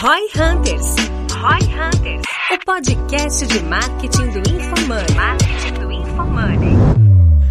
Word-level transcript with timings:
Roy 0.00 0.28
Hunters. 0.36 0.94
Roy 1.32 1.58
Hunters. 1.74 2.22
O 2.52 2.64
podcast 2.64 3.44
de 3.48 3.60
marketing 3.64 4.30
do 4.30 4.38
InfoMoney. 4.38 5.14
Marketing 5.16 5.72
do 5.80 5.90
InfoMoney. 5.90 7.08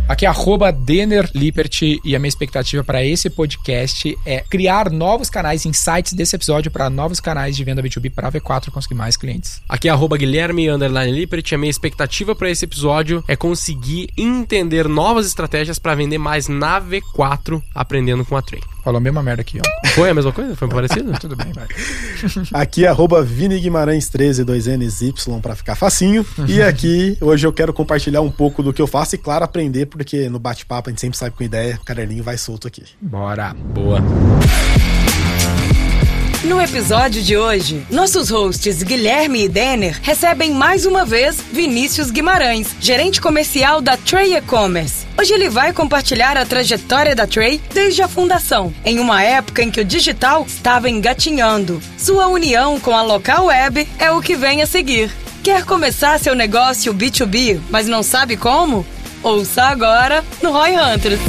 Aqui 0.07 0.25
é 0.25 0.29
arroba 0.29 0.71
Denner 0.71 1.29
Lippert 1.35 1.81
e 1.81 2.15
a 2.15 2.19
minha 2.19 2.29
expectativa 2.29 2.85
para 2.85 3.03
esse 3.03 3.29
podcast 3.29 4.17
é 4.25 4.39
criar 4.49 4.89
novos 4.89 5.29
canais, 5.29 5.65
insights 5.65 6.13
desse 6.13 6.37
episódio 6.37 6.71
para 6.71 6.89
novos 6.89 7.19
canais 7.19 7.57
de 7.57 7.65
venda 7.65 7.83
B2B 7.83 8.13
para 8.13 8.29
a 8.29 8.31
V4 8.31 8.71
conseguir 8.71 8.95
mais 8.95 9.17
clientes. 9.17 9.61
Aqui 9.67 9.89
é 9.89 9.91
arroba 9.91 10.15
Guilherme 10.15 10.69
Underline 10.69 11.11
Lippert 11.11 11.51
e 11.51 11.55
a 11.55 11.57
minha 11.57 11.69
expectativa 11.69 12.33
para 12.33 12.49
esse 12.49 12.63
episódio 12.63 13.21
é 13.27 13.35
conseguir 13.35 14.07
entender 14.17 14.87
novas 14.87 15.27
estratégias 15.27 15.77
para 15.79 15.95
vender 15.95 16.17
mais 16.17 16.47
na 16.47 16.79
V4 16.79 17.61
aprendendo 17.75 18.23
com 18.23 18.37
a 18.37 18.41
Train. 18.41 18.61
Falou 18.87 18.99
a 18.99 19.01
mesma 19.01 19.21
merda 19.21 19.41
aqui, 19.41 19.59
ó. 19.59 19.87
Foi 19.89 20.09
a 20.09 20.13
mesma 20.13 20.31
coisa? 20.31 20.55
Foi 20.55 20.69
parecido? 20.69 21.11
Tudo 21.19 21.35
bem, 21.35 21.51
vai. 21.51 21.67
Aqui 22.53 22.85
é 22.85 22.87
arroba 22.87 23.21
Vini 23.21 23.59
Guimarães 23.59 24.07
13, 24.07 24.45
2NSY 24.45 25.41
pra 25.41 25.57
ficar 25.57 25.75
facinho. 25.75 26.25
E 26.47 26.61
aqui, 26.63 27.17
hoje 27.19 27.45
eu 27.45 27.51
quero 27.51 27.73
compartilhar 27.73 28.21
um 28.21 28.31
pouco 28.31 28.63
do 28.63 28.71
que 28.71 28.81
eu 28.81 28.87
faço 28.87 29.15
e, 29.15 29.17
claro, 29.17 29.43
aprender, 29.43 29.87
porque 29.87 30.29
no 30.29 30.39
bate-papo 30.39 30.87
a 30.87 30.91
gente 30.91 31.01
sempre 31.01 31.17
sabe 31.17 31.35
com 31.35 31.43
ideia, 31.43 31.77
o 31.81 31.83
caderninho 31.83 32.23
vai 32.23 32.37
solto 32.37 32.65
aqui. 32.65 32.85
Bora. 33.01 33.53
Boa. 33.53 34.01
No 36.47 36.61
episódio 36.61 37.21
de 37.21 37.35
hoje, 37.35 37.85
nossos 37.91 38.29
hosts 38.29 38.81
Guilherme 38.81 39.43
e 39.43 39.49
Denner 39.49 39.99
recebem 40.01 40.51
mais 40.51 40.85
uma 40.85 41.03
vez 41.03 41.41
Vinícius 41.51 42.09
Guimarães, 42.09 42.73
gerente 42.79 43.19
comercial 43.19 43.81
da 43.81 43.97
Tray 43.97 44.33
E-Commerce. 44.33 45.05
Hoje 45.19 45.33
ele 45.33 45.49
vai 45.49 45.73
compartilhar 45.73 46.37
a 46.37 46.45
trajetória 46.45 47.13
da 47.13 47.27
Tray 47.27 47.59
desde 47.73 48.01
a 48.01 48.07
fundação, 48.07 48.73
em 48.85 48.97
uma 48.97 49.21
época 49.21 49.61
em 49.61 49.69
que 49.69 49.81
o 49.81 49.85
digital 49.85 50.45
estava 50.47 50.89
engatinhando. 50.89 51.81
Sua 51.97 52.27
união 52.27 52.79
com 52.79 52.95
a 52.95 53.01
local 53.01 53.47
web 53.47 53.85
é 53.99 54.09
o 54.09 54.21
que 54.21 54.37
vem 54.37 54.61
a 54.61 54.65
seguir. 54.65 55.11
Quer 55.43 55.65
começar 55.65 56.17
seu 56.17 56.33
negócio 56.33 56.93
B2B, 56.93 57.59
mas 57.69 57.87
não 57.87 58.01
sabe 58.01 58.37
como? 58.37 58.85
Ouça 59.21 59.63
agora 59.63 60.23
no 60.41 60.53
Roy 60.53 60.77
Hunters. 60.77 61.19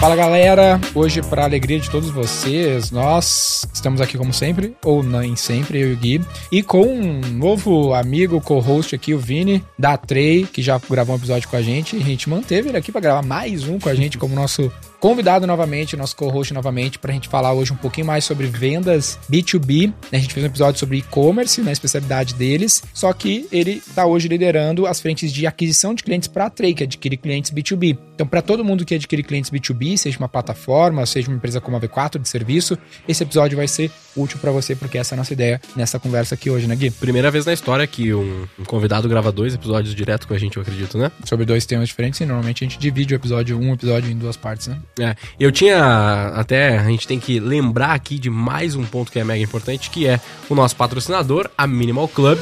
Fala 0.00 0.16
galera, 0.16 0.80
hoje 0.94 1.20
para 1.20 1.44
alegria 1.44 1.78
de 1.78 1.90
todos 1.90 2.08
vocês, 2.08 2.90
nós 2.90 3.68
estamos 3.70 4.00
aqui 4.00 4.16
como 4.16 4.32
sempre, 4.32 4.74
ou 4.82 5.02
nem 5.02 5.36
sempre, 5.36 5.78
eu 5.78 5.90
e 5.90 5.92
o 5.92 5.96
Gui, 5.98 6.20
e 6.50 6.62
com 6.62 6.86
um 6.86 7.20
novo 7.20 7.92
amigo, 7.92 8.40
co-host 8.40 8.94
aqui, 8.94 9.12
o 9.12 9.18
Vini, 9.18 9.62
da 9.78 9.98
Trey, 9.98 10.46
que 10.46 10.62
já 10.62 10.80
gravou 10.88 11.14
um 11.14 11.18
episódio 11.18 11.46
com 11.50 11.56
a 11.56 11.60
gente, 11.60 11.96
e 11.96 12.00
a 12.00 12.02
gente 12.02 12.30
manteve 12.30 12.70
ele 12.70 12.78
aqui 12.78 12.90
para 12.90 13.02
gravar 13.02 13.20
mais 13.20 13.68
um 13.68 13.78
com 13.78 13.90
a 13.90 13.94
gente 13.94 14.16
como 14.16 14.34
nosso 14.34 14.72
convidado 15.00 15.46
novamente, 15.46 15.96
nosso 15.96 16.14
co-host 16.14 16.52
novamente, 16.52 16.98
para 16.98 17.10
a 17.10 17.14
gente 17.14 17.28
falar 17.28 17.54
hoje 17.54 17.72
um 17.72 17.76
pouquinho 17.76 18.06
mais 18.06 18.24
sobre 18.24 18.46
vendas 18.46 19.18
B2B. 19.30 19.88
né? 20.12 20.18
A 20.18 20.18
gente 20.18 20.34
fez 20.34 20.44
um 20.44 20.48
episódio 20.48 20.78
sobre 20.78 20.98
e-commerce, 20.98 21.62
na 21.62 21.72
especialidade 21.72 22.34
deles, 22.34 22.82
só 22.92 23.12
que 23.12 23.48
ele 23.50 23.82
está 23.86 24.04
hoje 24.04 24.28
liderando 24.28 24.86
as 24.86 25.00
frentes 25.00 25.32
de 25.32 25.46
aquisição 25.46 25.94
de 25.94 26.02
clientes 26.02 26.28
para 26.28 26.46
a 26.46 26.50
Trey, 26.50 26.74
que 26.74 26.84
adquire 26.84 27.16
clientes 27.16 27.50
B2B. 27.50 27.96
Então, 28.14 28.26
para 28.26 28.42
todo 28.42 28.62
mundo 28.62 28.84
que 28.84 28.94
adquire 28.94 29.22
clientes 29.22 29.50
B2B, 29.50 29.96
seja 29.96 30.18
uma 30.18 30.28
plataforma, 30.28 31.06
seja 31.06 31.28
uma 31.28 31.36
empresa 31.36 31.60
como 31.60 31.76
a 31.78 31.80
V4 31.80 32.18
de 32.18 32.28
serviço, 32.28 32.76
esse 33.08 33.22
episódio 33.22 33.56
vai 33.56 33.66
ser 33.66 33.90
útil 34.14 34.38
para 34.38 34.50
você, 34.50 34.76
porque 34.76 34.98
essa 34.98 35.14
é 35.14 35.16
a 35.16 35.18
nossa 35.18 35.32
ideia 35.32 35.60
nessa 35.74 35.98
conversa 35.98 36.34
aqui 36.34 36.50
hoje, 36.50 36.66
né, 36.66 36.76
Gui? 36.76 36.90
Primeira 36.90 37.30
vez 37.30 37.46
na 37.46 37.54
história 37.54 37.86
que 37.86 38.12
um, 38.12 38.46
um 38.58 38.64
convidado 38.64 39.08
grava 39.08 39.32
dois 39.32 39.54
episódios 39.54 39.94
direto 39.94 40.28
com 40.28 40.34
a 40.34 40.38
gente, 40.38 40.58
eu 40.58 40.62
acredito, 40.62 40.98
né? 40.98 41.10
Sobre 41.24 41.46
dois 41.46 41.64
temas 41.64 41.88
diferentes, 41.88 42.20
e 42.20 42.26
normalmente 42.26 42.62
a 42.62 42.68
gente 42.68 42.78
divide 42.78 43.14
o 43.14 43.16
episódio, 43.16 43.58
um 43.58 43.72
episódio 43.72 44.10
em 44.10 44.18
duas 44.18 44.36
partes, 44.36 44.66
né? 44.66 44.78
É, 44.98 45.14
eu 45.38 45.52
tinha 45.52 46.32
até, 46.34 46.78
a 46.78 46.84
gente 46.84 47.06
tem 47.06 47.20
que 47.20 47.38
lembrar 47.38 47.92
aqui 47.92 48.18
de 48.18 48.28
mais 48.28 48.74
um 48.74 48.84
ponto 48.84 49.10
que 49.10 49.18
é 49.18 49.24
mega 49.24 49.42
importante, 49.42 49.90
que 49.90 50.06
é 50.06 50.20
o 50.48 50.54
nosso 50.54 50.76
patrocinador, 50.76 51.48
a 51.56 51.66
Minimal 51.66 52.08
Club. 52.08 52.38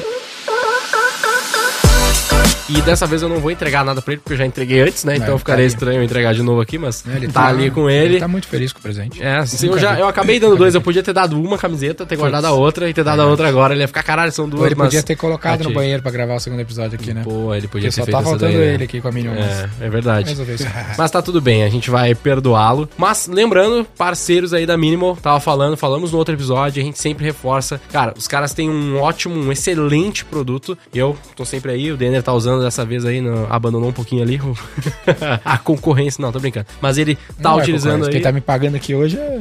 E 2.69 2.81
dessa 2.81 3.05
vez 3.05 3.21
eu 3.21 3.29
não 3.29 3.39
vou 3.39 3.51
entregar 3.51 3.83
nada 3.83 4.01
pra 4.01 4.13
ele, 4.13 4.21
porque 4.21 4.33
eu 4.33 4.37
já 4.37 4.45
entreguei 4.45 4.81
antes, 4.81 5.03
né? 5.03 5.13
É, 5.13 5.17
Então 5.17 5.33
tá 5.33 5.39
ficaria 5.39 5.65
ali. 5.65 5.73
estranho 5.73 6.03
entregar 6.03 6.33
de 6.33 6.43
novo 6.43 6.61
aqui, 6.61 6.77
mas 6.77 7.03
Ele 7.07 7.27
tá, 7.27 7.47
ali 7.47 7.71
com 7.71 7.89
ele. 7.89 8.13
Ele 8.13 8.19
tá 8.19 8.27
muito 8.27 8.47
feliz 8.47 8.71
com 8.71 8.79
o 8.79 8.81
presente. 8.81 9.21
É, 9.21 9.37
assim, 9.37 9.67
eu, 9.67 9.77
já, 9.77 9.99
eu 9.99 10.07
acabei 10.07 10.39
dando 10.39 10.55
dois, 10.55 10.75
eu 10.75 10.81
podia 10.81 11.01
ter 11.01 11.13
dado 11.13 11.41
uma 11.41 11.57
camiseta, 11.57 12.05
ter 12.05 12.15
guardado 12.15 12.45
a 12.45 12.51
outra 12.51 12.89
e 12.89 12.93
ter 12.93 13.03
dado 13.03 13.21
a 13.21 13.25
outra 13.25 13.47
agora. 13.47 13.73
Ele 13.73 13.81
ia 13.81 13.87
ficar, 13.87 14.03
caralho, 14.03 14.31
são 14.31 14.47
duas, 14.47 14.65
ele 14.65 14.75
mas... 14.75 14.87
podia 14.87 15.03
ter 15.03 15.15
colocado 15.15 15.63
no 15.63 15.71
banheiro 15.71 16.01
pra 16.01 16.11
gravar 16.11 16.35
o 16.35 16.39
segundo 16.39 16.59
episódio 16.59 16.99
aqui, 16.99 17.13
né? 17.13 17.21
Pô, 17.23 17.53
ele 17.53 17.67
podia 17.67 17.69
Porque 17.69 17.85
ter 17.87 17.91
só 17.91 18.05
feito 18.05 18.17
tá 18.17 18.23
faltando 18.23 18.51
daí, 18.53 18.55
né? 18.57 18.73
ele 18.75 18.83
aqui 18.83 19.01
com 19.01 19.07
a 19.07 19.11
Minion. 19.11 19.33
É, 19.33 19.69
é 19.81 19.89
verdade. 19.89 20.35
Mas 20.97 21.11
tá 21.11 21.21
tudo 21.21 21.41
bem, 21.41 21.63
a 21.63 21.69
gente 21.69 21.89
vai 21.89 22.13
perdoá-lo. 22.13 22.87
Mas 22.97 23.27
lembrando, 23.27 23.85
parceiros 23.97 24.53
aí 24.53 24.65
da 24.65 24.77
Minimal, 24.77 25.15
tava 25.15 25.39
falando, 25.39 25.75
falamos 25.75 26.11
no 26.11 26.17
outro 26.17 26.35
episódio, 26.35 26.81
a 26.81 26.85
gente 26.85 26.99
sempre 26.99 27.25
reforça. 27.25 27.81
Cara, 27.91 28.13
os 28.17 28.27
caras 28.27 28.53
têm 28.53 28.69
um 28.69 28.99
ótimo, 28.99 29.35
um 29.35 29.51
excelente 29.51 30.23
produto. 30.25 30.77
Eu 30.93 31.17
tô 31.35 31.45
sempre 31.45 31.71
aí, 31.71 31.91
o 31.91 31.97
Denner 31.97 32.21
tá 32.21 32.33
usando 32.33 32.58
dessa 32.63 32.85
vez 32.85 33.05
aí, 33.05 33.21
no- 33.21 33.47
abandonou 33.51 33.89
um 33.89 33.93
pouquinho 33.93 34.21
ali 34.23 34.39
o- 34.41 34.55
a 35.45 35.57
concorrência. 35.57 36.21
Não, 36.21 36.31
tô 36.31 36.39
brincando. 36.39 36.65
Mas 36.81 36.97
ele 36.97 37.15
tá 37.15 37.21
Não 37.39 37.59
é 37.59 37.61
utilizando 37.63 37.91
concorrência. 37.93 38.09
aí. 38.09 38.13
Quem 38.13 38.21
tá 38.21 38.31
me 38.31 38.41
pagando 38.41 38.75
aqui 38.75 38.93
hoje 38.95 39.17
é. 39.17 39.39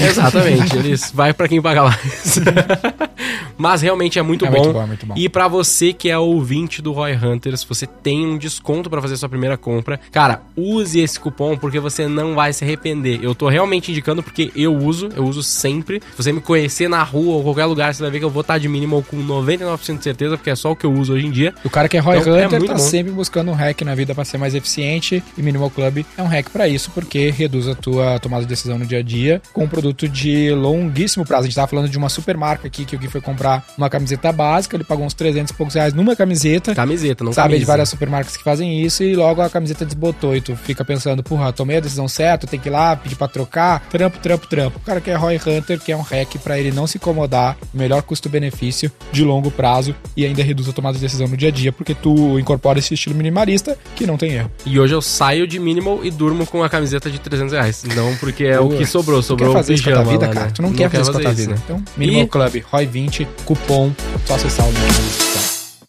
Exatamente, 0.00 0.76
eles 0.76 1.10
vai 1.14 1.32
pra 1.32 1.48
quem 1.48 1.60
paga 1.60 1.82
mais. 1.84 2.38
Mas 3.58 3.82
realmente 3.82 4.18
é 4.18 4.22
muito 4.22 4.44
É 4.44 4.50
bom. 4.50 4.56
muito 4.58 4.72
bom, 4.72 4.82
é 4.82 4.86
muito 4.86 5.06
bom. 5.06 5.14
E 5.16 5.28
pra 5.28 5.46
você 5.46 5.92
que 5.92 6.08
é 6.08 6.18
ouvinte 6.18 6.82
do 6.82 6.90
Roy 6.92 7.12
Hunters, 7.14 7.62
você 7.64 7.86
tem 7.86 8.26
um 8.26 8.36
desconto 8.36 8.90
pra 8.90 9.00
fazer 9.00 9.16
sua 9.16 9.28
primeira 9.28 9.56
compra. 9.56 10.00
Cara, 10.10 10.42
use 10.56 10.98
esse 10.98 11.20
cupom 11.20 11.56
porque 11.56 11.78
você 11.78 12.08
não 12.08 12.34
vai 12.34 12.52
se 12.52 12.64
arrepender. 12.64 13.20
Eu 13.22 13.34
tô 13.34 13.48
realmente 13.48 13.90
indicando 13.92 14.22
porque 14.22 14.50
eu 14.56 14.74
uso, 14.76 15.10
eu 15.14 15.24
uso 15.24 15.42
sempre. 15.42 16.00
Se 16.16 16.16
você 16.22 16.32
me 16.32 16.40
conhecer 16.40 16.88
na 16.88 17.02
rua 17.02 17.34
ou 17.36 17.42
qualquer 17.42 17.66
lugar, 17.66 17.94
você 17.94 18.02
vai 18.02 18.10
ver 18.10 18.18
que 18.18 18.24
eu 18.24 18.30
vou 18.30 18.40
estar 18.40 18.58
de 18.58 18.68
minimal 18.68 19.02
com 19.02 19.16
99% 19.24 19.98
de 19.98 20.04
certeza, 20.04 20.36
porque 20.36 20.50
é 20.50 20.56
só 20.56 20.72
o 20.72 20.76
que 20.76 20.86
eu 20.86 20.92
uso 20.92 21.12
hoje 21.12 21.26
em 21.26 21.30
dia. 21.30 21.54
O 21.64 21.70
cara 21.70 21.88
que 21.88 21.96
é 21.96 22.00
Roy 22.00 22.18
Então, 22.18 22.34
é 22.36 22.46
Hunter 22.46 22.58
muito 22.58 22.70
tá 22.72 22.76
bom. 22.78 22.82
sempre 22.82 23.12
buscando 23.12 23.50
um 23.50 23.54
hack 23.54 23.80
na 23.82 23.94
vida 23.94 24.14
pra 24.14 24.24
ser 24.24 24.38
mais 24.38 24.54
eficiente 24.54 25.22
e 25.38 25.42
Minimal 25.42 25.70
Club 25.70 26.04
é 26.16 26.22
um 26.22 26.26
hack 26.26 26.48
pra 26.50 26.66
isso, 26.66 26.90
porque 26.92 27.30
reduz 27.30 27.68
a 27.68 27.74
tua 27.74 28.18
tomada 28.18 28.42
de 28.42 28.48
decisão 28.48 28.78
no 28.78 28.86
dia 28.86 28.98
a 28.98 29.02
dia 29.02 29.40
com 29.52 29.64
um 29.64 29.68
produto 29.82 30.08
de 30.08 30.52
longuíssimo 30.52 31.26
prazo. 31.26 31.42
A 31.42 31.46
gente 31.46 31.56
tava 31.56 31.66
falando 31.66 31.88
de 31.88 31.98
uma 31.98 32.08
super 32.08 32.36
marca 32.36 32.68
aqui 32.68 32.84
que 32.84 32.94
o 32.94 32.98
Gui 32.98 33.08
foi 33.08 33.20
comprar 33.20 33.64
uma 33.76 33.90
camiseta 33.90 34.30
básica, 34.30 34.76
ele 34.76 34.84
pagou 34.84 35.04
uns 35.04 35.12
300 35.12 35.50
e 35.50 35.54
poucos 35.54 35.74
reais 35.74 35.92
numa 35.92 36.14
camiseta. 36.14 36.72
Camiseta, 36.72 37.24
não 37.24 37.32
Sabe, 37.32 37.48
de 37.48 37.54
camisa. 37.54 37.66
várias 37.66 37.88
supermarcas 37.88 38.36
que 38.36 38.44
fazem 38.44 38.80
isso 38.80 39.02
e 39.02 39.16
logo 39.16 39.42
a 39.42 39.50
camiseta 39.50 39.84
desbotou 39.84 40.36
e 40.36 40.40
tu 40.40 40.54
fica 40.54 40.84
pensando, 40.84 41.22
porra, 41.22 41.52
tomei 41.52 41.78
a 41.78 41.80
decisão 41.80 42.06
certa, 42.06 42.46
tem 42.46 42.60
que 42.60 42.68
ir 42.68 42.70
lá 42.70 42.94
pedir 42.94 43.16
pra 43.16 43.26
trocar, 43.26 43.80
trampo, 43.90 44.18
trampo, 44.18 44.46
trampo. 44.46 44.78
O 44.78 44.80
cara 44.80 45.00
que 45.00 45.10
é 45.10 45.16
Roy 45.16 45.36
Hunter, 45.36 45.80
que 45.80 45.90
é 45.90 45.96
um 45.96 46.02
hack 46.02 46.38
pra 46.38 46.58
ele 46.58 46.70
não 46.70 46.86
se 46.86 46.98
incomodar, 46.98 47.56
melhor 47.74 48.02
custo-benefício 48.02 48.90
de 49.10 49.24
longo 49.24 49.50
prazo 49.50 49.94
e 50.16 50.24
ainda 50.24 50.42
reduz 50.44 50.68
a 50.68 50.72
tomada 50.72 50.94
de 50.94 51.00
decisão 51.00 51.26
no 51.26 51.36
dia 51.36 51.48
a 51.48 51.52
dia, 51.52 51.72
porque 51.72 51.94
tu 51.94 52.38
incorpora 52.38 52.78
esse 52.78 52.94
estilo 52.94 53.16
minimalista 53.16 53.76
que 53.96 54.06
não 54.06 54.16
tem 54.16 54.34
erro. 54.34 54.50
E 54.64 54.78
hoje 54.78 54.94
eu 54.94 55.02
saio 55.02 55.44
de 55.46 55.58
minimal 55.58 56.04
e 56.04 56.10
durmo 56.10 56.46
com 56.46 56.62
a 56.62 56.68
camiseta 56.68 57.10
de 57.10 57.18
300 57.18 57.52
reais. 57.52 57.84
Não 57.96 58.14
porque 58.16 58.44
é 58.44 58.60
o 58.60 58.68
que 58.68 58.86
sobrou, 58.86 59.20
sobrou 59.22 59.52
fazer 59.72 59.74
isso 59.74 59.84
com 59.84 59.90
a 59.90 60.02
tua 60.02 60.12
vida, 60.12 60.26
lá, 60.26 60.32
cara? 60.34 60.46
né? 60.46 60.52
Tu 60.54 60.62
não, 60.62 60.72
quer 60.72 60.90
fazer 60.90 61.02
isso 61.02 61.12
com 61.12 61.18
a 61.18 61.22
tua 61.22 61.32
vida. 61.32 61.52
né? 61.54 61.60
Então, 61.64 61.84
Minimal 61.96 62.22
E- 62.22 62.28
Club, 62.28 62.54
Roy20, 62.72 63.26
cupom, 63.44 63.92
só 64.26 64.34
acessar 64.34 64.66
o 64.66 64.70
link 64.70 64.80
na 64.80 64.88
descrição. 64.88 65.42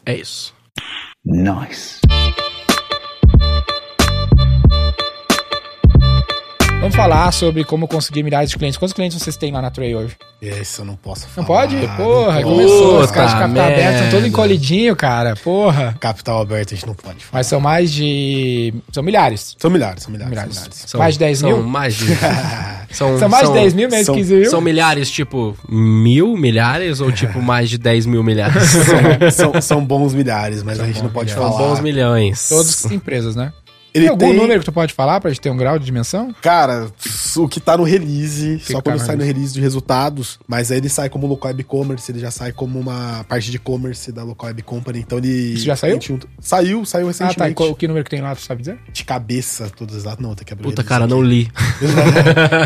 É 0.06 0.16
isso. 0.16 0.54
Nice. 1.26 2.00
Vamos 6.84 6.98
falar 6.98 7.32
sobre 7.32 7.64
como 7.64 7.88
conseguir 7.88 8.24
milhares 8.24 8.50
de 8.50 8.58
clientes. 8.58 8.78
Quantos 8.78 8.92
clientes 8.92 9.18
vocês 9.18 9.38
têm 9.38 9.54
lá 9.54 9.62
na 9.62 9.72
Tray 9.72 9.96
hoje? 9.96 10.18
Esse 10.42 10.80
eu 10.80 10.86
não 10.86 10.98
posso 10.98 11.26
falar. 11.30 11.38
Não 11.38 11.56
pode? 11.56 11.76
não 11.78 11.96
Porra, 11.96 12.42
posso. 12.42 12.44
começou. 12.56 13.00
Os 13.00 13.10
caras 13.12 13.32
de 13.32 13.38
capital 13.40 13.66
merda. 13.66 13.74
aberto 13.82 13.96
estão 14.04 14.10
todo 14.12 14.28
encolhidinho, 14.28 14.94
cara. 14.94 15.34
Porra. 15.42 15.96
Capital 15.98 16.42
aberto 16.42 16.74
a 16.74 16.76
gente 16.76 16.86
não 16.86 16.94
pode 16.94 17.20
falar. 17.24 17.40
Mas 17.40 17.48
são 17.48 17.62
mais 17.62 17.90
de. 17.90 18.74
São 18.92 19.02
milhares. 19.02 19.56
São 19.58 19.72
milhares, 19.72 20.04
são 20.04 20.12
milhares. 20.12 20.30
milhares. 20.32 20.56
São 20.58 20.64
milhares. 20.68 20.84
São- 20.90 21.00
mais 21.00 21.14
de 21.14 21.20
10 21.20 21.38
são 21.40 21.50
mil? 21.50 21.64
Mais 21.64 21.96
de. 21.96 22.06
São, 22.94 23.18
São 23.18 23.28
mais 23.28 23.48
de 23.48 23.54
10 23.56 23.74
mil, 23.74 23.90
menos 23.90 24.06
são- 24.06 24.14
15 24.14 24.36
mil? 24.36 24.50
São 24.52 24.62
milhares, 24.62 25.10
tipo, 25.10 25.58
mil 25.68 26.38
milhares 26.38 27.02
ou 27.02 27.12
tipo 27.12 27.42
mais 27.42 27.68
de 27.68 27.80
10 27.80 28.06
mil 28.06 28.22
milhares? 28.24 28.62
são, 29.34 29.60
são 29.64 29.84
bons 29.84 30.14
milhares, 30.14 30.62
mas 30.62 30.80
a 30.80 30.86
gente 30.86 31.02
não 31.02 31.10
pode 31.10 31.32
São 31.32 31.42
falar. 31.50 31.58
bons 31.70 31.80
milhões. 31.80 32.48
Todas 32.50 32.86
as 32.86 32.92
empresas, 32.92 33.36
né? 33.36 33.52
Ele 33.94 34.06
tem 34.06 34.10
algum 34.10 34.28
tem- 34.30 34.36
número 34.38 34.60
que 34.60 34.66
tu 34.66 34.72
pode 34.72 34.94
falar 34.94 35.22
pra 35.22 35.30
gente 35.30 35.42
ter 35.42 35.50
um 35.50 35.58
grau 35.58 35.78
de 35.78 35.86
dimensão? 35.86 36.34
Cara, 36.42 36.92
o 37.38 37.48
que 37.48 37.60
tá 37.60 37.78
no 37.78 37.84
release, 37.84 38.58
que 38.66 38.72
só 38.72 38.80
tá 38.82 38.92
quando 38.92 39.00
no 39.00 39.06
sai 39.06 39.16
no 39.16 39.24
release 39.24 39.54
de 39.54 39.62
resultados, 39.62 40.40
mas 40.48 40.72
aí 40.72 40.78
ele 40.80 40.90
sai 40.90 41.10
como 41.10 41.28
local 41.28 41.50
web 41.52 41.64
commerce, 41.64 42.12
ele 42.12 42.20
já 42.20 42.32
sai 42.32 42.52
como 42.52 42.80
uma 42.80 43.24
parte 43.30 43.52
de 43.52 43.58
e-commerce 43.58 44.12
da 44.12 44.24
local 44.24 44.48
web 44.48 44.62
company, 44.64 45.00
então 45.00 45.18
ele... 45.20 45.54
Isso 45.54 45.66
já 45.66 45.76
saiu? 45.76 45.98
um- 45.98 46.20
Saiu, 46.40 46.86
saiu 46.86 47.08
Ah, 47.08 47.12
tá. 47.14 47.24
E 47.24 47.28
recentemente. 47.28 47.56
qual, 47.56 47.76
que 47.76 47.88
número 47.88 48.04
que 48.04 48.10
tem 48.10 48.22
lá, 48.22 48.36
tu 48.36 48.42
sabe 48.42 48.62
dizer? 48.62 48.80
De 48.92 49.04
cabeça, 49.04 49.70
todos 49.76 49.96
os 49.96 50.04
dados. 50.04 50.20
Não, 50.24 50.34
tem 50.36 50.46
que 50.46 50.54
abrir 50.54 50.64
Puta, 50.66 50.84
cara, 50.84 51.06
aqui. 51.06 51.14
não 51.14 51.22
li. 51.22 51.50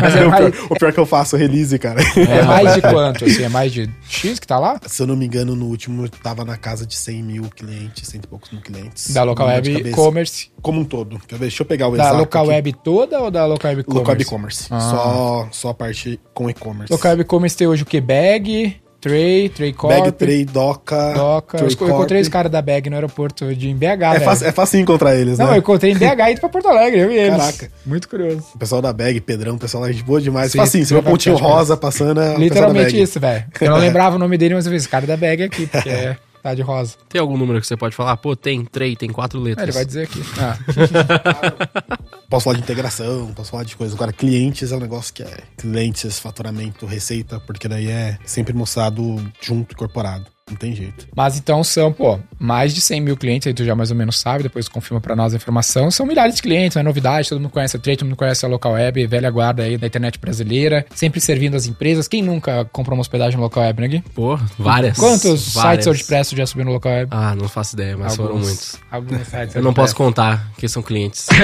Mas 0.02 0.14
é 0.16 0.26
o, 0.26 0.30
pior, 0.30 0.52
o 0.70 0.74
pior 0.78 0.92
que 0.92 1.00
eu 1.00 1.06
faço 1.06 1.36
é 1.36 1.38
release, 1.38 1.78
cara. 1.78 2.00
é 2.02 2.42
mais 2.44 2.74
de 2.74 2.80
quanto? 2.80 3.24
Assim, 3.24 3.42
é 3.42 3.48
mais 3.48 3.72
de 3.72 3.88
X 4.08 4.38
que 4.38 4.46
tá 4.46 4.58
lá? 4.58 4.80
Se 4.86 5.02
eu 5.02 5.06
não 5.06 5.16
me 5.16 5.26
engano, 5.26 5.54
no 5.54 5.66
último 5.66 6.08
tava 6.08 6.44
na 6.44 6.56
casa 6.56 6.86
de 6.86 6.94
100 6.96 7.22
mil 7.22 7.44
clientes, 7.54 8.08
cento 8.08 8.24
e 8.24 8.28
poucos 8.28 8.50
mil 8.50 8.60
clientes. 8.60 9.12
Da 9.12 9.22
local 9.22 9.46
web 9.48 9.90
commerce. 9.92 10.48
Como 10.62 10.80
um 10.80 10.84
todo. 10.84 11.17
Quer 11.26 11.34
ver? 11.36 11.40
Deixa 11.46 11.62
eu 11.62 11.66
pegar 11.66 11.88
o 11.88 11.96
Da 11.96 12.04
exato 12.04 12.18
local 12.18 12.42
aqui. 12.44 12.50
web 12.52 12.72
toda 12.84 13.20
ou 13.20 13.30
da 13.30 13.46
local 13.46 13.70
web 13.70 13.82
commerce? 13.84 13.98
Local 13.98 14.12
web 14.12 14.22
e-commerce. 14.22 14.66
Ah. 14.70 14.80
Só, 14.80 15.48
só 15.50 15.68
a 15.70 15.74
parte 15.74 16.20
com 16.34 16.48
e-commerce. 16.50 16.92
Local 16.92 17.10
web 17.12 17.24
commerce 17.24 17.56
tem 17.56 17.66
hoje 17.66 17.82
o 17.82 17.86
que? 17.86 18.00
Bag, 18.00 18.76
Tray, 19.00 19.48
Tray 19.50 19.72
Corp, 19.72 19.94
Bag, 19.96 20.10
Tray, 20.12 20.44
Doca. 20.44 21.12
Doca. 21.14 21.58
Eu 21.60 21.68
encontrei 21.88 22.20
os 22.20 22.28
caras 22.28 22.50
da 22.50 22.60
Bag 22.60 22.90
no 22.90 22.96
aeroporto 22.96 23.54
de 23.54 23.68
em 23.70 23.76
BH, 23.76 24.16
É, 24.16 24.20
fácil, 24.20 24.46
é 24.48 24.52
fácil 24.52 24.80
encontrar 24.80 25.14
eles, 25.14 25.38
Não, 25.38 25.46
né? 25.46 25.52
eu 25.54 25.58
encontrei 25.58 25.92
em 25.92 25.94
BH 25.94 26.02
e 26.28 26.32
indo 26.32 26.40
pra 26.40 26.48
Porto 26.48 26.66
Alegre, 26.68 27.00
eu 27.02 27.12
e 27.12 27.16
eles. 27.16 27.36
Caraca. 27.38 27.70
Muito 27.86 28.08
curioso. 28.08 28.42
O 28.54 28.58
pessoal 28.58 28.82
da 28.82 28.92
Bag, 28.92 29.20
Pedrão, 29.20 29.54
o 29.54 29.58
pessoal 29.58 29.84
lá 29.84 29.92
de 29.92 30.02
boa 30.02 30.20
demais. 30.20 30.50
Sim, 30.50 30.58
Facinho, 30.58 30.84
você 30.84 30.94
vê 30.94 31.00
o 31.00 31.02
pontinho 31.04 31.36
rosa 31.36 31.76
passando. 31.76 32.20
é 32.20 32.32
da 32.32 32.38
Literalmente 32.38 33.00
isso, 33.00 33.20
velho. 33.20 33.44
Eu 33.60 33.70
não 33.70 33.78
lembrava 33.78 34.16
o 34.16 34.18
nome 34.18 34.36
dele, 34.36 34.54
mas 34.54 34.66
eu 34.66 34.72
fiz, 34.72 34.84
cara 34.88 35.06
da 35.06 35.16
Bag 35.16 35.44
aqui, 35.44 35.66
porque 35.68 35.88
é, 35.88 36.16
tá 36.42 36.54
de 36.54 36.62
rosa. 36.62 36.96
Tem 37.08 37.20
algum 37.20 37.36
número 37.36 37.60
que 37.60 37.66
você 37.66 37.76
pode 37.76 37.94
falar? 37.94 38.16
Pô, 38.16 38.34
tem 38.36 38.64
três, 38.64 38.96
tem 38.96 39.10
quatro 39.10 39.38
Ah, 39.40 39.42
letras. 39.42 39.68
ele 39.68 39.72
vai 39.74 39.84
dizer 39.84 40.02
aqui. 40.04 40.22
Ah, 40.38 40.58
Posso 42.28 42.44
falar 42.44 42.56
de 42.56 42.62
integração, 42.62 43.32
posso 43.34 43.50
falar 43.50 43.64
de 43.64 43.74
coisa. 43.74 43.94
Agora, 43.94 44.12
clientes 44.12 44.70
é 44.70 44.76
um 44.76 44.80
negócio 44.80 45.14
que 45.14 45.22
é 45.22 45.38
clientes, 45.56 46.18
faturamento, 46.18 46.84
receita, 46.84 47.40
porque 47.40 47.66
daí 47.66 47.88
é 47.88 48.18
sempre 48.24 48.52
mostrado 48.52 49.02
junto, 49.40 49.72
incorporado. 49.72 50.26
Não 50.48 50.56
tem 50.56 50.74
jeito. 50.74 51.06
Mas 51.14 51.36
então 51.38 51.62
são, 51.62 51.92
pô, 51.92 52.18
mais 52.38 52.74
de 52.74 52.80
100 52.80 53.00
mil 53.00 53.16
clientes, 53.16 53.46
aí 53.46 53.54
tu 53.54 53.64
já 53.64 53.74
mais 53.74 53.90
ou 53.90 53.96
menos 53.96 54.18
sabe, 54.18 54.42
depois 54.44 54.68
confirma 54.68 55.00
pra 55.00 55.14
nós 55.16 55.32
a 55.32 55.36
informação. 55.36 55.90
São 55.90 56.06
milhares 56.06 56.36
de 56.36 56.42
clientes, 56.42 56.74
não 56.76 56.80
é 56.80 56.82
novidade, 56.82 57.28
todo 57.28 57.40
mundo 57.40 57.50
conhece 57.50 57.76
a 57.76 57.80
Trade, 57.80 57.98
todo 57.98 58.08
mundo 58.08 58.16
conhece 58.16 58.44
a 58.44 58.48
local 58.48 58.72
web, 58.72 59.06
velha 59.06 59.30
guarda 59.30 59.62
aí 59.62 59.76
da 59.76 59.86
internet 59.86 60.18
brasileira, 60.18 60.86
sempre 60.94 61.20
servindo 61.20 61.54
as 61.56 61.66
empresas. 61.66 62.08
Quem 62.08 62.22
nunca 62.22 62.64
comprou 62.66 62.96
uma 62.96 63.00
hospedagem 63.02 63.36
no 63.36 63.42
local 63.42 63.62
web, 63.62 63.80
né, 63.80 63.88
Gui? 63.88 64.04
Pô, 64.14 64.38
várias. 64.58 64.96
Quantos 64.98 65.52
várias. 65.54 65.84
sites 65.84 65.86
WordPress 65.86 66.30
tu 66.30 66.36
já 66.36 66.46
subiu 66.46 66.64
no 66.64 66.72
local 66.72 66.92
web? 66.92 67.08
Ah, 67.10 67.34
não 67.34 67.48
faço 67.48 67.74
ideia, 67.76 67.96
mas 67.96 68.16
foram 68.16 68.38
muitos. 68.38 68.76
Alguns 68.90 69.26
sites. 69.28 69.54
Eu 69.56 69.62
não 69.62 69.74
posso 69.74 69.94
contar, 69.94 70.50
que 70.56 70.66
são 70.68 70.82
clientes. 70.82 71.26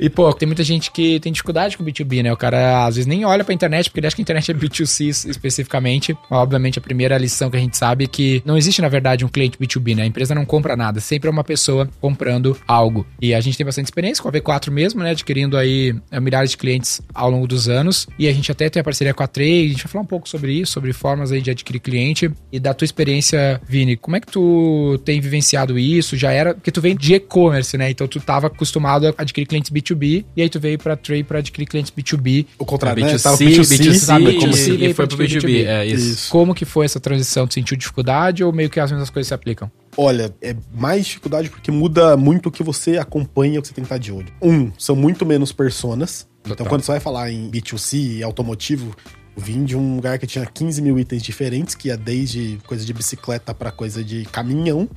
E, 0.00 0.08
pô, 0.10 0.32
tem 0.32 0.46
muita 0.46 0.64
gente 0.64 0.90
que 0.90 1.20
tem 1.20 1.30
dificuldade 1.32 1.76
com 1.78 1.84
B2B, 1.84 2.24
né? 2.24 2.32
O 2.32 2.36
cara 2.36 2.86
às 2.86 2.96
vezes 2.96 3.06
nem 3.06 3.24
olha 3.24 3.44
pra 3.44 3.54
internet, 3.54 3.88
porque 3.88 4.00
ele 4.00 4.06
acha 4.08 4.16
que 4.16 4.22
a 4.22 4.24
internet 4.24 4.50
é 4.50 4.54
B2C 4.54 5.06
es- 5.06 5.24
especificamente. 5.26 5.91
Obviamente, 6.30 6.78
a 6.78 6.82
primeira 6.82 7.16
lição 7.18 7.50
que 7.50 7.56
a 7.56 7.60
gente 7.60 7.76
sabe 7.76 8.04
é 8.04 8.06
que 8.06 8.42
não 8.44 8.56
existe, 8.56 8.80
na 8.80 8.88
verdade, 8.88 9.24
um 9.24 9.28
cliente 9.28 9.58
B2B, 9.58 9.96
né? 9.96 10.02
A 10.02 10.06
empresa 10.06 10.34
não 10.34 10.44
compra 10.44 10.76
nada, 10.76 11.00
sempre 11.00 11.28
é 11.28 11.30
uma 11.30 11.44
pessoa 11.44 11.88
comprando 12.00 12.56
algo. 12.66 13.06
E 13.20 13.34
a 13.34 13.40
gente 13.40 13.56
tem 13.56 13.64
bastante 13.64 13.86
experiência 13.86 14.22
com 14.22 14.28
a 14.28 14.32
V4 14.32 14.70
mesmo, 14.70 15.02
né? 15.02 15.10
Adquirindo 15.10 15.56
aí 15.56 15.94
eh, 16.10 16.20
milhares 16.20 16.50
de 16.50 16.56
clientes 16.56 17.00
ao 17.14 17.30
longo 17.30 17.46
dos 17.46 17.68
anos. 17.68 18.06
E 18.18 18.28
a 18.28 18.32
gente 18.32 18.50
até 18.50 18.68
tem 18.68 18.80
a 18.80 18.84
parceria 18.84 19.14
com 19.14 19.22
a 19.22 19.26
Trade, 19.26 19.66
a 19.66 19.68
gente 19.68 19.84
vai 19.84 19.92
falar 19.92 20.04
um 20.04 20.06
pouco 20.06 20.28
sobre 20.28 20.52
isso, 20.52 20.72
sobre 20.72 20.92
formas 20.92 21.32
aí 21.32 21.40
de 21.40 21.50
adquirir 21.50 21.80
cliente. 21.80 22.30
E 22.50 22.58
da 22.58 22.74
tua 22.74 22.84
experiência, 22.84 23.60
Vini, 23.66 23.96
como 23.96 24.16
é 24.16 24.20
que 24.20 24.26
tu 24.26 25.00
tem 25.04 25.20
vivenciado 25.20 25.78
isso? 25.78 26.16
Já 26.16 26.32
era. 26.32 26.54
Porque 26.54 26.70
tu 26.70 26.80
vem 26.80 26.96
de 26.96 27.14
e-commerce, 27.14 27.76
né? 27.76 27.90
Então 27.90 28.06
tu 28.06 28.20
tava 28.20 28.48
acostumado 28.48 29.06
a 29.06 29.14
adquirir 29.16 29.46
clientes 29.46 29.70
B2B, 29.70 30.24
e 30.36 30.42
aí 30.42 30.48
tu 30.48 30.60
veio 30.60 30.78
pra 30.78 30.96
Trade 30.96 31.24
pra 31.24 31.38
adquirir 31.38 31.66
clientes 31.66 31.90
B2B. 31.90 32.46
O 32.58 32.64
contrário, 32.64 33.04
né? 33.04 33.14
B2C, 33.14 33.22
Tava 33.22 33.36
B2C, 33.36 33.94
sabe 33.94 34.34
como 34.34 34.52
se 34.52 34.70
e, 34.72 34.76
veio 34.76 34.90
e 34.90 34.94
foi 34.94 35.06
pro 35.06 35.16
pro 35.16 35.26
B2B. 35.26 35.66
B2B. 35.84 35.92
É 35.92 35.94
isso. 35.94 36.10
Isso. 36.12 36.30
Como 36.30 36.54
que 36.54 36.64
foi 36.64 36.84
essa 36.84 37.00
transição? 37.00 37.46
Tu 37.46 37.54
sentiu 37.54 37.76
dificuldade 37.76 38.42
ou 38.42 38.52
meio 38.52 38.70
que 38.70 38.80
as 38.80 38.90
mesmas 38.90 39.10
coisas 39.10 39.28
se 39.28 39.34
aplicam? 39.34 39.70
Olha, 39.96 40.34
é 40.40 40.56
mais 40.74 41.06
dificuldade 41.06 41.50
porque 41.50 41.70
muda 41.70 42.16
muito 42.16 42.48
o 42.48 42.52
que 42.52 42.62
você 42.62 42.96
acompanha, 42.96 43.58
o 43.58 43.62
que 43.62 43.68
você 43.68 43.74
tem 43.74 43.84
que 43.84 43.86
estar 43.86 43.98
de 43.98 44.12
olho. 44.12 44.32
Um, 44.40 44.72
são 44.78 44.96
muito 44.96 45.26
menos 45.26 45.52
personas. 45.52 46.26
Então, 46.40 46.56
Total. 46.56 46.66
quando 46.66 46.82
você 46.82 46.92
vai 46.92 47.00
falar 47.00 47.30
em 47.30 47.50
B2C 47.50 48.18
e 48.18 48.22
automotivo, 48.22 48.96
vim 49.36 49.64
de 49.64 49.76
um 49.76 49.96
lugar 49.96 50.18
que 50.18 50.26
tinha 50.26 50.44
15 50.44 50.82
mil 50.82 50.98
itens 50.98 51.22
diferentes, 51.22 51.74
que 51.74 51.88
ia 51.88 51.96
desde 51.96 52.58
coisa 52.66 52.84
de 52.84 52.92
bicicleta 52.92 53.54
pra 53.54 53.70
coisa 53.70 54.04
de 54.04 54.24
caminhão. 54.26 54.88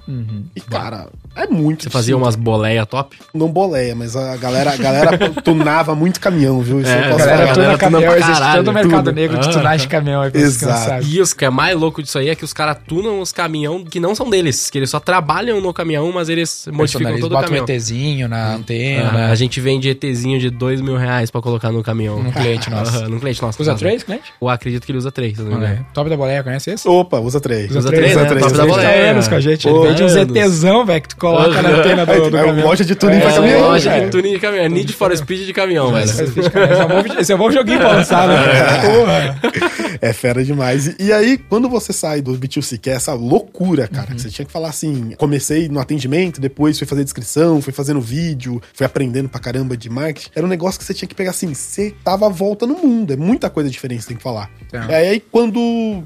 E, 0.56 0.60
cara, 0.62 1.08
é 1.36 1.48
muito 1.48 1.84
Você 1.84 1.90
fazia 1.90 2.18
umas 2.18 2.36
boleia 2.36 2.86
top? 2.86 3.18
Não 3.34 3.48
boleia, 3.50 3.96
mas 3.96 4.16
a 4.16 4.36
galera, 4.38 4.74
a 4.74 4.78
galera 4.78 5.18
tunava 5.44 5.96
muito 5.96 6.20
caminhão, 6.20 6.62
viu? 6.62 6.82
Isso 6.82 6.90
É, 6.90 6.96
eu 6.96 7.00
a 7.06 7.08
posso 7.10 7.20
galera, 7.20 7.38
galera 7.38 7.54
tuna 7.54 7.66
tuna 7.66 7.78
caminhão, 7.78 8.14
existe 8.14 8.32
caralho, 8.34 8.56
todo 8.64 8.68
o 8.68 8.74
mercado 8.74 9.04
tudo. 9.06 9.16
negro 9.16 9.38
de 9.40 9.48
Ah. 9.48 9.52
tunar 9.52 9.78
de 9.78 9.88
caminhão. 9.88 10.22
não 10.24 10.32
Exato. 10.42 11.06
E 11.08 11.22
os 11.22 11.34
que 11.34 11.46
é 11.46 11.50
mais 11.50 11.78
louco 11.80 12.04
disso 12.04 12.18
aí 12.20 12.30
é 12.30 12.36
que 12.36 12.44
os 12.44 12.54
caras 12.54 12.78
tunam 12.88 13.20
os 13.22 13.32
caminhão 13.32 13.84
que 13.86 14.00
não 14.00 14.14
são 14.14 14.30
deles, 14.30 14.70
que 14.70 14.78
eles 14.78 14.90
só 14.90 15.00
trabalham 15.00 15.62
no 15.62 15.74
caminhão, 15.74 16.12
mas 16.12 16.30
eles 16.30 16.68
modificam 16.72 17.12
Personaliza, 17.12 17.22
todo 17.22 17.32
o 17.32 17.36
bota 17.36 17.46
um 17.46 17.50
caminhão. 17.50 17.66
ETzinho 17.68 18.28
na 18.28 18.36
Ah, 18.52 18.56
antena. 18.56 19.28
a 19.32 19.36
gente 19.36 19.60
vende 19.62 19.90
ETzinho 19.90 20.40
de 20.40 20.50
dois 20.50 20.82
mil 20.82 20.98
reais 20.98 21.32
pra 21.32 21.42
colocar 21.42 21.72
no 21.72 21.82
caminhão. 21.82 22.22
Num 22.22 22.32
cliente 22.32 22.70
nosso. 22.70 22.98
Aham, 22.98 23.10
num 23.10 23.20
cliente 23.20 23.42
nosso. 23.42 23.62
Usa 23.62 23.72
no 23.74 23.80
caso. 23.80 23.86
Três, 24.26 24.32
cliente? 24.32 24.34
Eu 24.42 24.50
acredito 24.50 24.86
que 24.86 24.92
ele 24.92 24.98
usa 24.98 25.12
três, 25.12 25.34
se 25.36 25.42
eu 25.42 25.46
não 25.46 25.58
me 25.60 25.66
engano. 25.66 25.86
Top 25.94 26.10
da 26.10 26.18
boleia, 26.18 26.44
conhece 26.44 26.72
esse? 26.72 26.88
Opa, 26.88 27.20
usa 27.20 27.40
três. 27.40 27.70
Usa 27.76 27.90
três, 27.90 28.16
né? 28.16 28.22
usa 28.22 28.26
três. 28.28 28.42
Top 28.42 28.54
usa 28.54 28.58
da 28.58 28.64
três. 28.64 28.76
boleia. 28.76 29.04
Tá 29.06 29.12
anos 29.12 29.28
com 29.28 29.36
a 29.36 29.40
gente. 29.40 29.68
Ele 29.68 29.80
vende 29.88 30.04
anos. 30.04 30.16
ETzão, 30.16 30.86
velho, 30.86 31.02
que 31.02 31.08
tu 31.10 31.18
coloca 31.18 31.62
na 31.62 31.70
Aham. 31.70 31.78
antena 31.80 32.06
do, 32.06 32.30
do 32.30 32.38
É 32.38 32.42
uma 32.42 32.48
caminhão. 32.48 32.68
loja 32.70 32.86
de 32.86 32.96
tuning 32.96 33.20
pra 33.20 33.30
É, 33.30 33.34
caminhão. 33.34 33.62
Loja 33.62 34.00
de 34.02 34.10
tuning 34.10 34.32
de 34.34 34.40
caminhão. 34.40 34.66
É 34.66 34.70
Need 34.70 34.94
for 34.94 35.16
Speed 35.18 35.46
de 35.46 35.54
caminhão, 35.54 35.92
velho. 35.92 36.06
Esse 36.06 36.22
é 36.22 36.86
um 36.86 36.88
bom- 36.88 37.20
Esse 37.20 37.32
é 37.32 37.36
um 37.36 37.38
bom 37.40 37.52
joguinho 37.52 37.80
pra 37.80 37.92
lançar, 37.92 38.28
né? 38.28 38.36
Porra. 38.86 39.40
É 40.02 40.14
fera 40.14 40.44
demais. 40.44 40.96
E, 41.00 41.12
aí, 41.12 41.38
quando 41.38 41.70
você 41.70 41.92
sai 41.94 42.22
do 42.22 42.38
B2C, 42.38 42.78
que 42.78 42.90
é 42.90 42.94
essa 42.94 43.14
loucura, 43.14 43.88
cara, 43.88 44.10
Uhum. 44.10 44.16
que 44.16 44.22
você 44.22 44.30
tinha 44.30 44.46
que 44.46 44.52
falar 44.52 44.70
assim: 44.70 45.12
comecei 45.18 45.68
no 45.70 45.80
atendimento, 45.80 46.40
depois 46.42 46.78
fui 46.78 46.88
fazer 46.88 47.04
descrição, 47.04 47.62
fui 47.62 47.74
fazendo 47.74 48.00
vídeo, 48.02 48.62
fui 48.74 48.86
aprendendo 48.86 49.30
pra 49.30 49.40
caramba 49.40 49.76
de 49.78 49.90
marketing. 49.90 50.30
Era 50.36 50.46
um 50.46 50.50
negócio 50.50 50.80
que 50.80 50.86
você 50.86 50.94
tinha 50.94 51.08
que 51.08 51.16
pegar 51.16 51.32
assim: 51.32 51.54
você 51.54 51.94
tava 52.04 52.26
à 52.28 52.30
volta 52.30 52.66
no 52.68 52.76
mundo. 52.78 53.14
É 53.14 53.16
muita 53.16 53.50
coisa 53.50 53.70
diferente 53.70 54.00
que 54.00 54.04
você 54.04 54.08
tem 54.10 54.18
que 54.18 54.24
falar. 54.24 54.50
É, 54.90 55.10
aí, 55.10 55.20
quando 55.20 55.60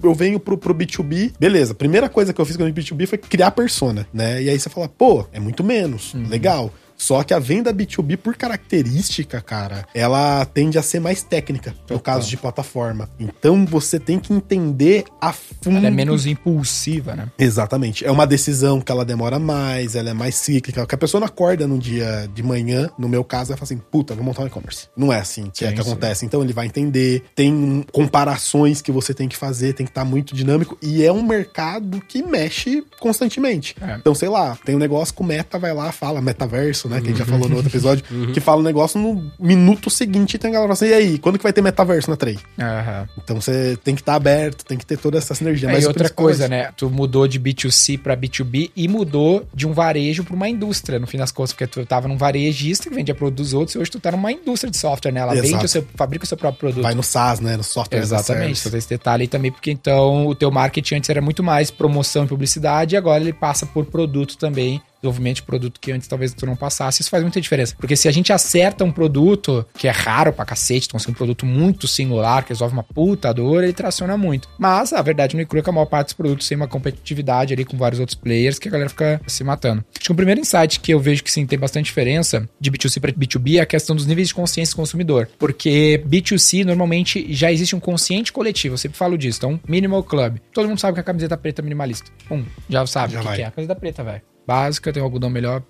eu 0.04 0.14
venho 0.14 0.40
pro, 0.40 0.58
pro 0.58 0.74
B2B, 0.76 1.34
beleza, 1.40 1.72
a 1.72 1.76
primeira 1.76 2.08
coisa 2.10 2.34
que 2.34 2.40
eu 2.40 2.46
fiz 2.46 2.56
quando 2.56 2.68
eu 2.70 2.74
pro 2.74 2.84
B2B 2.84 3.08
foi 3.08 3.18
criar 3.18 3.52
persona, 3.52 4.08
né? 4.14 4.42
E 4.42 4.50
aí 4.50 4.60
você 4.60 4.70
fala, 4.70 4.88
pô, 4.88 5.26
é 5.32 5.40
muito 5.40 5.64
menos, 5.64 6.14
Uhum. 6.14 6.28
legal. 6.28 6.74
Só 7.00 7.24
que 7.24 7.34
a 7.34 7.40
venda 7.40 7.74
B2B, 7.74 8.18
por 8.18 8.36
característica, 8.36 9.42
cara, 9.42 9.86
ela 9.96 10.44
tende 10.46 10.78
a 10.78 10.84
ser 10.84 11.00
mais 11.00 11.24
técnica, 11.24 11.72
no 11.72 11.78
Total. 11.88 12.00
caso 12.02 12.30
de 12.30 12.36
plataforma. 12.36 13.10
Então 13.18 13.66
você 13.66 13.98
tem 13.98 14.20
que 14.20 14.34
entender 14.34 15.06
a 15.20 15.32
fundo. 15.32 15.78
Ela 15.78 15.88
é 15.88 15.92
menos 15.92 16.26
impulsiva, 16.26 17.16
né? 17.16 17.32
Exatamente. 17.40 18.06
É 18.06 18.12
uma 18.12 18.28
decisão 18.28 18.82
que 18.82 18.92
ela 18.92 19.06
demora 19.06 19.40
mais, 19.40 19.96
ela 19.96 20.10
é 20.10 20.14
mais 20.14 20.36
cíclica. 20.36 20.86
Que 20.86 20.96
a 20.96 20.98
pessoa 20.98 21.20
não 21.20 21.28
acorda 21.28 21.66
no 21.66 21.80
dia 21.80 22.30
de 22.34 22.44
manhã, 22.44 22.90
no 23.00 23.08
meu 23.08 23.24
caso, 23.24 23.52
ela 23.52 23.58
fala 23.58 23.66
assim: 23.66 23.78
puta, 23.78 24.14
vou 24.14 24.24
montar 24.24 24.44
um 24.44 24.48
e-commerce. 24.48 24.88
Não 24.96 25.12
é 25.14 25.20
assim 25.20 25.50
que, 25.54 25.64
é 25.64 25.70
Sim, 25.70 25.76
que 25.76 25.84
sim. 25.84 25.90
acontece. 25.90 26.26
Então 26.26 26.44
ele 26.44 26.52
vai 26.52 26.66
entender, 26.66 27.24
tem 27.34 27.86
comparações 27.94 28.82
que 28.82 28.92
você 28.92 29.14
tem 29.14 29.30
que 29.30 29.38
fazer, 29.38 29.74
tem 29.74 29.86
que 29.86 29.92
estar 29.92 30.04
muito 30.04 30.36
dinâmico. 30.36 30.78
E 30.82 31.06
é 31.06 31.12
um 31.12 31.24
mercado 31.24 32.02
que 32.02 32.22
mexe 32.22 32.84
constantemente. 33.00 33.76
É. 33.82 33.96
Então, 33.96 34.14
sei 34.14 34.28
lá, 34.28 34.58
tem 34.66 34.76
um 34.76 34.80
negócio 34.80 35.14
que 35.14 35.22
o 35.22 35.26
Meta 35.26 35.58
vai 35.58 35.74
lá, 35.74 35.92
fala, 35.92 36.22
metaverso, 36.22 36.89
né? 36.90 37.00
Que 37.02 37.08
a 37.08 37.10
gente 37.10 37.18
já 37.20 37.24
Uhum. 37.26 37.32
falou 37.32 37.50
no 37.50 37.56
outro 37.58 37.70
episódio, 37.72 38.04
que 38.34 38.40
fala 38.40 38.60
um 38.62 38.64
negócio 38.64 39.00
no 39.00 39.32
minuto 39.40 39.90
seguinte 39.90 40.38
tem 40.38 40.50
a 40.50 40.54
galera 40.54 40.74
assim, 40.74 40.86
e 40.88 40.94
aí, 40.94 41.18
quando 41.20 41.38
que 41.38 41.44
vai 41.44 41.54
ter 41.54 41.62
metaverso 41.62 42.10
na 42.10 42.16
Trade? 42.18 42.40
Aham. 42.60 43.08
Então 43.24 43.40
você 43.40 43.78
tem 43.84 43.96
que 43.96 44.02
estar 44.02 44.16
aberto, 44.16 44.64
tem 44.66 44.78
que 44.78 44.86
ter 44.86 44.98
toda 44.98 45.18
essa 45.18 45.34
sinergia. 45.36 45.70
É, 45.70 45.74
Mas 45.74 45.84
e 45.84 45.86
o 45.86 45.90
outra 45.90 46.10
coisa, 46.10 46.46
é- 46.46 46.48
né? 46.48 46.72
Tu 46.76 46.90
mudou 46.90 47.28
de 47.28 47.40
B2C 47.40 47.98
pra 47.98 48.16
B2B 48.16 48.72
e 48.76 48.88
mudou 48.88 49.46
de 49.54 49.68
um 49.68 49.74
varejo 49.74 50.24
pra 50.24 50.36
uma 50.36 50.50
indústria, 50.50 51.00
no 51.00 51.08
fim 51.08 51.18
das 51.18 51.32
contas, 51.32 51.54
porque 51.54 51.68
tu 51.68 51.86
tava 51.86 52.08
num 52.08 52.18
varejista 52.18 52.90
que 52.90 52.96
vendia 52.96 53.14
produtos 53.16 53.48
dos 53.48 53.54
outros 53.54 53.76
e 53.76 53.80
hoje 53.80 53.92
tu 53.92 54.00
tá 54.00 54.12
numa 54.12 54.32
indústria 54.32 54.70
de 54.72 54.78
software, 54.78 55.12
né? 55.12 55.20
Ela 55.22 55.34
Exato. 55.34 55.48
vende 55.50 55.66
o 55.66 55.68
seu, 55.70 55.86
fabrica 55.96 56.26
o 56.26 56.28
seu 56.28 56.38
próprio 56.38 56.60
produto. 56.60 56.84
Vai 56.84 56.96
no 56.96 57.04
SaaS, 57.04 57.40
né? 57.40 57.56
No 57.58 57.64
software. 57.64 58.00
Exatamente, 58.00 58.62
fazer 58.62 58.78
esse 58.78 58.90
detalhe 58.90 59.24
aí 59.24 59.28
também, 59.28 59.52
porque 59.52 59.72
então 59.72 60.28
o 60.28 60.36
teu 60.36 60.50
marketing 60.52 60.96
antes 60.96 61.10
era 61.10 61.22
muito 61.22 61.44
mais 61.44 61.70
promoção 61.72 62.26
e 62.26 62.28
publicidade, 62.28 62.96
e 62.96 62.98
agora 62.98 63.22
ele 63.22 63.34
passa 63.34 63.66
por 63.66 63.86
produto 63.86 64.38
também, 64.38 64.82
desenvolvimento 65.02 65.38
de 65.38 65.44
produto 65.44 65.80
que 65.80 65.92
antes 65.92 66.08
talvez 66.08 66.34
tu 66.34 66.46
não 66.46 66.56
passasse. 66.56 67.02
Isso 67.02 67.10
faz 67.10 67.24
muita 67.24 67.40
diferença. 67.42 67.76
Porque 67.78 67.96
se 67.96 68.08
a 68.08 68.12
gente 68.12 68.32
acerta 68.32 68.84
um 68.84 68.92
produto, 68.92 69.66
que 69.78 69.88
é 69.88 69.92
raro 69.92 70.32
pra 70.34 70.46
cacete, 70.46 70.88
então 70.88 70.98
assim, 70.98 71.12
um 71.12 71.14
produto 71.14 71.46
muito 71.46 71.88
singular, 71.88 72.44
que 72.44 72.50
resolve 72.50 72.74
uma 72.74 72.84
puta 72.84 73.34
dor, 73.34 73.64
ele 73.64 73.74
traciona 73.74 74.18
muito. 74.18 74.48
Mas 74.58 74.94
a 74.94 75.02
verdade 75.02 75.36
no 75.36 75.42
é 75.42 75.46
que 75.46 75.70
a 75.70 75.74
maior 75.74 75.86
parte 75.86 76.08
dos 76.08 76.14
produtos 76.14 76.48
tem 76.48 76.56
uma 76.56 76.68
competitividade 76.68 77.54
ali 77.54 77.66
com 77.66 77.78
vários 77.78 78.00
outros 78.00 78.16
players 78.16 78.60
que 78.60 78.68
a 78.68 78.72
galera 78.72 78.90
fica 78.90 79.22
se 79.28 79.44
matando. 79.44 79.84
Acho 79.98 80.06
que 80.06 80.12
o 80.12 80.16
primeiro 80.16 80.42
insight 80.42 80.80
que 80.80 80.94
eu 80.94 81.00
vejo 81.00 81.24
que 81.24 81.32
sim 81.32 81.46
tem 81.46 81.58
bastante 81.58 81.86
diferença 81.86 82.48
de 82.60 82.72
B2C 82.72 83.00
para 83.00 83.12
B2B 83.12 83.58
é 83.58 83.62
a 83.62 83.66
questão 83.66 83.96
dos 83.96 84.06
níveis 84.06 84.30
de 84.30 84.34
consciência 84.34 84.74
do 84.74 84.78
consumidor. 84.78 85.30
Porque 85.38 86.04
B2C 86.08 86.64
normalmente 86.64 87.34
já 87.34 87.52
existe 87.52 87.76
um 87.76 87.80
consciente 87.80 88.32
coletivo, 88.32 88.74
eu 88.74 88.78
sempre 88.78 88.98
falo 88.98 89.18
disso. 89.18 89.40
Então, 89.40 89.60
Minimal 89.68 90.04
Club. 90.04 90.38
Todo 90.54 90.68
mundo 90.68 90.80
sabe 90.80 90.94
que 90.94 91.00
é 91.00 91.02
a 91.02 91.06
camiseta 91.06 91.38
preta 91.38 91.62
minimalista. 91.62 92.12
Um, 92.30 92.46
já 92.70 92.86
sabe 92.86 93.14
Já 93.14 93.22
o 93.22 93.24
que, 93.24 93.36
que 93.36 93.42
é 93.42 93.46
a 93.46 93.52
camiseta 93.52 93.80
preta, 93.80 94.04
velho. 94.04 94.22
Básica, 94.50 94.92
tem 94.92 95.00
um 95.00 95.06
algodão 95.06 95.30
melhor, 95.30 95.62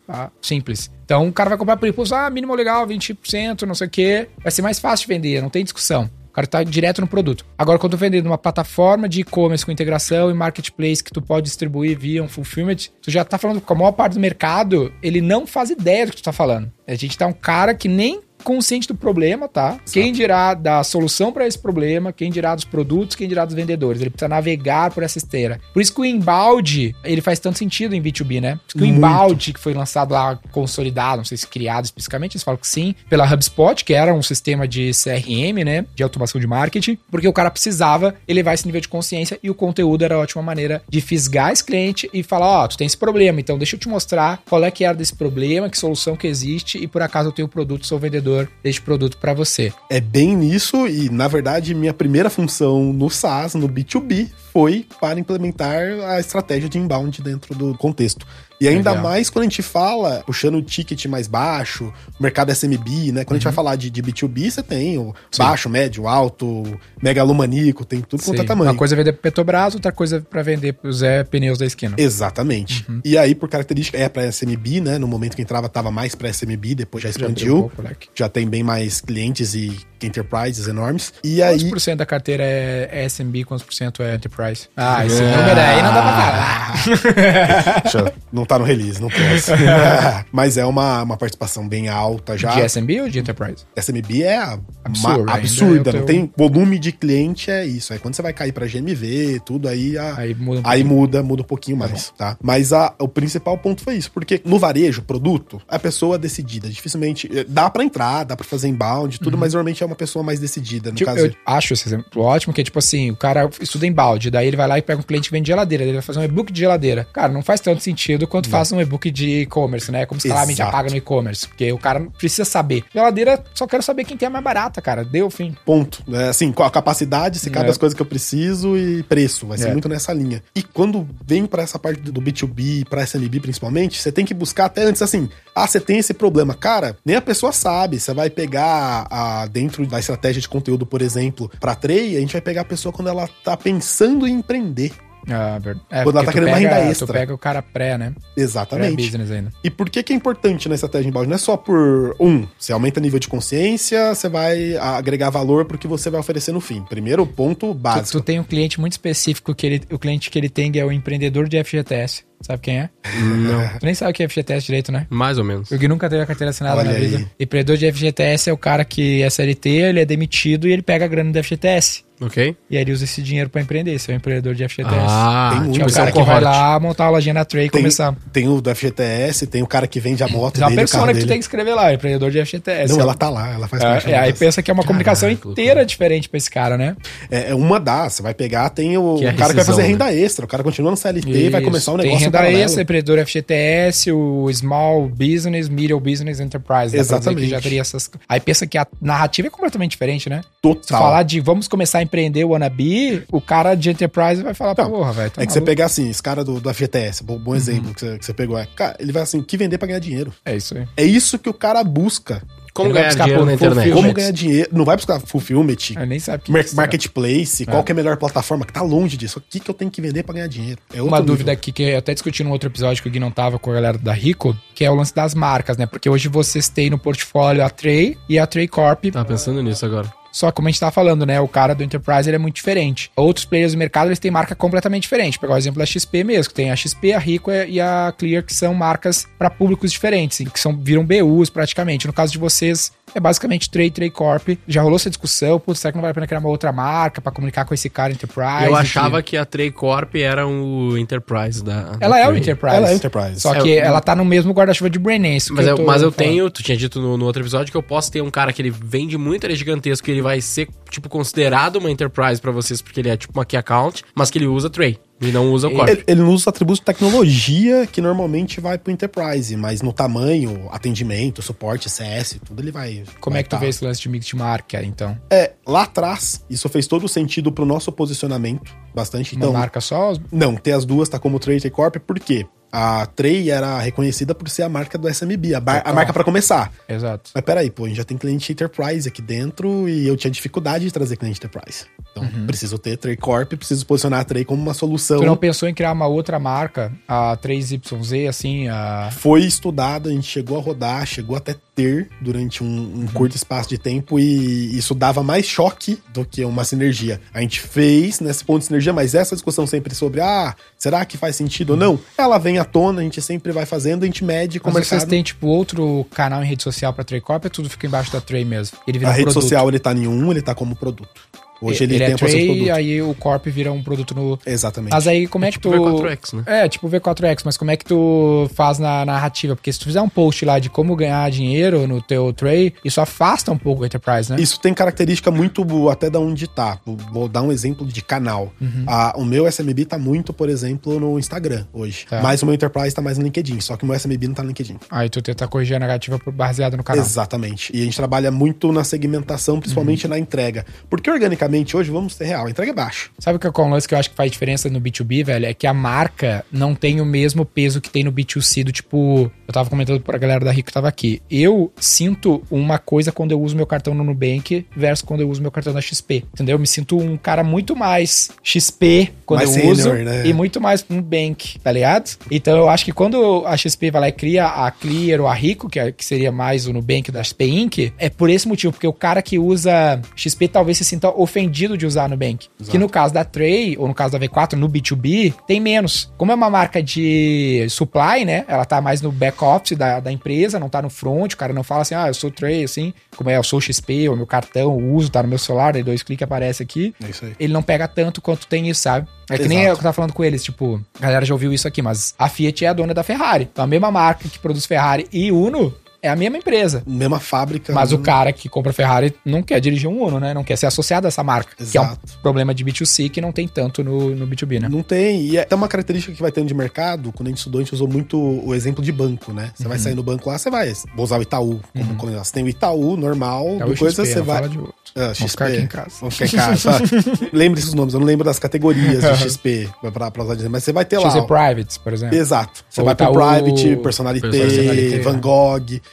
simples. 0.41 0.89
Então 1.03 1.27
o 1.27 1.33
cara 1.33 1.49
vai 1.49 1.57
comprar 1.57 1.75
por 1.75 1.85
impulso, 1.85 2.15
ah, 2.15 2.29
minimal 2.29 2.55
legal, 2.55 2.87
20%, 2.87 3.63
não 3.63 3.75
sei 3.75 3.87
o 3.87 3.89
quê. 3.89 4.29
Vai 4.41 4.53
ser 4.53 4.61
mais 4.61 4.79
fácil 4.79 5.05
de 5.05 5.13
vender, 5.13 5.41
não 5.41 5.49
tem 5.49 5.65
discussão. 5.65 6.09
O 6.29 6.31
cara 6.31 6.47
tá 6.47 6.63
direto 6.63 7.01
no 7.01 7.07
produto. 7.07 7.45
Agora, 7.57 7.77
quando 7.77 7.91
tu 7.91 7.97
vender 7.97 8.23
numa 8.23 8.37
plataforma 8.37 9.09
de 9.09 9.19
e-commerce 9.19 9.65
com 9.65 9.71
integração 9.71 10.31
e 10.31 10.33
marketplace 10.33 11.03
que 11.03 11.11
tu 11.11 11.21
pode 11.21 11.47
distribuir 11.47 11.97
via 11.99 12.23
um 12.23 12.29
fulfillment, 12.29 12.77
tu 13.01 13.11
já 13.11 13.25
tá 13.25 13.37
falando 13.37 13.59
com 13.59 13.73
a 13.73 13.75
maior 13.75 13.91
parte 13.91 14.13
do 14.13 14.19
mercado, 14.21 14.93
ele 15.03 15.19
não 15.19 15.45
faz 15.45 15.71
ideia 15.71 16.05
do 16.05 16.11
que 16.11 16.21
tu 16.21 16.23
tá 16.23 16.31
falando. 16.31 16.71
A 16.87 16.95
gente 16.95 17.17
tá 17.17 17.27
um 17.27 17.33
cara 17.33 17.73
que 17.73 17.89
nem 17.89 18.21
consciente 18.43 18.87
do 18.87 18.95
problema, 18.95 19.47
tá? 19.47 19.77
Quem 19.91 20.11
dirá 20.11 20.53
da 20.53 20.83
solução 20.83 21.31
para 21.31 21.47
esse 21.47 21.57
problema, 21.57 22.11
quem 22.11 22.31
dirá 22.31 22.55
dos 22.55 22.65
produtos, 22.65 23.15
quem 23.15 23.27
dirá 23.27 23.45
dos 23.45 23.55
vendedores. 23.55 24.01
Ele 24.01 24.09
precisa 24.09 24.29
navegar 24.29 24.91
por 24.91 25.03
essa 25.03 25.17
esteira. 25.17 25.59
Por 25.73 25.81
isso 25.81 25.93
que 25.93 26.01
o 26.01 26.05
embalde, 26.05 26.95
ele 27.03 27.21
faz 27.21 27.39
tanto 27.39 27.57
sentido 27.57 27.95
em 27.95 28.01
B2B, 28.01 28.41
né? 28.41 28.59
Porque 28.67 28.83
o 28.83 28.85
embalde 28.85 29.53
que 29.53 29.59
foi 29.59 29.73
lançado 29.73 30.13
lá, 30.13 30.39
consolidado, 30.51 31.17
não 31.17 31.25
sei 31.25 31.37
se 31.37 31.47
criado 31.47 31.85
especificamente, 31.85 32.35
eles 32.35 32.43
falam 32.43 32.59
que 32.59 32.67
sim, 32.67 32.95
pela 33.09 33.31
HubSpot, 33.31 33.83
que 33.83 33.93
era 33.93 34.13
um 34.13 34.21
sistema 34.21 34.67
de 34.67 34.91
CRM, 34.91 35.63
né? 35.63 35.85
De 35.95 36.03
automação 36.03 36.39
de 36.39 36.47
marketing, 36.47 36.97
porque 37.09 37.27
o 37.27 37.33
cara 37.33 37.51
precisava 37.51 38.15
elevar 38.27 38.53
esse 38.53 38.65
nível 38.65 38.81
de 38.81 38.87
consciência 38.87 39.39
e 39.41 39.49
o 39.49 39.55
conteúdo 39.55 40.03
era 40.03 40.15
a 40.15 40.19
ótima 40.19 40.41
maneira 40.41 40.81
de 40.87 41.01
fisgar 41.01 41.51
esse 41.51 41.63
cliente 41.63 42.09
e 42.13 42.23
falar, 42.23 42.63
ó, 42.63 42.67
tu 42.67 42.77
tem 42.77 42.87
esse 42.87 42.97
problema, 42.97 43.39
então 43.39 43.57
deixa 43.57 43.75
eu 43.75 43.79
te 43.79 43.89
mostrar 43.89 44.41
qual 44.47 44.63
é 44.63 44.71
que 44.71 44.83
era 44.83 44.93
desse 44.93 45.15
problema, 45.15 45.69
que 45.69 45.77
solução 45.77 46.15
que 46.15 46.27
existe 46.27 46.77
e 46.77 46.87
por 46.87 47.01
acaso 47.01 47.29
eu 47.29 47.33
tenho 47.33 47.47
o 47.47 47.51
produto, 47.51 47.85
sou 47.85 47.97
o 47.97 48.01
vendedor 48.29 48.49
deste 48.63 48.81
produto 48.81 49.17
para 49.17 49.33
você. 49.33 49.73
É 49.89 49.99
bem 49.99 50.35
nisso 50.35 50.87
e, 50.87 51.09
na 51.09 51.27
verdade, 51.27 51.73
minha 51.73 51.93
primeira 51.93 52.29
função 52.29 52.93
no 52.93 53.09
SaaS, 53.09 53.55
no 53.55 53.67
B2B, 53.67 54.29
foi 54.53 54.85
para 54.99 55.19
implementar 55.19 55.81
a 56.07 56.19
estratégia 56.19 56.69
de 56.69 56.77
inbound 56.77 57.21
dentro 57.21 57.55
do 57.55 57.77
contexto. 57.77 58.25
E 58.61 58.67
ainda 58.67 58.91
Legal. 58.91 59.03
mais 59.03 59.29
quando 59.29 59.43
a 59.43 59.45
gente 59.45 59.61
fala, 59.61 60.21
puxando 60.25 60.55
o 60.55 60.61
ticket 60.61 61.05
mais 61.05 61.27
baixo, 61.27 61.93
o 62.19 62.23
mercado 62.23 62.51
SMB, 62.51 63.11
né? 63.13 63.23
Quando 63.23 63.33
a 63.33 63.39
gente 63.39 63.43
vai 63.45 63.53
falar 63.53 63.75
de, 63.75 63.89
de 63.89 64.03
B2B, 64.03 64.51
você 64.51 64.61
tem 64.61 64.97
o 64.97 65.13
Sim. 65.31 65.41
baixo, 65.43 65.69
médio, 65.69 66.07
alto, 66.07 66.63
megalomaníaco, 67.01 67.85
tem 67.85 68.01
tudo 68.01 68.21
quanto 68.23 68.41
é 68.41 68.45
tamanho. 68.45 68.71
Uma 68.71 68.77
coisa 68.77 68.95
é 68.95 68.97
vender 68.97 69.13
pro 69.13 69.21
Petrobras, 69.21 69.73
outra 69.75 69.91
coisa 69.91 70.17
é 70.17 70.19
pra 70.19 70.41
vender 70.43 70.73
pro 70.73 70.91
Zé 70.91 71.23
Pneus 71.23 71.57
da 71.57 71.65
esquina. 71.65 71.95
Exatamente. 71.97 72.85
Uhum. 72.89 73.01
E 73.03 73.17
aí, 73.17 73.33
por 73.33 73.49
característica, 73.49 73.97
é 73.97 74.09
para 74.09 74.29
SMB, 74.31 74.81
né? 74.81 74.97
No 74.97 75.07
momento 75.07 75.35
que 75.35 75.41
entrava, 75.41 75.69
tava 75.69 75.89
mais 75.89 76.13
para 76.13 76.29
SMB, 76.29 76.75
depois 76.75 77.03
já 77.03 77.11
Já 77.11 77.17
deu 77.17 77.27
um 77.27 77.31
expandiu. 77.31 77.55
pouco. 77.73 77.83
Já 78.13 78.27
tem 78.29 78.47
bem 78.47 78.61
mais 78.63 79.01
clientes 79.01 79.55
e 79.55 79.77
enterprises 80.07 80.67
enormes. 80.67 81.13
E 81.23 81.41
aí. 81.41 81.55
Quantos 81.57 81.69
por 81.69 81.79
cento 81.81 81.99
da 81.99 82.05
carteira 82.05 82.43
é, 82.43 82.89
é 82.91 83.05
SMB, 83.09 83.43
quantos 83.45 83.65
por 83.65 83.73
cento 83.73 84.01
é 84.03 84.15
Enterprise? 84.15 84.67
Ah, 84.75 85.05
esse 85.05 85.21
número 85.21 85.59
aí 85.59 85.81
não 85.81 85.93
dá 85.93 86.01
pra 86.01 86.11
falar. 86.13 88.09
Não 88.31 88.45
tá 88.45 88.59
no 88.59 88.65
release, 88.65 89.01
não 89.01 89.09
posso. 89.09 89.51
Mas 90.31 90.55
é 90.57 90.63
uma, 90.65 91.01
uma 91.01 91.17
participação 91.17 91.67
bem 91.67 91.89
alta 91.89 92.37
já. 92.37 92.51
De 92.53 92.61
SMB 92.69 93.01
ou 93.01 93.09
de 93.09 93.19
Enterprise? 93.19 93.65
SMB 93.75 94.21
é 94.23 94.37
absurda, 94.83 95.89
é 95.89 95.93
o 95.93 95.93
não 95.97 96.05
teu- 96.05 96.05
tem 96.05 96.31
volume 96.37 96.77
de 96.79 96.91
cliente, 96.91 97.49
é 97.49 97.65
isso. 97.65 97.91
Aí 97.91 97.99
quando 97.99 98.13
você 98.15 98.21
vai 98.21 98.33
cair 98.33 98.51
pra 98.51 98.67
GMV, 98.67 99.41
tudo 99.45 99.67
aí, 99.67 99.97
a- 99.97 100.15
Aí 100.17 100.35
muda 100.35 100.59
um 100.59 100.63
aí 100.69 100.83
muda, 100.83 101.23
muda 101.23 101.41
um 101.41 101.45
pouquinho 101.45 101.77
mais, 101.77 102.11
tá? 102.17 102.37
Mas 102.41 102.71
a- 102.71 102.93
o 102.99 103.07
principal 103.07 103.57
ponto 103.57 103.81
foi 103.83 103.95
isso, 103.95 104.11
porque 104.11 104.41
no 104.45 104.59
varejo, 104.59 105.01
produto, 105.01 105.61
a 105.67 105.79
pessoa 105.79 106.15
é 106.15 106.19
decidida, 106.19 106.69
dificilmente 106.69 107.29
eh, 107.33 107.45
dá 107.47 107.69
pra 107.69 107.83
entrar, 107.83 108.23
dá 108.25 108.35
pra 108.35 108.45
fazer 108.45 108.67
inbound, 108.67 109.19
tudo, 109.19 109.37
mas 109.37 109.53
normalmente 109.53 109.83
é 109.83 109.85
uma 109.89 109.95
pessoa 109.95 110.23
mais 110.23 110.39
decidida, 110.39 110.89
no. 110.91 110.95
Tipo, 110.95 111.11
caso. 111.13 111.25
eu 111.25 111.33
acho 111.45 111.73
esse 111.73 111.87
exemplo 111.87 112.21
ótimo, 112.23 112.53
que 112.53 112.61
é 112.61 112.63
tipo 112.63 112.79
assim, 112.79 113.11
o 113.11 113.15
cara 113.15 113.49
estuda 113.59 113.85
em 113.85 113.91
balde, 113.91 114.29
daí 114.31 114.47
ele 114.47 114.57
vai 114.57 114.67
lá 114.67 114.77
e 114.77 114.81
pega 114.81 114.99
um 114.99 115.03
cliente 115.03 115.29
que 115.29 115.35
vende 115.35 115.47
geladeira, 115.47 115.83
ele 115.83 115.93
vai 115.93 116.01
fazer 116.01 116.19
um 116.19 116.23
e-book 116.23 116.51
de 116.51 116.59
geladeira. 116.59 117.07
Cara, 117.13 117.31
não 117.31 117.41
faz 117.41 117.59
tanto 117.59 117.81
sentido 117.81 118.27
quanto 118.27 118.49
faz 118.49 118.71
um 118.71 118.79
e-book 118.81 119.09
de 119.11 119.41
e-commerce, 119.41 119.91
né? 119.91 120.05
Como 120.05 120.19
escalar 120.19 120.43
a 120.43 120.45
mídia 120.45 120.65
paga 120.67 120.89
no 120.89 120.95
e-commerce, 120.97 121.47
porque 121.47 121.71
o 121.71 121.77
cara 121.77 122.01
precisa 122.17 122.45
saber. 122.45 122.83
Geladeira, 122.93 123.43
só 123.53 123.65
quero 123.67 123.83
saber 123.83 124.03
quem 124.05 124.15
tem 124.17 124.27
a 124.27 124.29
mais 124.29 124.43
barata, 124.43 124.81
cara. 124.81 125.03
Deu 125.03 125.29
fim. 125.29 125.55
Ponto. 125.65 126.03
É, 126.13 126.29
assim, 126.29 126.51
com 126.51 126.63
a 126.63 126.71
capacidade, 126.71 127.39
se 127.39 127.49
cabe 127.49 127.67
É. 127.67 127.71
as 127.71 127.77
coisas 127.77 127.95
que 127.95 128.01
eu 128.01 128.05
preciso 128.05 128.77
e 128.77 129.03
preço. 129.03 129.47
Vai 129.47 129.57
ser 129.57 129.69
É. 129.69 129.71
muito 129.71 129.89
nessa 129.89 130.13
linha. 130.13 130.41
E 130.55 130.61
quando 130.63 131.07
vem 131.25 131.45
pra 131.45 131.63
essa 131.63 131.79
parte 131.79 132.01
do 132.01 132.21
B2B, 132.21 132.85
pra 132.89 133.03
SMB 133.03 133.39
principalmente, 133.39 134.01
você 134.01 134.11
tem 134.11 134.25
que 134.25 134.33
buscar 134.33 134.65
até 134.65 134.83
antes, 134.83 135.01
assim, 135.01 135.29
ah, 135.55 135.67
você 135.67 135.79
tem 135.79 135.97
esse 135.97 136.13
problema. 136.13 136.53
Cara, 136.53 136.97
nem 137.05 137.15
a 137.15 137.21
pessoa 137.21 137.51
sabe. 137.51 137.99
Você 137.99 138.13
vai 138.13 138.29
pegar 138.29 139.07
a, 139.09 139.45
dentro 139.47 139.78
da 139.87 139.99
estratégia 139.99 140.41
de 140.41 140.49
conteúdo, 140.49 140.85
por 140.85 141.01
exemplo, 141.01 141.49
pra 141.59 141.75
Trey, 141.75 142.17
a 142.17 142.19
gente 142.19 142.33
vai 142.33 142.41
pegar 142.41 142.61
a 142.61 142.65
pessoa 142.65 142.91
quando 142.91 143.07
ela 143.09 143.27
tá 143.43 143.55
pensando 143.55 144.27
em 144.27 144.33
empreender. 144.33 144.91
Ah, 145.27 145.59
verdade. 145.59 145.85
É, 145.89 146.03
Quando 146.03 146.15
ela 146.17 146.23
porque 146.23 146.25
tá 146.25 146.31
tu 146.31 146.33
querendo 146.33 146.47
uma 146.49 146.57
pega- 146.57 146.75
renda 146.75 146.91
extra. 146.91 147.07
Tu 147.07 147.13
pega 147.13 147.33
o 147.33 147.37
cara 147.37 147.61
pré, 147.61 147.97
né? 147.97 148.13
Exatamente. 148.37 148.95
Pré-business 148.95 149.31
ainda. 149.31 149.51
E 149.63 149.69
por 149.69 149.89
que 149.89 150.01
que 150.03 150.13
é 150.13 150.15
importante 150.15 150.67
na 150.69 150.75
estratégia 150.75 151.09
inbound? 151.09 151.27
Não 151.27 151.35
é 151.35 151.39
só 151.39 151.57
por, 151.57 152.15
um, 152.19 152.47
você 152.57 152.71
aumenta 152.71 152.99
o 152.99 153.03
nível 153.03 153.19
de 153.19 153.27
consciência, 153.27 154.13
você 154.15 154.29
vai 154.29 154.75
agregar 154.77 155.29
valor 155.29 155.65
pro 155.65 155.77
que 155.77 155.87
você 155.87 156.09
vai 156.09 156.19
oferecer 156.19 156.51
no 156.51 156.61
fim. 156.61 156.81
Primeiro 156.83 157.25
ponto 157.25 157.67
Tu, 157.67 157.73
básico. 157.73 158.19
tu 158.19 158.23
tem 158.23 158.39
um 158.39 158.43
cliente 158.43 158.79
muito 158.79 158.93
específico 158.93 159.53
que 159.53 159.65
ele, 159.65 159.81
o 159.91 159.99
cliente 159.99 160.29
que 160.29 160.37
ele 160.39 160.49
tem 160.49 160.71
é 160.77 160.85
o 160.85 160.91
empreendedor 160.91 161.47
de 161.47 161.61
FGTS. 161.63 162.23
Sabe 162.41 162.61
quem 162.61 162.79
é? 162.79 162.89
Não. 163.21 163.67
Tu 163.79 163.85
nem 163.85 163.93
sabe 163.93 164.11
o 164.11 164.13
que 164.13 164.23
é 164.23 164.29
FGTS 164.29 164.65
direito, 164.65 164.91
né? 164.93 165.05
Mais 165.09 165.37
ou 165.37 165.43
menos. 165.43 165.69
O 165.71 165.77
Gui 165.77 165.87
nunca 165.89 166.09
teve 166.09 166.21
a 166.21 166.25
carteira 166.25 166.51
assinada 166.51 166.77
Olha 166.79 166.93
na 166.93 166.97
vida. 166.97 167.17
aí. 167.17 167.27
Empreendedor 167.37 167.75
de 167.77 167.91
FGTS 167.91 168.49
é 168.49 168.53
o 168.53 168.57
cara 168.57 168.85
que 168.85 169.21
é 169.21 169.29
CLT, 169.29 169.69
ele 169.69 169.99
é 169.99 170.05
demitido 170.05 170.65
e 170.67 170.71
ele 170.71 170.81
pega 170.81 171.03
a 171.03 171.07
grana 171.07 171.31
do 171.33 171.43
FGTS. 171.43 172.05
Ok? 172.21 172.55
E 172.69 172.75
aí 172.75 172.81
ele 172.83 172.91
usa 172.91 173.05
esse 173.05 173.21
dinheiro 173.21 173.49
pra 173.49 173.61
empreender. 173.61 173.93
Esse 173.93 174.11
é 174.11 174.13
o 174.13 174.17
empreendedor 174.17 174.53
de 174.55 174.67
FGTS. 174.67 174.95
Ah, 175.07 175.49
Tem 175.53 175.59
muito. 175.61 175.75
que 175.75 175.81
é 175.81 175.83
o 175.83 175.87
tipo, 175.87 175.97
cara 175.97 176.09
é 176.09 176.11
que 176.13 176.21
vai 176.23 176.41
lá 176.41 176.79
montar 176.79 177.05
a 177.05 177.09
lojinha 177.09 177.33
na 177.33 177.45
Tray 177.45 177.67
e 177.67 177.69
Tem, 177.69 177.81
começar. 177.81 178.15
tem 178.33 178.47
o 178.47 178.59
do 178.61 178.73
FGTS, 178.75 179.47
tem 179.47 179.63
o 179.63 179.67
cara 179.67 179.87
que 179.87 179.99
vende 179.99 180.23
a 180.23 180.27
moto 180.27 180.57
É 180.57 180.63
uma 180.65 180.69
dele, 180.69 180.83
o 180.83 180.87
carro 180.89 181.05
persona 181.05 181.13
que 181.13 181.19
tu 181.21 181.27
tem 181.27 181.37
que 181.37 181.43
escrever 181.45 181.73
lá, 181.73 181.93
empreendedor 181.93 182.29
de 182.31 182.43
FGTS. 182.45 182.93
Não, 182.93 182.99
ela 183.01 183.13
tá 183.15 183.29
lá, 183.29 183.53
ela 183.53 183.67
faz 183.67 183.81
parte 183.83 184.07
É, 184.07 184.11
da 184.11 184.17
é, 184.17 184.19
aí 184.21 184.33
pensa 184.33 184.61
que 184.61 184.69
é 184.69 184.73
uma 184.73 184.83
comunicação 184.83 185.29
Caraca, 185.29 185.49
inteira 185.49 185.85
diferente 185.85 186.27
pra 186.27 186.37
esse 186.37 186.49
cara, 186.51 186.77
né? 186.77 186.95
É, 187.31 187.51
é 187.51 187.55
uma 187.55 187.79
das, 187.79 188.13
você 188.15 188.21
vai 188.23 188.33
pegar, 188.33 188.69
tem 188.69 188.97
o, 188.97 189.15
Que 189.17 189.25
é 189.25 189.29
o 189.29 189.35
cara 189.35 189.35
que 189.35 189.37
vai 189.37 189.47
rescisão, 189.47 189.65
fazer 189.75 189.81
né? 189.83 189.87
renda 189.87 190.13
extra, 190.13 190.45
o 190.45 190.47
cara 190.47 190.63
continua 190.63 190.91
no 190.91 190.97
CLT 190.97 191.29
e 191.29 191.49
vai 191.49 191.61
começar 191.61 191.91
um 191.93 191.97
Tem 191.97 192.05
negócio 192.07 192.25
renda 192.25 192.37
paralelo. 192.37 192.63
extra, 192.63 192.81
empreendedor 192.81 193.25
FGTS, 193.25 194.11
o 194.11 194.49
Small 194.51 195.07
Business, 195.09 195.69
Middle 195.69 195.99
Business 195.99 196.39
Enterprise. 196.39 196.93
Dá 196.93 196.99
Exatamente. 196.99 197.43
Que 197.43 197.49
já 197.49 197.61
teria 197.61 197.81
essas... 197.81 198.09
Aí 198.27 198.39
pensa 198.39 198.67
que 198.67 198.77
a 198.77 198.85
narrativa 199.01 199.47
é 199.47 199.51
completamente 199.51 199.91
diferente, 199.91 200.29
né? 200.29 200.41
Se 200.43 200.61
Total. 200.61 200.99
falar 201.01 201.23
de 201.23 201.39
vamos 201.39 201.67
começar 201.67 201.99
a 201.99 202.01
empreender 202.09 202.43
o 202.43 202.49
wannabe, 202.49 203.23
o 203.31 203.39
cara 203.39 203.75
de 203.75 203.89
Enterprise 203.89 204.41
vai 204.41 204.53
falar, 204.53 204.73
Não, 204.77 204.89
porra, 204.89 205.13
velho. 205.13 205.31
tá 205.31 205.41
É 205.41 205.45
que 205.45 205.51
você 205.53 205.59
maluco." 205.59 205.65
pegar 205.71 205.85
assim, 205.85 206.09
esse 206.09 206.21
cara 206.23 206.43
do, 206.43 206.59
do 206.59 206.73
FGTS, 206.73 207.23
bom, 207.23 207.37
bom 207.37 207.55
exemplo 207.55 207.93
que, 207.93 207.99
você, 208.01 208.17
que 208.17 208.25
você 208.25 208.33
pegou. 208.33 208.57
É, 208.57 208.67
cara, 208.75 208.95
ele 208.99 209.11
vai 209.11 209.21
assim, 209.21 209.39
o 209.39 209.43
que 209.43 209.55
vender 209.57 209.77
pra 209.77 209.87
ganhar 209.87 209.99
dinheiro. 209.99 210.33
É 210.43 210.55
isso 210.55 210.75
aí. 210.77 210.87
É 210.97 211.03
isso 211.05 211.37
que 211.37 211.49
o 211.49 211.53
cara 211.53 211.83
busca. 211.83 212.41
Como 212.73 212.93
ganhar 212.93 213.09
dinheiro 213.13 213.39
por 213.39 213.45
na 213.45 213.53
internet? 213.55 213.91
Como 213.91 214.13
ganhar 214.13 214.31
dinheiro. 214.31 214.69
Não 214.71 214.85
vai 214.85 214.95
buscar 214.95 215.19
fulfillment, 215.19 215.75
Ele 215.97 216.05
nem 216.05 216.19
sabe 216.19 216.37
o 216.43 216.45
que 216.45 216.51
mar- 216.51 216.59
é 216.61 216.63
isso, 216.63 216.75
marketplace, 216.75 217.65
qual 217.65 217.83
que 217.83 217.91
é 217.91 217.93
a 217.93 217.95
melhor 217.95 218.15
plataforma, 218.15 218.65
que 218.65 218.71
tá 218.71 218.81
longe 218.81 219.17
disso. 219.17 219.39
O 219.39 219.41
que, 219.41 219.59
que 219.59 219.69
eu 219.69 219.73
tenho 219.73 219.91
que 219.91 219.99
vender 220.01 220.23
pra 220.23 220.33
ganhar 220.35 220.47
dinheiro? 220.47 220.79
É 220.93 221.01
Uma 221.01 221.17
outro 221.17 221.25
dúvida 221.25 221.51
nível. 221.51 221.59
aqui 221.59 221.71
que 221.73 221.83
eu 221.83 221.97
até 221.97 222.13
discuti 222.13 222.41
num 222.43 222.51
outro 222.51 222.69
episódio 222.69 223.01
que 223.03 223.09
o 223.09 223.11
Gui 223.11 223.19
não 223.19 223.31
tava 223.31 223.59
com 223.59 223.69
a 223.71 223.73
galera 223.73 223.97
da 223.97 224.13
Rico, 224.13 224.55
que 224.73 224.85
é 224.85 224.91
o 224.91 224.95
lance 224.95 225.13
das 225.13 225.33
marcas, 225.33 225.75
né? 225.77 225.85
Porque 225.87 226.09
hoje 226.09 226.29
vocês 226.29 226.69
têm 226.69 226.89
no 226.89 226.97
portfólio 226.97 227.65
a 227.65 227.69
Trey 227.69 228.17
e 228.29 228.39
a 228.39 228.47
Trey 228.47 228.67
Corp. 228.67 229.05
Tava 229.11 229.25
pensando 229.25 229.61
nisso 229.61 229.85
agora. 229.85 230.18
Só 230.31 230.51
que, 230.51 230.55
como 230.55 230.67
a 230.67 230.71
gente 230.71 230.79
tava 230.79 230.91
falando, 230.91 231.25
né? 231.25 231.39
O 231.39 231.47
cara 231.47 231.73
do 231.73 231.83
Enterprise 231.83 232.29
ele 232.29 232.35
é 232.35 232.39
muito 232.39 232.55
diferente. 232.55 233.11
Outros 233.15 233.45
players 233.45 233.73
do 233.73 233.77
mercado 233.77 234.07
eles 234.07 234.19
têm 234.19 234.31
marca 234.31 234.55
completamente 234.55 235.03
diferente. 235.03 235.39
Pegar 235.39 235.53
o 235.53 235.57
exemplo 235.57 235.79
da 235.79 235.85
XP 235.85 236.23
mesmo, 236.23 236.49
que 236.49 236.55
tem 236.55 236.71
a 236.71 236.75
XP, 236.75 237.13
a 237.13 237.19
Rico 237.19 237.51
e 237.51 237.79
a 237.79 238.13
Clear, 238.17 238.43
que 238.43 238.53
são 238.53 238.73
marcas 238.73 239.27
para 239.37 239.49
públicos 239.49 239.91
diferentes, 239.91 240.47
que 240.49 240.59
são 240.59 240.75
viram 240.77 241.05
BUs 241.05 241.49
praticamente. 241.49 242.07
No 242.07 242.13
caso 242.13 242.31
de 242.31 242.37
vocês, 242.37 242.91
é 243.13 243.19
basicamente 243.19 243.69
Trade, 243.69 243.91
Trade 243.91 244.11
Corp. 244.11 244.49
Já 244.67 244.81
rolou 244.81 244.95
essa 244.95 245.09
discussão, 245.09 245.59
putz, 245.59 245.79
será 245.79 245.91
que 245.91 245.97
não 245.97 246.01
vale 246.01 246.11
a 246.11 246.13
pena 246.13 246.27
criar 246.27 246.39
uma 246.39 246.49
outra 246.49 246.71
marca 246.71 247.21
para 247.21 247.31
comunicar 247.31 247.65
com 247.65 247.73
esse 247.73 247.89
cara 247.89 248.11
Enterprise? 248.13 248.65
Eu 248.65 248.71
que- 248.71 248.75
achava 248.77 249.21
que 249.21 249.37
a 249.37 249.45
Trey 249.45 249.71
Corp 249.71 250.15
era 250.15 250.47
o 250.47 250.97
Enterprise 250.97 251.63
da. 251.63 251.97
Ela 251.99 252.15
da 252.17 252.19
é 252.21 252.25
o 252.25 252.29
Trey. 252.29 252.41
Enterprise. 252.41 252.75
Ela 252.75 252.89
é 252.89 252.93
Enterprise. 252.95 253.39
Só 253.39 253.53
É, 253.55 253.61
que 253.61 253.69
eu- 253.69 253.83
ela 253.83 254.01
tá 254.01 254.15
no 254.15 254.25
mesmo 254.25 254.53
guarda-chuva 254.53 254.89
de 254.89 254.99
Brainense. 254.99 255.51
Mas 255.53 255.65
eu, 255.67 255.83
mas 255.85 256.01
eu 256.01 256.11
tenho, 256.11 256.49
tu 256.49 256.61
tinha 256.63 256.77
dito 256.77 256.99
no, 257.01 257.17
no 257.17 257.25
outro 257.25 257.41
episódio 257.41 257.71
que 257.71 257.77
eu 257.77 257.83
posso 257.83 258.11
ter 258.11 258.21
um 258.21 258.29
cara 258.29 258.51
que 258.53 258.61
ele 258.61 258.69
vende 258.71 259.17
muito, 259.17 259.43
ele 259.45 259.53
é 259.53 259.55
gigantesco, 259.55 260.05
que 260.05 260.11
ele 260.11 260.21
vai 260.21 260.41
ser, 260.41 260.67
tipo, 260.89 261.09
considerado 261.09 261.77
uma 261.77 261.89
enterprise 261.91 262.39
pra 262.41 262.51
vocês, 262.51 262.81
porque 262.81 262.99
ele 262.99 263.09
é 263.09 263.17
tipo 263.17 263.33
uma 263.37 263.45
key 263.45 263.57
account, 263.57 264.03
mas 264.15 264.29
que 264.29 264.37
ele 264.37 264.47
usa 264.47 264.69
Trey 264.69 264.97
e 265.21 265.31
não 265.31 265.51
usa 265.51 265.67
o 265.67 265.73
Corp. 265.73 265.89
Ele, 265.89 266.03
ele 266.07 266.21
não 266.21 266.29
usa 266.29 266.35
os 266.43 266.47
atributos 266.47 266.79
de 266.79 266.85
tecnologia 266.85 267.85
que 267.87 268.01
normalmente 268.01 268.59
vai 268.61 268.77
pro 268.77 268.91
Enterprise, 268.91 269.55
mas 269.55 269.81
no 269.81 269.91
tamanho, 269.91 270.67
atendimento, 270.71 271.41
suporte, 271.41 271.89
CS, 271.89 272.39
tudo 272.45 272.61
ele 272.61 272.71
vai. 272.71 273.03
Como 273.19 273.33
vai 273.33 273.41
é 273.41 273.43
que 273.43 273.49
tu 273.49 273.53
tá. 273.53 273.57
vê 273.57 273.67
esse 273.67 273.83
lance 273.83 274.01
de 274.01 274.09
mix 274.09 274.25
de 274.25 274.35
marca, 274.35 274.81
então? 274.83 275.17
É, 275.29 275.53
lá 275.67 275.83
atrás, 275.83 276.43
isso 276.49 276.67
fez 276.69 276.87
todo 276.87 277.03
o 277.05 277.09
sentido 277.09 277.51
pro 277.51 277.65
nosso 277.65 277.91
posicionamento, 277.91 278.73
bastante. 278.93 279.35
Uma 279.35 279.39
Então, 279.39 279.53
marca 279.53 279.81
só? 279.81 280.13
não, 280.31 280.55
ter 280.55 280.71
as 280.71 280.85
duas 280.85 281.09
tá 281.09 281.19
como 281.19 281.39
Trade 281.39 281.69
Corp, 281.69 281.97
por 281.97 282.19
quê? 282.19 282.45
A 282.71 283.05
Trey 283.07 283.49
era 283.49 283.79
reconhecida 283.79 284.35
por 284.35 284.47
ser 284.49 284.63
a 284.63 284.69
marca 284.69 284.97
do 284.97 285.09
SMB, 285.09 285.55
a, 285.55 285.59
bar- 285.59 285.81
a 285.85 285.91
marca 285.93 286.13
pra 286.13 286.23
começar. 286.23 286.71
Exato. 286.87 287.31
Mas 287.33 287.43
peraí, 287.43 287.69
pô, 287.71 287.85
a 287.85 287.87
gente 287.87 287.97
já 287.97 288.03
tem 288.03 288.17
cliente 288.17 288.51
Enterprise 288.51 289.07
aqui 289.07 289.21
dentro 289.21 289.89
e 289.89 290.07
eu 290.07 290.15
tinha 290.15 290.29
dificuldade 290.29 290.85
de 290.85 290.91
trazer 290.91 291.15
cliente 291.15 291.39
Enterprise. 291.39 291.85
Então, 292.11 292.27
preciso 292.45 292.77
ter 292.77 292.97
Trey 292.97 293.15
Corp, 293.17 293.53
preciso 293.53 293.85
posicionar 293.85 294.19
a 294.19 294.23
Trey 294.23 294.45
como 294.45 294.61
uma 294.61 294.73
solução. 294.73 295.17
Uhum. 295.17 295.23
Tu 295.23 295.27
não 295.27 295.37
pensou 295.37 295.67
em 295.67 295.73
criar 295.73 295.91
uma 295.91 296.07
outra 296.07 296.37
marca, 296.39 296.91
a 297.07 297.37
3YZ, 297.37 298.27
assim, 298.29 298.67
a... 298.67 299.09
Foi 299.11 299.41
estudado, 299.41 300.09
a 300.09 300.11
gente 300.11 300.27
chegou 300.27 300.57
a 300.57 300.61
rodar, 300.61 301.05
chegou 301.05 301.35
até 301.35 301.55
bater 301.79 302.09
durante 302.19 302.63
um, 302.63 303.01
um 303.01 303.07
curto 303.07 303.35
espaço 303.35 303.69
de 303.69 303.77
tempo 303.77 304.19
e 304.19 304.77
isso 304.77 304.93
dava 304.93 305.23
mais 305.23 305.45
choque 305.45 305.97
do 306.13 306.25
que 306.25 306.43
uma 306.43 306.63
sinergia. 306.63 307.21
A 307.33 307.41
gente 307.41 307.59
fez 307.61 308.19
nesse 308.19 308.43
ponto 308.43 308.59
de 308.59 308.65
sinergia, 308.65 308.91
mas 308.91 309.15
essa 309.15 309.35
discussão 309.35 309.65
sempre 309.65 309.95
sobre, 309.95 310.21
ah, 310.21 310.55
será 310.77 311.05
que 311.05 311.17
faz 311.17 311.35
sentido 311.35 311.71
ou 311.71 311.77
não? 311.77 311.99
Ela 312.17 312.37
vem 312.37 312.59
à 312.59 312.65
tona, 312.65 313.01
a 313.01 313.03
gente 313.03 313.21
sempre 313.21 313.51
vai 313.51 313.65
fazendo, 313.65 314.03
a 314.03 314.05
gente 314.05 314.23
mede 314.23 314.59
com 314.59 314.69
o 314.69 314.73
Mas 314.73 314.87
vocês 314.87 315.05
têm, 315.05 315.23
tipo, 315.23 315.47
outro 315.47 316.05
canal 316.11 316.43
em 316.43 316.47
rede 316.47 316.63
social 316.63 316.93
pra 316.93 317.03
Trey 317.03 317.21
Corp, 317.21 317.45
é 317.45 317.49
tudo 317.49 317.69
fica 317.69 317.87
embaixo 317.87 318.11
da 318.11 318.21
Trey 318.21 318.43
mesmo. 318.43 318.77
Ele 318.87 318.99
vira 318.99 319.11
A 319.11 319.13
um 319.13 319.15
rede 319.15 319.25
produto. 319.25 319.41
social 319.41 319.67
ele 319.69 319.79
tá 319.79 319.93
em 319.93 320.07
um, 320.07 320.31
ele 320.31 320.41
tá 320.41 320.53
como 320.53 320.75
produto. 320.75 321.21
Hoje 321.61 321.83
ele, 321.83 321.95
ele 321.95 322.03
tem 322.05 322.11
é 322.13 322.15
a 322.15 322.17
posição 322.17 322.39
de 322.39 322.45
Trey, 322.45 322.55
produto. 322.57 322.75
aí 322.75 323.01
o 323.01 323.13
Corp 323.15 323.45
vira 323.47 323.71
um 323.71 323.83
produto 323.83 324.15
no... 324.15 324.39
Exatamente. 324.45 324.91
Mas 324.93 325.07
aí 325.07 325.27
como 325.27 325.45
é, 325.45 325.51
que 325.51 325.59
tipo 325.59 325.69
tu... 325.71 325.77
V4X, 325.77 326.33
né? 326.33 326.43
É, 326.45 326.69
tipo 326.69 326.89
V4X, 326.89 327.41
mas 327.45 327.57
como 327.57 327.71
é 327.71 327.77
que 327.77 327.85
tu 327.85 328.49
faz 328.53 328.79
na 328.79 329.05
narrativa? 329.05 329.55
Porque 329.55 329.71
se 329.71 329.79
tu 329.79 329.85
fizer 329.85 330.01
um 330.01 330.09
post 330.09 330.43
lá 330.45 330.59
de 330.59 330.69
como 330.69 330.95
ganhar 330.95 331.29
dinheiro 331.31 331.87
no 331.87 332.01
teu 332.01 332.31
Trey, 332.33 332.73
isso 332.83 333.01
afasta 333.01 333.51
um 333.51 333.57
pouco 333.57 333.83
o 333.83 333.85
Enterprise, 333.85 334.31
né? 334.31 334.39
Isso 334.39 334.59
tem 334.59 334.73
característica 334.73 335.29
muito 335.31 335.65
até 335.89 336.09
da 336.09 336.19
onde 336.19 336.47
tá. 336.47 336.79
Vou 337.11 337.27
dar 337.27 337.41
um 337.41 337.51
exemplo 337.51 337.85
de 337.85 338.01
canal. 338.01 338.53
Uhum. 338.61 338.83
Ah, 338.87 339.13
o 339.15 339.25
meu 339.25 339.47
SMB 339.51 339.85
tá 339.85 339.97
muito, 339.97 340.31
por 340.33 340.49
exemplo, 340.49 340.99
no 340.99 341.19
Instagram 341.19 341.65
hoje. 341.73 342.05
Tá. 342.09 342.21
Mas 342.21 342.41
o 342.41 342.45
meu 342.45 342.55
Enterprise 342.55 342.93
tá 342.95 343.01
mais 343.01 343.17
no 343.17 343.23
LinkedIn. 343.23 343.59
Só 343.61 343.75
que 343.75 343.83
o 343.83 343.87
meu 343.87 343.95
SMB 343.97 344.27
não 344.27 344.33
tá 344.33 344.43
no 344.43 344.47
LinkedIn. 344.49 344.77
Aí 344.89 345.09
tu 345.09 345.21
tenta 345.21 345.47
corrigir 345.47 345.75
a 345.75 345.79
narrativa 345.79 346.19
baseada 346.33 346.77
no 346.77 346.83
canal. 346.83 347.03
Exatamente. 347.03 347.71
E 347.75 347.81
a 347.81 347.83
gente 347.85 347.95
trabalha 347.97 348.31
muito 348.31 348.71
na 348.71 348.83
segmentação, 348.83 349.59
principalmente 349.59 350.05
Uhum. 350.05 350.09
na 350.11 350.19
entrega. 350.19 350.65
Porque 350.89 351.09
organicamente, 351.09 351.48
hoje, 351.75 351.91
vamos 351.91 352.13
ser 352.13 352.25
real, 352.25 352.47
a 352.47 352.49
entrega 352.49 352.71
é 352.71 352.75
baixa. 352.75 353.09
Sabe 353.19 353.37
o 353.37 353.39
que 353.39 353.47
é 353.47 353.51
um 353.63 353.69
lance 353.69 353.87
que 353.87 353.93
eu 353.93 353.97
acho 353.99 354.09
que 354.09 354.15
faz 354.15 354.31
diferença 354.31 354.69
no 354.69 354.79
B2B, 354.79 355.23
velho? 355.25 355.45
É 355.45 355.53
que 355.53 355.67
a 355.67 355.73
marca 355.73 356.45
não 356.51 356.73
tem 356.75 357.01
o 357.01 357.05
mesmo 357.05 357.45
peso 357.45 357.81
que 357.81 357.89
tem 357.89 358.03
no 358.03 358.11
B2C 358.11 358.63
do 358.63 358.71
tipo. 358.71 359.31
Eu 359.47 359.53
tava 359.53 359.69
comentando 359.69 359.99
pra 360.01 360.17
galera 360.17 360.43
da 360.45 360.51
Rico 360.51 360.67
que 360.67 360.73
tava 360.73 360.87
aqui. 360.87 361.21
Eu 361.29 361.71
sinto 361.79 362.41
uma 362.51 362.77
coisa 362.77 363.11
quando 363.11 363.31
eu 363.31 363.41
uso 363.41 363.55
meu 363.55 363.65
cartão 363.65 363.93
no 363.93 364.03
Nubank 364.03 364.65
versus 364.75 365.03
quando 365.05 365.21
eu 365.21 365.29
uso 365.29 365.41
meu 365.41 365.51
cartão 365.51 365.73
na 365.73 365.81
XP. 365.81 366.23
Entendeu? 366.33 366.55
Eu 366.55 366.59
me 366.59 366.67
sinto 366.67 366.97
um 366.97 367.17
cara 367.17 367.43
muito 367.43 367.75
mais 367.75 368.29
XP 368.43 369.11
quando 369.25 369.39
Mais 369.39 369.49
eu 369.49 369.55
sênior, 369.55 369.71
uso 369.71 369.93
né? 370.03 370.27
e 370.27 370.33
muito 370.33 370.61
mais 370.61 370.85
Nubank, 370.87 371.59
tá 371.59 371.71
ligado? 371.71 372.17
Então 372.29 372.57
eu 372.57 372.69
acho 372.69 372.85
que 372.85 372.91
quando 372.91 373.43
a 373.45 373.55
XP 373.57 373.91
vai 373.91 374.01
lá 374.01 374.09
e 374.09 374.11
cria 374.11 374.45
a 374.47 374.69
Clear 374.71 375.19
ou 375.21 375.27
a 375.27 375.33
Rico, 375.33 375.69
que, 375.69 375.79
é- 375.79 375.91
que 375.91 376.03
seria 376.05 376.31
mais 376.31 376.67
o 376.67 376.73
Nubank 376.73 377.11
da 377.11 377.23
XP 377.23 377.45
Inc., 377.45 377.77
é 377.97 378.09
por 378.09 378.29
esse 378.29 378.47
motivo, 378.47 378.73
porque 378.73 378.87
o 378.87 378.93
cara 378.93 379.21
que 379.21 379.37
usa 379.39 380.01
XP 380.15 380.47
talvez 380.47 380.77
se 380.77 380.83
sinta 380.85 381.09
ofendido 381.09 381.38
de 381.47 381.85
usar 381.85 382.09
Nubank. 382.09 382.47
Que 382.69 382.77
no 382.77 382.89
caso 382.89 383.13
da 383.13 383.23
Tray, 383.23 383.75
ou 383.77 383.87
no 383.87 383.93
caso 383.93 384.17
da 384.17 384.19
V4, 384.19 384.53
no 384.53 384.67
B2B, 384.69 385.33
tem 385.47 385.59
menos. 385.59 386.11
Como 386.17 386.31
é 386.31 386.35
uma 386.35 386.49
marca 386.49 386.81
de 386.81 387.65
supply, 387.69 388.25
né? 388.25 388.45
Ela 388.47 388.65
tá 388.65 388.81
mais 388.81 389.01
no 389.01 389.11
back-office 389.11 389.77
da, 389.77 389.99
da 389.99 390.11
empresa, 390.11 390.59
não 390.59 390.69
tá 390.69 390.81
no 390.81 390.89
front, 390.89 391.33
o 391.33 391.37
cara 391.37 391.53
não 391.53 391.63
fala 391.63 391.81
assim, 391.83 391.95
ah, 391.95 392.07
eu 392.07 392.13
sou 392.13 392.31
Tray, 392.31 392.63
assim, 392.63 392.93
como 393.15 393.29
é, 393.29 393.37
eu 393.37 393.43
sou 393.43 393.61
XP, 393.61 394.09
ou 394.09 394.15
meu 394.15 394.25
cartão, 394.27 394.61
eu 394.79 394.93
uso, 394.93 395.09
tá 395.11 395.21
no 395.21 395.29
meu 395.29 395.37
celular, 395.37 395.73
daí 395.73 395.83
dois 395.83 396.01
cliques 396.03 396.23
aparece 396.23 396.63
aqui 396.63 396.93
É 397.03 397.09
isso 397.09 397.25
aí. 397.25 397.33
ele 397.39 397.53
não 397.53 397.61
pega 397.61 397.87
tanto 397.87 398.21
quanto 398.21 398.47
tem 398.47 398.69
isso, 398.69 398.81
sabe? 398.81 399.07
É 399.29 399.37
que 399.37 399.47
nem 399.47 399.59
eu 399.59 399.63
Exato. 399.65 399.77
que 399.77 399.83
tava 399.83 399.93
falando 399.93 400.13
com 400.13 400.23
eles, 400.23 400.43
tipo, 400.43 400.81
a 400.99 401.01
galera 401.05 401.25
já 401.25 401.33
ouviu 401.33 401.53
isso 401.53 401.67
aqui, 401.67 401.81
mas 401.81 402.15
a 402.17 402.27
Fiat 402.27 402.65
é 402.65 402.67
a 402.69 402.73
dona 402.73 402.93
da 402.93 403.03
Ferrari. 403.03 403.47
Então 403.51 403.63
a 403.63 403.67
mesma 403.67 403.91
marca 403.91 404.27
que 404.27 404.39
produz 404.39 404.65
Ferrari 404.65 405.07
e 405.11 405.31
Uno 405.31 405.73
é 406.01 406.09
a 406.09 406.15
mesma 406.15 406.37
empresa. 406.37 406.83
Mesma 406.87 407.19
fábrica. 407.19 407.73
Mas 407.73 407.91
o 407.91 407.99
cara 407.99 408.31
que 408.31 408.47
compra 408.49 408.71
Ferrari 408.73 409.13
não 409.25 409.41
quer 409.43 409.59
dirigir 409.59 409.89
um 409.89 410.01
Uno, 410.03 410.19
né? 410.19 410.33
Não 410.33 410.43
quer 410.43 410.55
ser 410.57 410.65
associado 410.65 411.07
a 411.07 411.09
essa 411.09 411.23
marca. 411.23 411.55
Que 411.57 411.77
é 411.77 411.81
um 411.81 411.85
Exato. 411.85 412.17
problema 412.21 412.53
de 412.53 412.63
B2C 412.63 413.09
que 413.09 413.19
não 413.21 413.31
tem 413.31 413.47
tanto 413.47 413.83
no, 413.83 414.15
no 414.15 414.27
B2B, 414.27 414.61
né? 414.61 414.69
Não 414.69 414.81
tem. 414.83 415.21
E 415.21 415.37
é 415.37 415.41
até 415.41 415.55
uma 415.55 415.67
característica 415.67 416.13
que 416.15 416.21
vai 416.21 416.31
tendo 416.31 416.47
de 416.47 416.53
mercado, 416.53 417.11
quando 417.11 417.27
a 417.27 417.29
gente 417.31 417.37
estudou, 417.39 417.59
a 417.59 417.63
gente 417.63 417.73
usou 417.73 417.87
muito 417.87 418.17
o 418.19 418.53
exemplo 418.55 418.83
de 418.83 418.91
banco, 418.91 419.33
né? 419.33 419.51
Você 419.55 419.67
vai 419.67 419.77
Uhum. 419.77 419.83
sair 419.83 419.95
no 419.95 420.03
banco 420.03 420.29
lá, 420.29 420.37
você 420.37 420.49
vai. 420.49 420.71
Vou 420.95 421.03
usar 421.05 421.17
o 421.19 421.21
Itaú 421.21 421.59
como 421.73 421.95
como 421.95 422.11
Você 422.13 422.33
tem 422.33 422.43
o 422.43 422.49
Itaú 422.49 422.95
normal, 422.97 423.45
É 423.59 423.65
o 423.65 423.69
depois 423.69 423.93
XP, 423.93 424.05
você 424.05 424.21
vai. 424.21 424.35
fala 424.37 424.49
de 424.49 424.57
outro. 424.57 424.73
Ah, 424.95 425.13
Vamos 425.17 425.31
ficar 425.31 425.45
aqui 425.47 425.57
em 425.57 425.67
casa. 425.67 425.89
Vamos 425.99 426.17
ficar 426.17 426.25
em 426.27 426.57
casa. 426.57 426.69
Lembre 427.31 427.59
esses 427.59 427.73
nomes, 427.73 427.93
eu 427.93 427.99
não 427.99 428.07
lembro 428.07 428.25
das 428.25 428.39
categorias 428.39 429.01
de 429.03 429.17
XP 429.29 429.69
pra, 429.93 430.09
pra 430.09 430.23
usar 430.23 430.35
dizer, 430.35 430.49
mas 430.49 430.63
você 430.63 430.73
vai 430.73 430.83
ter 430.85 430.97
lá. 430.97 431.09
XP 431.09 431.19
ó. 431.19 431.25
Privates, 431.25 431.77
por 431.77 431.93
exemplo. 431.93 432.15
Exato. 432.15 432.63
Você 432.69 432.81
Ou 432.81 432.85
vai 432.85 432.95
pro 432.95 433.05
Itaú- 433.11 433.41
Private, 433.43 433.75
Personalité, 433.77 434.29
Personalité, 434.29 434.99
Van 434.99 435.13
né? 435.13 435.19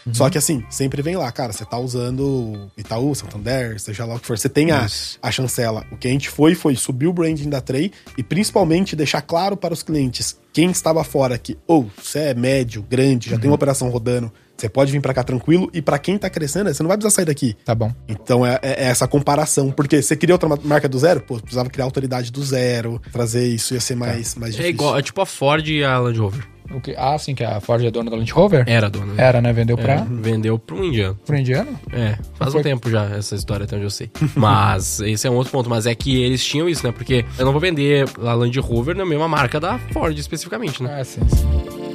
Gogh. 0.04 0.14
Só 0.14 0.28
que 0.30 0.38
assim, 0.38 0.64
sempre 0.70 1.00
vem 1.02 1.16
lá, 1.16 1.30
cara, 1.32 1.52
você 1.52 1.64
tá 1.64 1.78
usando 1.78 2.70
Itaú, 2.76 3.14
Santander, 3.14 3.78
seja 3.80 4.04
lá 4.04 4.14
o 4.16 4.20
que 4.20 4.26
for. 4.26 4.38
Você 4.38 4.48
tem 4.48 4.70
a, 4.70 4.86
a 5.22 5.30
chancela. 5.30 5.84
O 5.92 5.96
que 5.96 6.08
a 6.08 6.10
gente 6.10 6.28
foi, 6.28 6.54
foi 6.54 6.74
subir 6.76 7.06
o 7.06 7.12
branding 7.12 7.48
da 7.48 7.60
Trey 7.60 7.92
e 8.16 8.22
principalmente 8.22 8.94
deixar 8.96 9.22
claro 9.22 9.56
para 9.56 9.72
os 9.74 9.82
clientes, 9.82 10.36
quem 10.52 10.70
estava 10.70 11.02
fora 11.04 11.36
que, 11.38 11.56
ou 11.66 11.90
você 12.00 12.18
é 12.20 12.34
médio, 12.34 12.82
grande, 12.88 13.30
já 13.30 13.36
tem 13.36 13.44
Uhum. 13.46 13.50
uma 13.52 13.56
operação 13.56 13.88
rodando, 13.90 14.32
você 14.56 14.68
pode 14.70 14.90
vir 14.90 15.02
pra 15.02 15.12
cá 15.12 15.22
tranquilo 15.22 15.68
e 15.74 15.82
pra 15.82 15.98
quem 15.98 16.16
tá 16.16 16.30
crescendo, 16.30 16.72
você 16.72 16.82
não 16.82 16.88
vai 16.88 16.96
precisar 16.96 17.14
sair 17.16 17.26
daqui. 17.26 17.54
Tá 17.64 17.74
bom. 17.74 17.92
Então 18.08 18.44
é, 18.46 18.58
é- 18.62 18.84
é 18.84 18.86
essa 18.86 19.06
comparação, 19.06 19.70
porque 19.70 20.00
você 20.00 20.16
queria 20.16 20.34
outra 20.34 20.48
ma- 20.48 20.58
marca 20.64 20.88
do 20.88 20.98
zero, 20.98 21.20
pô, 21.20 21.38
precisava 21.38 21.68
criar 21.68 21.84
autoridade 21.84 22.32
do 22.32 22.42
zero, 22.42 23.00
trazer 23.12 23.46
isso 23.46 23.74
ia 23.74 23.80
ser 23.80 23.96
mais, 23.96 24.34
mais 24.34 24.54
É 24.54 24.56
difícil. 24.56 24.70
igual, 24.70 24.98
é 24.98 25.02
tipo 25.02 25.20
a 25.20 25.26
Ford 25.26 25.66
e 25.68 25.84
a 25.84 25.98
Land 25.98 26.18
Rover. 26.18 26.48
O 26.74 26.80
que, 26.80 26.94
ah, 26.96 27.16
sim, 27.18 27.34
que 27.34 27.42
a 27.44 27.60
Ford 27.60 27.84
é 27.84 27.90
dona 27.90 28.10
da 28.10 28.16
Land 28.16 28.32
Rover? 28.32 28.64
Era 28.66 28.88
dona. 28.90 29.12
né? 29.14 29.22
Era, 29.24 29.40
né? 29.40 29.52
Vendeu 29.52 29.76
É, 29.78 29.82
pra, 29.82 30.06
vendeu 30.08 30.58
pra 30.58 30.76
um 30.76 30.84
indiano. 30.84 31.18
pro 31.24 31.36
indiano? 31.36 31.78
É, 31.92 32.16
faz 32.34 32.52
Foi- 32.52 32.60
um 32.60 32.62
tempo 32.64 32.90
já 32.90 33.04
essa 33.16 33.34
história, 33.34 33.64
até 33.64 33.76
onde 33.76 33.84
eu 33.86 33.90
sei. 33.90 34.10
Mas 34.34 35.00
esse 35.00 35.26
é 35.26 35.30
um 35.30 35.34
outro 35.34 35.52
ponto. 35.52 35.70
Mas 35.70 35.86
é 35.86 35.94
que 35.94 36.22
eles 36.22 36.44
tinham 36.44 36.68
isso, 36.68 36.86
né? 36.86 36.92
Porque 36.92 37.24
eu 37.38 37.44
não 37.44 37.52
vou 37.52 37.60
vender 37.60 38.04
a 38.22 38.34
Land 38.34 38.58
Rover 38.60 38.96
na 38.96 39.06
mesma 39.06 39.28
marca 39.28 39.58
da 39.60 39.78
Ford, 39.92 40.16
especificamente, 40.18 40.82
né? 40.82 40.98
Ah, 41.00 41.04
sim, 41.04 41.20
sim. 41.28 41.85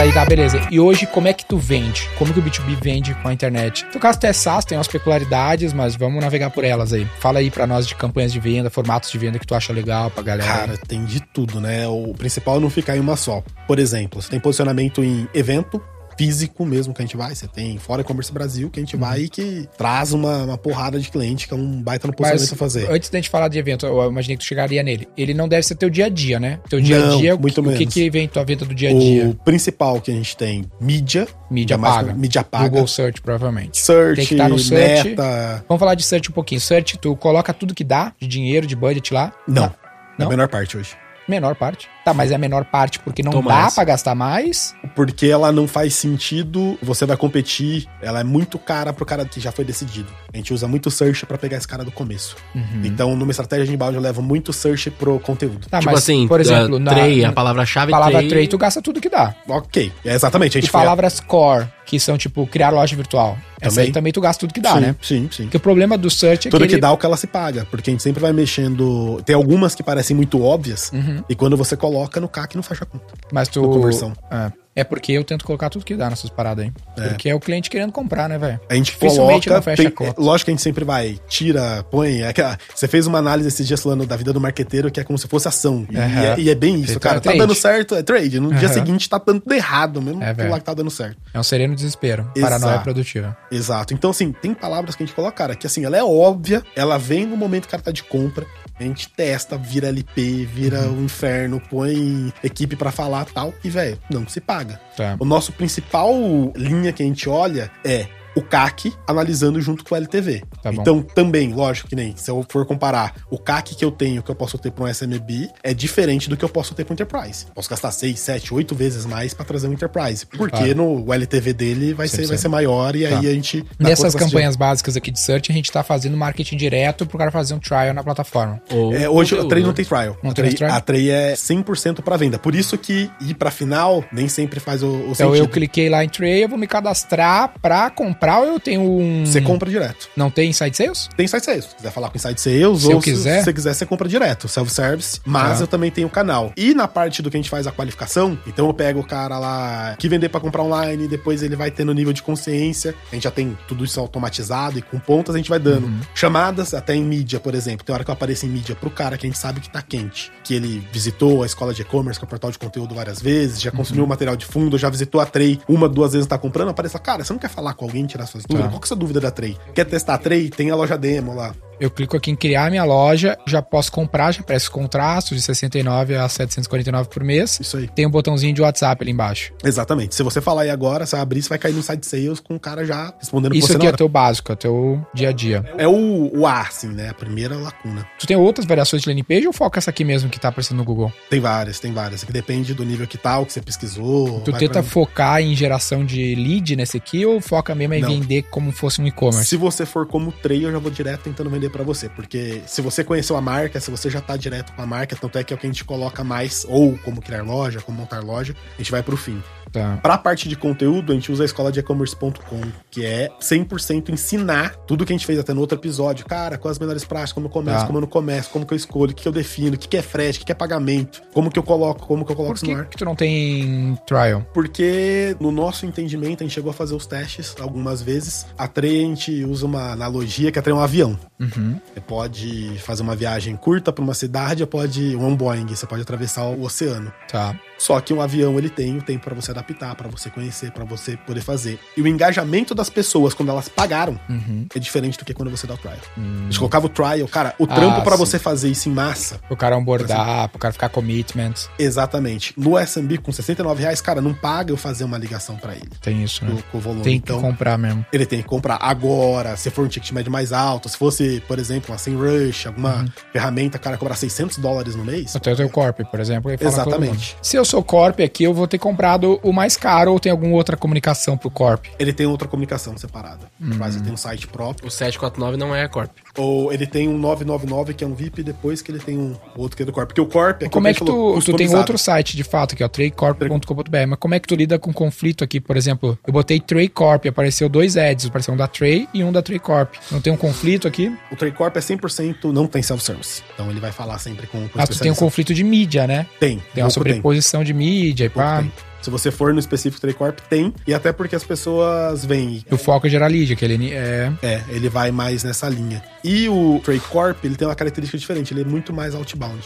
Aí 0.00 0.10
tá, 0.14 0.24
beleza. 0.24 0.66
E 0.70 0.80
hoje, 0.80 1.06
como 1.06 1.28
é 1.28 1.34
que 1.34 1.44
tu 1.44 1.58
vende? 1.58 2.08
Como 2.16 2.32
que 2.32 2.40
o 2.40 2.42
B2B 2.42 2.82
vende 2.82 3.14
com 3.16 3.28
a 3.28 3.34
internet? 3.34 3.86
No 3.92 4.00
caso, 4.00 4.18
tu 4.18 4.26
é 4.26 4.32
SaaS, 4.32 4.64
tem 4.64 4.78
umas 4.78 4.88
peculiaridades, 4.88 5.74
mas 5.74 5.94
vamos 5.94 6.24
navegar 6.24 6.48
por 6.48 6.64
elas 6.64 6.94
aí. 6.94 7.06
Fala 7.18 7.40
aí 7.40 7.50
pra 7.50 7.66
nós 7.66 7.86
de 7.86 7.94
campanhas 7.94 8.32
de 8.32 8.40
venda, 8.40 8.70
formatos 8.70 9.10
de 9.10 9.18
venda 9.18 9.38
que 9.38 9.46
tu 9.46 9.54
acha 9.54 9.74
legal 9.74 10.10
pra 10.10 10.22
galera. 10.22 10.50
Cara, 10.50 10.78
tem 10.88 11.04
de 11.04 11.20
tudo, 11.20 11.60
né? 11.60 11.86
O 11.86 12.14
principal 12.16 12.56
é 12.56 12.60
não 12.60 12.70
ficar 12.70 12.96
em 12.96 13.00
uma 13.00 13.14
só. 13.14 13.42
Por 13.66 13.78
exemplo, 13.78 14.22
você 14.22 14.30
tem 14.30 14.40
posicionamento 14.40 15.04
em 15.04 15.28
evento 15.34 15.82
físico 16.24 16.66
mesmo 16.66 16.92
que 16.92 17.00
a 17.00 17.04
gente 17.06 17.16
vai. 17.16 17.34
Você 17.34 17.48
tem 17.48 17.78
Fora 17.78 18.02
E-Commerce 18.02 18.30
Brasil 18.30 18.68
que 18.68 18.78
a 18.78 18.82
gente 18.82 18.94
vai 18.94 19.22
e 19.22 19.28
que 19.30 19.66
traz 19.78 20.12
uma, 20.12 20.44
uma 20.44 20.58
porrada 20.58 21.00
de 21.00 21.10
cliente, 21.10 21.48
que 21.48 21.54
é 21.54 21.56
um 21.56 21.80
baita 21.82 22.06
no 22.06 22.12
posicionamento 22.12 22.52
a 22.52 22.56
fazer. 22.56 22.90
antes 22.90 23.08
da 23.08 23.16
gente 23.16 23.30
falar 23.30 23.48
de 23.48 23.58
evento, 23.58 23.86
eu 23.86 24.06
imaginei 24.10 24.36
que 24.36 24.42
tu 24.44 24.46
chegaria 24.46 24.82
nele. 24.82 25.08
Ele 25.16 25.32
não 25.32 25.48
deve 25.48 25.62
ser 25.62 25.76
teu 25.76 25.88
dia 25.88 26.04
a 26.06 26.08
dia, 26.10 26.38
né? 26.38 26.60
Teu 26.68 26.78
dia 26.78 26.96
a 27.02 27.16
dia, 27.16 27.34
o 27.34 27.38
que- 27.38 27.42
muito 27.42 27.60
o 27.62 27.64
que, 27.64 27.70
menos. 27.78 27.94
que 27.94 28.10
vem 28.10 28.28
tua 28.28 28.44
venda 28.44 28.66
do 28.66 28.74
dia 28.74 28.90
a 28.90 28.92
dia? 28.92 29.28
O 29.30 29.34
principal 29.34 29.98
que 29.98 30.10
a 30.10 30.14
gente 30.14 30.36
tem, 30.36 30.66
mídia. 30.78 31.26
Mídia 31.50 31.76
é 31.76 31.78
paga. 31.78 32.12
Mídia 32.12 32.44
paga. 32.44 32.68
Google 32.68 32.86
Search, 32.86 33.22
provavelmente. 33.22 33.78
Search, 33.78 34.16
Tem 34.16 34.26
que 34.26 34.34
estar 34.34 34.48
no 34.50 34.58
search. 34.58 35.08
meta. 35.08 35.64
Vamos 35.66 35.78
falar 35.80 35.94
de 35.94 36.02
search 36.02 36.28
um 36.28 36.34
pouquinho. 36.34 36.60
Search, 36.60 36.98
tu 36.98 37.16
coloca 37.16 37.54
tudo 37.54 37.74
que 37.74 37.82
dá 37.82 38.12
de 38.20 38.26
dinheiro, 38.28 38.66
de 38.66 38.76
budget 38.76 39.14
lá? 39.14 39.32
Não. 39.48 39.68
Tá. 39.70 39.74
É 40.18 40.22
Não? 40.22 40.26
a 40.26 40.30
menor 40.30 40.48
parte 40.48 40.76
hoje. 40.76 40.90
Menor 41.30 41.54
parte. 41.54 41.88
Tá, 42.04 42.12
mas 42.12 42.32
é 42.32 42.34
a 42.34 42.38
menor 42.38 42.64
parte 42.64 42.98
porque 42.98 43.22
não 43.22 43.30
Toma 43.30 43.48
dá 43.50 43.70
pra 43.70 43.84
gastar 43.84 44.14
mais. 44.16 44.74
Porque 44.96 45.26
ela 45.26 45.52
não 45.52 45.68
faz 45.68 45.94
sentido, 45.94 46.76
você 46.82 47.06
vai 47.06 47.16
competir, 47.16 47.86
ela 48.02 48.20
é 48.20 48.24
muito 48.24 48.58
cara 48.58 48.92
pro 48.92 49.06
cara 49.06 49.24
que 49.24 49.38
já 49.38 49.52
foi 49.52 49.64
decidido. 49.64 50.08
A 50.32 50.36
gente 50.36 50.52
usa 50.52 50.66
muito 50.66 50.90
search 50.90 51.24
pra 51.26 51.38
pegar 51.38 51.56
esse 51.56 51.68
cara 51.68 51.84
do 51.84 51.92
começo. 51.92 52.36
Uhum. 52.54 52.82
Então, 52.84 53.14
numa 53.14 53.30
estratégia 53.30 53.64
de 53.66 53.72
inbound, 53.72 53.94
eu 53.94 54.02
levo 54.02 54.20
muito 54.22 54.52
search 54.52 54.90
pro 54.90 55.20
conteúdo. 55.20 55.68
Tá, 55.68 55.78
tipo 55.78 55.92
mas, 55.92 56.00
assim, 56.02 56.26
por 56.26 56.40
exemplo, 56.40 56.76
uh, 56.76 56.78
na, 56.80 56.90
tray, 56.90 57.22
na 57.22 57.28
a 57.28 57.32
palavra-chave 57.32 57.92
palavra 57.92 58.18
tray. 58.18 58.28
trade, 58.28 58.48
tu 58.48 58.58
gasta 58.58 58.82
tudo 58.82 59.00
que 59.00 59.08
dá. 59.08 59.34
Ok, 59.48 59.92
é 60.04 60.14
exatamente. 60.14 60.56
A 60.56 60.58
E 60.58 60.62
gente 60.62 60.70
foi- 60.70 60.80
palavras 60.80 61.20
core, 61.20 61.68
que 61.86 62.00
são 62.00 62.18
tipo 62.18 62.46
criar 62.46 62.70
loja 62.70 62.96
virtual. 62.96 63.38
Essa 63.60 63.70
Também. 63.74 63.86
aí 63.86 63.92
também 63.92 64.12
tu 64.12 64.20
gasta 64.20 64.40
tudo 64.40 64.54
que 64.54 64.60
dá, 64.60 64.74
sim, 64.74 64.80
né? 64.80 64.96
Sim, 65.02 65.28
sim. 65.30 65.42
Porque 65.44 65.56
o 65.56 65.60
problema 65.60 65.98
do 65.98 66.10
search 66.10 66.48
é 66.48 66.50
Tudo 66.50 66.62
que, 66.62 66.68
que 66.68 66.74
ele... 66.74 66.80
dá 66.80 66.88
é 66.88 66.90
o 66.92 66.96
que 66.96 67.04
ela 67.06 67.16
se 67.16 67.26
paga, 67.26 67.66
porque 67.70 67.90
a 67.90 67.92
gente 67.92 68.02
sempre 68.02 68.20
vai 68.20 68.32
mexendo. 68.32 69.20
Tem 69.24 69.34
algumas 69.36 69.74
que 69.74 69.82
parecem 69.82 70.16
muito 70.16 70.42
óbvias, 70.42 70.90
Uhum. 70.92 71.22
e 71.28 71.34
quando 71.34 71.56
você 71.56 71.76
coloca 71.76 72.20
no 72.20 72.28
CAC 72.28 72.56
não 72.56 72.62
fecha 72.62 72.84
a 72.84 72.86
conta. 72.86 73.14
Mas 73.32 73.48
tu. 73.48 73.60
No 73.62 73.68
conversão. 73.70 74.12
É. 74.30 74.50
É 74.74 74.84
porque 74.84 75.10
eu 75.12 75.24
tento 75.24 75.44
colocar 75.44 75.68
tudo 75.68 75.84
que 75.84 75.96
dá 75.96 76.08
nessas 76.08 76.30
paradas 76.30 76.64
aí. 76.64 76.72
É. 76.96 77.08
Porque 77.08 77.28
é 77.28 77.34
o 77.34 77.40
cliente 77.40 77.68
querendo 77.68 77.90
comprar, 77.90 78.28
né, 78.28 78.38
velho? 78.38 78.60
A 78.68 78.74
gente 78.74 78.96
coloca. 78.96 79.50
não 79.50 79.62
fecha 79.62 79.76
tem- 79.76 79.86
a 79.88 79.90
conta. 79.90 80.14
lógico 80.20 80.44
que 80.46 80.50
a 80.52 80.54
gente 80.54 80.62
sempre 80.62 80.84
vai, 80.84 81.18
tira, 81.28 81.84
põe. 81.90 82.22
é 82.22 82.32
que, 82.32 82.40
ah, 82.40 82.56
você 82.72 82.86
fez 82.86 83.06
uma 83.06 83.18
análise 83.18 83.48
esses 83.48 83.66
dias 83.66 83.82
falando 83.82 84.06
da 84.06 84.16
vida 84.16 84.32
do 84.32 84.40
marqueteiro, 84.40 84.88
que 84.90 85.00
é 85.00 85.04
como 85.04 85.18
se 85.18 85.26
fosse 85.26 85.48
ação. 85.48 85.86
E, 85.90 85.96
Aham. 85.98 86.22
é, 86.22 86.40
e 86.40 86.50
é 86.50 86.54
bem 86.54 86.76
isso, 86.76 86.86
Feito 86.86 87.00
cara. 87.00 87.16
é 87.16 87.20
Tá 87.20 87.32
dando 87.32 87.54
certo, 87.54 87.94
é 87.96 88.02
trade. 88.02 88.38
No 88.38 88.50
dia 88.54 88.68
Aham. 88.68 88.74
seguinte 88.74 89.08
tá 89.08 89.18
dando 89.24 89.42
errado 89.52 90.00
mesmo. 90.00 90.22
É, 90.22 90.32
lá 90.48 90.58
que 90.58 90.64
tá 90.64 90.72
dando 90.72 90.90
certo. 90.90 91.16
É 91.34 91.38
um 91.38 91.42
sereno 91.42 91.74
desespero. 91.74 92.30
Exato. 92.36 92.52
Paranoia 92.60 92.78
produtiva. 92.80 93.36
Exato. 93.50 93.92
Então, 93.92 94.10
assim, 94.10 94.30
tem 94.32 94.54
palavras 94.54 94.94
que 94.94 95.02
a 95.02 95.06
gente 95.06 95.14
coloca, 95.16 95.32
cara, 95.36 95.56
que 95.56 95.66
assim, 95.66 95.84
ela 95.84 95.96
é 95.96 96.04
óbvia, 96.04 96.62
ela 96.76 96.96
vem 96.96 97.26
no 97.26 97.36
momento 97.36 97.62
que 97.62 97.68
o 97.68 97.70
cara 97.72 97.82
tá 97.82 97.90
de 97.90 98.04
compra, 98.04 98.46
a 98.80 98.86
gente 98.86 99.08
testa, 99.08 99.56
vira 99.58 99.88
LP, 99.88 100.46
vira 100.46 100.80
Uhum. 100.88 101.00
o 101.00 101.04
inferno, 101.04 101.60
põe 101.70 102.32
equipe 102.42 102.76
pra 102.76 102.90
falar 102.90 103.26
tal, 103.26 103.52
e, 103.62 103.68
velho, 103.70 103.98
não 104.10 104.26
se 104.26 104.40
paga. 104.40 104.80
Tá. 104.96 105.16
O 105.18 105.24
nosso 105.24 105.52
principal 105.52 106.12
linha 106.56 106.92
que 106.92 107.02
a 107.02 107.06
gente 107.06 107.28
olha 107.28 107.70
é 107.84 108.06
o 108.40 108.42
o 108.42 108.50
CAC 108.50 108.92
analisando 109.06 109.60
junto 109.60 109.84
com 109.84 109.94
o 109.94 109.98
LTV. 109.98 110.42
Tá 110.62 110.72
então, 110.72 111.02
também, 111.02 111.52
lógico 111.52 111.88
que 111.88 111.94
nem 111.94 112.16
se 112.16 112.30
eu 112.30 112.44
for 112.48 112.64
comparar 112.66 113.14
o 113.30 113.38
CAC 113.38 113.74
que 113.76 113.84
eu 113.84 113.90
tenho, 113.92 114.22
que 114.22 114.30
eu 114.30 114.34
posso 114.34 114.56
ter 114.58 114.70
para 114.72 114.84
um 114.84 114.88
SMB, 114.88 115.48
é 115.62 115.72
diferente 115.74 116.28
do 116.28 116.36
que 116.36 116.44
eu 116.44 116.48
posso 116.48 116.74
ter 116.74 116.84
para 116.84 116.92
um 116.92 116.94
Enterprise. 116.94 117.46
Posso 117.54 117.68
gastar 117.68 117.90
6, 117.90 118.18
7, 118.18 118.52
8 118.54 118.74
vezes 118.74 119.04
mais 119.06 119.34
para 119.34 119.44
trazer 119.44 119.68
um 119.68 119.72
Enterprise. 119.72 120.24
Porque 120.26 120.56
Claro. 120.56 120.74
no 120.74 121.04
o 121.06 121.12
LTV 121.14 121.52
dele 121.52 121.92
vai 121.94 122.08
ser, 122.08 122.22
100%. 122.22 122.28
vai 122.28 122.38
ser 122.38 122.48
maior 122.48 122.96
e 122.96 123.06
Tá. 123.06 123.18
aí 123.18 123.28
a 123.28 123.32
gente. 123.34 123.64
Nessas 123.78 124.14
campanhas 124.14 124.56
básicas 124.56 124.96
aqui 124.96 125.10
de 125.10 125.20
search, 125.20 125.50
a 125.52 125.54
gente 125.54 125.70
tá 125.70 125.82
fazendo 125.82 126.16
marketing 126.16 126.56
direto 126.56 127.04
pro 127.06 127.18
cara 127.18 127.30
fazer 127.30 127.54
um 127.54 127.58
trial 127.58 127.92
na 127.94 128.02
plataforma. 128.02 128.60
Ou 128.72 128.94
É, 128.94 129.08
hoje 129.08 129.34
a 129.34 129.36
conteúdo, 129.36 129.48
Trey 129.48 129.62
né? 129.62 129.66
não 129.68 129.74
tem 129.74 129.84
trial. 129.84 130.16
Não 130.22 130.30
a 130.30 130.34
Trey, 130.34 130.54
trial? 130.54 130.72
a 130.72 130.80
Trey 130.80 131.10
é 131.10 131.34
100% 131.36 132.02
para 132.02 132.16
venda. 132.16 132.38
Por 132.38 132.54
isso 132.54 132.76
que 132.78 133.10
ir 133.20 133.34
para 133.34 133.50
final 133.50 134.02
nem 134.12 134.28
sempre 134.28 134.58
faz 134.60 134.82
o, 134.82 134.86
o 134.88 135.00
Então 135.12 135.14
sentido. 135.14 135.36
eu 135.36 135.48
cliquei 135.48 135.88
lá 135.90 136.02
em 136.04 136.08
Tray, 136.08 136.42
eu 136.44 136.48
vou 136.48 136.58
me 136.58 136.66
cadastrar 136.66 137.52
pra 137.60 137.90
comprar 137.90 138.29
ou 138.38 138.44
eu 138.46 138.60
tenho 138.60 138.80
um. 138.82 139.24
Você 139.26 139.40
compra 139.40 139.70
direto. 139.70 140.08
Não 140.16 140.30
tem 140.30 140.50
inside 140.50 140.76
sales? 140.76 141.08
Tem 141.16 141.26
site 141.26 141.44
sales. 141.44 141.64
Se 141.64 141.76
quiser 141.76 141.90
falar 141.90 142.10
com 142.10 142.16
inside 142.16 142.40
sales, 142.40 142.80
Se 142.80 142.86
ou 142.86 142.92
eu 142.92 143.00
quiser? 143.00 143.38
se 143.38 143.44
você 143.44 143.52
quiser, 143.52 143.74
você 143.74 143.86
compra 143.86 144.08
direto, 144.08 144.48
self-service. 144.48 145.20
Mas 145.24 145.58
Tá. 145.58 145.64
eu 145.64 145.66
também 145.66 145.90
tenho 145.90 146.06
o 146.06 146.10
canal. 146.10 146.52
E 146.56 146.74
na 146.74 146.86
parte 146.88 147.22
do 147.22 147.30
que 147.30 147.36
a 147.36 147.40
gente 147.40 147.50
faz 147.50 147.66
a 147.66 147.72
qualificação, 147.72 148.38
então 148.46 148.66
eu 148.66 148.74
pego 148.74 149.00
o 149.00 149.04
cara 149.06 149.38
lá 149.38 149.96
que 149.98 150.08
vender 150.08 150.28
pra 150.28 150.40
comprar 150.40 150.62
online, 150.62 151.08
depois 151.08 151.42
ele 151.42 151.56
vai 151.56 151.70
tendo 151.70 151.92
nível 151.94 152.12
de 152.12 152.22
consciência. 152.22 152.94
A 153.10 153.14
gente 153.14 153.24
já 153.24 153.30
tem 153.30 153.56
tudo 153.68 153.84
isso 153.84 153.98
automatizado 154.00 154.78
e 154.78 154.82
com 154.82 154.98
pontas 154.98 155.34
a 155.34 155.38
gente 155.38 155.50
vai 155.50 155.58
dando. 155.58 155.86
Uhum. 155.86 156.00
Chamadas 156.14 156.74
até 156.74 156.94
em 156.94 157.02
mídia, 157.04 157.40
por 157.40 157.54
exemplo. 157.54 157.84
Tem 157.84 157.94
hora 157.94 158.04
que 158.04 158.10
eu 158.10 158.14
apareço 158.14 158.46
em 158.46 158.48
mídia 158.48 158.74
pro 158.74 158.90
cara 158.90 159.16
que 159.16 159.26
a 159.26 159.28
gente 159.28 159.38
sabe 159.38 159.60
que 159.60 159.70
tá 159.70 159.82
quente. 159.82 160.30
Que 160.44 160.54
ele 160.54 160.86
visitou 160.92 161.42
a 161.42 161.46
escola 161.46 161.72
de 161.72 161.82
e-commerce, 161.82 162.18
que 162.18 162.24
é 162.24 162.26
o 162.26 162.28
portal 162.28 162.50
de 162.50 162.58
conteúdo 162.58 162.94
várias 162.94 163.20
vezes, 163.20 163.60
já 163.60 163.70
Uhum. 163.70 163.76
consumiu 163.78 164.06
material 164.06 164.36
de 164.36 164.44
fundo, 164.44 164.76
já 164.76 164.88
visitou 164.90 165.20
a 165.20 165.26
Trey 165.26 165.60
uma, 165.68 165.88
duas 165.88 166.12
vezes 166.12 166.26
tá 166.26 166.36
comprando, 166.36 166.68
aparece 166.70 166.98
cara, 167.00 167.24
você 167.24 167.32
não 167.32 167.38
quer 167.40 167.48
falar 167.48 167.72
com 167.74 167.84
alguém, 167.86 168.04
tirar 168.10 168.26
suas 168.26 168.44
dúvidas? 168.44 168.66
Tá. 168.66 168.72
Qual 168.72 168.80
que 168.80 168.84
é 168.84 168.86
a 168.86 168.88
sua 168.88 168.96
dúvida 168.96 169.20
da 169.20 169.30
Trey? 169.30 169.56
Quer 169.74 169.84
testar 169.86 170.14
a 170.14 170.18
Trey? 170.18 170.50
Tem 170.50 170.70
a 170.70 170.76
loja 170.76 170.98
demo 170.98 171.34
lá. 171.34 171.54
Eu 171.80 171.90
clico 171.90 172.16
aqui 172.16 172.30
em 172.30 172.36
criar 172.36 172.70
minha 172.70 172.84
loja, 172.84 173.38
já 173.46 173.62
posso 173.62 173.90
comprar, 173.90 174.32
já 174.32 174.40
aparece 174.40 174.70
com 174.70 174.86
traços 174.86 175.36
de 175.36 175.42
69 175.42 176.14
a 176.14 176.28
749 176.28 177.08
por 177.08 177.24
mês. 177.24 177.58
Isso 177.60 177.76
aí. 177.76 177.88
Tem 177.88 178.06
um 178.06 178.10
botãozinho 178.10 178.52
de 178.54 178.60
WhatsApp 178.60 179.02
ali 179.02 179.10
embaixo. 179.10 179.52
Exatamente. 179.64 180.14
Se 180.14 180.22
você 180.22 180.40
falar 180.40 180.62
aí 180.62 180.70
agora, 180.70 181.06
você 181.06 181.16
vai 181.16 181.22
abrir, 181.22 181.42
você 181.42 181.48
vai 181.48 181.58
cair 181.58 181.72
no 181.72 181.82
site 181.82 182.06
sales 182.06 182.38
com 182.38 182.54
o 182.54 182.60
cara 182.60 182.84
já 182.84 183.14
respondendo 183.18 183.54
Isso 183.54 183.72
aqui 183.72 183.86
é 183.86 183.88
hora. 183.88 183.96
teu 183.96 184.08
básico, 184.08 184.52
é 184.52 184.56
teu 184.56 185.00
dia 185.14 185.30
a 185.30 185.32
dia. 185.32 185.64
É 185.78 185.88
o, 185.88 186.30
o 186.36 186.46
A, 186.46 186.60
assim, 186.60 186.88
né? 186.88 187.08
A 187.08 187.14
primeira 187.14 187.56
lacuna. 187.56 188.06
Tu 188.18 188.26
tem 188.26 188.36
outras 188.36 188.66
variações 188.66 189.02
de 189.02 189.08
landing 189.08 189.24
page 189.24 189.46
ou 189.46 189.52
foca 189.52 189.78
essa 189.78 189.90
aqui 189.90 190.04
mesmo 190.04 190.28
que 190.28 190.38
tá 190.38 190.48
aparecendo 190.48 190.78
no 190.78 190.84
Google? 190.84 191.10
Tem 191.30 191.40
várias, 191.40 191.80
tem 191.80 191.92
várias. 191.92 192.22
Que 192.24 192.32
depende 192.32 192.74
do 192.74 192.84
nível 192.84 193.06
que 193.06 193.16
tá, 193.16 193.38
o 193.38 193.46
que 193.46 193.52
você 193.52 193.62
pesquisou. 193.62 194.40
Tu 194.40 194.52
tenta 194.52 194.82
focar 194.82 195.40
em 195.40 195.54
geração 195.54 196.04
de 196.04 196.34
lead 196.34 196.76
nesse 196.76 196.98
aqui 196.98 197.24
ou 197.24 197.40
foca 197.40 197.74
mesmo 197.74 197.94
em 197.94 198.00
Não. 198.02 198.08
vender 198.10 198.42
como 198.50 198.70
fosse 198.70 199.00
um 199.00 199.06
e-commerce? 199.06 199.46
Se 199.48 199.56
você 199.56 199.86
for 199.86 200.06
como 200.06 200.30
trade, 200.30 200.64
eu 200.64 200.72
já 200.72 200.78
vou 200.78 200.90
direto 200.90 201.22
tentando 201.22 201.48
vender 201.48 201.69
pra 201.70 201.84
você. 201.84 202.08
Porque 202.08 202.62
se 202.66 202.80
você 202.82 203.02
conheceu 203.04 203.36
a 203.36 203.40
marca, 203.40 203.80
se 203.80 203.90
você 203.90 204.10
já 204.10 204.20
tá 204.20 204.36
direto 204.36 204.72
com 204.72 204.82
a 204.82 204.86
marca, 204.86 205.16
tanto 205.16 205.38
é 205.38 205.44
que 205.44 205.52
é 205.52 205.56
o 205.56 205.58
que 205.58 205.66
a 205.66 205.70
gente 205.70 205.84
coloca 205.84 206.22
mais, 206.22 206.66
ou 206.68 206.98
como 206.98 207.22
criar 207.22 207.42
loja, 207.42 207.80
como 207.80 207.98
montar 207.98 208.20
loja, 208.20 208.54
a 208.74 208.78
gente 208.78 208.90
vai 208.90 209.02
pro 209.02 209.16
fim. 209.16 209.42
Tá. 209.72 209.98
Pra 210.02 210.18
parte 210.18 210.48
de 210.48 210.56
conteúdo, 210.56 211.12
a 211.12 211.14
gente 211.14 211.30
usa 211.30 211.42
a 211.44 211.46
escola 211.46 211.70
de 211.70 211.80
e-commerce.com, 211.80 212.60
que 212.90 213.04
é 213.04 213.28
100% 213.40 214.08
ensinar 214.10 214.74
tudo 214.86 215.04
que 215.06 215.12
a 215.12 215.16
gente 215.16 215.26
fez 215.26 215.38
até 215.38 215.52
no 215.54 215.60
outro 215.60 215.78
episódio. 215.78 216.26
Cara, 216.26 216.58
quais 216.58 216.76
as 216.76 216.78
melhores 216.78 217.04
práticas, 217.04 217.32
como 217.32 217.46
eu 217.46 217.50
começo, 217.50 217.80
Tá. 217.80 217.86
como 217.86 217.98
eu 217.98 218.02
não 218.02 218.08
começo, 218.08 218.50
como 218.50 218.66
que 218.66 218.72
eu 218.74 218.76
escolho, 218.76 219.12
o 219.12 219.14
que, 219.14 219.22
que 219.22 219.28
eu 219.28 219.32
defino, 219.32 219.76
o 219.76 219.78
que, 219.78 219.88
que 219.88 219.96
é 219.96 220.02
frete, 220.02 220.36
o 220.36 220.40
que, 220.40 220.46
que 220.46 220.52
é 220.52 220.54
pagamento, 220.54 221.22
como 221.32 221.50
que 221.50 221.58
eu 221.58 221.62
coloco, 221.62 222.06
como 222.06 222.24
que 222.24 222.32
eu 222.32 222.36
coloco 222.36 222.58
Por 222.58 222.66
que, 222.66 222.84
que 222.86 222.96
tu 222.96 223.04
não 223.04 223.14
tem 223.14 223.96
trial? 224.06 224.44
Porque 224.52 225.36
no 225.40 225.52
nosso 225.52 225.86
entendimento, 225.86 226.42
a 226.42 226.46
gente 226.46 226.54
chegou 226.54 226.70
a 226.70 226.74
fazer 226.74 226.94
os 226.94 227.06
testes 227.06 227.54
algumas 227.60 228.02
vezes. 228.02 228.46
A 228.58 228.66
Trey, 228.66 229.04
a 229.04 229.06
gente 229.06 229.44
usa 229.44 229.66
uma 229.66 229.92
analogia 229.92 230.50
que 230.50 230.58
a 230.58 230.62
Trey 230.62 230.74
é 230.74 230.76
um 230.78 230.82
avião. 230.82 231.18
Uhum. 231.38 231.78
Você 231.94 232.00
pode 232.00 232.78
fazer 232.78 233.02
uma 233.02 233.14
viagem 233.16 233.56
curta 233.56 233.92
pra 233.92 234.02
uma 234.02 234.14
cidade, 234.14 234.64
pode 234.66 235.16
um 235.16 235.34
Boeing, 235.36 235.66
você 235.66 235.86
pode 235.86 236.02
atravessar 236.02 236.44
o 236.44 236.62
oceano. 236.62 237.12
Tá. 237.30 237.54
Só 237.80 237.98
que 238.00 238.12
um 238.12 238.20
avião 238.20 238.58
ele 238.58 238.68
tem 238.68 238.98
o 238.98 239.02
tempo 239.02 239.24
pra 239.24 239.34
você 239.34 239.50
adaptar, 239.50 239.94
pra 239.94 240.06
você 240.08 240.28
conhecer, 240.28 240.70
pra 240.70 240.84
você 240.84 241.16
poder 241.16 241.40
fazer. 241.40 241.80
E 241.96 242.02
o 242.02 242.06
engajamento 242.06 242.74
das 242.74 242.90
pessoas 242.90 243.32
quando 243.32 243.48
elas 243.48 243.68
pagaram 243.70 244.20
Uhum. 244.28 244.66
é 244.74 244.78
diferente 244.78 245.16
do 245.18 245.24
que 245.24 245.32
quando 245.32 245.50
você 245.50 245.66
dá 245.66 245.72
o 245.74 245.78
trial. 245.78 245.96
A 246.16 246.20
gente 246.44 246.58
colocava 246.58 246.84
o 246.84 246.88
trial, 246.90 247.26
cara, 247.26 247.54
o 247.58 247.66
trampo 247.66 247.98
Ah, 247.98 248.00
pra 248.02 248.12
sim. 248.12 248.18
você 248.18 248.38
fazer 248.38 248.68
isso 248.68 248.88
em 248.88 248.92
massa, 248.92 249.38
Pro 249.48 249.56
cara 249.56 249.78
onboardar, 249.78 250.48
pro 250.50 250.58
cara 250.58 250.72
ficar 250.74 250.90
commitment. 250.90 251.54
exatamente. 251.78 252.52
No 252.56 252.78
SMB 252.78 253.16
com 253.18 253.32
69 253.32 253.82
reais, 253.82 254.00
cara, 254.02 254.20
não 254.20 254.34
paga 254.34 254.70
eu 254.72 254.76
fazer 254.76 255.04
uma 255.04 255.16
ligação 255.16 255.56
pra 255.56 255.74
ele. 255.74 255.88
Tem 256.02 256.22
isso, 256.22 256.44
né? 256.44 256.62
Com, 256.70 256.76
o 256.78 256.80
volume. 256.80 257.02
Tem 257.02 257.18
que 257.18 257.32
então, 257.32 257.40
comprar 257.40 257.78
mesmo. 257.78 258.04
ele 258.12 258.26
tem 258.26 258.42
que 258.42 258.48
comprar 258.48 258.78
agora. 258.80 259.56
Se 259.56 259.70
for 259.70 259.84
um 259.84 259.88
ticket 259.88 260.12
médio 260.12 260.30
mais 260.30 260.52
alto, 260.52 260.88
se 260.88 260.96
fosse, 260.98 261.42
por 261.48 261.58
exemplo, 261.58 261.90
uma 261.92 261.98
SEMrush, 261.98 262.66
alguma 262.68 262.96
Uhum. 262.96 263.08
ferramenta, 263.32 263.78
cara, 263.78 263.96
cobrar 263.96 264.16
600 264.16 264.58
dólares 264.58 264.94
no 264.94 265.04
mês. 265.04 265.34
Até 265.34 265.52
o 265.52 265.56
teu 265.56 265.68
corp, 265.70 266.00
por 266.10 266.20
exemplo. 266.20 266.50
Exatamente. 266.60 267.36
Se 267.42 267.56
eu 267.56 267.64
sou 267.70 267.84
corp 267.84 268.20
aqui, 268.20 268.44
eu 268.44 268.52
vou 268.52 268.66
ter 268.66 268.78
comprado 268.78 269.38
o 269.42 269.52
mais 269.52 269.76
caro 269.76 270.12
ou 270.12 270.18
tem 270.18 270.32
alguma 270.32 270.54
outra 270.54 270.76
comunicação 270.76 271.36
pro 271.36 271.50
corp? 271.50 271.86
Ele 271.98 272.12
tem 272.12 272.26
outra 272.26 272.48
comunicação 272.48 272.98
separada. 272.98 273.50
Uhum. 273.60 273.76
Mas 273.78 273.94
ele 273.94 274.04
tem 274.04 274.12
um 274.12 274.16
site 274.16 274.48
próprio. 274.48 274.88
O 274.88 274.90
749 274.90 275.56
não 275.56 275.74
é 275.74 275.86
Corp. 275.86 276.10
Ou 276.40 276.72
ele 276.72 276.86
tem 276.86 277.06
um 277.06 277.18
999 277.18 277.92
que 277.92 278.02
é 278.02 278.06
um 278.06 278.14
VIP, 278.14 278.42
depois 278.42 278.80
que 278.80 278.90
ele 278.90 278.98
tem 278.98 279.18
um 279.18 279.36
outro 279.56 279.76
que 279.76 279.82
é 279.82 279.86
do 279.86 279.92
Corp. 279.92 280.08
Porque 280.08 280.20
o 280.20 280.26
Corp 280.26 280.62
é 280.62 280.68
Como 280.68 280.88
é 280.88 280.94
que 280.94 281.04
tu, 281.04 281.38
tu 281.44 281.52
tem 281.54 281.74
outro 281.74 281.98
site 281.98 282.36
de 282.36 282.42
fato 282.42 282.74
aqui, 282.74 282.82
ó, 282.82 282.88
traycorp.com.br, 282.88 284.06
mas 284.08 284.18
como 284.18 284.34
é 284.34 284.40
que 284.40 284.48
tu 284.48 284.54
lida 284.54 284.78
com 284.78 284.92
conflito 284.92 285.44
aqui, 285.44 285.60
por 285.60 285.76
exemplo, 285.76 286.18
eu 286.26 286.32
botei 286.32 286.58
Tray 286.58 286.88
Corp, 286.88 287.26
apareceu 287.26 287.68
dois 287.68 287.96
ads, 287.96 288.26
apareceu 288.26 288.54
um 288.54 288.56
da 288.56 288.66
Tray 288.66 289.06
e 289.12 289.22
um 289.22 289.30
da 289.30 289.42
Tray 289.42 289.58
Corp. 289.58 289.94
Não 290.10 290.20
tem 290.20 290.32
um 290.32 290.36
conflito 290.36 290.88
aqui? 290.88 291.14
O 291.30 291.36
Trade 291.36 291.54
Corp 291.54 291.76
é 291.76 291.80
100% 291.80 292.44
não 292.52 292.66
tem 292.66 292.82
self-service. 292.82 293.42
Então 293.52 293.70
ele 293.70 293.80
vai 293.80 293.92
falar 293.92 294.18
sempre 294.18 294.46
com, 294.46 294.66
com 294.68 294.78
o 294.78 294.82
Ah, 294.82 294.86
tu 294.86 294.98
tem 294.98 295.12
um 295.12 295.14
conflito 295.14 295.52
de 295.52 295.62
mídia, 295.62 296.06
né? 296.06 296.26
Tem. 296.38 296.62
Tem 296.74 296.82
uma 296.82 296.90
pouco 296.90 297.04
tem. 297.04 297.12
sobreposição 297.12 297.62
de 297.62 297.74
mídia 297.74 298.24
e 298.24 298.28
pá. 298.28 298.60
tem. 298.60 298.72
Se 299.02 299.10
você 299.10 299.30
for 299.30 299.52
no 299.52 299.58
específico 299.60 300.00
Trade 300.00 300.16
Corp, 300.16 300.38
tem. 300.48 300.72
E 300.86 300.94
até 300.94 301.12
porque 301.12 301.34
as 301.34 301.44
pessoas 301.44 302.24
vêm. 302.24 302.64
O 302.70 302.76
foco 302.76 303.06
é 303.06 303.10
gerar 303.10 303.28
lead, 303.28 303.52
aquele 303.52 303.92
é... 303.92 304.32
É, 304.42 304.62
ele 304.68 304.88
vai 304.88 305.10
mais 305.10 305.42
nessa 305.42 305.68
linha. 305.68 306.02
E 306.22 306.48
o 306.48 306.80
Trade 306.84 307.00
Corp, 307.00 307.44
ele 307.44 307.56
tem 307.56 307.66
uma 307.66 307.74
característica 307.74 308.18
diferente. 308.18 308.52
Ele 308.52 308.62
é 308.62 308.64
muito 308.64 308.92
mais 308.92 309.14
outbound 309.14 309.60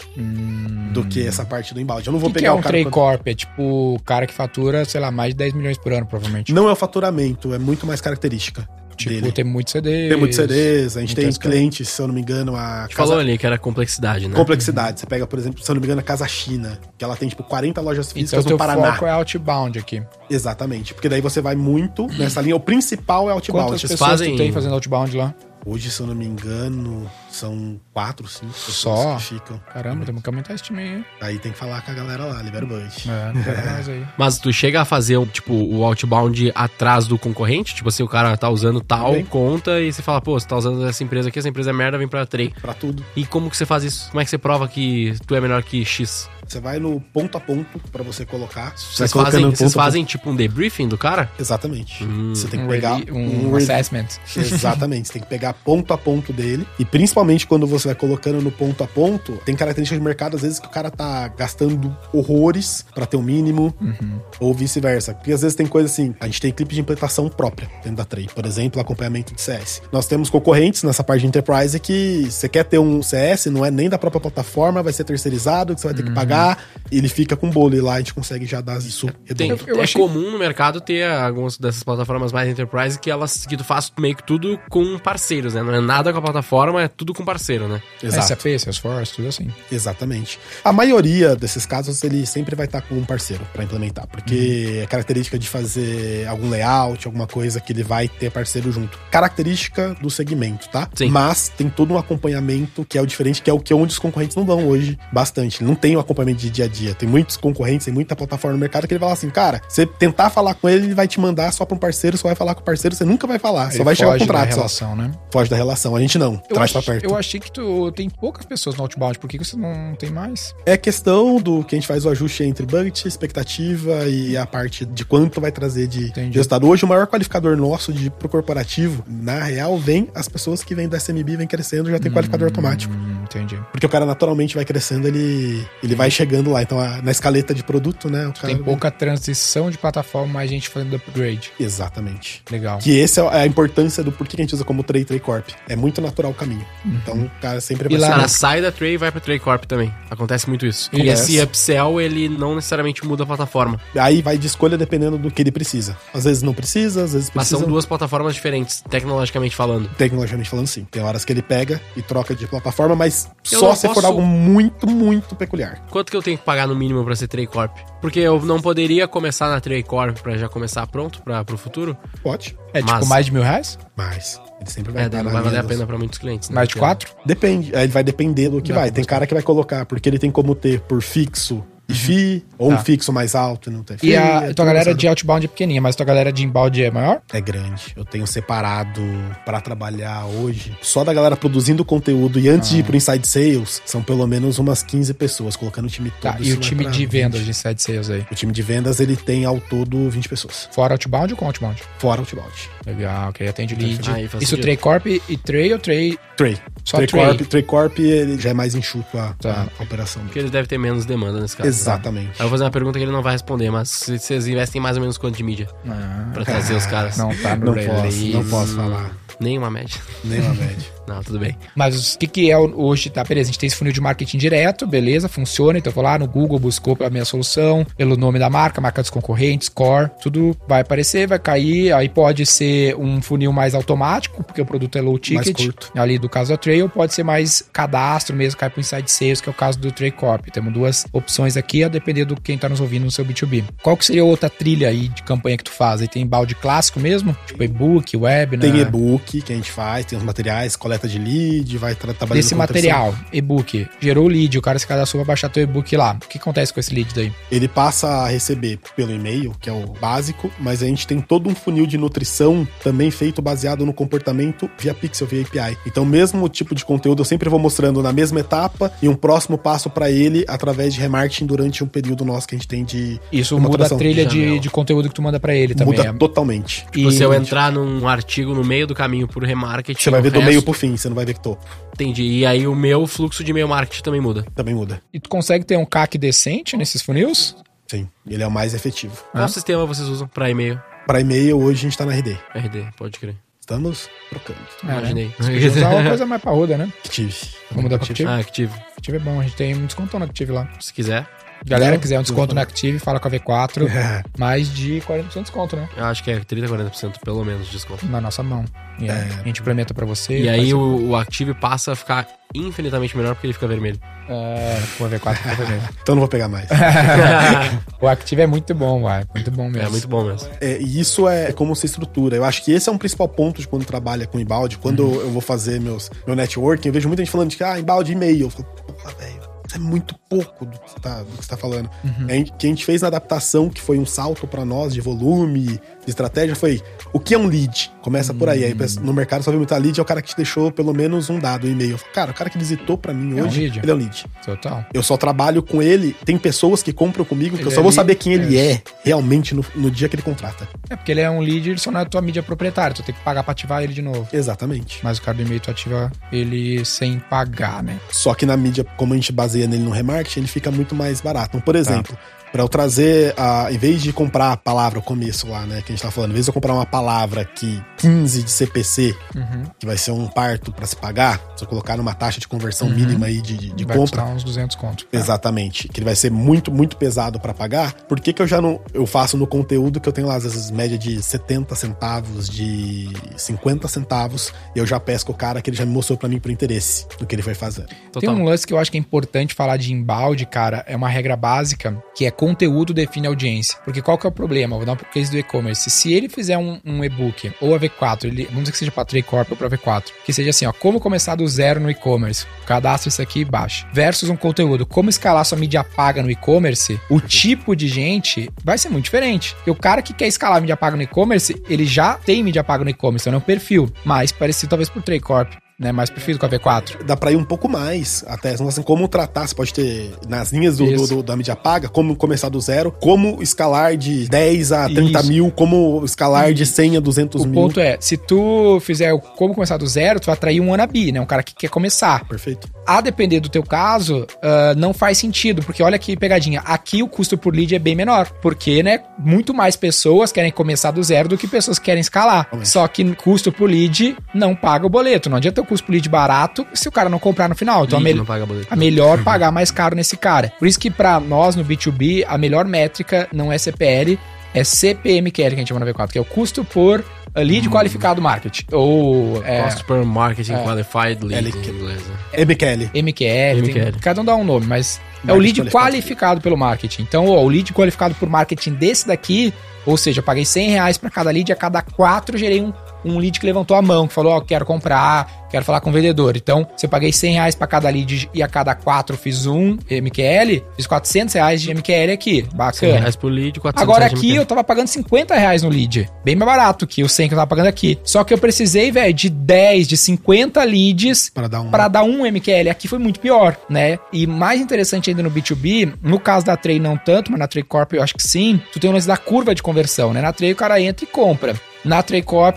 do 0.92 1.04
que 1.04 1.26
essa 1.26 1.44
parte 1.44 1.74
do 1.74 1.80
inbound. 1.80 2.06
Eu 2.06 2.12
não 2.12 2.20
vou 2.20 2.30
que, 2.30 2.34
que 2.34 2.40
pegar 2.40 2.52
é 2.52 2.54
um 2.54 2.60
o 2.60 2.62
cara... 2.62 2.84
Quando-? 2.84 3.22
É 3.26 3.34
tipo 3.34 3.94
o 3.94 4.00
cara 4.00 4.26
que 4.26 4.34
fatura, 4.34 4.84
sei 4.84 5.00
lá, 5.00 5.10
mais 5.10 5.30
de 5.30 5.38
10 5.38 5.54
milhões 5.54 5.78
por 5.78 5.92
ano, 5.92 6.06
provavelmente. 6.06 6.52
Não 6.52 6.68
é 6.68 6.72
o 6.72 6.76
faturamento, 6.76 7.52
é 7.52 7.58
muito 7.58 7.86
mais 7.86 8.00
característica 8.00 8.68
tipo, 8.96 9.10
dele. 9.14 9.32
tem 9.32 9.44
muitos 9.44 9.72
CDs. 9.72 10.08
Tem 10.08 10.18
muitos 10.18 10.36
CDs, 10.36 10.96
a 10.96 11.00
gente 11.00 11.14
tem 11.14 11.32
clientes, 11.32 11.88
se 11.88 12.00
eu 12.00 12.06
não 12.06 12.14
me 12.14 12.20
engano, 12.20 12.56
a 12.56 12.86
Casa- 12.88 12.94
falou 12.94 13.18
ali 13.18 13.36
que 13.38 13.46
era 13.46 13.58
complexidade, 13.58 14.28
né? 14.28 14.34
complexidade. 14.34 15.00
Você 15.00 15.06
pega, 15.06 15.26
por 15.26 15.38
exemplo, 15.38 15.62
se 15.64 15.70
eu 15.70 15.74
não 15.74 15.80
me 15.80 15.86
engano, 15.86 16.00
a 16.00 16.04
Casa 16.04 16.26
China, 16.26 16.78
que 16.96 17.04
ela 17.04 17.16
tem 17.16 17.28
tipo 17.28 17.42
40 17.42 17.80
lojas 17.80 18.06
Então, 18.10 18.20
físicas 18.22 18.44
o 18.44 18.48
teu 18.48 18.54
no 18.54 18.58
Paraná. 18.58 18.92
foco 18.94 19.06
é 19.06 19.10
outbound 19.10 19.78
aqui. 19.78 20.02
Exatamente, 20.30 20.94
porque 20.94 21.08
daí 21.08 21.20
você 21.20 21.40
vai 21.40 21.54
muito 21.54 22.06
nessa 22.18 22.40
linha. 22.40 22.56
O 22.56 22.60
principal 22.60 23.28
é 23.28 23.32
outbound. 23.32 23.66
Quantas 23.68 23.80
vocês 23.80 23.92
pessoas 23.92 24.10
fazem- 24.10 24.32
tu 24.32 24.38
tem 24.38 24.52
fazendo 24.52 24.74
outbound 24.74 25.16
lá? 25.16 25.34
Hoje, 25.66 25.90
se 25.90 26.00
eu 26.00 26.06
não 26.06 26.14
me 26.14 26.26
engano, 26.26 27.10
são 27.30 27.80
quatro, 27.92 28.28
cinco 28.28 28.52
pessoas 28.52 28.74
Só? 28.76 29.16
que 29.16 29.22
ficam. 29.22 29.58
Caramba, 29.72 30.04
temos 30.04 30.22
que 30.22 30.28
aumentar 30.28 30.52
esse 30.54 30.62
time 30.64 30.82
aí. 30.82 30.88
hein? 30.96 31.04
Aí 31.22 31.38
tem 31.38 31.52
que 31.52 31.58
falar 31.58 31.80
com 31.80 31.90
a 31.90 31.94
galera 31.94 32.24
lá, 32.26 32.42
libera 32.42 32.64
o 32.66 32.68
budget. 32.68 33.10
É, 33.10 33.32
libera 33.32 33.72
nós 33.76 33.88
aí. 33.88 34.06
Mas 34.18 34.38
tu 34.38 34.52
chega 34.52 34.82
a 34.82 34.84
fazer, 34.84 35.18
tipo, 35.28 35.54
o 35.54 35.82
outbound 35.84 36.52
atrás 36.54 37.06
do 37.06 37.18
concorrente? 37.18 37.74
Tipo 37.74 37.88
assim, 37.88 38.02
o 38.02 38.08
cara 38.08 38.36
tá 38.36 38.50
usando 38.50 38.80
tal 38.80 39.06
Também. 39.12 39.24
conta 39.24 39.80
e 39.80 39.90
você 39.90 40.02
fala, 40.02 40.20
pô, 40.20 40.38
você 40.38 40.46
tá 40.46 40.56
usando 40.56 40.86
essa 40.86 41.02
empresa 41.02 41.30
aqui, 41.30 41.38
essa 41.38 41.48
empresa 41.48 41.70
é 41.70 41.72
merda, 41.72 41.96
vem 41.96 42.08
pra 42.08 42.26
Trey. 42.26 42.52
Pra 42.60 42.74
tudo. 42.74 43.02
E 43.16 43.24
como 43.24 43.48
que 43.48 43.56
você 43.56 43.64
faz 43.64 43.84
isso? 43.84 44.10
Como 44.10 44.20
é 44.20 44.24
que 44.24 44.30
você 44.30 44.38
prova 44.38 44.68
que 44.68 45.14
tu 45.26 45.34
é 45.34 45.40
melhor 45.40 45.62
que 45.62 45.82
X? 45.84 46.28
Você 46.46 46.60
vai 46.60 46.78
no 46.78 47.00
ponto 47.00 47.36
a 47.36 47.40
ponto 47.40 47.78
pra 47.90 48.02
você 48.02 48.24
colocar. 48.26 48.74
Vocês 48.76 49.12
fazem, 49.12 49.50
vocês 49.50 49.72
fazem 49.72 50.04
tipo 50.04 50.30
um 50.30 50.36
debriefing 50.36 50.88
do 50.88 50.98
cara? 50.98 51.30
Exatamente. 51.38 52.04
Hum. 52.04 52.34
Você 52.34 52.46
tem 52.48 52.60
que 52.60 52.66
Um, 52.66 52.68
pegar 52.68 52.96
review- 52.96 53.14
um, 53.16 53.28
review. 53.52 53.56
assessment. 53.56 54.06
Exatamente, 54.36 55.08
você 55.08 55.14
tem 55.14 55.22
que 55.22 55.28
pegar 55.28 55.52
ponto 55.54 55.92
a 55.92 55.98
ponto 55.98 56.32
dele. 56.32 56.66
E 56.78 56.84
principalmente 56.84 57.46
quando 57.46 57.66
você 57.66 57.88
vai 57.88 57.94
colocando 57.94 58.40
no 58.42 58.50
ponto 58.50 58.82
a 58.84 58.86
ponto, 58.86 59.32
tem 59.44 59.54
características 59.56 59.98
de 59.98 60.04
mercado, 60.04 60.36
às 60.36 60.42
vezes, 60.42 60.58
que 60.58 60.66
o 60.66 60.70
cara 60.70 60.90
tá 60.90 61.28
gastando 61.28 61.96
horrores 62.12 62.84
pra 62.94 63.06
ter 63.06 63.16
o 63.16 63.22
mínimo, 63.22 63.74
Uhum. 63.80 64.18
ou 64.40 64.54
vice-versa. 64.54 65.14
Porque 65.14 65.32
às 65.32 65.40
vezes 65.42 65.54
tem 65.56 65.66
coisa 65.66 65.88
assim, 65.88 66.14
a 66.20 66.26
gente 66.26 66.40
tem 66.40 66.52
clipe 66.52 66.74
de 66.74 66.80
implementação 66.80 67.28
própria 67.28 67.70
dentro 67.82 67.96
da 67.96 68.04
Trade. 68.04 68.28
Por 68.34 68.44
exemplo, 68.46 68.80
acompanhamento 68.80 69.34
de 69.34 69.40
CS. 69.40 69.82
Nós 69.92 70.06
temos 70.06 70.30
concorrentes 70.30 70.82
nessa 70.82 71.02
parte 71.02 71.20
de 71.22 71.26
enterprise 71.26 71.78
que 71.80 72.26
você 72.30 72.48
quer 72.48 72.64
ter 72.64 72.78
um 72.78 73.02
CS, 73.02 73.46
não 73.46 73.64
é 73.64 73.70
nem 73.70 73.88
da 73.88 73.98
própria 73.98 74.20
plataforma, 74.20 74.82
vai 74.82 74.92
ser 74.92 75.04
terceirizado, 75.04 75.74
que 75.74 75.80
você 75.80 75.86
vai 75.88 75.94
ter 75.96 76.02
que 76.04 76.10
pagar 76.12 76.33
pagar, 76.34 76.58
ele 76.90 77.08
fica 77.08 77.36
com 77.36 77.48
o 77.48 77.50
bolo 77.50 77.74
e 77.74 77.80
lá 77.80 77.94
a 77.94 77.98
gente 77.98 78.12
consegue 78.14 78.44
já 78.46 78.60
dar 78.60 78.78
isso 78.78 79.06
Tem, 79.36 79.48
redondo. 79.48 79.64
Eu 79.70 79.80
é 79.80 79.82
achei- 79.84 80.00
comum 80.00 80.30
no 80.30 80.38
mercado 80.38 80.80
ter 80.80 81.04
algumas 81.08 81.56
dessas 81.58 81.82
plataformas 81.82 82.32
mais 82.32 82.48
enterprise 82.48 82.98
que 82.98 83.10
elas 83.10 83.46
que 83.46 83.56
tu 83.56 83.64
faz 83.64 83.90
meio 83.98 84.14
que 84.16 84.22
tudo 84.24 84.58
com 84.68 84.98
parceiros, 84.98 85.54
né? 85.54 85.62
Não 85.62 85.74
é 85.74 85.80
nada 85.80 86.12
com 86.12 86.18
a 86.18 86.22
plataforma, 86.22 86.82
é 86.82 86.88
tudo 86.88 87.12
com 87.14 87.24
parceiro, 87.24 87.66
né? 87.68 87.80
Exato. 88.02 88.26
SAP, 88.28 88.58
Salesforce, 88.58 89.14
tudo 89.14 89.28
assim. 89.28 89.48
Exatamente. 89.72 90.38
A 90.64 90.72
maioria 90.72 91.34
desses 91.34 91.66
casos, 91.66 92.02
ele 92.04 92.24
sempre 92.26 92.54
vai 92.54 92.66
estar 92.66 92.80
com 92.82 92.94
um 92.94 93.04
parceiro 93.04 93.44
para 93.52 93.64
implementar, 93.64 94.06
porque 94.06 94.34
Uhum. 94.76 94.82
é 94.82 94.86
característica 94.86 95.38
de 95.38 95.48
fazer 95.48 96.26
algum 96.28 96.48
layout, 96.50 97.06
alguma 97.06 97.26
coisa 97.26 97.60
que 97.60 97.72
ele 97.72 97.82
vai 97.82 98.08
ter 98.08 98.30
parceiro 98.30 98.70
junto. 98.70 98.98
Característica 99.10 99.94
do 100.00 100.10
segmento, 100.10 100.68
tá? 100.68 100.88
Sim. 100.94 101.08
Mas 101.08 101.48
tem 101.48 101.68
todo 101.68 101.94
um 101.94 101.98
acompanhamento 101.98 102.84
que 102.84 102.98
é 102.98 103.02
o 103.02 103.06
diferente, 103.06 103.42
que 103.42 103.50
é 103.50 103.52
o 103.52 103.58
que 103.58 103.72
onde 103.72 103.92
os 103.92 103.98
concorrentes 103.98 104.36
não 104.36 104.44
dão 104.44 104.66
hoje 104.68 104.98
bastante. 105.12 105.62
Não 105.64 105.74
tem 105.74 105.96
um 105.96 106.00
acompanhamento 106.00 106.23
de 106.32 106.48
dia 106.48 106.64
a 106.64 106.68
dia. 106.68 106.94
Tem 106.94 107.08
muitos 107.08 107.36
concorrentes, 107.36 107.84
tem 107.84 107.92
muita 107.92 108.14
plataforma 108.14 108.54
no 108.54 108.60
mercado 108.60 108.86
que 108.86 108.94
ele 108.94 109.00
fala 109.00 109.12
assim, 109.12 109.28
cara, 109.28 109.60
você 109.68 109.84
tentar 109.84 110.30
falar 110.30 110.54
com 110.54 110.68
ele, 110.68 110.86
ele 110.86 110.94
vai 110.94 111.08
te 111.08 111.18
mandar 111.20 111.52
só 111.52 111.64
para 111.64 111.74
um 111.74 111.78
parceiro, 111.78 112.16
só 112.16 112.28
vai 112.28 112.34
falar 112.36 112.54
com 112.54 112.60
o 112.60 112.64
parceiro, 112.64 112.94
você 112.94 113.04
nunca 113.04 113.26
vai 113.26 113.38
falar, 113.38 113.70
só 113.70 113.76
Ele 113.76 113.84
vai 113.84 113.94
chegar 113.96 114.10
o 114.10 114.12
foge 114.12 114.26
da 114.26 114.32
contrato, 114.32 114.50
só. 114.50 114.56
relação, 114.56 114.96
né? 114.96 115.10
Foge 115.30 115.50
da 115.50 115.56
relação. 115.56 115.96
A 115.96 116.00
gente 116.00 116.18
não, 116.18 116.34
Eu, 116.48 116.54
traz 116.54 116.72
pra 116.72 116.82
perto. 116.82 117.04
eu 117.04 117.16
achei 117.16 117.40
que 117.40 117.50
tu 117.50 117.90
tem 117.92 118.08
poucas 118.08 118.46
pessoas 118.46 118.76
no 118.76 118.82
outbound, 118.82 119.18
por 119.18 119.28
que 119.28 119.38
que 119.38 119.44
você 119.44 119.56
não 119.56 119.94
tem 119.96 120.10
mais? 120.10 120.54
É 120.64 120.76
questão 120.76 121.40
do 121.40 121.64
que 121.64 121.74
a 121.74 121.78
gente 121.78 121.88
faz 121.88 122.04
o 122.04 122.08
ajuste 122.08 122.44
entre 122.44 122.64
budget, 122.64 123.06
expectativa 123.06 124.06
e 124.06 124.36
a 124.36 124.46
parte 124.46 124.84
de 124.84 125.04
quanto 125.04 125.40
vai 125.40 125.50
trazer 125.50 125.86
de, 125.86 126.10
de 126.10 126.20
resultado. 126.30 126.68
Hoje, 126.68 126.84
o 126.84 126.88
maior 126.88 127.06
qualificador 127.06 127.56
nosso 127.56 127.92
de 127.92 128.10
pro 128.10 128.28
corporativo, 128.28 129.04
na 129.08 129.42
real, 129.42 129.76
vem 129.78 130.08
as 130.14 130.28
pessoas 130.28 130.62
que 130.62 130.74
vêm 130.74 130.88
do 130.88 130.96
SMB, 130.96 131.36
vem 131.36 131.46
crescendo, 131.46 131.90
já 131.90 131.98
tem 131.98 132.12
qualificador 132.12 132.48
automático. 132.48 132.94
Entendi. 133.24 133.58
Porque 133.72 133.86
o 133.86 133.88
cara 133.88 134.04
naturalmente 134.06 134.54
vai 134.54 134.64
crescendo, 134.64 135.06
ele, 135.08 135.66
ele 135.82 135.94
vai 135.94 136.10
chegando 136.10 136.50
lá. 136.50 136.62
Então, 136.62 136.78
a- 136.80 137.00
na 137.02 137.10
escaleta 137.10 137.54
de 137.54 137.62
produto, 137.62 138.08
né? 138.10 138.26
O 138.28 138.32
cara 138.32 138.46
Tem 138.54 138.56
pouca 138.62 138.90
transição 138.90 139.70
de 139.70 139.78
plataforma, 139.78 140.32
mais 140.32 140.50
gente 140.50 140.68
fazendo 140.68 140.96
upgrade. 140.96 141.52
Exatamente. 141.58 142.42
Legal. 142.50 142.78
Que 142.78 143.00
essa 143.00 143.20
é 143.22 143.40
a 143.42 143.46
importância 143.46 144.02
do 144.02 144.12
porquê 144.12 144.36
que 144.36 144.42
a 144.42 144.44
gente 144.44 144.54
usa 144.54 144.64
como 144.64 144.82
Tray 144.82 145.04
Tray 145.04 145.20
Corp. 145.20 145.48
É 145.68 145.76
muito 145.76 146.00
natural 146.00 146.30
o 146.32 146.34
caminho. 146.34 146.64
Então, 146.84 147.14
o 147.24 147.30
cara 147.40 147.60
sempre 147.60 147.86
E 147.92 147.96
vai 147.96 148.00
lá 148.00 148.06
ser 148.06 148.14
Cara, 148.14 148.28
sai 148.28 148.62
da 148.62 148.70
Tray 148.72 148.94
e 148.94 148.96
vai 148.96 149.10
pro 149.10 149.20
Tray 149.20 149.38
Corp 149.38 149.64
também. 149.64 149.92
Acontece 150.10 150.48
muito 150.48 150.66
isso. 150.66 150.88
E 150.92 151.08
esse 151.08 151.40
upsell, 151.40 152.00
ele 152.00 152.28
não 152.28 152.54
necessariamente 152.54 153.04
muda 153.06 153.22
a 153.24 153.26
plataforma. 153.26 153.80
Aí 153.96 154.22
vai 154.22 154.38
de 154.38 154.46
escolha 154.46 154.76
dependendo 154.78 155.18
do 155.18 155.30
que 155.30 155.42
ele 155.42 155.52
precisa. 155.52 155.96
Às 156.12 156.24
vezes 156.24 156.42
não 156.42 156.54
precisa, 156.54 157.04
às 157.04 157.12
vezes 157.12 157.28
Mas 157.34 157.44
precisa. 157.48 157.60
são 157.60 157.68
duas 157.68 157.84
plataformas 157.86 158.34
diferentes, 158.34 158.82
tecnologicamente 158.88 159.54
falando. 159.56 159.88
tecnologicamente 159.96 160.48
falando, 160.50 160.66
sim. 160.66 160.86
Tem 160.90 161.02
horas 161.02 161.24
que 161.24 161.32
ele 161.32 161.42
pega 161.42 161.80
e 161.96 162.02
troca 162.02 162.34
de 162.34 162.46
plataforma, 162.46 162.94
mas 162.96 163.13
Eu 163.52 163.60
só 163.60 163.74
se 163.74 163.86
for 163.88 163.94
posso- 163.94 164.06
algo 164.06 164.22
muito, 164.22 164.86
muito 164.88 165.34
peculiar. 165.36 165.84
Quanto 165.90 166.10
que 166.10 166.16
eu 166.16 166.22
tenho 166.22 166.38
que 166.38 166.44
pagar 166.44 166.66
no 166.66 166.74
mínimo 166.74 167.04
pra 167.04 167.14
ser 167.14 167.28
Tray 167.28 167.46
Corp? 167.46 167.76
Porque 168.00 168.18
eu 168.20 168.40
não 168.44 168.60
poderia 168.60 169.06
começar 169.06 169.48
na 169.48 169.60
Tray 169.60 169.82
Corp 169.82 170.16
pra 170.18 170.36
já 170.36 170.48
começar 170.48 170.86
pronto 170.86 171.20
pra, 171.22 171.44
pro 171.44 171.56
futuro. 171.58 171.96
Pode, 172.22 172.56
É 172.72 172.80
tipo 172.80 172.90
Mas- 172.92 173.08
mais 173.08 173.26
de 173.26 173.32
mil 173.32 173.42
reais? 173.42 173.78
mas 173.96 174.40
ele 174.60 174.70
sempre 174.70 174.92
vai 174.92 175.04
É, 175.04 175.08
não 175.08 175.22
na 175.24 175.30
vai 175.30 175.42
valer 175.42 175.58
a 175.60 175.64
pena 175.64 175.86
pra 175.86 175.96
muitos 175.98 176.18
clientes. 176.18 176.48
né? 176.50 176.54
Mais 176.56 176.68
de 176.68 176.74
quatro? 176.76 177.12
Depende, 177.24 177.74
aí 177.76 177.84
ele 177.84 177.92
vai 177.92 178.02
depender 178.02 178.48
do 178.48 178.60
que 178.62 178.72
Não, 178.72 178.80
vai. 178.80 178.90
Tem 178.90 179.04
cara 179.04 179.26
que 179.26 179.34
vai 179.34 179.42
colocar, 179.42 179.84
porque 179.86 180.08
ele 180.08 180.18
tem 180.18 180.30
como 180.30 180.54
ter 180.54 180.80
por 180.80 181.00
fixo 181.02 181.62
e 181.88 181.94
FI, 181.94 182.44
ou 182.58 182.72
um 182.72 182.76
Tá. 182.76 182.82
fixo 182.84 183.12
mais 183.12 183.34
alto 183.34 183.68
e 183.68 183.72
não 183.72 183.82
tem 183.82 183.96
E 183.96 184.00
FII, 184.00 184.16
a 184.16 184.42
é 184.50 184.54
tua 184.54 184.64
galera 184.64 184.94
de 184.94 185.06
outbound 185.06 185.44
é 185.44 185.48
pequenininha, 185.48 185.80
mas 185.82 185.94
tua 185.94 186.06
galera 186.06 186.32
de 186.32 186.42
inbound 186.44 186.82
é 186.82 186.90
maior? 186.90 187.20
É 187.32 187.40
grande. 187.40 187.92
Eu 187.96 188.04
tenho 188.04 188.26
separado 188.26 189.02
pra 189.44 189.60
trabalhar 189.60 190.24
hoje. 190.26 190.76
Só 190.80 191.04
da 191.04 191.12
galera 191.12 191.36
produzindo 191.36 191.84
conteúdo 191.84 192.38
e 192.38 192.48
antes 192.48 192.70
de 192.70 192.78
ir 192.78 192.82
Ah. 192.82 192.84
pro 192.84 192.96
Inside 192.96 193.26
Sales, 193.26 193.82
são 193.84 194.02
pelo 194.02 194.26
menos 194.26 194.58
umas 194.58 194.82
15 194.82 195.12
pessoas, 195.14 195.56
colocando 195.56 195.86
o 195.86 195.90
time 195.90 196.10
todo. 196.10 196.32
Tá, 196.32 196.36
e 196.40 196.52
o 196.52 196.56
time 196.56 196.84
de 196.86 196.98
20. 197.00 197.06
vendas 197.06 197.44
de 197.44 197.50
inside 197.50 197.82
sales 197.82 198.08
aí? 198.10 198.24
O 198.30 198.34
time 198.34 198.52
de 198.52 198.62
vendas, 198.62 198.98
ele 199.00 199.16
tem 199.16 199.44
ao 199.44 199.60
todo 199.60 200.08
20 200.08 200.28
pessoas. 200.28 200.68
Fora 200.72 200.94
outbound 200.94 201.32
ou 201.32 201.36
com 201.38 201.46
outbound? 201.46 201.82
Fora 201.98 202.20
o 202.20 202.22
outbound. 202.22 202.52
Legal, 202.86 203.32
aí 203.40 203.48
atende 203.48 203.74
lead. 203.74 204.10
Aí 204.10 204.28
Isso. 204.40 204.56
Tray 204.58 204.76
Corp 204.76 205.06
e 205.06 205.36
Tray 205.38 205.72
ou 205.72 205.78
Tray? 205.78 206.18
Trey. 206.36 206.58
Só 206.84 206.96
Trey 206.98 207.06
Trey. 207.08 207.24
Corp, 207.26 207.40
Trey 207.48 207.62
Corp 207.62 207.98
ele 207.98 208.38
já 208.38 208.50
é 208.50 208.54
mais 208.54 208.74
enxuto 208.74 209.16
a, 209.18 209.34
Tá. 209.40 209.66
a 209.78 209.82
operação. 209.82 210.22
Porque 210.24 210.38
ele 210.38 210.50
deve 210.50 210.66
ter 210.68 210.76
menos 210.78 211.06
demanda 211.06 211.40
nesse 211.40 211.56
caso. 211.56 211.68
Exatamente. 211.74 212.28
Aí 212.30 212.34
eu 212.40 212.42
vou 212.44 212.50
fazer 212.50 212.64
uma 212.64 212.70
pergunta 212.70 212.98
que 212.98 213.04
ele 213.04 213.12
não 213.12 213.22
vai 213.22 213.32
responder, 213.32 213.70
mas 213.70 213.88
vocês 214.08 214.46
investem 214.46 214.80
mais 214.80 214.96
ou 214.96 215.00
menos 215.00 215.18
quanto 215.18 215.36
de 215.36 215.42
mídia 215.42 215.68
Ah, 215.88 216.30
pra 216.32 216.44
trazer 216.44 216.74
os 216.74 216.86
caras? 216.86 217.16
não 217.16 217.28
tá 217.36 217.56
no 217.56 217.74
Não 217.74 217.84
posso, 217.84 218.24
não 218.32 218.44
posso 218.44 218.76
falar. 218.76 219.10
Nenhuma 219.40 219.70
média. 219.70 220.00
Nem 220.24 220.40
uma 220.40 220.54
média. 220.54 220.94
Não, 221.06 221.22
tudo 221.22 221.38
bem. 221.38 221.54
Mas 221.76 222.14
o 222.14 222.18
que, 222.18 222.26
que 222.26 222.50
é 222.50 222.56
o- 222.58 222.80
hoje? 222.80 223.10
Tá, 223.10 223.22
beleza, 223.22 223.48
a 223.50 223.52
gente 223.52 223.58
tem 223.58 223.66
esse 223.66 223.76
funil 223.76 223.92
de 223.92 224.00
marketing 224.00 224.38
direto, 224.38 224.86
beleza, 224.86 225.28
funciona. 225.28 225.78
Então 225.78 225.90
eu 225.90 225.94
vou 225.94 226.02
lá 226.02 226.18
no 226.18 226.26
Google, 226.26 226.58
buscou 226.58 226.96
pela 226.96 227.10
minha 227.10 227.26
solução, 227.26 227.86
pelo 227.96 228.16
nome 228.16 228.38
da 228.38 228.48
marca, 228.48 228.80
marca 228.80 229.02
dos 229.02 229.10
concorrentes, 229.10 229.68
core, 229.68 230.10
tudo 230.22 230.56
vai 230.66 230.80
aparecer, 230.80 231.26
vai 231.26 231.38
cair. 231.38 231.92
Aí 231.92 232.08
pode 232.08 232.46
ser 232.46 232.96
um 232.96 233.20
funil 233.20 233.52
mais 233.52 233.74
automático, 233.74 234.42
porque 234.42 234.62
o 234.62 234.64
produto 234.66 234.96
é 234.96 235.02
low 235.02 235.18
Mais 235.32 235.46
ticket, 235.46 235.66
curto. 235.66 235.92
ali 235.94 236.18
do 236.18 236.28
caso 236.28 236.50
da 236.52 236.56
Trail, 236.56 236.88
pode 236.88 237.12
ser 237.12 237.22
mais 237.22 237.62
cadastro 237.72 238.34
mesmo, 238.34 238.58
cai 238.58 238.70
pro 238.70 238.80
Inside 238.80 239.10
Sales, 239.10 239.40
que 239.42 239.48
é 239.50 239.52
o 239.52 239.54
caso 239.54 239.78
do 239.78 239.92
Tray 239.92 240.10
Corp. 240.10 240.46
Temos 240.48 240.72
duas 240.72 241.04
opções 241.12 241.56
aqui, 241.58 241.84
a 241.84 241.88
depender 241.88 242.24
do 242.24 242.34
quem 242.40 242.56
tá 242.56 242.66
nos 242.68 242.80
ouvindo 242.80 243.04
no 243.04 243.10
seu 243.10 243.26
B2B. 243.26 243.62
Qual 243.82 243.94
que 243.96 244.06
seria 244.06 244.24
outra 244.24 244.48
trilha 244.48 244.88
aí 244.88 245.08
de 245.08 245.22
campanha 245.22 245.58
que 245.58 245.64
tu 245.64 245.70
faz? 245.72 246.00
Aí 246.00 246.08
tem 246.08 246.26
balde 246.26 246.54
clássico 246.54 246.98
mesmo? 246.98 247.36
Tipo 247.46 247.62
e-book, 247.62 248.16
web, 248.16 248.56
Tem 248.56 248.72
né? 248.72 248.78
E-book 249.24 249.42
que 249.42 249.52
a 249.52 249.56
gente 249.56 249.70
faz, 249.72 250.04
tem 250.06 250.18
os 250.18 250.24
materiais, 250.24 250.76
coleta 250.76 251.08
de 251.08 251.18
lead, 251.18 251.78
vai 251.78 251.94
tra 251.94 252.12
trabalhando 252.14 252.42
Desse 252.42 252.54
material, 252.54 253.14
e-book, 253.32 253.86
gerou 254.00 254.26
o 254.26 254.28
lead, 254.28 254.56
o 254.58 254.62
cara 254.62 254.78
se 254.78 254.86
cadastrou 254.86 255.22
pra 255.24 255.32
baixar 255.32 255.48
teu 255.48 255.62
e-book 255.62 255.96
lá. 255.96 256.16
O 256.24 256.28
que 256.28 256.38
acontece 256.38 256.72
com 256.72 256.80
esse 256.80 256.94
lead 256.94 257.12
daí? 257.14 257.32
Ele 257.50 257.66
passa 257.68 258.08
a 258.08 258.28
receber 258.28 258.78
pelo 258.96 259.12
e-mail, 259.12 259.54
que 259.60 259.68
é 259.68 259.72
o 259.72 259.86
básico, 260.00 260.50
mas 260.58 260.82
a 260.82 260.86
gente 260.86 261.06
tem 261.06 261.20
todo 261.20 261.48
um 261.48 261.54
funil 261.54 261.86
de 261.86 261.96
nutrição 261.98 262.66
também 262.82 263.10
feito 263.10 263.40
baseado 263.40 263.84
no 263.86 263.92
comportamento 263.92 264.70
via 264.78 264.94
Pixel, 264.94 265.26
via 265.26 265.42
API. 265.42 265.76
Então, 265.86 266.04
mesmo 266.04 266.48
tipo 266.48 266.74
de 266.74 266.84
conteúdo, 266.84 267.20
eu 267.20 267.24
sempre 267.24 267.48
vou 267.48 267.58
mostrando 267.58 268.02
na 268.02 268.12
mesma 268.12 268.40
etapa 268.40 268.92
e 269.02 269.08
um 269.08 269.14
próximo 269.14 269.56
passo 269.58 269.88
para 269.90 270.10
ele 270.10 270.44
através 270.48 270.94
de 270.94 271.00
remarketing 271.00 271.46
durante 271.46 271.82
um 271.82 271.86
período 271.86 272.24
nosso 272.24 272.46
que 272.46 272.54
a 272.54 272.58
gente 272.58 272.68
tem 272.68 272.84
de 272.84 273.20
Isso 273.32 273.58
muda 273.58 273.86
a 273.86 273.90
trilha 273.90 274.26
de, 274.26 274.58
de 274.58 274.70
conteúdo 274.70 275.08
que 275.08 275.14
tu 275.14 275.22
manda 275.22 275.38
pra 275.40 275.54
ele 275.54 275.74
também. 275.74 275.96
muda 275.98 276.12
totalmente. 276.14 276.84
E- 276.94 277.10
Se 277.12 277.22
eu 277.22 277.32
entrar 277.32 277.70
num 277.72 278.06
artigo 278.08 278.54
no 278.54 278.64
meio 278.64 278.86
do 278.86 278.94
caminho 279.04 279.28
por 279.28 279.44
remarketing, 279.44 280.00
Você 280.00 280.10
vai 280.10 280.20
ver 280.22 280.30
do 280.30 280.38
resto- 280.38 280.48
meio 280.50 280.62
pro 280.62 280.72
fim, 280.72 280.96
você 280.96 281.08
não 281.08 281.14
vai 281.16 281.24
ver 281.24 281.34
que 281.34 281.40
tô. 281.40 281.56
Entendi. 281.92 282.22
E 282.22 282.46
aí 282.46 282.66
o 282.66 282.74
meu 282.74 283.06
fluxo 283.06 283.44
de 283.44 283.50
e-mail 283.50 283.68
marketing 283.68 284.02
também 284.02 284.20
muda. 284.20 284.44
Também 284.54 284.74
muda. 284.74 285.00
E 285.12 285.20
tu 285.20 285.28
consegue 285.28 285.64
ter 285.64 285.76
um 285.76 285.84
CAC 285.86 286.16
decente 286.18 286.76
nesses 286.76 287.02
funis? 287.02 287.54
Sim, 287.88 288.08
ele 288.26 288.42
é 288.42 288.46
o 288.46 288.50
mais 288.50 288.74
efetivo. 288.74 289.14
Qual 289.32 289.44
Ah. 289.44 289.48
sistema 289.48 289.84
vocês 289.86 290.08
usam 290.08 290.26
pra 290.26 290.48
e-mail? 290.50 290.80
Para 291.06 291.20
e-mail, 291.20 291.58
hoje 291.58 291.80
a 291.80 291.82
gente 291.82 291.98
tá 291.98 292.06
na 292.06 292.12
RD. 292.14 292.36
RD, 292.54 292.86
pode 292.96 293.18
crer. 293.18 293.36
Estamos 293.60 294.08
trocando. 294.30 294.58
Imaginei. 294.82 295.24
É, 295.24 295.28
né? 295.28 295.34
Você 295.38 295.52
podia 295.52 295.70
usar 295.70 295.88
uma 295.90 296.08
coisa 296.08 296.26
mais 296.26 296.42
parruda, 296.42 296.76
né? 296.76 296.92
Active. 297.04 297.34
Vamos 297.70 297.84
mudar 297.84 297.98
pra 297.98 298.06
Active? 298.06 298.28
Ah, 298.28 298.36
Active. 298.38 298.72
Active 298.96 299.16
é 299.16 299.20
bom, 299.20 299.40
a 299.40 299.42
gente 299.42 299.56
tem 299.56 299.74
um 299.74 299.86
desconto 299.86 300.18
na 300.18 300.24
Active 300.26 300.52
lá. 300.52 300.68
Se 300.80 300.92
quiser. 300.92 301.26
Galera, 301.66 301.92
Não, 301.92 301.98
quiser 302.00 302.18
um 302.18 302.22
desconto 302.22 302.54
na 302.54 302.60
Active, 302.62 302.98
fala 302.98 303.18
com 303.18 303.28
a 303.28 303.30
V4. 303.30 303.88
mais 304.38 304.68
de 304.72 305.00
40% 305.00 305.28
de 305.32 305.40
desconto, 305.40 305.76
né? 305.76 305.88
Eu 305.96 306.04
acho 306.04 306.22
que 306.22 306.30
é 306.30 306.38
30, 306.40 306.68
40% 306.68 307.14
pelo 307.24 307.44
menos 307.44 307.66
de 307.66 307.72
desconto. 307.72 308.04
Na 308.06 308.20
nossa 308.20 308.42
mão. 308.42 308.64
E 308.98 309.10
aí, 309.10 309.28
A 309.40 309.44
gente 309.44 309.60
implementa 309.60 309.92
pra 309.94 310.04
você. 310.06 310.38
E 310.40 310.48
aí 310.48 310.72
o, 310.74 311.08
o 311.10 311.16
Active 311.16 311.54
passa 311.54 311.92
a 311.92 311.96
ficar 311.96 312.28
infinitamente 312.54 313.16
melhor 313.16 313.34
porque 313.34 313.46
ele 313.46 313.54
fica 313.54 313.66
vermelho. 313.66 313.98
É, 314.28 314.80
com 314.96 315.04
a 315.04 315.08
V4 315.08 315.34
fica 315.36 315.54
vermelho. 315.56 315.82
Então 316.02 316.14
não 316.14 316.20
vou 316.20 316.28
pegar 316.28 316.48
mais. 316.48 316.68
O 318.00 318.06
Active 318.06 318.42
é 318.42 318.46
muito 318.46 318.74
bom, 318.74 319.02
vai. 319.02 319.24
Muito 319.34 319.50
bom 319.50 319.68
mesmo. 319.70 319.88
É 319.88 319.90
muito 319.90 320.08
bom 320.08 320.24
mesmo. 320.24 320.48
É, 320.60 320.78
e 320.80 321.00
isso 321.00 321.26
é 321.28 321.52
como 321.52 321.74
se 321.74 321.86
estrutura. 321.86 322.36
Eu 322.36 322.44
acho 322.44 322.62
que 322.62 322.70
esse 322.72 322.88
é 322.88 322.92
um 322.92 322.98
principal 322.98 323.26
ponto 323.28 323.60
de 323.60 323.66
quando 323.68 323.84
trabalha 323.84 324.26
com 324.26 324.38
inbound. 324.38 324.76
Quando 324.78 325.04
Uhum. 325.06 325.14
eu 325.20 325.30
vou 325.30 325.40
fazer 325.40 325.80
meus, 325.80 326.10
meu 326.26 326.36
networking, 326.36 326.88
eu 326.88 326.92
vejo 326.94 327.08
muita 327.08 327.22
gente 327.22 327.32
falando 327.32 327.50
de 327.50 327.56
que, 327.56 327.64
ah, 327.64 327.78
inbound 327.78 328.10
e-mail. 328.12 328.42
Eu 328.46 328.50
falo, 328.50 328.64
porra, 328.64 329.14
velho, 329.18 329.40
isso 329.66 329.76
é 329.76 329.78
muito 329.78 330.14
pouco 330.42 330.64
do 330.66 330.78
que 330.78 330.90
você 330.90 331.00
tá, 331.00 331.22
que 331.24 331.42
você 331.42 331.48
tá 331.48 331.56
falando. 331.56 331.88
Uhum. 332.04 332.26
É, 332.28 332.42
que 332.42 332.66
a 332.66 332.68
gente 332.70 332.84
fez 332.84 333.02
na 333.02 333.08
adaptação, 333.08 333.68
que 333.68 333.80
foi 333.80 333.98
um 333.98 334.06
salto 334.06 334.46
pra 334.46 334.64
nós 334.64 334.92
de 334.94 335.00
volume, 335.00 335.66
de 335.66 335.80
estratégia, 336.08 336.54
foi 336.56 336.82
o 337.12 337.20
que 337.20 337.34
é 337.34 337.38
um 337.38 337.46
lead? 337.46 337.90
Começa 338.02 338.34
por 338.34 338.48
aí. 338.48 338.64
Aí 338.64 338.74
Hum. 338.74 339.00
no 339.02 339.12
mercado 339.12 339.42
só 339.42 339.50
vê 339.50 339.56
muita 339.56 339.76
lead, 339.76 339.98
é 339.98 340.02
o 340.02 340.04
cara 340.04 340.20
que 340.20 340.28
te 340.30 340.36
deixou 340.36 340.70
pelo 340.70 340.92
menos 340.92 341.30
um 341.30 341.38
dado, 341.38 341.66
um 341.66 341.70
e-mail. 341.70 341.98
Cara, 342.12 342.30
o 342.30 342.34
cara 342.34 342.50
que 342.50 342.58
visitou 342.58 342.98
pra 342.98 343.12
mim 343.14 343.38
É 343.38 343.42
um 343.42 343.46
hoje, 343.46 343.60
lead. 343.62 343.78
ele 343.80 343.90
é 343.90 343.94
um 343.94 343.98
lead. 343.98 344.26
Total. 344.44 344.84
Eu 344.92 345.02
só 345.02 345.16
trabalho 345.16 345.62
com 345.62 345.82
ele. 345.82 346.14
Tem 346.24 346.36
pessoas 346.36 346.82
que 346.82 346.92
compram 346.92 347.24
comigo 347.24 347.56
que 347.56 347.62
Ele 347.62 347.68
eu 347.68 347.72
só 347.72 347.80
é 347.80 347.82
vou 347.82 347.90
lead, 347.90 347.94
saber 347.96 348.14
quem 348.16 348.32
ele 348.34 348.58
é. 348.58 348.72
é 348.72 348.82
realmente 349.04 349.54
no, 349.54 349.64
no 349.74 349.90
dia 349.90 350.08
que 350.08 350.16
ele 350.16 350.22
contrata. 350.22 350.68
É 350.90 350.96
porque 350.96 351.12
ele 351.12 351.20
é 351.20 351.30
um 351.30 351.40
lead, 351.40 351.70
ele 351.70 351.78
só 351.78 351.90
não 351.90 352.00
é 352.00 352.04
tua 352.04 352.20
mídia 352.20 352.42
proprietária. 352.42 352.94
Tu 352.94 353.02
tem 353.02 353.14
que 353.14 353.20
pagar 353.22 353.42
pra 353.42 353.52
ativar 353.52 353.82
ele 353.82 353.92
de 353.94 354.02
novo. 354.02 354.26
Exatamente. 354.32 355.00
Mas 355.02 355.18
o 355.18 355.22
cara 355.22 355.36
do 355.36 355.42
e-mail 355.42 355.60
tu 355.60 355.70
ativa 355.70 356.10
ele 356.32 356.84
sem 356.84 357.18
pagar, 357.18 357.82
né? 357.82 357.98
Só 358.10 358.34
que 358.34 358.44
na 358.44 358.56
mídia, 358.56 358.84
como 358.96 359.12
a 359.14 359.16
gente 359.16 359.32
baseia 359.32 359.66
nele 359.66 359.82
no 359.82 359.90
remarketing, 359.90 360.23
ele 360.38 360.46
fica 360.46 360.70
muito 360.70 360.94
mais 360.94 361.20
barato. 361.20 361.48
Então, 361.50 361.60
por 361.60 361.76
exemplo, 361.76 362.16
Pra 362.54 362.62
eu 362.62 362.68
trazer, 362.68 363.34
a, 363.36 363.66
em 363.72 363.76
vez 363.76 364.00
de 364.00 364.12
comprar 364.12 364.52
a 364.52 364.56
palavra, 364.56 365.00
o 365.00 365.02
começo 365.02 365.48
lá, 365.48 365.66
né, 365.66 365.82
que 365.84 365.92
a 365.92 365.96
gente 365.96 366.02
tá 366.04 366.10
falando, 366.12 366.30
em 366.30 366.34
vez 366.34 366.46
de 366.46 366.50
eu 366.50 366.54
comprar 366.54 366.72
uma 366.72 366.86
palavra 366.86 367.44
que 367.44 367.82
15 367.98 368.44
de 368.44 368.50
CPC, 368.50 369.12
Uhum. 369.34 369.64
que 369.76 369.84
vai 369.84 369.96
ser 369.98 370.12
um 370.12 370.28
parto 370.28 370.70
pra 370.72 370.86
se 370.86 370.94
pagar, 370.94 371.40
se 371.56 371.64
eu 371.64 371.68
colocar 371.68 371.96
numa 371.96 372.14
taxa 372.14 372.38
de 372.38 372.46
conversão 372.46 372.88
mínima 372.88 373.26
aí 373.26 373.42
de, 373.42 373.56
de, 373.56 373.70
de 373.72 373.84
Vai 373.84 373.96
compra, 373.96 374.22
uns 374.26 374.44
200 374.44 374.76
conto. 374.76 375.04
Exatamente. 375.12 375.88
Que 375.88 375.98
ele 375.98 376.04
vai 376.04 376.14
ser 376.14 376.30
muito, 376.30 376.70
muito 376.70 376.96
pesado 376.96 377.40
pra 377.40 377.52
pagar. 377.52 377.92
Por 378.08 378.20
que, 378.20 378.32
que 378.32 378.40
eu 378.40 378.46
já 378.46 378.60
não. 378.60 378.80
Eu 378.92 379.04
faço 379.04 379.36
no 379.36 379.48
conteúdo 379.48 380.00
que 380.00 380.08
eu 380.08 380.12
tenho 380.12 380.28
lá, 380.28 380.36
às 380.36 380.44
vezes, 380.44 380.70
média 380.70 380.96
de 380.96 381.20
70 381.20 381.74
centavos, 381.74 382.48
de 382.48 383.08
50 383.36 383.88
centavos, 383.88 384.52
e 384.76 384.78
eu 384.78 384.86
já 384.86 385.00
pesco 385.00 385.32
o 385.32 385.34
cara 385.34 385.60
que 385.60 385.70
ele 385.70 385.76
já 385.76 385.84
me 385.84 385.92
mostrou 385.92 386.16
pra 386.16 386.28
mim 386.28 386.38
por 386.38 386.52
interesse 386.52 387.04
do 387.18 387.26
que 387.26 387.34
ele 387.34 387.42
foi 387.42 387.54
fazer. 387.54 387.86
Tem 387.86 387.98
Total. 388.12 388.34
um 388.36 388.44
lance 388.44 388.64
que 388.64 388.72
eu 388.72 388.78
acho 388.78 388.92
que 388.92 388.96
é 388.96 389.00
importante 389.00 389.54
falar 389.54 389.76
de 389.76 389.92
embalde, 389.92 390.46
cara, 390.46 390.84
é 390.86 390.94
uma 390.94 391.08
regra 391.08 391.34
básica, 391.36 392.00
que 392.14 392.26
é 392.26 392.30
conteúdo 392.44 392.92
define 392.92 393.26
audiência. 393.26 393.78
Porque 393.86 394.02
qual 394.02 394.18
que 394.18 394.26
é 394.26 394.28
o 394.28 394.32
problema? 394.32 394.76
Vou 394.76 394.84
dar 394.84 394.92
um 394.92 394.96
case 394.96 395.30
do 395.30 395.38
e-commerce. 395.38 395.88
Se 395.88 396.12
ele 396.12 396.28
fizer 396.28 396.58
um, 396.58 396.78
um 396.84 397.02
e-book 397.02 397.50
ou 397.58 397.74
a 397.74 397.80
V4, 397.80 398.24
ele, 398.24 398.44
vamos 398.44 398.64
dizer 398.64 398.72
que 398.72 398.78
seja 398.78 398.90
pra 398.90 399.02
Trade 399.02 399.24
Corp 399.24 399.50
ou 399.50 399.56
pra 399.56 399.70
V4, 399.70 400.12
que 400.26 400.32
seja 400.32 400.50
assim, 400.50 400.66
ó, 400.66 400.72
como 400.72 401.00
começar 401.00 401.36
do 401.36 401.48
zero 401.48 401.80
no 401.80 401.90
e-commerce, 401.90 402.46
cadastra 402.66 403.08
isso 403.08 403.22
aqui 403.22 403.40
e 403.40 403.44
baixa, 403.46 403.86
versus 403.94 404.28
um 404.28 404.36
conteúdo, 404.36 404.84
como 404.84 405.08
escalar 405.08 405.42
sua 405.46 405.56
mídia 405.56 405.82
paga 405.82 406.22
no 406.22 406.30
e-commerce, 406.30 407.00
o 407.08 407.18
tipo 407.18 407.74
de 407.74 407.88
gente 407.88 408.50
vai 408.62 408.76
ser 408.76 408.90
muito 408.90 409.04
diferente. 409.04 409.56
E 409.66 409.70
o 409.70 409.74
cara 409.74 410.02
que 410.02 410.12
quer 410.12 410.26
escalar 410.26 410.60
mídia 410.60 410.76
paga 410.76 410.96
no 410.96 411.02
e-commerce, 411.02 411.54
ele 411.66 411.86
já 411.86 412.14
tem 412.14 412.42
mídia 412.42 412.62
paga 412.62 412.84
no 412.84 412.90
e-commerce, 412.90 413.26
então 413.26 413.38
é 413.38 413.42
um 413.42 413.44
perfil 413.44 413.90
mais 414.04 414.32
parecido 414.32 414.68
talvez 414.68 414.90
pro 414.90 415.00
Trade 415.00 415.20
Corp, 415.20 415.54
né, 415.78 415.90
mais 415.92 416.08
parecido 416.10 416.38
com 416.38 416.46
a 416.46 416.48
V4. 416.48 417.02
Dá 417.04 417.16
pra 417.16 417.32
ir 417.32 417.36
um 417.36 417.44
pouco 417.44 417.68
mais 417.68 418.24
até. 418.28 418.50
Assim, 418.54 418.82
como 418.82 419.08
tratar, 419.08 419.46
você 419.46 419.54
pode 419.54 419.72
ter 419.74 420.12
nas 420.28 420.52
linhas 420.52 420.76
do, 420.76 420.84
Isso. 420.84 421.08
do- 421.08 421.16
do- 421.16 421.22
da 421.22 421.36
mídia 421.36 421.56
paga, 421.56 421.88
como 421.88 422.14
começar 422.16 422.48
do 422.48 422.60
zero, 422.60 422.92
como 422.92 423.42
escalar 423.42 423.96
de 423.96 424.28
10 424.28 424.72
a 424.72 424.86
30 424.88 425.20
Isso. 425.20 425.28
mil, 425.28 425.50
como 425.50 426.02
escalar 426.04 426.52
de 426.52 426.64
100 426.64 426.96
a 426.96 427.00
200 427.00 427.42
O 427.42 427.46
mil. 427.46 427.54
ponto 427.62 427.80
é, 427.80 427.96
se 428.00 428.16
tu 428.16 428.78
fizer 428.80 429.12
o 429.12 429.18
como 429.18 429.54
começar 429.54 429.76
do 429.76 429.86
zero, 429.86 430.20
tu 430.20 430.26
vai 430.26 430.34
atrair 430.34 430.60
um 430.60 430.70
wannabe, 430.70 431.10
né? 431.12 431.20
Um 431.20 431.26
cara 431.26 431.42
que 431.42 431.54
quer 431.54 431.68
começar. 431.68 432.24
Perfeito. 432.26 432.68
A 432.86 433.00
depender 433.00 433.40
do 433.40 433.48
teu 433.48 433.62
caso, 433.62 434.26
ah, 434.42 434.74
não 434.76 434.92
faz 434.94 435.18
sentido, 435.18 435.62
porque 435.62 435.82
olha 435.82 435.98
que 435.98 436.16
pegadinha. 436.16 436.60
Aqui 436.64 437.02
o 437.02 437.08
custo 437.08 437.36
por 437.36 437.54
lead 437.54 437.74
é 437.74 437.78
bem 437.78 437.94
menor, 437.96 438.30
porque, 438.42 438.82
né, 438.82 439.00
muito 439.18 439.52
mais 439.54 439.74
pessoas 439.76 440.30
querem 440.30 440.52
começar 440.52 440.90
do 440.90 441.02
zero 441.02 441.28
do 441.28 441.36
que 441.38 441.48
pessoas 441.48 441.78
que 441.78 441.86
querem 441.86 442.00
escalar. 442.00 442.46
Realmente. 442.50 442.68
Só 442.68 442.86
que 442.86 443.04
custo 443.16 443.50
por 443.50 443.68
lead 443.68 444.16
não 444.34 444.54
paga 444.54 444.86
o 444.86 444.90
boleto. 444.90 445.28
Não 445.30 445.38
adianta 445.38 445.63
o 445.64 445.66
custo 445.66 445.86
por 445.86 445.92
lead 445.92 446.08
barato 446.08 446.66
se 446.72 446.88
o 446.88 446.92
cara 446.92 447.08
não 447.08 447.18
comprar 447.18 447.48
no 447.48 447.54
final. 447.56 447.84
Então, 447.84 447.98
a, 447.98 448.02
Lead 448.02 448.16
não 448.18 448.24
paga 448.24 448.46
boleto. 448.46 448.68
a 448.70 448.76
melhor 448.76 449.22
pagar 449.24 449.50
mais 449.50 449.70
caro 449.70 449.96
nesse 449.96 450.16
cara. 450.16 450.52
Por 450.58 450.68
isso 450.68 450.78
que 450.78 450.90
pra 450.90 451.18
nós 451.18 451.56
no 451.56 451.64
B2B, 451.64 452.24
a 452.28 452.38
melhor 452.38 452.64
métrica 452.64 453.28
não 453.32 453.52
é 453.52 453.58
CPL, 453.58 454.18
é 454.54 454.62
CPMQL 454.62 455.48
que 455.50 455.54
a 455.54 455.58
gente 455.58 455.68
chama 455.68 455.84
na 455.84 455.92
V4, 455.92 456.12
que 456.12 456.18
é 456.18 456.20
o 456.20 456.24
custo 456.24 456.64
por 456.64 457.00
uh, 457.00 457.04
lead 457.40 457.68
qualificado 457.68 458.22
market. 458.22 458.60
Ou 458.72 459.42
é, 459.44 459.62
Cost 459.62 459.84
per 459.84 460.04
marketing 460.04 460.52
É. 460.52 460.62
qualified 460.62 461.24
lead 461.24 461.38
LQ. 461.48 461.58
em 461.70 461.74
inglês. 461.74 462.00
né? 462.06 462.14
MQL. 462.44 462.90
MQL, 462.94 463.62
tem- 463.62 463.82
MQL. 463.82 464.00
cada 464.00 464.20
um 464.20 464.24
dá 464.24 464.36
um 464.36 464.44
nome, 464.44 464.66
mas 464.66 465.00
é 465.26 465.32
o 465.32 465.36
lead 465.38 465.60
qualificado. 465.60 465.70
qualificado 465.86 466.40
pelo 466.40 466.56
marketing. 466.56 467.02
Então, 467.02 467.26
ó, 467.28 467.42
o 467.42 467.48
lead 467.48 467.72
qualificado 467.72 468.14
por 468.14 468.28
marketing 468.28 468.74
desse 468.74 469.06
daqui, 469.08 469.52
ou 469.84 469.96
seja, 469.96 470.20
eu 470.20 470.24
paguei 470.24 470.44
100 470.44 470.70
reais 470.70 470.98
pra 470.98 471.10
cada 471.10 471.30
lead, 471.30 471.52
a 471.52 471.56
cada 471.56 471.82
quatro 471.82 472.36
eu 472.36 472.38
gerei 472.38 472.60
um, 472.60 472.72
um 473.04 473.18
lead 473.18 473.38
que 473.38 473.46
levantou 473.46 473.76
a 473.76 473.82
mão, 473.82 474.06
que 474.06 474.14
falou, 474.14 474.32
ó, 474.32 474.40
quero 474.40 474.64
comprar, 474.64 475.46
quero 475.50 475.64
falar 475.64 475.80
com 475.80 475.90
o 475.90 475.92
vendedor. 475.92 476.36
Então, 476.36 476.66
se 476.76 476.86
eu 476.86 476.90
paguei 476.90 477.12
100 477.12 477.32
reais 477.34 477.54
pra 477.54 477.66
cada 477.66 477.88
lead 477.88 478.28
e 478.32 478.42
a 478.42 478.48
cada 478.48 478.74
quatro 478.74 479.14
eu 479.14 479.18
fiz 479.18 479.46
um 479.46 479.78
MQL, 479.90 480.62
fiz 480.76 480.86
400 480.86 481.34
reais 481.34 481.62
de 481.62 481.72
MQL 481.74 482.12
aqui. 482.12 482.42
100 482.42 482.56
Bacana. 482.56 482.98
reais 482.98 483.16
por 483.16 483.30
lead, 483.30 483.60
400 483.60 483.82
Agora 483.82 484.06
aqui 484.06 484.34
eu 484.34 484.46
tava 484.46 484.64
pagando 484.64 484.88
50 484.88 485.34
reais 485.34 485.62
no 485.62 485.68
lead. 485.68 486.08
Bem 486.24 486.34
mais 486.36 486.50
barato 486.50 486.86
que 486.86 487.02
o 487.02 487.08
100 487.08 487.28
que 487.28 487.34
eu 487.34 487.38
tava 487.38 487.48
pagando 487.48 487.66
aqui. 487.68 487.98
Só 488.04 488.24
que 488.24 488.32
eu 488.32 488.38
precisei, 488.38 488.90
velho, 488.90 489.12
de 489.12 489.28
10, 489.30 489.88
de 489.88 489.96
50 489.96 490.62
leads 490.64 491.30
Para 491.30 491.48
dar 491.48 491.60
um. 491.60 491.70
para 491.70 491.88
dar 491.88 492.02
um 492.04 492.24
MQL. 492.30 492.70
Aqui 492.70 492.88
foi 492.88 492.98
muito 492.98 493.20
pior, 493.20 493.56
né? 493.68 493.98
E 494.12 494.26
mais 494.26 494.60
interessante 494.60 495.10
ainda 495.10 495.22
no 495.22 495.30
B2B, 495.30 495.94
no 496.02 496.18
caso 496.18 496.46
da 496.46 496.56
Trade 496.56 496.80
não 496.80 496.96
tanto, 496.96 497.30
mas 497.30 497.38
na 497.38 497.46
Trade 497.48 497.66
Corp 497.66 497.92
eu 497.92 498.02
acho 498.02 498.14
que 498.14 498.22
sim, 498.22 498.60
tu 498.72 498.80
tem 498.80 498.90
o 498.90 498.92
lance 498.92 499.06
da 499.06 499.16
curva 499.16 499.54
de 499.54 499.62
conversão, 499.62 500.12
né? 500.12 500.20
Na 500.20 500.32
Trade 500.32 500.52
o 500.52 500.56
cara 500.56 500.80
entra 500.80 501.04
e 501.04 501.08
compra. 501.08 501.54
Na 501.84 502.02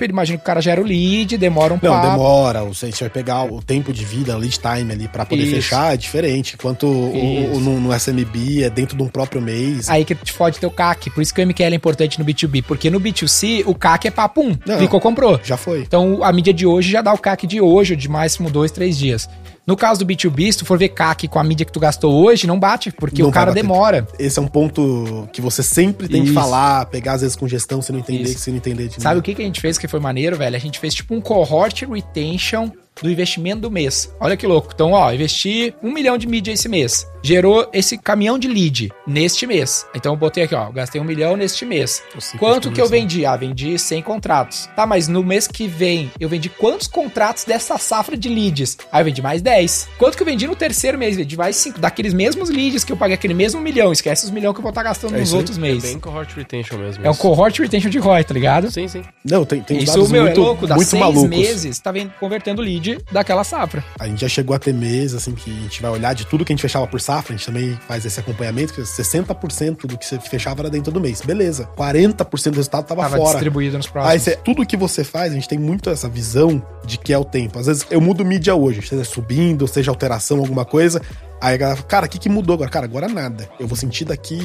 ele 0.05 0.13
imagina 0.13 0.37
que 0.37 0.43
o 0.43 0.45
cara 0.45 0.61
gera 0.61 0.79
o 0.81 0.83
lead, 0.85 1.37
demora 1.37 1.73
um 1.73 1.79
Não, 1.81 1.91
papo. 1.93 2.07
demora. 2.11 2.63
o- 2.63 2.73
Você 2.73 2.89
vai 3.01 3.09
pegar 3.09 3.43
o 3.43 3.61
tempo 3.61 3.91
de 3.91 4.05
vida, 4.05 4.35
o 4.35 4.39
lead 4.39 4.57
time 4.59 4.91
ali 4.93 5.07
pra 5.07 5.25
poder 5.25 5.43
Isso. 5.43 5.55
fechar, 5.55 5.93
é 5.93 5.97
diferente. 5.97 6.55
Enquanto 6.55 6.87
o, 6.87 7.59
no, 7.59 7.79
no 7.79 7.93
SMB 7.93 8.63
é 8.63 8.69
dentro 8.69 8.95
de 8.95 9.03
um 9.03 9.07
próprio 9.07 9.41
mês. 9.41 9.89
Aí 9.89 10.05
que 10.05 10.15
te 10.15 10.31
fode 10.31 10.59
teu 10.59 10.71
CAC. 10.71 11.09
Por 11.09 11.21
isso 11.21 11.33
que 11.33 11.41
o 11.41 11.45
MQL 11.45 11.73
é 11.73 11.75
importante 11.75 12.17
no 12.19 12.25
B2B. 12.25 12.63
Porque 12.63 12.89
no 12.89 12.99
B2C, 12.99 13.63
o 13.65 13.75
CAC 13.75 14.07
é 14.07 14.11
papum. 14.11 14.55
Não. 14.65 14.77
Clicou, 14.77 14.99
comprou. 15.01 15.39
Já 15.43 15.57
foi. 15.57 15.81
Então, 15.81 16.23
a 16.23 16.31
mídia 16.31 16.53
de 16.53 16.65
hoje 16.65 16.89
já 16.91 17.01
dá 17.01 17.13
o 17.13 17.17
CAC 17.17 17.45
de 17.45 17.59
hoje, 17.59 17.95
de 17.95 18.07
máximo 18.07 18.49
dois, 18.49 18.71
três 18.71 18.97
dias. 18.97 19.29
No 19.67 19.75
caso 19.75 19.99
do 19.99 20.05
B2B, 20.05 20.49
se 20.49 20.59
tu 20.59 20.65
for 20.65 20.77
ver 20.77 20.87
CAC 20.89 21.27
com 21.27 21.37
a 21.37 21.43
mídia 21.43 21.65
que 21.65 21.71
tu 21.73 21.79
gastou 21.79 22.23
hoje, 22.23 22.47
não 22.47 22.57
bate, 22.57 22.89
porque 22.89 23.21
Não 23.21 23.27
o 23.29 23.33
cara 23.33 23.51
demora. 23.51 24.07
Esse 24.17 24.39
é 24.39 24.41
um 24.41 24.47
ponto 24.47 25.27
que 25.33 25.41
você 25.41 25.61
sempre 25.61 26.07
tem 26.07 26.21
que 26.21 26.29
Isso. 26.29 26.39
falar, 26.39 26.85
pegar 26.85 27.13
às 27.13 27.21
vezes 27.21 27.35
com 27.35 27.45
gestão, 27.49 27.81
se 27.81 27.91
não 27.91 27.99
entender, 27.99 28.23
Isso. 28.23 28.35
que 28.35 28.39
se 28.39 28.49
não 28.49 28.57
entender 28.57 28.87
de 28.87 29.01
Sabe 29.01 29.19
o 29.19 29.21
que, 29.21 29.35
que 29.35 29.41
a 29.41 29.45
gente 29.45 29.59
fez 29.59 29.77
que 29.77 29.85
foi 29.85 29.99
maneiro, 29.99 30.37
velho? 30.37 30.55
A 30.55 30.59
gente 30.59 30.79
fez 30.79 30.93
tipo 30.93 31.13
um 31.13 31.19
cohort 31.19 31.85
retention 31.85 32.71
do 33.03 33.09
investimento 33.11 33.61
do 33.61 33.71
mês. 33.71 34.13
Olha 34.19 34.37
que 34.37 34.45
louco. 34.47 34.69
Então, 34.73 34.91
ó, 34.91 35.11
investi 35.13 35.73
um 35.83 35.91
milhão 35.91 36.17
de 36.17 36.27
mídia 36.27 36.51
esse 36.51 36.67
mês. 36.69 37.07
Gerou 37.23 37.67
esse 37.73 37.97
caminhão 37.97 38.37
de 38.39 38.47
lead 38.47 38.89
neste 39.05 39.45
mês. 39.45 39.85
Então 39.93 40.13
eu 40.13 40.17
botei 40.17 40.43
aqui, 40.43 40.55
ó, 40.55 40.71
gastei 40.71 41.01
um 41.01 41.03
milhão 41.03 41.35
neste 41.35 41.65
mês. 41.65 42.01
Quanto 42.37 42.71
que 42.71 42.79
eu 42.79 42.87
vendi? 42.87 43.25
Ah, 43.25 43.35
vendi 43.35 43.77
100 43.77 44.01
contratos. 44.01 44.69
Tá, 44.75 44.85
mas 44.85 45.07
no 45.07 45.23
mês 45.23 45.47
que 45.47 45.67
vem 45.67 46.09
eu 46.19 46.29
vendi 46.29 46.47
quantos 46.47 46.87
contratos 46.87 47.43
dessa 47.43 47.77
safra 47.77 48.15
de 48.15 48.29
leads? 48.29 48.77
Aí 48.91 49.01
eu 49.01 49.05
vendi 49.05 49.21
mais 49.21 49.41
10. 49.41 49.89
Quanto 49.97 50.15
que 50.15 50.23
eu 50.23 50.25
vendi 50.27 50.47
no 50.47 50.55
terceiro 50.55 50.97
mês? 50.97 51.17
Vendi 51.17 51.35
mais 51.35 51.55
5. 51.57 51.79
Daqueles 51.79 52.13
mesmos 52.13 52.49
leads 52.49 52.83
que 52.83 52.93
eu 52.93 52.97
paguei 52.97 53.15
aquele 53.15 53.33
mesmo 53.33 53.59
milhão. 53.59 53.91
Esquece 53.91 54.23
os 54.25 54.31
milhões 54.31 54.53
que 54.53 54.59
eu 54.59 54.63
vou 54.63 54.69
estar 54.69 54.83
gastando 54.83 55.15
É 55.15 55.19
nos 55.19 55.33
outros 55.33 55.57
É 55.57 55.61
meses. 55.61 55.89
bem 55.89 55.99
cohort 55.99 56.33
retention 56.35 56.77
mesmo. 56.77 57.03
É 57.05 57.09
um 57.09 57.11
isso. 57.11 57.21
cohort 57.21 57.59
retention 57.59 57.89
de 57.89 57.97
ROI, 57.99 58.23
tá 58.23 58.33
ligado? 58.33 58.71
Sim, 58.71 58.87
sim. 58.87 59.03
Não, 59.25 59.43
tem, 59.43 59.61
tem 59.61 59.79
Isso, 59.79 59.87
dados 59.93 60.11
meu, 60.11 60.23
muito, 60.23 60.39
é 60.39 60.43
louco. 60.43 60.67
Dá 60.67 60.75
muito 60.75 60.87
seis 60.89 61.01
malucos. 61.01 61.29
meses, 61.29 61.79
tá 61.79 61.91
vendo, 61.91 62.11
convertendo 62.19 62.61
lead 62.61 62.86
daquela 63.11 63.43
safra. 63.43 63.83
A 63.99 64.07
gente 64.07 64.21
já 64.21 64.29
chegou 64.29 64.55
a 64.55 64.59
ter 64.59 64.73
mês, 64.73 65.13
assim, 65.13 65.33
que 65.33 65.49
a 65.49 65.61
gente 65.63 65.81
vai 65.81 65.91
olhar 65.91 66.13
de 66.13 66.25
tudo 66.25 66.45
que 66.45 66.51
a 66.51 66.55
gente 66.55 66.61
fechava 66.61 66.85
por 66.87 67.01
safra, 67.01 67.33
a 67.33 67.37
gente 67.37 67.45
também 67.45 67.77
faz 67.87 68.05
esse 68.05 68.19
acompanhamento, 68.19 68.73
que 68.73 68.81
60% 68.81 69.85
do 69.87 69.97
que 69.97 70.05
você 70.05 70.19
fechava 70.19 70.61
era 70.61 70.69
dentro 70.69 70.91
do 70.91 70.99
mês. 71.01 71.21
Beleza. 71.21 71.69
40% 71.77 72.51
do 72.51 72.55
resultado 72.57 72.85
tava, 72.85 73.01
Tava 73.03 73.17
fora. 73.17 73.31
distribuído 73.31 73.77
nos 73.77 73.87
Aí 73.87 73.91
próximos. 73.91 74.23
cê- 74.23 74.35
tudo 74.37 74.65
que 74.65 74.77
você 74.77 75.03
faz, 75.03 75.31
a 75.31 75.35
gente 75.35 75.47
tem 75.47 75.57
muito 75.57 75.89
essa 75.89 76.07
visão 76.07 76.61
de 76.85 76.97
que 76.97 77.11
é 77.13 77.17
o 77.17 77.25
tempo. 77.25 77.59
Às 77.59 77.65
vezes 77.67 77.85
eu 77.89 77.99
mudo 77.99 78.23
mídia 78.23 78.55
hoje, 78.55 78.81
seja 78.87 79.03
subindo, 79.03 79.67
seja 79.67 79.91
alteração, 79.91 80.39
alguma 80.39 80.65
coisa. 80.65 81.01
Aí 81.39 81.53
a 81.53 81.57
galera 81.57 81.77
fala, 81.77 81.87
cara, 81.87 82.05
o 82.05 82.09
que, 82.09 82.17
que 82.17 82.29
mudou 82.29 82.55
agora? 82.55 82.69
Cara, 82.69 82.85
agora 82.85 83.07
nada. 83.07 83.47
Eu 83.59 83.67
vou 83.67 83.75
sentir 83.77 84.05
daqui 84.05 84.39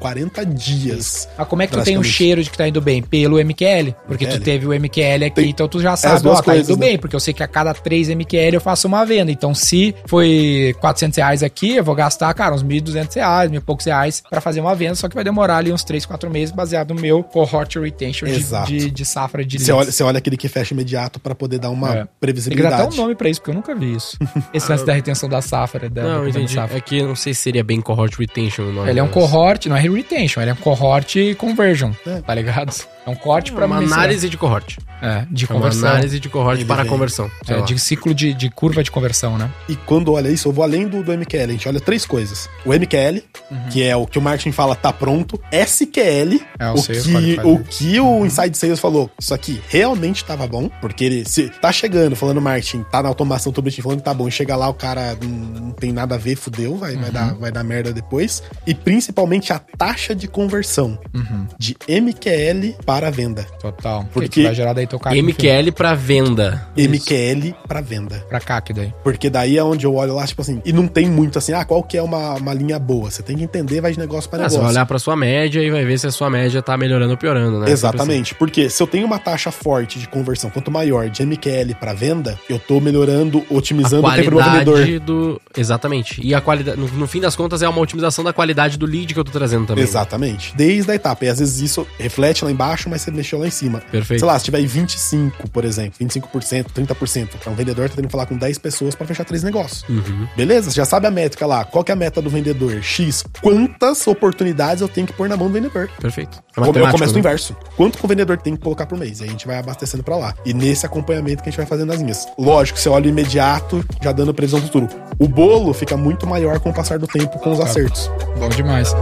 40 0.00 0.46
dias. 0.46 1.28
Mas 1.36 1.46
como 1.46 1.62
é 1.62 1.66
que 1.66 1.72
tu 1.76 1.82
tem 1.82 1.98
o 1.98 2.02
cheiro 2.02 2.42
de 2.42 2.50
que 2.50 2.56
tá 2.56 2.66
indo 2.66 2.80
bem? 2.80 3.02
Pelo 3.02 3.36
MQL. 3.38 3.94
Porque 4.06 4.26
tu 4.26 4.40
teve 4.40 4.66
o 4.66 4.72
MQL 4.72 5.26
aqui, 5.26 5.34
Tem- 5.34 5.50
então 5.50 5.68
tu 5.68 5.80
já 5.80 5.94
sabe, 5.96 6.16
ó, 6.16 6.20
duas 6.20 6.38
tá 6.38 6.44
coisas, 6.44 6.68
indo 6.70 6.78
né? 6.78 6.86
bem. 6.86 6.98
Porque 6.98 7.14
eu 7.14 7.20
sei 7.20 7.34
que 7.34 7.42
a 7.42 7.48
cada 7.48 7.74
3 7.74 8.08
MQL 8.08 8.54
eu 8.54 8.60
faço 8.60 8.88
uma 8.88 9.04
venda. 9.04 9.30
Então 9.30 9.54
se 9.54 9.94
foi 10.06 10.74
400 10.80 11.16
reais 11.18 11.42
aqui, 11.42 11.76
eu 11.76 11.84
vou 11.84 11.94
gastar, 11.94 12.32
cara, 12.32 12.54
uns 12.54 12.62
1.200 12.62 13.14
reais, 13.16 13.50
mil 13.50 13.60
e 13.60 13.62
poucos 13.62 13.84
reais 13.84 14.22
pra 14.28 14.40
fazer 14.40 14.60
uma 14.60 14.74
venda. 14.74 14.94
Só 14.94 15.08
que 15.08 15.14
vai 15.14 15.24
demorar 15.24 15.58
ali 15.58 15.70
uns 15.72 15.84
3, 15.84 16.06
4 16.06 16.30
meses 16.30 16.54
baseado 16.54 16.94
no 16.94 17.00
meu 17.00 17.22
cohort 17.22 17.76
retention 17.76 18.26
de, 18.26 18.42
de, 18.66 18.90
de 18.90 19.04
safra 19.04 19.44
de 19.44 19.58
Você 19.58 19.70
olha, 19.72 19.92
você 19.92 20.02
olha 20.02 20.18
aquele 20.18 20.36
que 20.36 20.48
fecha 20.48 20.72
imediato 20.72 21.20
pra 21.20 21.34
poder 21.34 21.58
dar 21.58 21.70
uma 21.70 21.88
É. 21.88 21.90
Tem 21.90 21.96
que 21.96 22.00
dar 22.00 22.06
até 22.06 22.16
previsibilidade. 22.20 22.94
um 22.94 22.96
nome 22.96 23.14
pra 23.14 23.28
isso, 23.28 23.40
porque 23.40 23.50
eu 23.50 23.54
nunca 23.54 23.74
vi 23.74 23.94
isso. 23.94 24.16
Esse 24.54 24.70
lance 24.70 24.84
da 24.86 24.92
retenção 24.94 25.28
da 25.28 25.42
safra. 25.42 25.89
Da, 25.90 26.02
Não, 26.04 26.22
da 26.22 26.28
entendi. 26.30 26.52
safra. 26.54 26.78
É 26.78 26.80
que 26.80 26.98
eu 26.98 27.08
não 27.08 27.16
sei 27.16 27.34
se 27.34 27.40
seria 27.40 27.64
bem 27.64 27.80
cohort 27.80 28.16
retention 28.16 28.62
o 28.62 28.72
nome. 28.72 28.88
Ele 28.90 29.00
é 29.00 29.02
um 29.02 29.08
cohort, 29.08 29.66
não 29.68 29.76
é 29.76 29.80
retention, 29.80 30.40
ele 30.40 30.50
é 30.50 30.52
um 30.52 30.56
cohort 30.56 31.16
conversion, 31.36 31.90
É. 32.06 32.20
tá 32.20 32.32
ligado? 32.32 32.72
É 33.10 33.12
um 33.12 33.16
corte 33.16 33.52
pra 33.52 33.66
uma 33.66 33.80
mensurar. 33.80 33.98
análise 34.04 34.28
de 34.28 34.36
cohort. 34.36 34.78
É, 35.02 35.24
de 35.30 35.44
É 35.44 35.48
uma 35.48 35.54
conversão. 35.60 35.88
análise 35.88 36.20
de 36.20 36.28
cohort 36.28 36.64
para 36.66 36.82
vem. 36.82 36.90
conversão. 36.92 37.30
É, 37.48 37.56
lá. 37.56 37.60
de 37.62 37.78
ciclo 37.78 38.14
de, 38.14 38.34
de 38.34 38.50
curva 38.50 38.82
de 38.82 38.90
conversão, 38.90 39.38
né? 39.38 39.50
E 39.68 39.74
quando 39.74 40.12
olha 40.12 40.28
isso, 40.28 40.46
eu 40.48 40.52
vou 40.52 40.62
além 40.62 40.86
do, 40.86 41.02
do 41.02 41.10
MQL. 41.16 41.44
A 41.44 41.52
gente 41.52 41.66
olha 41.68 41.80
três 41.80 42.04
coisas. 42.04 42.48
O 42.66 42.70
MQL, 42.74 43.22
que 43.70 43.82
é 43.82 43.96
o 43.96 44.06
que 44.06 44.18
o 44.18 44.22
marketing 44.22 44.52
fala 44.52 44.76
tá 44.76 44.92
pronto. 44.92 45.40
SQL, 45.50 46.40
É, 46.58 46.68
o 46.70 46.74
que, 46.82 47.40
o 47.42 47.58
que 47.64 48.00
o 48.00 48.26
Inside 48.26 48.56
Sales 48.58 48.78
falou. 48.78 49.10
Isso 49.18 49.32
aqui 49.32 49.62
realmente 49.68 50.22
tava 50.24 50.46
bom. 50.46 50.68
Porque 50.82 51.02
ele 51.04 51.24
se 51.24 51.48
tá 51.48 51.72
chegando, 51.72 52.14
falando 52.14 52.40
marketing, 52.40 52.82
tá 52.90 53.02
na 53.02 53.08
automação, 53.08 53.50
tudo 53.52 53.64
bonitinho, 53.64 53.82
falando 53.84 53.98
que 54.00 54.04
tá 54.04 54.12
bom. 54.14 54.28
E 54.28 54.30
chega 54.30 54.54
lá, 54.54 54.68
o 54.68 54.74
cara 54.74 55.16
não, 55.22 55.28
não 55.28 55.70
tem 55.72 55.92
nada 55.92 56.14
a 56.16 56.18
ver, 56.18 56.36
fudeu, 56.36 56.76
vai, 56.76 56.94
vai, 56.96 57.10
dar, 57.10 57.34
vai 57.34 57.50
dar 57.50 57.64
merda 57.64 57.90
depois. 57.92 58.42
E 58.66 58.74
principalmente 58.74 59.50
a 59.52 59.58
taxa 59.58 60.14
de 60.14 60.28
conversão 60.28 60.98
Uhum. 61.14 61.46
de 61.58 61.74
MQL 61.88 62.74
para 62.84 62.99
venda. 63.08 63.46
Total. 63.60 64.04
Porque- 64.12 64.42
vai 64.42 64.54
gerar 64.54 64.72
daí 64.74 64.86
teu 64.86 64.98
que 64.98 65.08
MQL 65.22 65.70
pra 65.72 65.94
venda. 65.94 66.66
MQL 66.76 67.54
pra 67.68 67.80
venda. 67.80 68.24
Pra 68.28 68.40
CAC 68.40 68.72
daí. 68.72 68.92
Porque 69.02 69.30
daí 69.30 69.56
é 69.56 69.64
onde 69.64 69.86
eu 69.86 69.94
olho 69.94 70.14
lá, 70.16 70.26
tipo 70.26 70.42
assim, 70.42 70.60
e 70.64 70.72
não 70.72 70.86
tem 70.88 71.06
muito 71.08 71.38
assim, 71.38 71.52
ah, 71.52 71.64
qual 71.64 71.82
que 71.82 71.96
é 71.96 72.02
uma, 72.02 72.34
uma 72.34 72.52
linha 72.52 72.78
boa? 72.78 73.10
Você 73.10 73.22
tem 73.22 73.36
que 73.36 73.44
entender, 73.44 73.80
vai 73.80 73.92
de 73.92 73.98
negócio 73.98 74.28
pra 74.28 74.40
Ah, 74.40 74.48
você 74.48 74.56
negócio. 74.56 74.62
vai 74.62 74.70
olhar 74.72 74.86
pra 74.86 74.98
sua 74.98 75.16
média 75.16 75.62
e 75.62 75.70
vai 75.70 75.84
ver 75.84 75.98
se 75.98 76.06
a 76.06 76.10
sua 76.10 76.28
média 76.28 76.60
tá 76.60 76.76
melhorando 76.76 77.12
ou 77.12 77.16
piorando, 77.16 77.60
né? 77.60 77.70
Exatamente, 77.70 78.34
porque 78.34 78.68
se 78.68 78.82
eu 78.82 78.86
tenho 78.86 79.06
uma 79.06 79.18
taxa 79.18 79.50
forte 79.52 79.98
de 79.98 80.08
conversão, 80.08 80.50
quanto 80.50 80.70
maior 80.70 81.08
de 81.08 81.22
MQL 81.24 81.74
pra 81.78 81.92
venda, 81.92 82.38
eu 82.48 82.58
tô 82.58 82.80
melhorando, 82.80 83.44
A 83.50 83.54
otimizando 83.54 84.06
o 84.06 84.10
tempo 84.12 84.30
do 84.32 84.36
vendedor. 84.42 84.74
qualidade 84.74 84.98
do. 84.98 85.40
Exatamente. 85.56 86.20
E 86.24 86.34
a 86.34 86.40
qualidade. 86.40 86.78
No, 86.80 86.88
no 86.88 87.06
fim 87.06 87.20
das 87.20 87.36
contas, 87.36 87.62
é 87.62 87.68
uma 87.68 87.80
otimização 87.80 88.24
da 88.24 88.32
qualidade 88.32 88.76
do 88.78 88.86
lead 88.86 89.12
que 89.14 89.20
eu 89.20 89.24
tô 89.24 89.30
trazendo 89.30 89.66
também. 89.66 89.84
Exatamente. 89.84 90.54
Desde 90.56 90.90
a 90.90 90.94
etapa. 90.94 91.24
E 91.24 91.28
às 91.28 91.38
vezes 91.38 91.60
isso 91.60 91.86
reflete 91.98 92.44
lá 92.44 92.50
embaixo, 92.50 92.79
mas 92.88 93.02
você 93.02 93.10
mexeu 93.10 93.38
lá 93.38 93.46
em 93.46 93.50
cima. 93.50 93.80
Perfeito. 93.90 94.20
Sei 94.20 94.26
lá, 94.26 94.38
se 94.38 94.44
tiver 94.44 94.60
em 94.60 94.66
25, 94.66 95.48
por 95.50 95.64
exemplo, 95.64 95.98
25%, 96.00 96.66
30%, 96.74 97.28
então 97.40 97.52
o 97.52 97.56
vendedor 97.56 97.88
tá 97.88 97.96
tendo 97.96 98.06
que 98.06 98.12
falar 98.12 98.26
com 98.26 98.36
10 98.36 98.58
pessoas 98.58 98.94
pra 98.94 99.06
fechar 99.06 99.24
três 99.24 99.42
negócios. 99.42 99.84
Uhum. 99.88 100.26
Beleza? 100.36 100.70
Você 100.70 100.76
já 100.76 100.84
sabe 100.84 101.06
a 101.06 101.10
métrica 101.10 101.46
lá. 101.46 101.64
Qual 101.64 101.84
que 101.84 101.90
é 101.90 101.94
a 101.94 101.96
meta 101.96 102.22
do 102.22 102.30
vendedor? 102.30 102.82
X. 102.82 103.24
Quantas 103.42 104.06
oportunidades 104.06 104.80
eu 104.80 104.88
tenho 104.88 105.06
que 105.06 105.12
pôr 105.12 105.28
na 105.28 105.36
mão 105.36 105.48
do 105.48 105.54
vendedor? 105.54 105.88
Perfeito. 106.00 106.42
É 106.56 106.60
Eu 106.60 106.72
começo 106.72 107.12
do 107.12 107.14
né? 107.14 107.18
inverso. 107.20 107.56
Quanto 107.76 107.98
que 107.98 108.04
o 108.04 108.08
vendedor 108.08 108.38
tem 108.38 108.56
que 108.56 108.62
colocar 108.62 108.86
por 108.86 108.98
mês? 108.98 109.20
Aí 109.20 109.28
a 109.28 109.30
gente 109.30 109.46
vai 109.46 109.58
abastecendo 109.58 110.02
pra 110.02 110.16
lá. 110.16 110.34
E 110.44 110.52
nesse 110.52 110.86
acompanhamento 110.86 111.42
que 111.42 111.48
a 111.48 111.52
gente 111.52 111.58
vai 111.58 111.66
fazendo 111.66 111.88
nas 111.88 112.00
linhas. 112.00 112.26
Lógico, 112.38 112.78
você 112.78 112.88
olha 112.88 113.06
o 113.06 113.08
imediato, 113.08 113.84
já 114.02 114.12
dando 114.12 114.34
previsão 114.34 114.60
futuro. 114.60 114.88
O 115.18 115.28
bolo 115.28 115.72
fica 115.72 115.96
muito 115.96 116.26
maior 116.26 116.60
com 116.60 116.70
o 116.70 116.74
passar 116.74 116.98
do 116.98 117.06
tempo 117.06 117.38
com 117.38 117.52
os 117.52 117.60
acertos. 117.60 118.10
Bom 118.38 118.48
demais. 118.48 118.94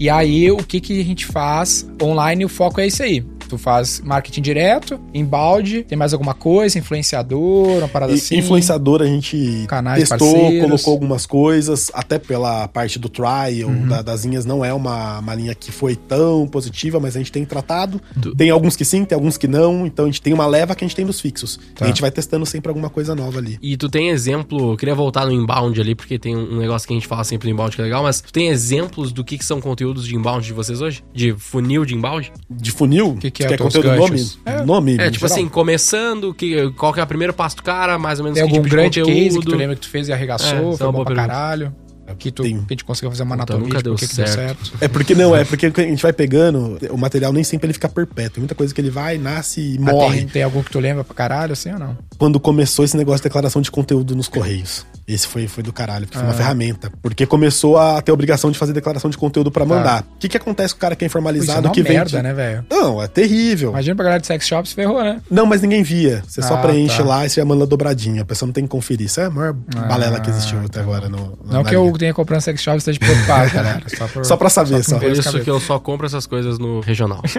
E 0.00 0.08
aí, 0.08 0.50
o 0.50 0.58
que, 0.58 0.80
que 0.80 1.00
a 1.00 1.04
gente 1.04 1.26
faz 1.26 1.88
online? 2.00 2.44
O 2.44 2.48
foco 2.48 2.80
é 2.80 2.86
isso 2.86 3.02
aí. 3.02 3.24
Tu 3.48 3.56
faz 3.58 4.00
marketing 4.04 4.42
direto, 4.42 5.00
embalde, 5.14 5.82
tem 5.84 5.96
mais 5.96 6.12
alguma 6.12 6.34
coisa, 6.34 6.78
influenciador, 6.78 7.78
uma 7.78 7.88
parada 7.88 8.12
E 8.12 8.16
assim. 8.16 8.36
influenciador 8.38 9.02
a 9.02 9.06
gente 9.06 9.64
Canais 9.68 10.08
testou, 10.08 10.32
parceiros. 10.32 10.62
colocou 10.68 10.92
algumas 10.92 11.26
coisas, 11.26 11.90
até 11.94 12.18
pela 12.18 12.68
parte 12.68 12.98
do 12.98 13.08
trial, 13.08 13.68
Uhum. 13.68 13.88
da- 13.88 14.02
das 14.02 14.24
linhas 14.24 14.44
não 14.44 14.64
é 14.64 14.72
uma, 14.72 15.18
uma 15.18 15.34
linha 15.34 15.54
que 15.54 15.72
foi 15.72 15.96
tão 15.96 16.46
positiva, 16.46 17.00
mas 17.00 17.16
a 17.16 17.18
gente 17.18 17.32
tem 17.32 17.44
tratado. 17.44 18.00
Tem 18.36 18.50
alguns 18.50 18.76
que 18.76 18.84
sim, 18.84 19.04
tem 19.04 19.16
alguns 19.16 19.36
que 19.36 19.48
não, 19.48 19.86
então 19.86 20.04
a 20.04 20.08
gente 20.08 20.20
tem 20.22 20.32
uma 20.32 20.46
leva 20.46 20.74
que 20.74 20.84
a 20.84 20.86
gente 20.88 20.96
tem 20.96 21.06
dos 21.06 21.20
fixos. 21.20 21.58
Tá. 21.74 21.84
E 21.84 21.84
a 21.84 21.86
gente 21.88 22.00
vai 22.00 22.10
testando 22.10 22.44
sempre 22.44 22.68
alguma 22.68 22.90
coisa 22.90 23.14
nova 23.14 23.38
ali. 23.38 23.58
E 23.62 23.76
tu 23.76 23.88
tem 23.88 24.10
exemplo, 24.10 24.72
eu 24.72 24.76
queria 24.76 24.94
voltar 24.94 25.24
no 25.26 25.32
inbound 25.32 25.80
ali, 25.80 25.94
porque 25.94 26.18
tem 26.18 26.36
um 26.36 26.58
negócio 26.58 26.86
que 26.86 26.92
a 26.94 26.96
gente 26.96 27.06
fala 27.06 27.24
sempre 27.24 27.48
no 27.48 27.54
inbound 27.54 27.74
que 27.74 27.80
é 27.80 27.84
legal, 27.84 28.02
mas 28.02 28.20
tu 28.20 28.32
tem 28.32 28.48
exemplos 28.48 29.12
do 29.12 29.24
que, 29.24 29.38
que 29.38 29.44
são 29.44 29.60
conteúdos 29.60 30.06
de 30.06 30.14
inbound 30.14 30.44
de 30.46 30.52
vocês 30.52 30.80
hoje? 30.80 31.02
De 31.14 31.32
funil 31.34 31.84
de 31.84 31.94
inbound? 31.94 32.32
De 32.50 32.70
funil, 32.70 33.16
Que 33.18 33.37
que 33.46 33.54
é 33.54 33.56
quer 33.56 33.58
conteúdo 33.58 33.92
nome? 33.96 34.26
É. 34.44 34.62
Nome, 34.64 34.94
É, 34.98 35.10
tipo 35.10 35.26
geral. 35.26 35.38
assim, 35.38 35.48
começando, 35.48 36.32
que, 36.34 36.70
qual 36.72 36.92
que 36.92 37.00
é 37.00 37.02
o 37.02 37.06
primeiro 37.06 37.32
passo 37.32 37.56
do 37.56 37.62
cara, 37.62 37.98
mais 37.98 38.18
ou 38.18 38.24
menos 38.24 38.38
Tem 38.38 38.46
que 38.48 38.52
algum 38.54 38.62
tipo 38.64 38.68
de 38.68 38.76
grande 38.82 39.00
conteúdo. 39.00 39.24
case 39.24 39.38
que 39.40 39.44
tu 39.46 39.56
lembra 39.56 39.74
que 39.76 39.82
tu 39.82 39.88
fez 39.88 40.08
e 40.08 40.12
É, 40.12 40.14
arregaçou, 40.14 40.48
essa 40.48 40.58
é 40.58 40.76
foi 40.76 40.86
bom 40.86 41.04
pra 41.04 41.14
pergunta. 41.14 41.26
caralho. 41.28 41.74
Que, 42.18 42.30
tu, 42.30 42.42
Tem. 42.42 42.54
que 42.56 42.58
a 42.60 42.66
gente 42.70 42.84
conseguiu 42.86 43.10
fazer 43.10 43.22
uma 43.22 43.36
Puta, 43.36 43.52
anatomia, 43.52 43.64
nunca 43.68 43.76
de 43.78 43.84
deu 43.84 43.92
por 43.92 43.98
que 44.00 44.08
que 44.08 44.16
deu 44.16 44.26
certo. 44.26 44.64
certo. 44.66 44.78
É 44.80 44.88
porque 44.88 45.14
não, 45.14 45.36
é 45.36 45.44
porque 45.44 45.66
a 45.66 45.80
gente 45.82 46.02
vai 46.02 46.10
pegando, 46.10 46.78
o 46.90 46.96
material 46.96 47.34
nem 47.34 47.44
sempre 47.44 47.66
ele 47.66 47.74
fica 47.74 47.86
perpétuo. 47.86 48.32
Tem 48.36 48.40
muita 48.40 48.54
coisa 48.54 48.72
que 48.74 48.80
ele 48.80 48.88
vai, 48.88 49.18
nasce 49.18 49.74
e 49.74 49.78
Mas 49.78 49.92
morre. 49.94 50.16
tem, 50.20 50.26
tem 50.28 50.42
algum 50.42 50.62
que 50.62 50.70
tu 50.70 50.80
lembra 50.80 51.04
pra 51.04 51.14
caralho, 51.14 51.52
assim 51.52 51.70
ou 51.70 51.78
não? 51.78 51.98
Quando 52.18 52.40
começou 52.40 52.84
esse 52.84 52.96
negócio 52.96 53.18
de 53.20 53.22
declaração 53.24 53.62
de 53.62 53.70
conteúdo 53.70 54.16
nos 54.16 54.28
Correios. 54.28 54.84
Esse 55.06 55.26
foi, 55.26 55.46
foi 55.48 55.62
do 55.62 55.72
caralho, 55.72 56.04
porque 56.04 56.18
foi 56.18 56.26
uma 56.26 56.34
Ah. 56.34 56.36
ferramenta. 56.36 56.92
Porque 57.00 57.24
começou 57.24 57.78
a 57.78 58.02
ter 58.02 58.10
a 58.10 58.14
obrigação 58.14 58.50
de 58.50 58.58
fazer 58.58 58.72
declaração 58.74 59.08
de 59.08 59.16
conteúdo 59.16 59.50
pra 59.50 59.64
mandar. 59.64 60.02
O 60.02 60.18
que, 60.18 60.28
que 60.28 60.36
acontece 60.36 60.74
com 60.74 60.78
o 60.78 60.80
cara 60.80 60.94
que 60.94 61.04
é 61.04 61.06
Pô, 61.06 61.08
é 61.08 61.10
informalizado 61.12 61.68
uma 61.68 61.72
que 61.72 61.82
merda, 61.82 62.10
vende? 62.10 62.22
né, 62.22 62.34
velho? 62.34 62.66
Não, 62.70 63.00
é 63.02 63.06
terrível. 63.08 63.70
Imagina 63.70 63.94
pra 63.96 64.04
galera 64.04 64.20
de 64.20 64.26
sex 64.26 64.46
shops, 64.46 64.72
ferrou, 64.72 65.02
né? 65.02 65.20
Não, 65.30 65.46
mas 65.46 65.62
ninguém 65.62 65.82
via. 65.82 66.22
Você 66.26 66.42
só 66.42 66.54
Ah, 66.56 66.58
preenche 66.58 66.98
tá. 66.98 67.04
lá 67.04 67.24
e 67.24 67.30
você 67.30 67.40
já 67.40 67.44
manda 67.46 67.64
dobradinha. 67.66 68.20
A 68.20 68.24
pessoa 68.26 68.46
não 68.48 68.52
tem 68.52 68.64
que 68.64 68.70
conferir. 68.70 69.06
Isso 69.06 69.20
é 69.20 69.26
a 69.26 69.30
maior 69.30 69.56
Ah, 69.76 69.80
balela 69.86 70.20
que 70.20 70.28
existiu 70.28 70.58
até 70.60 70.80
agora. 70.80 71.08
No, 71.08 71.38
Não 71.46 71.64
que 71.64 71.74
eu 71.74 71.84
linha. 71.86 71.98
tenha 71.98 72.12
comprando 72.14 72.40
sex 72.42 72.60
shops 72.60 72.78
esteja 72.86 72.98
preocupado, 72.98 73.50
galera. 73.50 73.82
Só, 73.96 74.06
por, 74.08 74.24
Só 74.26 74.36
pra 74.36 74.50
saber, 74.50 74.74
por 74.74 74.84
só. 74.84 74.98
Por 74.98 75.10
isso 75.12 75.40
que 75.40 75.48
eu 75.50 75.60
só 75.60 75.78
compro 75.78 76.04
essas 76.06 76.26
coisas 76.26 76.58
no 76.58 76.80
regional. 76.80 77.22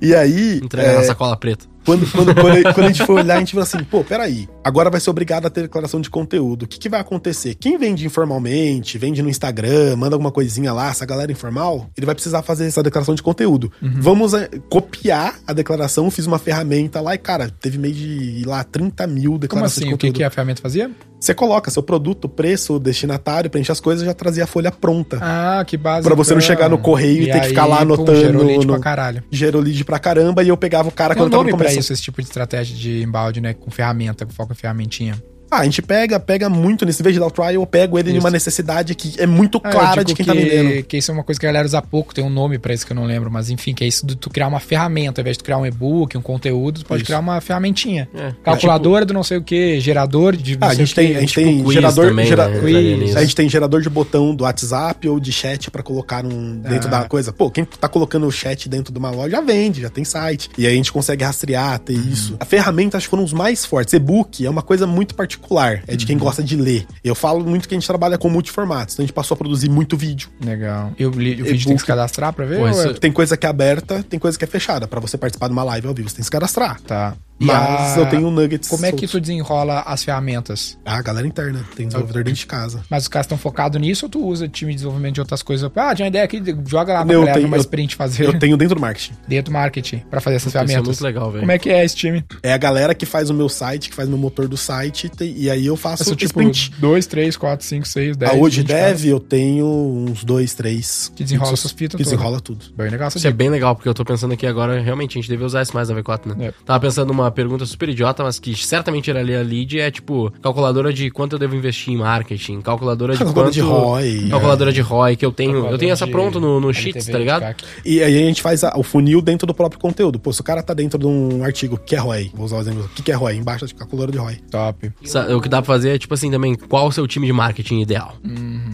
E 0.00 0.14
aí, 0.14 0.60
Entrega 0.62 0.88
é, 0.90 0.96
na 0.96 1.02
sacola 1.04 1.36
preta. 1.36 1.64
Quando, 1.88 2.06
quando, 2.12 2.34
quando, 2.34 2.74
quando 2.74 2.84
a 2.86 2.88
gente 2.88 3.06
foi 3.06 3.14
olhar, 3.22 3.36
a 3.36 3.38
gente 3.38 3.52
falou 3.52 3.62
assim, 3.62 3.82
pô, 3.82 4.04
peraí, 4.04 4.46
agora 4.62 4.90
vai 4.90 5.00
ser 5.00 5.08
obrigado 5.08 5.46
a 5.46 5.50
ter 5.50 5.62
declaração 5.62 6.02
de 6.02 6.10
conteúdo. 6.10 6.64
O 6.64 6.68
que, 6.68 6.78
que 6.78 6.86
vai 6.86 7.00
acontecer? 7.00 7.54
Quem 7.54 7.78
vende 7.78 8.04
informalmente, 8.04 8.98
vende 8.98 9.22
no 9.22 9.30
Instagram, 9.30 9.96
manda 9.96 10.14
alguma 10.14 10.30
coisinha 10.30 10.70
lá, 10.70 10.90
essa 10.90 11.06
galera 11.06 11.32
informal, 11.32 11.88
ele 11.96 12.04
vai 12.04 12.14
precisar 12.14 12.42
fazer 12.42 12.66
essa 12.66 12.82
declaração 12.82 13.14
de 13.14 13.22
conteúdo. 13.22 13.72
Uhum. 13.80 13.94
Vamos 14.00 14.34
é, 14.34 14.50
copiar 14.68 15.38
a 15.46 15.54
declaração, 15.54 16.10
fiz 16.10 16.26
uma 16.26 16.38
ferramenta 16.38 17.00
lá 17.00 17.14
e, 17.14 17.18
cara, 17.18 17.48
teve 17.48 17.78
meio 17.78 17.94
de 17.94 18.42
lá 18.44 18.62
30 18.62 19.06
mil 19.06 19.30
Como 19.30 19.38
declarações 19.38 19.78
assim? 19.78 19.88
de 19.88 19.94
O 19.94 19.96
que, 19.96 20.06
conteúdo. 20.08 20.16
que 20.16 20.24
a 20.24 20.30
ferramenta 20.30 20.60
fazia? 20.60 20.90
Você 21.20 21.34
coloca 21.34 21.70
seu 21.70 21.82
produto, 21.82 22.28
preço, 22.28 22.78
destinatário, 22.78 23.50
preenche 23.50 23.72
as 23.72 23.80
coisas, 23.80 24.04
já 24.06 24.14
trazia 24.14 24.44
a 24.44 24.46
folha 24.46 24.70
pronta. 24.70 25.18
Ah, 25.20 25.64
que 25.66 25.76
base. 25.76 26.06
Pra 26.06 26.14
você 26.14 26.32
não 26.32 26.40
chegar 26.40 26.68
no 26.68 26.78
correio 26.78 27.22
e 27.24 27.26
ter 27.32 27.40
que 27.40 27.48
ficar 27.48 27.66
lá 27.66 27.80
anotando 27.80 28.14
Gerou 28.20 28.44
lead 28.46 28.66
no- 28.66 28.72
pra 28.74 28.82
caralho. 28.82 29.22
Gerou 29.30 29.60
lead 29.60 29.84
pra 29.84 29.98
caramba 29.98 30.42
e 30.44 30.48
eu 30.48 30.56
pegava 30.56 30.88
o 30.88 30.92
cara 30.92 31.14
Tem 31.14 31.22
um 31.22 31.26
quando 31.26 31.32
tava 31.32 31.42
nome 31.42 31.50
no 31.52 31.58
pra 31.58 31.66
começo. 31.66 31.80
isso, 31.80 31.92
esse 31.92 32.02
tipo 32.02 32.22
de 32.22 32.28
estratégia 32.28 32.76
de 32.76 33.02
embalde, 33.02 33.40
né? 33.40 33.52
Com 33.52 33.70
ferramenta, 33.70 34.24
com 34.24 34.32
foco 34.32 34.52
em 34.52 34.56
ferramentinha. 34.56 35.20
Ah, 35.50 35.58
a 35.60 35.64
gente 35.64 35.80
pega, 35.82 36.18
pega 36.20 36.48
muito 36.48 36.84
nesse 36.84 37.02
vez 37.02 37.14
de 37.14 37.20
dar 37.20 37.26
o 37.26 37.30
trial, 37.30 37.52
eu 37.52 37.66
pego 37.66 37.98
ele 37.98 38.10
em 38.10 38.16
Isso. 38.16 38.24
uma 38.24 38.30
necessidade 38.30 38.94
que 38.94 39.14
é 39.20 39.26
muito 39.26 39.60
Ah, 39.64 39.70
clara 39.70 40.04
digo 40.04 40.08
de 40.08 40.14
quem 40.14 40.24
que, 40.26 40.30
tá 40.30 40.34
vendendo. 40.34 40.82
Que 40.84 40.96
isso 40.98 41.10
é 41.10 41.14
uma 41.14 41.24
coisa 41.24 41.40
que 41.40 41.46
a 41.46 41.48
galera 41.48 41.66
usa 41.66 41.80
pouco, 41.82 42.14
tem 42.14 42.24
um 42.24 42.30
nome 42.30 42.58
pra 42.58 42.74
isso 42.74 42.84
que 42.86 42.92
eu 42.92 42.96
não 42.96 43.04
lembro, 43.04 43.30
mas 43.30 43.48
enfim, 43.50 43.72
que 43.74 43.82
é 43.84 43.86
isso 43.86 44.06
de 44.06 44.14
tu 44.16 44.28
criar 44.30 44.46
uma 44.48 44.60
ferramenta, 44.60 45.20
ao 45.20 45.22
invés 45.22 45.36
de 45.36 45.42
tu 45.42 45.44
criar 45.44 45.58
um 45.58 45.66
e-book, 45.66 46.16
um 46.16 46.22
conteúdo, 46.22 46.80
tu 46.80 46.86
pode 46.86 47.02
Isso. 47.02 47.06
criar 47.06 47.20
uma 47.20 47.40
ferramentinha. 47.40 48.08
É. 48.14 48.32
Calculadora 48.44 49.04
do 49.04 49.14
não 49.14 49.22
sei 49.22 49.38
o 49.38 49.42
que, 49.42 49.80
gerador 49.80 50.36
de. 50.36 50.56
Ah, 50.60 50.68
a 50.68 50.74
gente 50.74 50.94
tem, 50.94 51.16
a 51.16 51.20
gente 51.20 51.32
tipo 51.34 51.46
tem 51.46 51.62
quiz 51.64 51.74
gerador, 51.74 52.08
também, 52.08 52.26
gera- 52.26 52.48
né? 52.48 52.60
quiz. 52.60 53.16
A 53.16 53.20
gente 53.22 53.34
tem 53.36 53.48
gerador 53.48 53.80
de 53.80 53.88
botão 53.90 54.34
do 54.34 54.44
WhatsApp 54.44 55.08
ou 55.08 55.18
de 55.18 55.32
chat 55.32 55.70
pra 55.70 55.82
colocar 55.82 56.22
num, 56.22 56.56
dentro 56.58 56.88
Ah. 56.88 57.02
da 57.02 57.04
coisa. 57.08 57.32
Pô, 57.32 57.50
quem 57.50 57.64
tá 57.64 57.88
colocando 57.88 58.26
o 58.26 58.30
chat 58.30 58.68
dentro 58.68 58.92
de 58.92 58.98
uma 58.98 59.10
loja 59.10 59.30
já 59.30 59.40
vende, 59.40 59.80
já 59.80 59.90
tem 59.90 60.04
site. 60.04 60.50
E 60.58 60.66
aí 60.66 60.72
a 60.72 60.76
gente 60.76 60.92
consegue 60.92 61.24
rastrear, 61.24 61.78
ter 61.78 61.94
Uhum. 61.94 62.08
isso. 62.12 62.36
A 62.40 62.44
ferramenta 62.44 62.96
acho 62.96 63.06
que 63.06 63.10
foram 63.10 63.24
os 63.24 63.32
mais 63.32 63.64
fortes. 63.64 63.94
E-book 63.94 64.44
é 64.44 64.50
uma 64.50 64.62
coisa 64.62 64.86
muito 64.86 65.14
particular, 65.14 65.37
é 65.86 65.96
de 65.96 66.04
Uhum. 66.04 66.06
quem 66.08 66.18
gosta 66.18 66.42
de 66.42 66.56
ler. 66.56 66.86
Eu 67.02 67.14
falo 67.14 67.44
muito 67.44 67.68
que 67.68 67.74
a 67.74 67.78
gente 67.78 67.86
trabalha 67.86 68.18
com 68.18 68.28
multiformatos, 68.28 68.94
então 68.94 69.02
a 69.02 69.06
gente 69.06 69.14
passou 69.14 69.34
a 69.34 69.38
produzir 69.38 69.68
muito 69.70 69.96
vídeo. 69.96 70.28
Legal. 70.44 70.92
E 70.98 71.06
o, 71.06 71.10
li- 71.10 71.40
o 71.40 71.44
vídeo 71.44 71.66
tem 71.66 71.74
que 71.76 71.80
se 71.80 71.86
cadastrar 71.86 72.32
pra 72.32 72.44
ver? 72.44 72.58
Pô, 72.58 72.68
isso- 72.68 72.88
é- 72.88 72.94
Tem 72.94 73.12
coisa 73.12 73.36
que 73.36 73.46
é 73.46 73.48
aberta, 73.48 74.02
tem 74.08 74.18
coisa 74.18 74.38
que 74.38 74.44
é 74.44 74.48
fechada. 74.48 74.86
Pra 74.86 75.00
você 75.00 75.16
participar 75.16 75.46
de 75.48 75.52
uma 75.52 75.62
live 75.64 75.86
ao 75.86 75.94
vivo, 75.94 76.08
você 76.08 76.16
tem 76.16 76.20
que 76.20 76.24
se 76.26 76.30
cadastrar. 76.30 76.80
Tá. 76.82 77.14
Mas 77.38 77.96
a- 77.96 78.00
eu 78.00 78.06
tenho 78.06 78.30
nuggets. 78.30 78.68
Como 78.68 78.84
é 78.84 78.92
que 78.92 79.06
tu 79.06 79.20
desenrola 79.20 79.80
as 79.86 80.02
ferramentas? 80.02 80.76
Ah, 80.84 80.96
a 80.98 81.02
galera 81.02 81.26
interna. 81.26 81.64
Tem 81.76 81.86
desenvolvedor 81.86 82.24
dentro 82.24 82.40
de 82.40 82.46
casa. 82.46 82.82
Mas 82.90 83.04
os 83.04 83.08
caras 83.08 83.26
estão 83.26 83.38
focados 83.38 83.80
nisso 83.80 84.06
ou 84.06 84.10
tu 84.10 84.24
usa 84.24 84.48
time 84.48 84.72
de 84.72 84.76
desenvolvimento 84.76 85.14
de 85.14 85.20
outras 85.20 85.42
coisas? 85.42 85.70
Ah, 85.76 85.94
tinha 85.94 86.04
uma 86.04 86.08
ideia 86.08 86.24
aqui, 86.24 86.42
joga 86.66 86.94
lá 86.94 87.04
pra 87.04 87.14
Eu 87.14 87.20
galera 87.20 87.34
tenho- 87.34 87.46
numa 87.46 87.56
eu- 87.56 87.60
sprint 87.60 87.94
fazer 87.96 88.24
Eu 88.24 88.38
tenho 88.38 88.56
dentro 88.56 88.74
do 88.74 88.80
marketing. 88.80 89.12
dentro 89.28 89.52
do 89.52 89.54
marketing 89.54 89.98
pra 90.10 90.20
fazer 90.20 90.36
essas 90.36 90.48
Isso 90.48 90.56
é 90.58 90.60
ferramentas. 90.60 90.86
muito 90.88 91.04
legal, 91.04 91.30
velho. 91.30 91.40
Como 91.40 91.52
é 91.52 91.58
que 91.58 91.70
é 91.70 91.84
esse 91.84 91.94
time? 91.96 92.24
É 92.42 92.52
a 92.52 92.58
galera 92.58 92.94
que 92.94 93.06
faz 93.06 93.30
o 93.30 93.34
meu 93.34 93.48
site, 93.48 93.88
que 93.90 93.94
faz 93.94 94.08
meu 94.08 94.18
motor 94.18 94.48
do 94.48 94.56
site, 94.56 95.10
e 95.20 95.48
aí 95.50 95.66
eu 95.66 95.76
faço 95.76 96.04
São 96.04 96.12
o 96.14 96.16
tipo 96.16 96.40
sprint. 96.40 96.72
2, 96.78 97.06
3, 97.06 97.36
4, 97.36 97.64
5, 97.64 97.86
6, 97.86 98.16
10. 98.16 98.32
A 98.32 98.34
hoje 98.34 98.58
20 98.62 98.66
dev 98.68 99.04
eu 99.06 99.20
tenho 99.20 99.66
uns 99.66 100.24
dois, 100.24 100.54
três. 100.54 101.12
Que 101.14 101.22
desenrola 101.22 101.52
essas 101.52 101.70
fitas 101.70 101.96
Que 101.96 102.02
desenrola 102.04 102.40
tudo. 102.40 102.64
Bem 102.76 102.90
legal 102.90 103.08
Isso 103.08 103.26
é 103.26 103.30
bem 103.32 103.48
legal, 103.48 103.74
porque 103.76 103.88
eu 103.88 103.94
tô 103.94 104.04
pensando 104.04 104.32
aqui 104.34 104.46
agora, 104.46 104.80
realmente, 104.80 105.18
a 105.18 105.20
gente 105.20 105.30
deve 105.30 105.44
usar 105.44 105.62
isso 105.62 105.74
mais 105.74 105.88
na 105.88 105.94
V4, 105.94 106.34
né? 106.34 106.46
É. 106.48 106.52
Tava 106.64 106.80
pensando 106.80 107.08
numa 107.08 107.27
pergunta 107.30 107.64
super 107.66 107.88
idiota, 107.88 108.22
mas 108.22 108.38
que 108.38 108.54
certamente 108.54 109.10
era 109.10 109.20
ali 109.20 109.34
a 109.34 109.42
lead, 109.42 109.78
é 109.80 109.90
tipo, 109.90 110.32
calculadora 110.42 110.92
de 110.92 111.10
quanto 111.10 111.34
eu 111.34 111.38
devo 111.38 111.54
investir 111.54 111.92
em 111.92 111.96
marketing, 111.96 112.60
calculadora 112.60 113.12
de 113.12 113.18
Calculadora 113.18 113.46
quanto... 113.46 113.54
de 113.54 113.60
ROI. 113.60 114.28
Calculadora 114.30 114.72
de 114.72 114.80
ROI, 114.80 115.16
que 115.16 115.24
eu 115.26 115.32
tenho, 115.32 115.66
eu 115.66 115.78
tenho 115.78 115.92
essa 115.92 116.06
de 116.06 116.12
pronto 116.12 116.40
no, 116.40 116.60
no 116.60 116.72
Sheets, 116.72 117.06
tá 117.06 117.18
ligado? 117.18 117.54
E 117.84 118.02
aí 118.02 118.16
a 118.16 118.26
gente 118.26 118.42
faz 118.42 118.62
a- 118.64 118.72
o 118.76 118.82
funil 118.82 119.20
dentro 119.20 119.46
do 119.46 119.54
próprio 119.54 119.80
conteúdo. 119.80 120.18
Pô, 120.18 120.32
se 120.32 120.40
o 120.40 120.44
cara 120.44 120.62
tá 120.62 120.74
dentro 120.74 120.98
de 120.98 121.06
um 121.06 121.42
artigo 121.44 121.78
que 121.78 121.94
é 121.94 121.98
ROI, 121.98 122.30
vou 122.34 122.46
usar 122.46 122.56
o 122.56 122.60
exemplo, 122.60 122.84
o 122.84 122.88
que 122.88 123.02
que 123.02 123.12
é 123.12 123.14
ROI? 123.14 123.36
Embaixo 123.36 123.66
da 123.66 123.72
calculadora 123.74 124.12
de 124.12 124.18
ROI. 124.18 124.36
Top. 124.50 124.90
Sa- 125.04 125.26
O 125.36 125.40
que 125.40 125.48
dá 125.48 125.62
pra 125.62 125.66
fazer 125.74 125.90
é, 125.94 125.98
tipo 125.98 126.14
assim, 126.14 126.30
também, 126.30 126.54
qual 126.54 126.86
o 126.88 126.92
seu 126.92 127.06
time 127.06 127.26
de 127.26 127.32
marketing 127.32 127.80
ideal? 127.80 128.16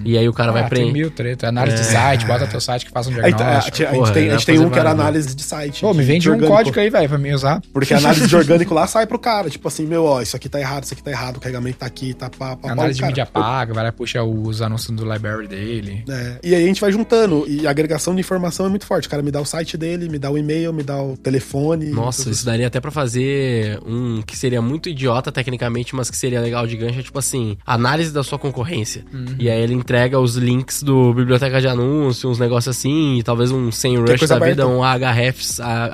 E 0.05 0.16
aí 0.18 0.28
o 0.28 0.32
cara 0.32 0.52
vai 0.52 0.62
ah, 0.62 0.64
tem 0.68 0.70
preencher. 0.78 0.92
mil 0.92 1.11
treta. 1.11 1.48
Análise 1.48 1.76
de 1.78 1.84
site, 1.84 2.26
bota 2.26 2.46
teu 2.46 2.61
site 2.61 2.84
que 2.86 2.90
faça 2.90 3.11
um 3.11 3.14
Aí, 3.24 3.32
tá, 3.32 3.59
a, 3.59 3.61
diagnóstico. 3.61 3.76
gente- 3.76 3.84
a 3.86 3.90
gente 3.90 3.98
porra, 3.98 4.12
tem, 4.12 4.24
a 4.24 4.26
dá 4.26 4.32
gente 4.36 4.46
tem 4.46 4.59
um 4.59 4.70
que 4.70 4.78
era 4.78 4.94
né? 4.94 5.00
análise 5.02 5.34
de 5.34 5.42
site. 5.42 5.80
Pô, 5.80 5.92
me 5.92 6.00
de- 6.00 6.05
vende 6.07 6.20
de 6.20 6.30
um 6.30 6.32
orgânico. 6.32 6.57
código 6.57 6.80
aí, 6.80 6.90
velho, 6.90 7.09
pra 7.09 7.18
mim 7.18 7.32
usar. 7.32 7.62
Porque 7.72 7.94
a 7.94 7.98
análise 7.98 8.26
de 8.26 8.36
orgânico 8.45 8.74
lá 8.74 8.86
sai 8.86 9.07
pro 9.07 9.18
cara, 9.18 9.49
tipo 9.51 9.66
assim, 9.68 9.86
meu, 9.86 10.05
ó, 10.05 10.20
isso 10.22 10.36
aqui 10.36 10.49
tá 10.49 10.61
errado, 10.61 10.84
isso 10.84 10.95
aqui 10.95 11.03
tá 11.03 11.11
errado, 11.11 11.36
o 11.36 11.40
carregamento 11.40 11.78
tá 11.78 11.86
aqui, 11.86 12.14
tá 12.14 12.28
pá, 12.30 12.51
pá, 12.51 12.57
pá. 12.57 12.72
Análise 12.72 12.95
de 12.97 13.01
cara, 13.01 13.11
mídia 13.11 13.26
paga, 13.26 13.74
vai 13.74 13.84
lá 13.84 13.92
puxar 13.92 14.24
os 14.24 14.61
anúncios 14.62 14.95
do 14.97 15.11
library 15.11 15.47
dele. 15.49 16.05
É, 16.09 16.38
e 16.42 16.55
aí 16.55 16.64
a 16.64 16.66
gente 16.66 16.80
vai 16.80 16.90
juntando. 16.92 17.45
E 17.49 17.66
a 17.66 17.70
agregação 17.70 18.14
de 18.14 18.20
informação 18.20 18.66
é 18.66 18.68
muito 18.68 18.86
forte. 18.86 19.07
O 19.07 19.11
cara 19.11 19.22
me 19.22 19.30
dá 19.30 19.40
o 19.40 19.45
site 19.45 19.76
dele, 19.76 20.09
me 20.09 20.18
dá 20.18 20.30
o 20.30 20.38
e-mail, 20.38 20.72
me 20.72 20.82
dá 20.82 21.01
o 21.03 21.16
telefone. 21.16 21.86
Nossa, 21.86 22.30
isso 22.30 22.45
daria 22.45 22.66
até 22.66 22.80
pra 22.80 22.90
fazer 22.90 23.78
um 23.86 24.22
que 24.22 24.36
seria 24.36 24.61
muito 24.62 24.88
idiota 24.88 25.30
tecnicamente, 25.32 25.95
mas 25.95 26.11
que 26.11 26.16
seria 26.16 26.40
legal 26.40 26.66
de 26.66 26.76
gancho, 26.76 27.01
é 27.01 27.03
tipo 27.03 27.18
assim, 27.18 27.57
análise 27.66 28.12
da 28.12 28.22
sua 28.22 28.38
concorrência. 28.38 29.05
Uhum. 29.12 29.36
E 29.38 29.51
aí 29.51 29.61
ele 29.61 29.74
entrega 29.74 30.18
os 30.18 30.36
links 30.36 30.82
do 30.82 31.12
biblioteca 31.14 31.61
de 31.61 31.68
anúncio, 31.68 32.28
uns 32.30 32.38
negócios 32.38 32.76
assim, 32.76 33.18
e 33.18 33.22
talvez 33.22 33.51
um 33.51 33.70
sem 33.70 33.97
rush 33.97 34.07
da 34.28 34.34
vida, 34.34 34.36
aberta. 34.36 34.66
Uhum. 34.66 34.78
um 34.78 34.82
a- 34.84 34.95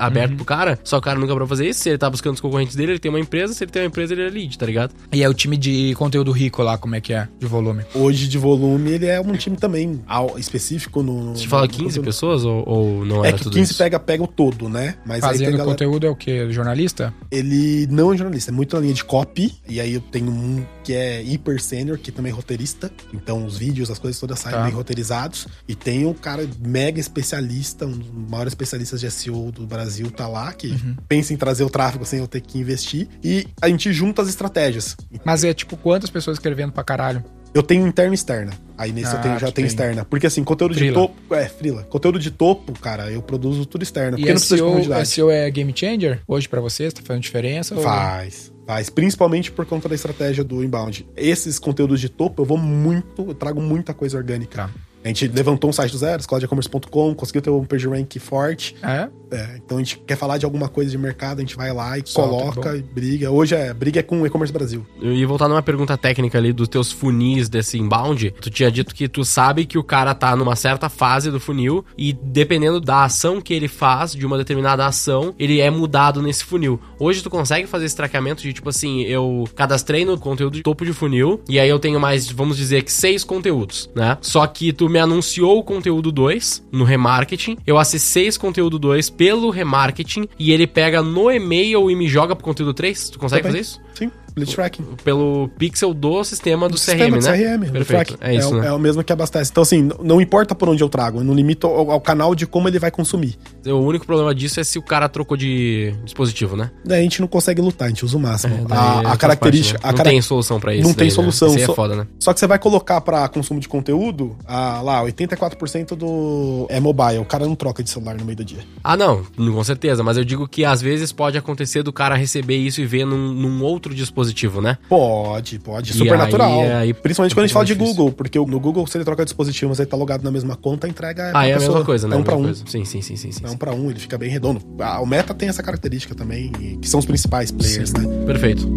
aberto 0.05 0.35
pro 0.35 0.45
cara. 0.45 0.79
Só 0.83 0.97
o 0.97 1.01
cara 1.01 1.19
nunca 1.19 1.35
pra 1.35 1.45
fazer 1.47 1.67
isso. 1.67 1.81
Se 1.81 1.89
ele 1.89 1.97
tá 1.97 2.09
buscando 2.09 2.40
os 2.41 2.49
concorrentes 2.51 2.75
dele, 2.75 2.93
ele 2.93 2.99
tem 2.99 3.09
uma 3.09 3.19
empresa. 3.19 3.53
Se 3.53 3.63
ele 3.63 3.71
tem 3.71 3.81
uma 3.83 3.87
empresa, 3.87 4.13
ele 4.13 4.23
é 4.23 4.29
lead, 4.29 4.57
tá 4.57 4.65
ligado? 4.65 4.93
E 5.11 5.23
é 5.23 5.29
o 5.29 5.33
time 5.33 5.55
de 5.57 5.93
conteúdo 5.95 6.31
rico 6.31 6.61
lá, 6.63 6.77
como 6.77 6.95
é 6.95 7.01
que 7.01 7.13
é? 7.13 7.27
De 7.39 7.45
volume. 7.45 7.83
Hoje 7.93 8.27
de 8.27 8.37
volume, 8.37 8.91
ele 8.91 9.05
é 9.05 9.19
um 9.21 9.33
time 9.33 9.55
também 9.57 10.01
específico 10.37 11.01
no. 11.03 11.35
Você 11.35 11.43
no- 11.43 11.49
fala 11.49 11.63
no 11.63 11.69
15 11.69 11.83
conteúdo. 11.83 12.05
pessoas 12.05 12.43
ou, 12.45 12.63
ou 12.67 13.05
não 13.05 13.23
É 13.23 13.29
era 13.29 13.37
que 13.37 13.43
tudo 13.43 13.53
15 13.53 13.71
isso? 13.71 13.77
pega, 13.77 13.99
pega 13.99 14.23
o 14.23 14.27
todo, 14.27 14.67
né? 14.69 14.95
Mas 15.05 15.17
aí 15.17 15.21
tem 15.21 15.29
Fazendo 15.39 15.51
galera... 15.57 15.65
conteúdo 15.69 16.05
é 16.05 16.09
o 16.09 16.15
quê? 16.15 16.47
Jornalista? 16.51 17.13
Ele 17.31 17.87
não 17.89 18.13
é 18.13 18.17
jornalista, 18.17 18.51
é 18.51 18.53
muito 18.53 18.75
na 18.75 18.81
linha 18.81 18.93
de 18.93 19.03
copy. 19.03 19.53
E 19.67 19.79
aí 19.79 19.93
eu 19.93 20.01
tenho 20.01 20.31
um 20.31 20.63
que 20.83 20.93
é 20.93 21.21
hiper 21.23 21.61
sênior, 21.61 21.97
que 21.97 22.11
também 22.11 22.31
é 22.31 22.35
roteirista. 22.35 22.91
Então 23.13 23.45
os 23.45 23.57
vídeos, 23.57 23.89
as 23.91 23.99
coisas 23.99 24.19
todas 24.19 24.39
saem 24.39 24.55
Tá. 24.55 24.63
bem 24.63 24.73
roteirizados. 24.73 25.47
E 25.67 25.75
tem 25.75 26.05
um 26.05 26.13
cara 26.13 26.47
mega 26.59 26.99
especialista, 26.99 27.85
um 27.85 27.91
dos 27.91 28.29
maiores 28.29 28.51
especialistas 28.51 28.99
de 28.99 29.09
SEO 29.11 29.51
do 29.51 29.65
Brasil, 29.65 30.09
tá 30.11 30.27
lá, 30.27 30.51
que 30.53 30.67
Uhum. 30.67 30.95
pensa 31.07 31.33
em 31.33 31.37
trazer 31.37 31.63
o 31.63 31.69
tráfego 31.69 32.05
sem 32.05 32.19
eu 32.19 32.27
ter 32.31 32.41
que 32.41 32.57
investir. 32.59 33.07
E 33.23 33.45
a 33.61 33.67
gente 33.67 33.91
junta 33.93 34.21
as 34.21 34.29
estratégias. 34.29 34.95
Mas 35.23 35.43
é 35.43 35.53
tipo 35.53 35.75
quantas 35.77 36.09
pessoas 36.09 36.37
escrevendo 36.37 36.71
pra 36.71 36.83
caralho? 36.83 37.23
Eu 37.53 37.61
tenho 37.61 37.85
interna 37.85 38.13
e 38.13 38.15
externa. 38.15 38.53
Aí 38.77 38.93
nesse 38.93 39.13
Ah, 39.13 39.17
eu 39.17 39.21
tenho, 39.21 39.39
já 39.39 39.47
tu 39.47 39.53
tenho 39.53 39.65
externa. 39.67 40.05
Porque 40.05 40.25
assim, 40.25 40.41
conteúdo 40.41 40.73
Frila. 40.73 40.87
de 40.89 40.93
topo. 40.93 41.35
É, 41.35 41.49
frila. 41.49 41.83
Conteúdo 41.83 42.17
de 42.17 42.31
topo, 42.31 42.71
cara, 42.79 43.11
eu 43.11 43.21
produzo 43.21 43.65
tudo 43.65 43.83
externo. 43.83 44.11
Porque 44.17 44.23
E 44.23 44.33
não 44.33 44.39
precisa 44.39 44.55
de 44.55 44.61
SEO, 44.61 44.67
profundidade. 44.71 45.07
SEO 45.09 45.29
é 45.29 45.51
game 45.51 45.73
changer 45.75 46.21
hoje 46.25 46.47
pra 46.47 46.61
vocês? 46.61 46.93
Tá 46.93 47.01
fazendo 47.03 47.21
diferença? 47.23 47.75
ou- 47.75 47.81
Faz. 47.83 48.51
Faz. 48.65 48.89
Principalmente 48.89 49.51
por 49.51 49.65
conta 49.65 49.89
da 49.89 49.95
estratégia 49.95 50.45
do 50.45 50.63
inbound. 50.63 51.05
Esses 51.17 51.59
conteúdos 51.59 51.99
de 51.99 52.07
topo, 52.07 52.41
eu 52.41 52.45
vou 52.45 52.57
muito, 52.57 53.21
eu 53.27 53.33
trago 53.35 53.61
muita 53.61 53.93
coisa 53.93 54.17
orgânica. 54.17 54.67
Tá. 54.67 54.69
A 55.03 55.07
gente 55.07 55.27
levantou 55.27 55.69
um 55.69 55.73
site 55.73 55.91
do 55.91 55.97
zero, 55.97 56.19
escoladecommerce.com, 56.19 57.15
conseguiu 57.15 57.41
ter 57.41 57.49
um 57.49 57.65
page 57.65 57.87
rank 57.87 58.17
forte. 58.19 58.75
É? 58.83 59.09
É, 59.31 59.55
então 59.63 59.77
a 59.77 59.79
gente 59.79 59.97
quer 59.99 60.17
falar 60.17 60.37
de 60.37 60.45
alguma 60.45 60.67
coisa 60.67 60.91
de 60.91 60.97
mercado, 60.97 61.39
a 61.39 61.41
gente 61.41 61.55
vai 61.55 61.71
lá 61.71 61.97
e 61.97 62.03
Solta, 62.05 62.29
coloca 62.29 62.75
e 62.75 62.81
briga. 62.81 63.31
Hoje 63.31 63.55
é 63.55 63.73
briga 63.73 64.01
é 64.01 64.03
com 64.03 64.21
o 64.21 64.27
e-commerce 64.27 64.51
Brasil. 64.51 64.85
Eu 65.01 65.13
ia 65.13 65.25
voltar 65.25 65.47
numa 65.47 65.63
pergunta 65.63 65.97
técnica 65.97 66.37
ali 66.37 66.51
dos 66.51 66.67
teus 66.67 66.91
funis 66.91 67.47
desse 67.47 67.77
inbound. 67.77 68.31
Tu 68.41 68.49
tinha 68.49 68.69
dito 68.69 68.93
que 68.93 69.07
tu 69.07 69.23
sabe 69.23 69.65
que 69.65 69.77
o 69.77 69.83
cara 69.83 70.13
tá 70.13 70.35
numa 70.35 70.55
certa 70.55 70.89
fase 70.89 71.31
do 71.31 71.39
funil 71.39 71.85
e 71.97 72.11
dependendo 72.11 72.81
da 72.81 73.05
ação 73.05 73.39
que 73.39 73.53
ele 73.53 73.69
faz, 73.69 74.13
de 74.13 74.25
uma 74.25 74.37
determinada 74.37 74.85
ação, 74.85 75.33
ele 75.39 75.61
é 75.61 75.69
mudado 75.69 76.21
nesse 76.21 76.43
funil. 76.43 76.79
Hoje 76.99 77.23
tu 77.23 77.29
consegue 77.29 77.67
fazer 77.67 77.85
esse 77.85 77.95
traqueamento 77.95 78.43
de 78.43 78.51
tipo 78.51 78.69
assim, 78.69 79.01
eu 79.03 79.45
cadastrei 79.55 80.03
no 80.03 80.19
conteúdo 80.19 80.55
de 80.55 80.63
topo 80.63 80.83
de 80.83 80.91
funil 80.91 81.41
e 81.47 81.57
aí 81.57 81.69
eu 81.69 81.79
tenho 81.79 81.99
mais, 81.99 82.29
vamos 82.29 82.57
dizer 82.57 82.83
que 82.83 82.91
seis 82.91 83.23
conteúdos, 83.23 83.89
né? 83.95 84.17
Só 84.21 84.45
que 84.45 84.73
tu 84.73 84.89
me 84.91 84.99
anunciou 84.99 85.57
o 85.57 85.63
conteúdo 85.63 86.11
2 86.11 86.67
no 86.71 86.83
remarketing, 86.83 87.57
eu 87.65 87.77
acessei 87.77 88.27
esse 88.27 88.37
conteúdo 88.37 88.77
2 88.77 89.09
pelo 89.09 89.49
remarketing 89.49 90.27
e 90.37 90.51
ele 90.51 90.67
pega 90.67 91.01
no 91.01 91.31
e-mail 91.31 91.89
e 91.89 91.95
me 91.95 92.07
joga 92.07 92.35
pro 92.35 92.43
conteúdo 92.45 92.73
3. 92.73 93.09
Tu 93.11 93.17
consegue 93.19 93.41
Também. 93.43 93.63
fazer 93.63 93.71
isso? 93.71 93.81
Sim, 93.95 94.11
Blitz 94.35 94.53
Tracking. 94.53 94.83
pelo 95.03 95.49
pixel 95.57 95.93
do 95.93 96.23
sistema 96.23 96.67
do, 96.69 96.77
sistema 96.77 97.05
CRM, 97.05 97.19
de 97.19 97.25
né? 97.27 97.37
CRM, 97.37 97.65
do 97.65 97.71
Perfeito. 97.73 98.17
É 98.21 98.35
isso, 98.35 98.49
o- 98.55 98.61
né? 98.61 98.67
é 98.67 98.71
o 98.71 98.79
mesmo 98.79 99.03
que 99.03 99.11
abastece. 99.11 99.51
Então, 99.51 99.63
assim, 99.63 99.89
não 100.03 100.21
importa 100.21 100.53
por 100.55 100.69
onde 100.69 100.83
eu 100.83 100.89
trago, 100.89 101.19
eu 101.19 101.23
não 101.23 101.33
limito 101.33 101.67
ao, 101.67 101.91
ao 101.91 102.01
canal 102.01 102.33
de 102.35 102.45
como 102.47 102.67
ele 102.67 102.79
vai 102.79 102.91
consumir. 102.91 103.37
O 103.65 103.71
único 103.79 104.05
problema 104.05 104.33
disso 104.33 104.59
é 104.59 104.63
se 104.63 104.77
o 104.79 104.81
cara 104.81 105.07
trocou 105.09 105.35
de 105.37 105.93
dispositivo, 106.03 106.55
né? 106.55 106.71
Daí 106.85 106.99
a 106.99 107.03
gente 107.03 107.19
não 107.21 107.27
consegue 107.27 107.61
lutar, 107.61 107.87
a 107.87 107.89
gente 107.89 108.03
usa 108.05 108.17
o 108.17 108.19
máximo. 108.19 108.55
É, 108.55 108.57
daí 108.65 108.77
a, 108.77 108.99
a 108.99 109.03
faz 109.03 109.17
característica. 109.17 109.79
parte, 109.79 109.85
né? 109.85 109.91
Não 109.91 109.97
cara- 109.97 110.09
tem 110.09 110.21
solução 110.21 110.59
pra 110.59 110.73
isso. 110.75 110.87
Não 110.87 110.93
tem 110.93 111.07
daí, 111.07 111.11
solução, 111.15 111.49
Né? 111.49 111.55
Isso 111.61 111.71
é 111.71 111.75
foda, 111.75 111.95
né? 111.95 112.07
Só 112.19 112.33
que 112.33 112.39
você 112.39 112.47
vai 112.47 112.59
colocar 112.59 113.01
pra 113.01 113.27
consumo 113.27 113.59
de 113.59 113.67
conteúdo, 113.67 114.35
ah, 114.47 114.81
lá, 114.81 115.01
84% 115.03 115.95
do 115.95 116.65
é 116.69 116.79
mobile. 116.79 117.19
O 117.19 117.25
cara 117.25 117.45
não 117.45 117.55
troca 117.55 117.83
de 117.83 117.89
celular 117.89 118.15
no 118.17 118.25
meio 118.25 118.35
do 118.37 118.45
dia. 118.45 118.59
Ah, 118.83 118.95
não, 118.97 119.23
com 119.35 119.63
certeza. 119.63 120.03
Mas 120.03 120.17
eu 120.17 120.23
digo 120.25 120.47
que 120.47 120.63
às 120.65 120.81
vezes 120.81 121.11
pode 121.11 121.37
acontecer 121.37 121.83
do 121.83 121.91
cara 121.93 122.15
receber 122.15 122.57
isso 122.57 122.81
e 122.81 122.85
ver 122.85 123.05
num, 123.05 123.31
num 123.33 123.63
outro 123.63 123.93
dispositivo, 123.93 124.20
né? 124.61 124.77
Pode, 124.87 125.59
pode. 125.59 125.93
Super 125.93 126.17
natural. 126.17 126.61
aí- 126.61 126.71
aí- 126.71 126.93
Principalmente 126.93 127.33
quando 127.33 127.43
a 127.45 127.47
gente 127.47 127.53
fala 127.53 127.65
de 127.65 127.73
difícil. 127.73 127.95
Google, 127.95 128.11
porque 128.13 128.37
no 128.39 128.59
Google, 128.59 128.85
se 128.87 128.97
ele 128.97 129.05
troca 129.05 129.23
dispositivo, 129.23 129.69
mas 129.69 129.79
ele 129.79 129.87
tá 129.89 129.97
logado 129.97 130.23
na 130.23 130.31
mesma 130.31 130.55
conta, 130.55 130.87
a 130.87 130.89
entrega 130.89 131.23
é 131.23 131.31
Ah, 131.33 131.47
é 131.47 131.51
a 131.51 131.57
pessoa. 131.57 131.71
mesma 131.71 131.85
coisa, 131.85 132.07
né? 132.07 132.15
É 132.15 132.19
um 132.19 132.23
pra 132.23 132.35
um. 132.35 132.43
coisa. 132.43 132.63
Sim, 132.67 132.85
sim, 132.85 133.01
sim, 133.01 133.15
sim, 133.15 133.31
sim. 133.31 133.41
É 133.45 133.49
um 133.49 133.57
pra 133.57 133.73
um, 133.73 133.89
ele 133.89 133.99
fica 133.99 134.17
bem 134.17 134.29
redondo. 134.29 134.61
Ah, 134.79 135.01
o 135.01 135.05
Meta 135.05 135.33
tem 135.33 135.49
essa 135.49 135.63
característica 135.63 136.13
também, 136.15 136.51
que 136.81 136.87
são 136.89 136.99
os 136.99 137.05
principais 137.05 137.51
players, 137.51 137.93
né? 137.93 138.05
Perfeito. 138.25 138.67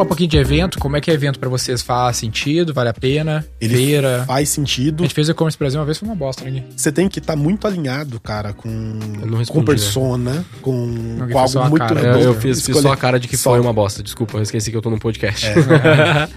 Falar 0.00 0.04
um 0.04 0.06
pouquinho 0.08 0.28
de 0.30 0.36
evento. 0.36 0.78
Como 0.78 0.96
é 0.96 1.00
que 1.00 1.10
é 1.10 1.14
evento 1.14 1.38
pra 1.38 1.48
vocês? 1.48 1.82
Faz 1.82 2.16
sentido? 2.16 2.72
Vale 2.72 2.88
a 2.88 2.94
pena? 2.94 3.44
Ele 3.60 3.76
Feira? 3.76 4.24
faz 4.26 4.48
A 4.48 4.52
sentido. 4.52 5.02
gente 5.02 5.14
fez 5.14 5.28
o 5.28 5.32
e-commerce 5.32 5.58
Brasil 5.58 5.78
uma 5.80 5.84
vez, 5.86 5.98
foi 5.98 6.08
uma 6.08 6.14
bosta, 6.14 6.44
né? 6.48 6.64
Você 6.76 6.90
tem 6.90 7.08
que 7.08 7.18
estar 7.18 7.36
muito 7.36 7.66
alinhado, 7.66 8.18
cara, 8.20 8.52
com, 8.52 8.98
com 9.20 9.36
respondi, 9.36 9.66
persona, 9.66 10.44
com, 10.62 11.18
com 11.30 11.38
algo 11.38 11.58
a 11.58 11.68
muito 11.68 11.82
cara. 11.86 12.00
Eu, 12.00 12.06
redondo. 12.06 12.24
eu 12.24 12.34
fiz, 12.34 12.64
fiz 12.64 12.76
só 12.78 12.92
a 12.92 12.96
cara 12.96 13.18
de 13.20 13.28
que 13.28 13.36
só. 13.36 13.50
foi 13.50 13.60
uma 13.60 13.72
bosta. 13.72 14.02
Desculpa, 14.02 14.38
eu 14.38 14.42
esqueci 14.42 14.70
que 14.70 14.76
eu 14.76 14.82
tô 14.82 14.90
num 14.90 14.98
podcast. 14.98 15.46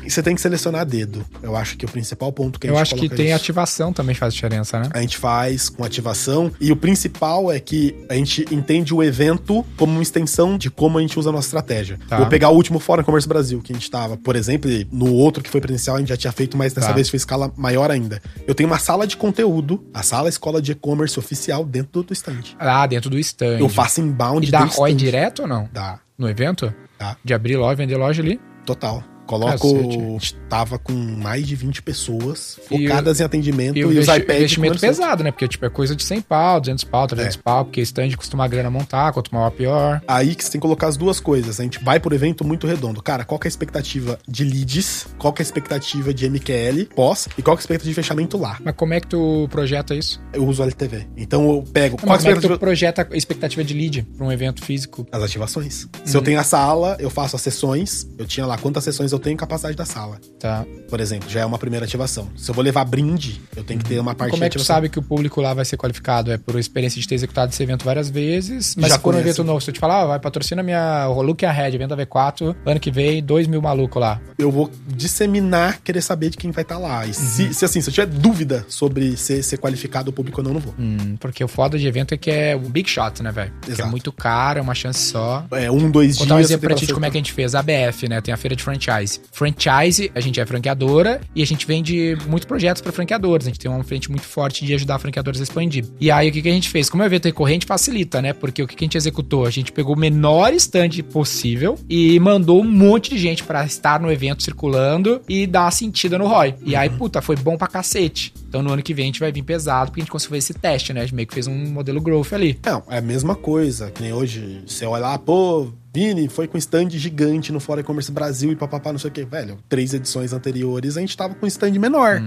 E 0.03 0.09
você 0.09 0.21
tem 0.21 0.35
que 0.35 0.41
selecionar 0.41 0.81
a 0.81 0.83
dedo. 0.83 1.23
Eu 1.41 1.55
acho 1.55 1.77
que 1.77 1.85
o 1.85 1.89
principal 1.89 2.31
ponto 2.31 2.59
que 2.59 2.67
a 2.67 2.69
Eu 2.69 2.75
gente 2.75 2.81
acho 2.81 2.95
que 2.95 3.09
tem 3.09 3.27
isso. 3.27 3.35
ativação 3.35 3.93
também 3.93 4.13
faz 4.15 4.33
diferença, 4.33 4.79
né? 4.79 4.89
A 4.93 5.01
gente 5.01 5.17
faz 5.17 5.69
com 5.69 5.83
ativação. 5.83 6.51
E 6.59 6.71
o 6.71 6.75
principal 6.75 7.51
é 7.51 7.59
que 7.59 7.95
a 8.09 8.15
gente 8.15 8.45
entende 8.51 8.93
o 8.93 9.01
evento 9.01 9.65
como 9.77 9.93
uma 9.93 10.01
extensão 10.01 10.57
de 10.57 10.69
como 10.69 10.97
a 10.97 11.01
gente 11.01 11.17
usa 11.17 11.29
a 11.29 11.31
nossa 11.33 11.47
estratégia. 11.47 11.99
Tá. 12.07 12.17
Vou 12.17 12.27
pegar 12.27 12.49
o 12.49 12.55
último 12.55 12.79
Fórum 12.79 13.03
Comércio 13.03 13.29
Brasil, 13.29 13.52
que 13.61 13.71
a 13.71 13.75
gente 13.75 13.89
tava, 13.89 14.17
por 14.17 14.35
exemplo, 14.35 14.69
no 14.91 15.13
outro 15.13 15.43
que 15.43 15.49
foi 15.49 15.59
presencial 15.61 15.95
a 15.95 15.99
gente 15.99 16.09
já 16.09 16.17
tinha 16.17 16.31
feito, 16.31 16.57
mas 16.57 16.73
dessa 16.73 16.87
Tá. 16.87 16.93
vez 16.93 17.09
foi 17.09 17.17
escala 17.17 17.51
maior 17.57 17.91
ainda. 17.91 18.21
Eu 18.47 18.55
tenho 18.55 18.67
uma 18.69 18.79
sala 18.79 19.05
de 19.05 19.15
conteúdo, 19.17 19.85
a 19.93 20.01
sala 20.03 20.29
escola 20.29 20.61
de 20.61 20.71
e-commerce 20.71 21.17
oficial 21.19 21.63
dentro 21.65 21.91
do, 21.93 22.03
do 22.03 22.13
stand. 22.13 22.41
Ah, 22.59 22.85
dentro 22.87 23.09
do 23.09 23.19
stand. 23.19 23.59
Eu 23.59 23.69
faço 23.69 24.01
inbound 24.01 24.47
E 24.47 24.51
dá 24.51 24.59
ROI 24.65 24.91
stand. 24.91 24.95
direto 24.97 25.41
ou 25.43 25.47
não? 25.47 25.69
Dá, 25.71 25.99
No 26.17 26.29
evento? 26.29 26.73
dá. 26.97 27.17
De 27.23 27.33
abrir 27.33 27.55
loja, 27.57 27.75
vender 27.75 27.97
loja 27.97 28.21
ali? 28.21 28.39
Total. 28.65 29.03
Coloco. 29.25 29.73
Cacete. 29.73 29.97
A 29.97 30.01
gente 30.01 30.35
tava 30.49 30.77
com 30.77 30.91
mais 30.93 31.47
de 31.47 31.55
20 31.55 31.81
pessoas 31.81 32.59
E 32.69 32.83
focadas 32.87 33.19
em 33.19 33.23
atendimento 33.23 33.77
E 33.77 33.81
e, 33.81 33.85
os 33.85 34.07
iPads. 34.07 34.35
investimento 34.35 34.79
pesado, 34.79 35.23
né? 35.23 35.31
Porque, 35.31 35.47
tipo, 35.47 35.65
é 35.65 35.69
coisa 35.69 35.95
de 35.95 36.03
100 36.03 36.21
pau, 36.21 36.59
200 36.59 36.83
pau, 36.83 37.07
300 37.07 37.35
É. 37.37 37.39
pau, 37.41 37.65
porque 37.65 37.81
stand 37.81 38.11
costuma 38.17 38.45
a 38.45 38.47
grana 38.47 38.69
montar, 38.69 39.11
quanto 39.13 39.33
maior, 39.33 39.49
pior. 39.51 40.01
Aí 40.07 40.35
que 40.35 40.43
você 40.43 40.51
tem 40.51 40.59
que 40.59 40.63
colocar 40.63 40.87
as 40.87 40.97
duas 40.97 41.19
coisas. 41.19 41.59
A 41.59 41.63
gente 41.63 41.83
vai 41.83 41.99
por 41.99 42.13
evento 42.13 42.45
muito 42.45 42.67
redondo. 42.67 43.01
Cara, 43.01 43.23
qual 43.23 43.39
que 43.39 43.47
é 43.47 43.49
a 43.49 43.51
expectativa 43.51 44.19
de 44.27 44.43
leads? 44.43 45.07
Qual 45.17 45.31
que 45.33 45.41
é 45.41 45.43
a 45.43 45.47
expectativa 45.47 46.13
de 46.13 46.25
MQL 46.29 46.85
pós? 46.95 47.27
E 47.37 47.41
qual 47.41 47.55
que 47.55 47.61
é 47.61 47.61
a 47.61 47.63
expectativa 47.63 47.89
de 47.91 47.95
fechamento 47.95 48.37
lá? 48.37 48.57
Mas 48.63 48.75
como 48.75 48.93
é 48.93 48.99
que 48.99 49.07
tu 49.07 49.47
projeta 49.49 49.95
isso? 49.95 50.21
Eu 50.33 50.45
uso 50.47 50.61
LTV. 50.63 51.07
Então 51.17 51.49
eu 51.49 51.63
pego. 51.63 51.97
Não, 52.01 52.07
Qual 52.07 52.17
como 52.17 52.29
é 52.29 52.33
que 52.35 52.41
tu 52.47 52.59
projeta 52.59 53.07
a 53.09 53.15
expectativa 53.17 53.63
de 53.63 53.73
lead 53.73 54.03
pra 54.17 54.25
um 54.25 54.31
evento 54.31 54.63
físico? 54.63 55.07
As 55.11 55.23
ativações. 55.23 55.87
Se 56.03 56.15
eu 56.17 56.21
tenho 56.21 56.39
a 56.39 56.43
sala, 56.43 56.97
eu 56.99 57.09
faço 57.09 57.35
as 57.35 57.41
sessões. 57.41 58.07
Eu 58.17 58.25
tinha 58.25 58.45
lá 58.45 58.57
quantas 58.57 58.83
sessões 58.83 59.12
eu 59.13 59.19
tenho 59.19 59.37
capacidade 59.37 59.75
da 59.75 59.85
sala. 59.85 60.19
Tá. 60.39 60.65
Por 60.89 60.99
exemplo, 60.99 61.29
já 61.29 61.41
é 61.41 61.45
uma 61.45 61.57
primeira 61.57 61.85
ativação. 61.85 62.27
Se 62.35 62.49
eu 62.49 62.55
vou 62.55 62.63
levar 62.63 62.85
brinde, 62.85 63.41
eu 63.55 63.63
tenho 63.63 63.79
que 63.79 63.85
ter 63.85 63.99
uma 63.99 64.13
parte 64.15 64.31
Como 64.31 64.43
é 64.43 64.49
que 64.49 64.57
tu 64.57 64.63
sabe 64.63 64.89
que 64.89 64.99
o 64.99 65.01
público 65.01 65.41
lá 65.41 65.53
vai 65.53 65.65
ser 65.65 65.77
qualificado? 65.77 66.31
É 66.31 66.37
por 66.37 66.57
experiência 66.59 66.99
de 67.01 67.07
ter 67.07 67.15
executado 67.15 67.51
esse 67.51 67.61
evento 67.61 67.85
várias 67.85 68.09
vezes, 68.09 68.75
mas 68.75 68.89
Já 68.89 68.95
se 68.95 69.01
for 69.01 69.15
um 69.15 69.19
evento 69.19 69.43
novo, 69.43 69.61
se 69.61 69.69
eu 69.69 69.73
te 69.73 69.79
falar, 69.79 70.01
ah, 70.01 70.05
vai 70.05 70.19
patrocina 70.19 70.61
minha 70.63 71.07
Look 71.07 71.45
Ahead, 71.45 71.75
evento 71.75 71.95
da 71.95 72.05
V4, 72.05 72.55
ano 72.65 72.79
que 72.79 72.91
vem, 72.91 73.23
2 73.23 73.47
mil 73.47 73.61
malucos 73.61 74.01
lá. 74.01 74.21
eu 74.37 74.51
vou 74.51 74.69
disseminar, 74.87 75.79
querer 75.81 76.01
saber 76.01 76.29
de 76.29 76.37
quem 76.37 76.51
vai 76.51 76.63
estar 76.63 76.77
lá. 76.77 77.05
E 77.05 77.13
se, 77.13 77.53
se, 77.53 77.65
assim, 77.65 77.81
se 77.81 77.89
eu 77.89 77.93
tiver 77.93 78.07
dúvida 78.07 78.65
sobre 78.67 79.15
ser, 79.17 79.43
ser 79.43 79.57
qualificado 79.57 80.09
o 80.09 80.13
público 80.13 80.41
ou 80.41 80.45
não, 80.45 80.53
não 80.53 80.59
vou. 80.59 80.73
Hum, 80.77 81.15
porque 81.19 81.43
o 81.43 81.47
foda 81.47 81.77
de 81.77 81.87
evento 81.87 82.13
é 82.13 82.17
que 82.17 82.31
é 82.31 82.55
o 82.55 82.59
big 82.59 82.89
shot, 82.89 83.21
né, 83.21 83.31
velho? 83.31 83.51
É 83.77 83.85
muito 83.85 84.11
caro, 84.11 84.59
é 84.59 84.61
uma 84.61 84.75
chance 84.75 84.99
só. 85.11 85.45
É 85.51 85.69
um, 85.69 85.89
dois 85.91 86.17
Vou 86.17 86.27
dar 86.27 86.35
um 86.35 86.37
dias. 86.37 86.49
exemplo 86.49 86.67
pra 86.69 86.75
ti 86.75 86.85
de 86.85 86.93
como 86.93 87.05
é 87.05 87.11
que 87.11 87.17
a 87.17 87.19
gente 87.19 87.33
fez. 87.33 87.53
A 87.55 87.59
ABF, 87.59 88.07
né? 88.07 88.21
Tem 88.21 88.33
a 88.33 88.37
feira 88.37 88.55
de 88.55 88.63
franchise. 88.63 89.02
Franchise. 89.03 89.21
Franchise, 89.31 90.11
a 90.15 90.19
gente 90.19 90.39
é 90.39 90.45
franqueadora 90.45 91.21
e 91.35 91.41
a 91.41 91.45
gente 91.45 91.65
vende 91.65 92.17
muitos 92.27 92.45
projetos 92.45 92.81
para 92.81 92.91
franqueadores. 92.91 93.45
A 93.45 93.49
gente 93.49 93.59
tem 93.59 93.69
uma 93.69 93.83
frente 93.83 94.09
muito 94.09 94.25
forte 94.25 94.65
de 94.65 94.73
ajudar 94.73 94.99
franqueadores 94.99 95.39
a 95.39 95.43
expandir. 95.43 95.85
E 95.99 96.09
aí, 96.11 96.29
o 96.29 96.31
que, 96.31 96.41
que 96.41 96.49
a 96.49 96.53
gente 96.53 96.69
fez? 96.69 96.89
Como 96.89 97.03
é 97.03 97.05
evento 97.05 97.25
recorrente, 97.25 97.65
facilita, 97.65 98.21
né? 98.21 98.33
Porque 98.33 98.61
o 98.61 98.67
que, 98.67 98.75
que 98.75 98.83
a 98.83 98.87
gente 98.87 98.97
executou? 98.97 99.45
A 99.45 99.49
gente 99.49 99.71
pegou 99.71 99.95
o 99.95 99.99
menor 99.99 100.53
stand 100.53 100.89
possível 101.11 101.77
e 101.89 102.19
mandou 102.19 102.61
um 102.61 102.69
monte 102.69 103.09
de 103.09 103.17
gente 103.17 103.43
para 103.43 103.65
estar 103.65 103.99
no 103.99 104.11
evento 104.11 104.43
circulando 104.43 105.21
e 105.27 105.45
dar 105.45 105.63
uma 105.63 105.71
sentida 105.71 106.17
no 106.17 106.27
ROI. 106.27 106.55
E 106.65 106.75
aí, 106.75 106.89
puta, 106.89 107.21
foi 107.21 107.35
bom 107.35 107.57
pra 107.57 107.67
cacete. 107.67 108.33
Então, 108.47 108.61
no 108.61 108.71
ano 108.71 108.83
que 108.83 108.93
vem, 108.93 109.03
a 109.03 109.07
gente 109.07 109.19
vai 109.19 109.31
vir 109.31 109.43
pesado, 109.43 109.91
porque 109.91 110.01
a 110.01 110.03
gente 110.03 110.11
conseguiu 110.11 110.31
fazer 110.31 110.39
esse 110.39 110.53
teste, 110.53 110.93
né? 110.93 111.01
A 111.01 111.03
gente 111.03 111.15
meio 111.15 111.27
que 111.27 111.33
fez 111.33 111.47
um 111.47 111.71
modelo 111.71 112.01
growth 112.01 112.33
ali. 112.33 112.59
Não, 112.65 112.83
é 112.89 112.97
a 112.97 113.01
mesma 113.01 113.35
coisa. 113.35 113.91
Que 113.91 114.01
nem 114.01 114.13
hoje, 114.13 114.63
você 114.65 114.85
olha 114.85 115.01
lá, 115.01 115.17
pô, 115.17 115.71
Vini 115.93 116.27
foi 116.27 116.47
com 116.47 116.57
stand 116.57 116.89
gigante 116.91 117.51
no 117.51 117.59
Fora 117.59 117.81
E-Commerce 117.81 118.11
Brasil 118.11 118.51
e 118.51 118.55
papapá, 118.55 118.91
não 118.91 118.97
sei 118.97 119.09
o 119.09 119.13
que. 119.13 119.23
Velho, 119.23 119.59
três 119.69 119.93
edições 119.93 120.33
anteriores 120.33 120.97
a 120.97 121.01
gente 121.01 121.15
tava 121.15 121.35
com 121.35 121.45
stand 121.45 121.71
menor. 121.79 122.19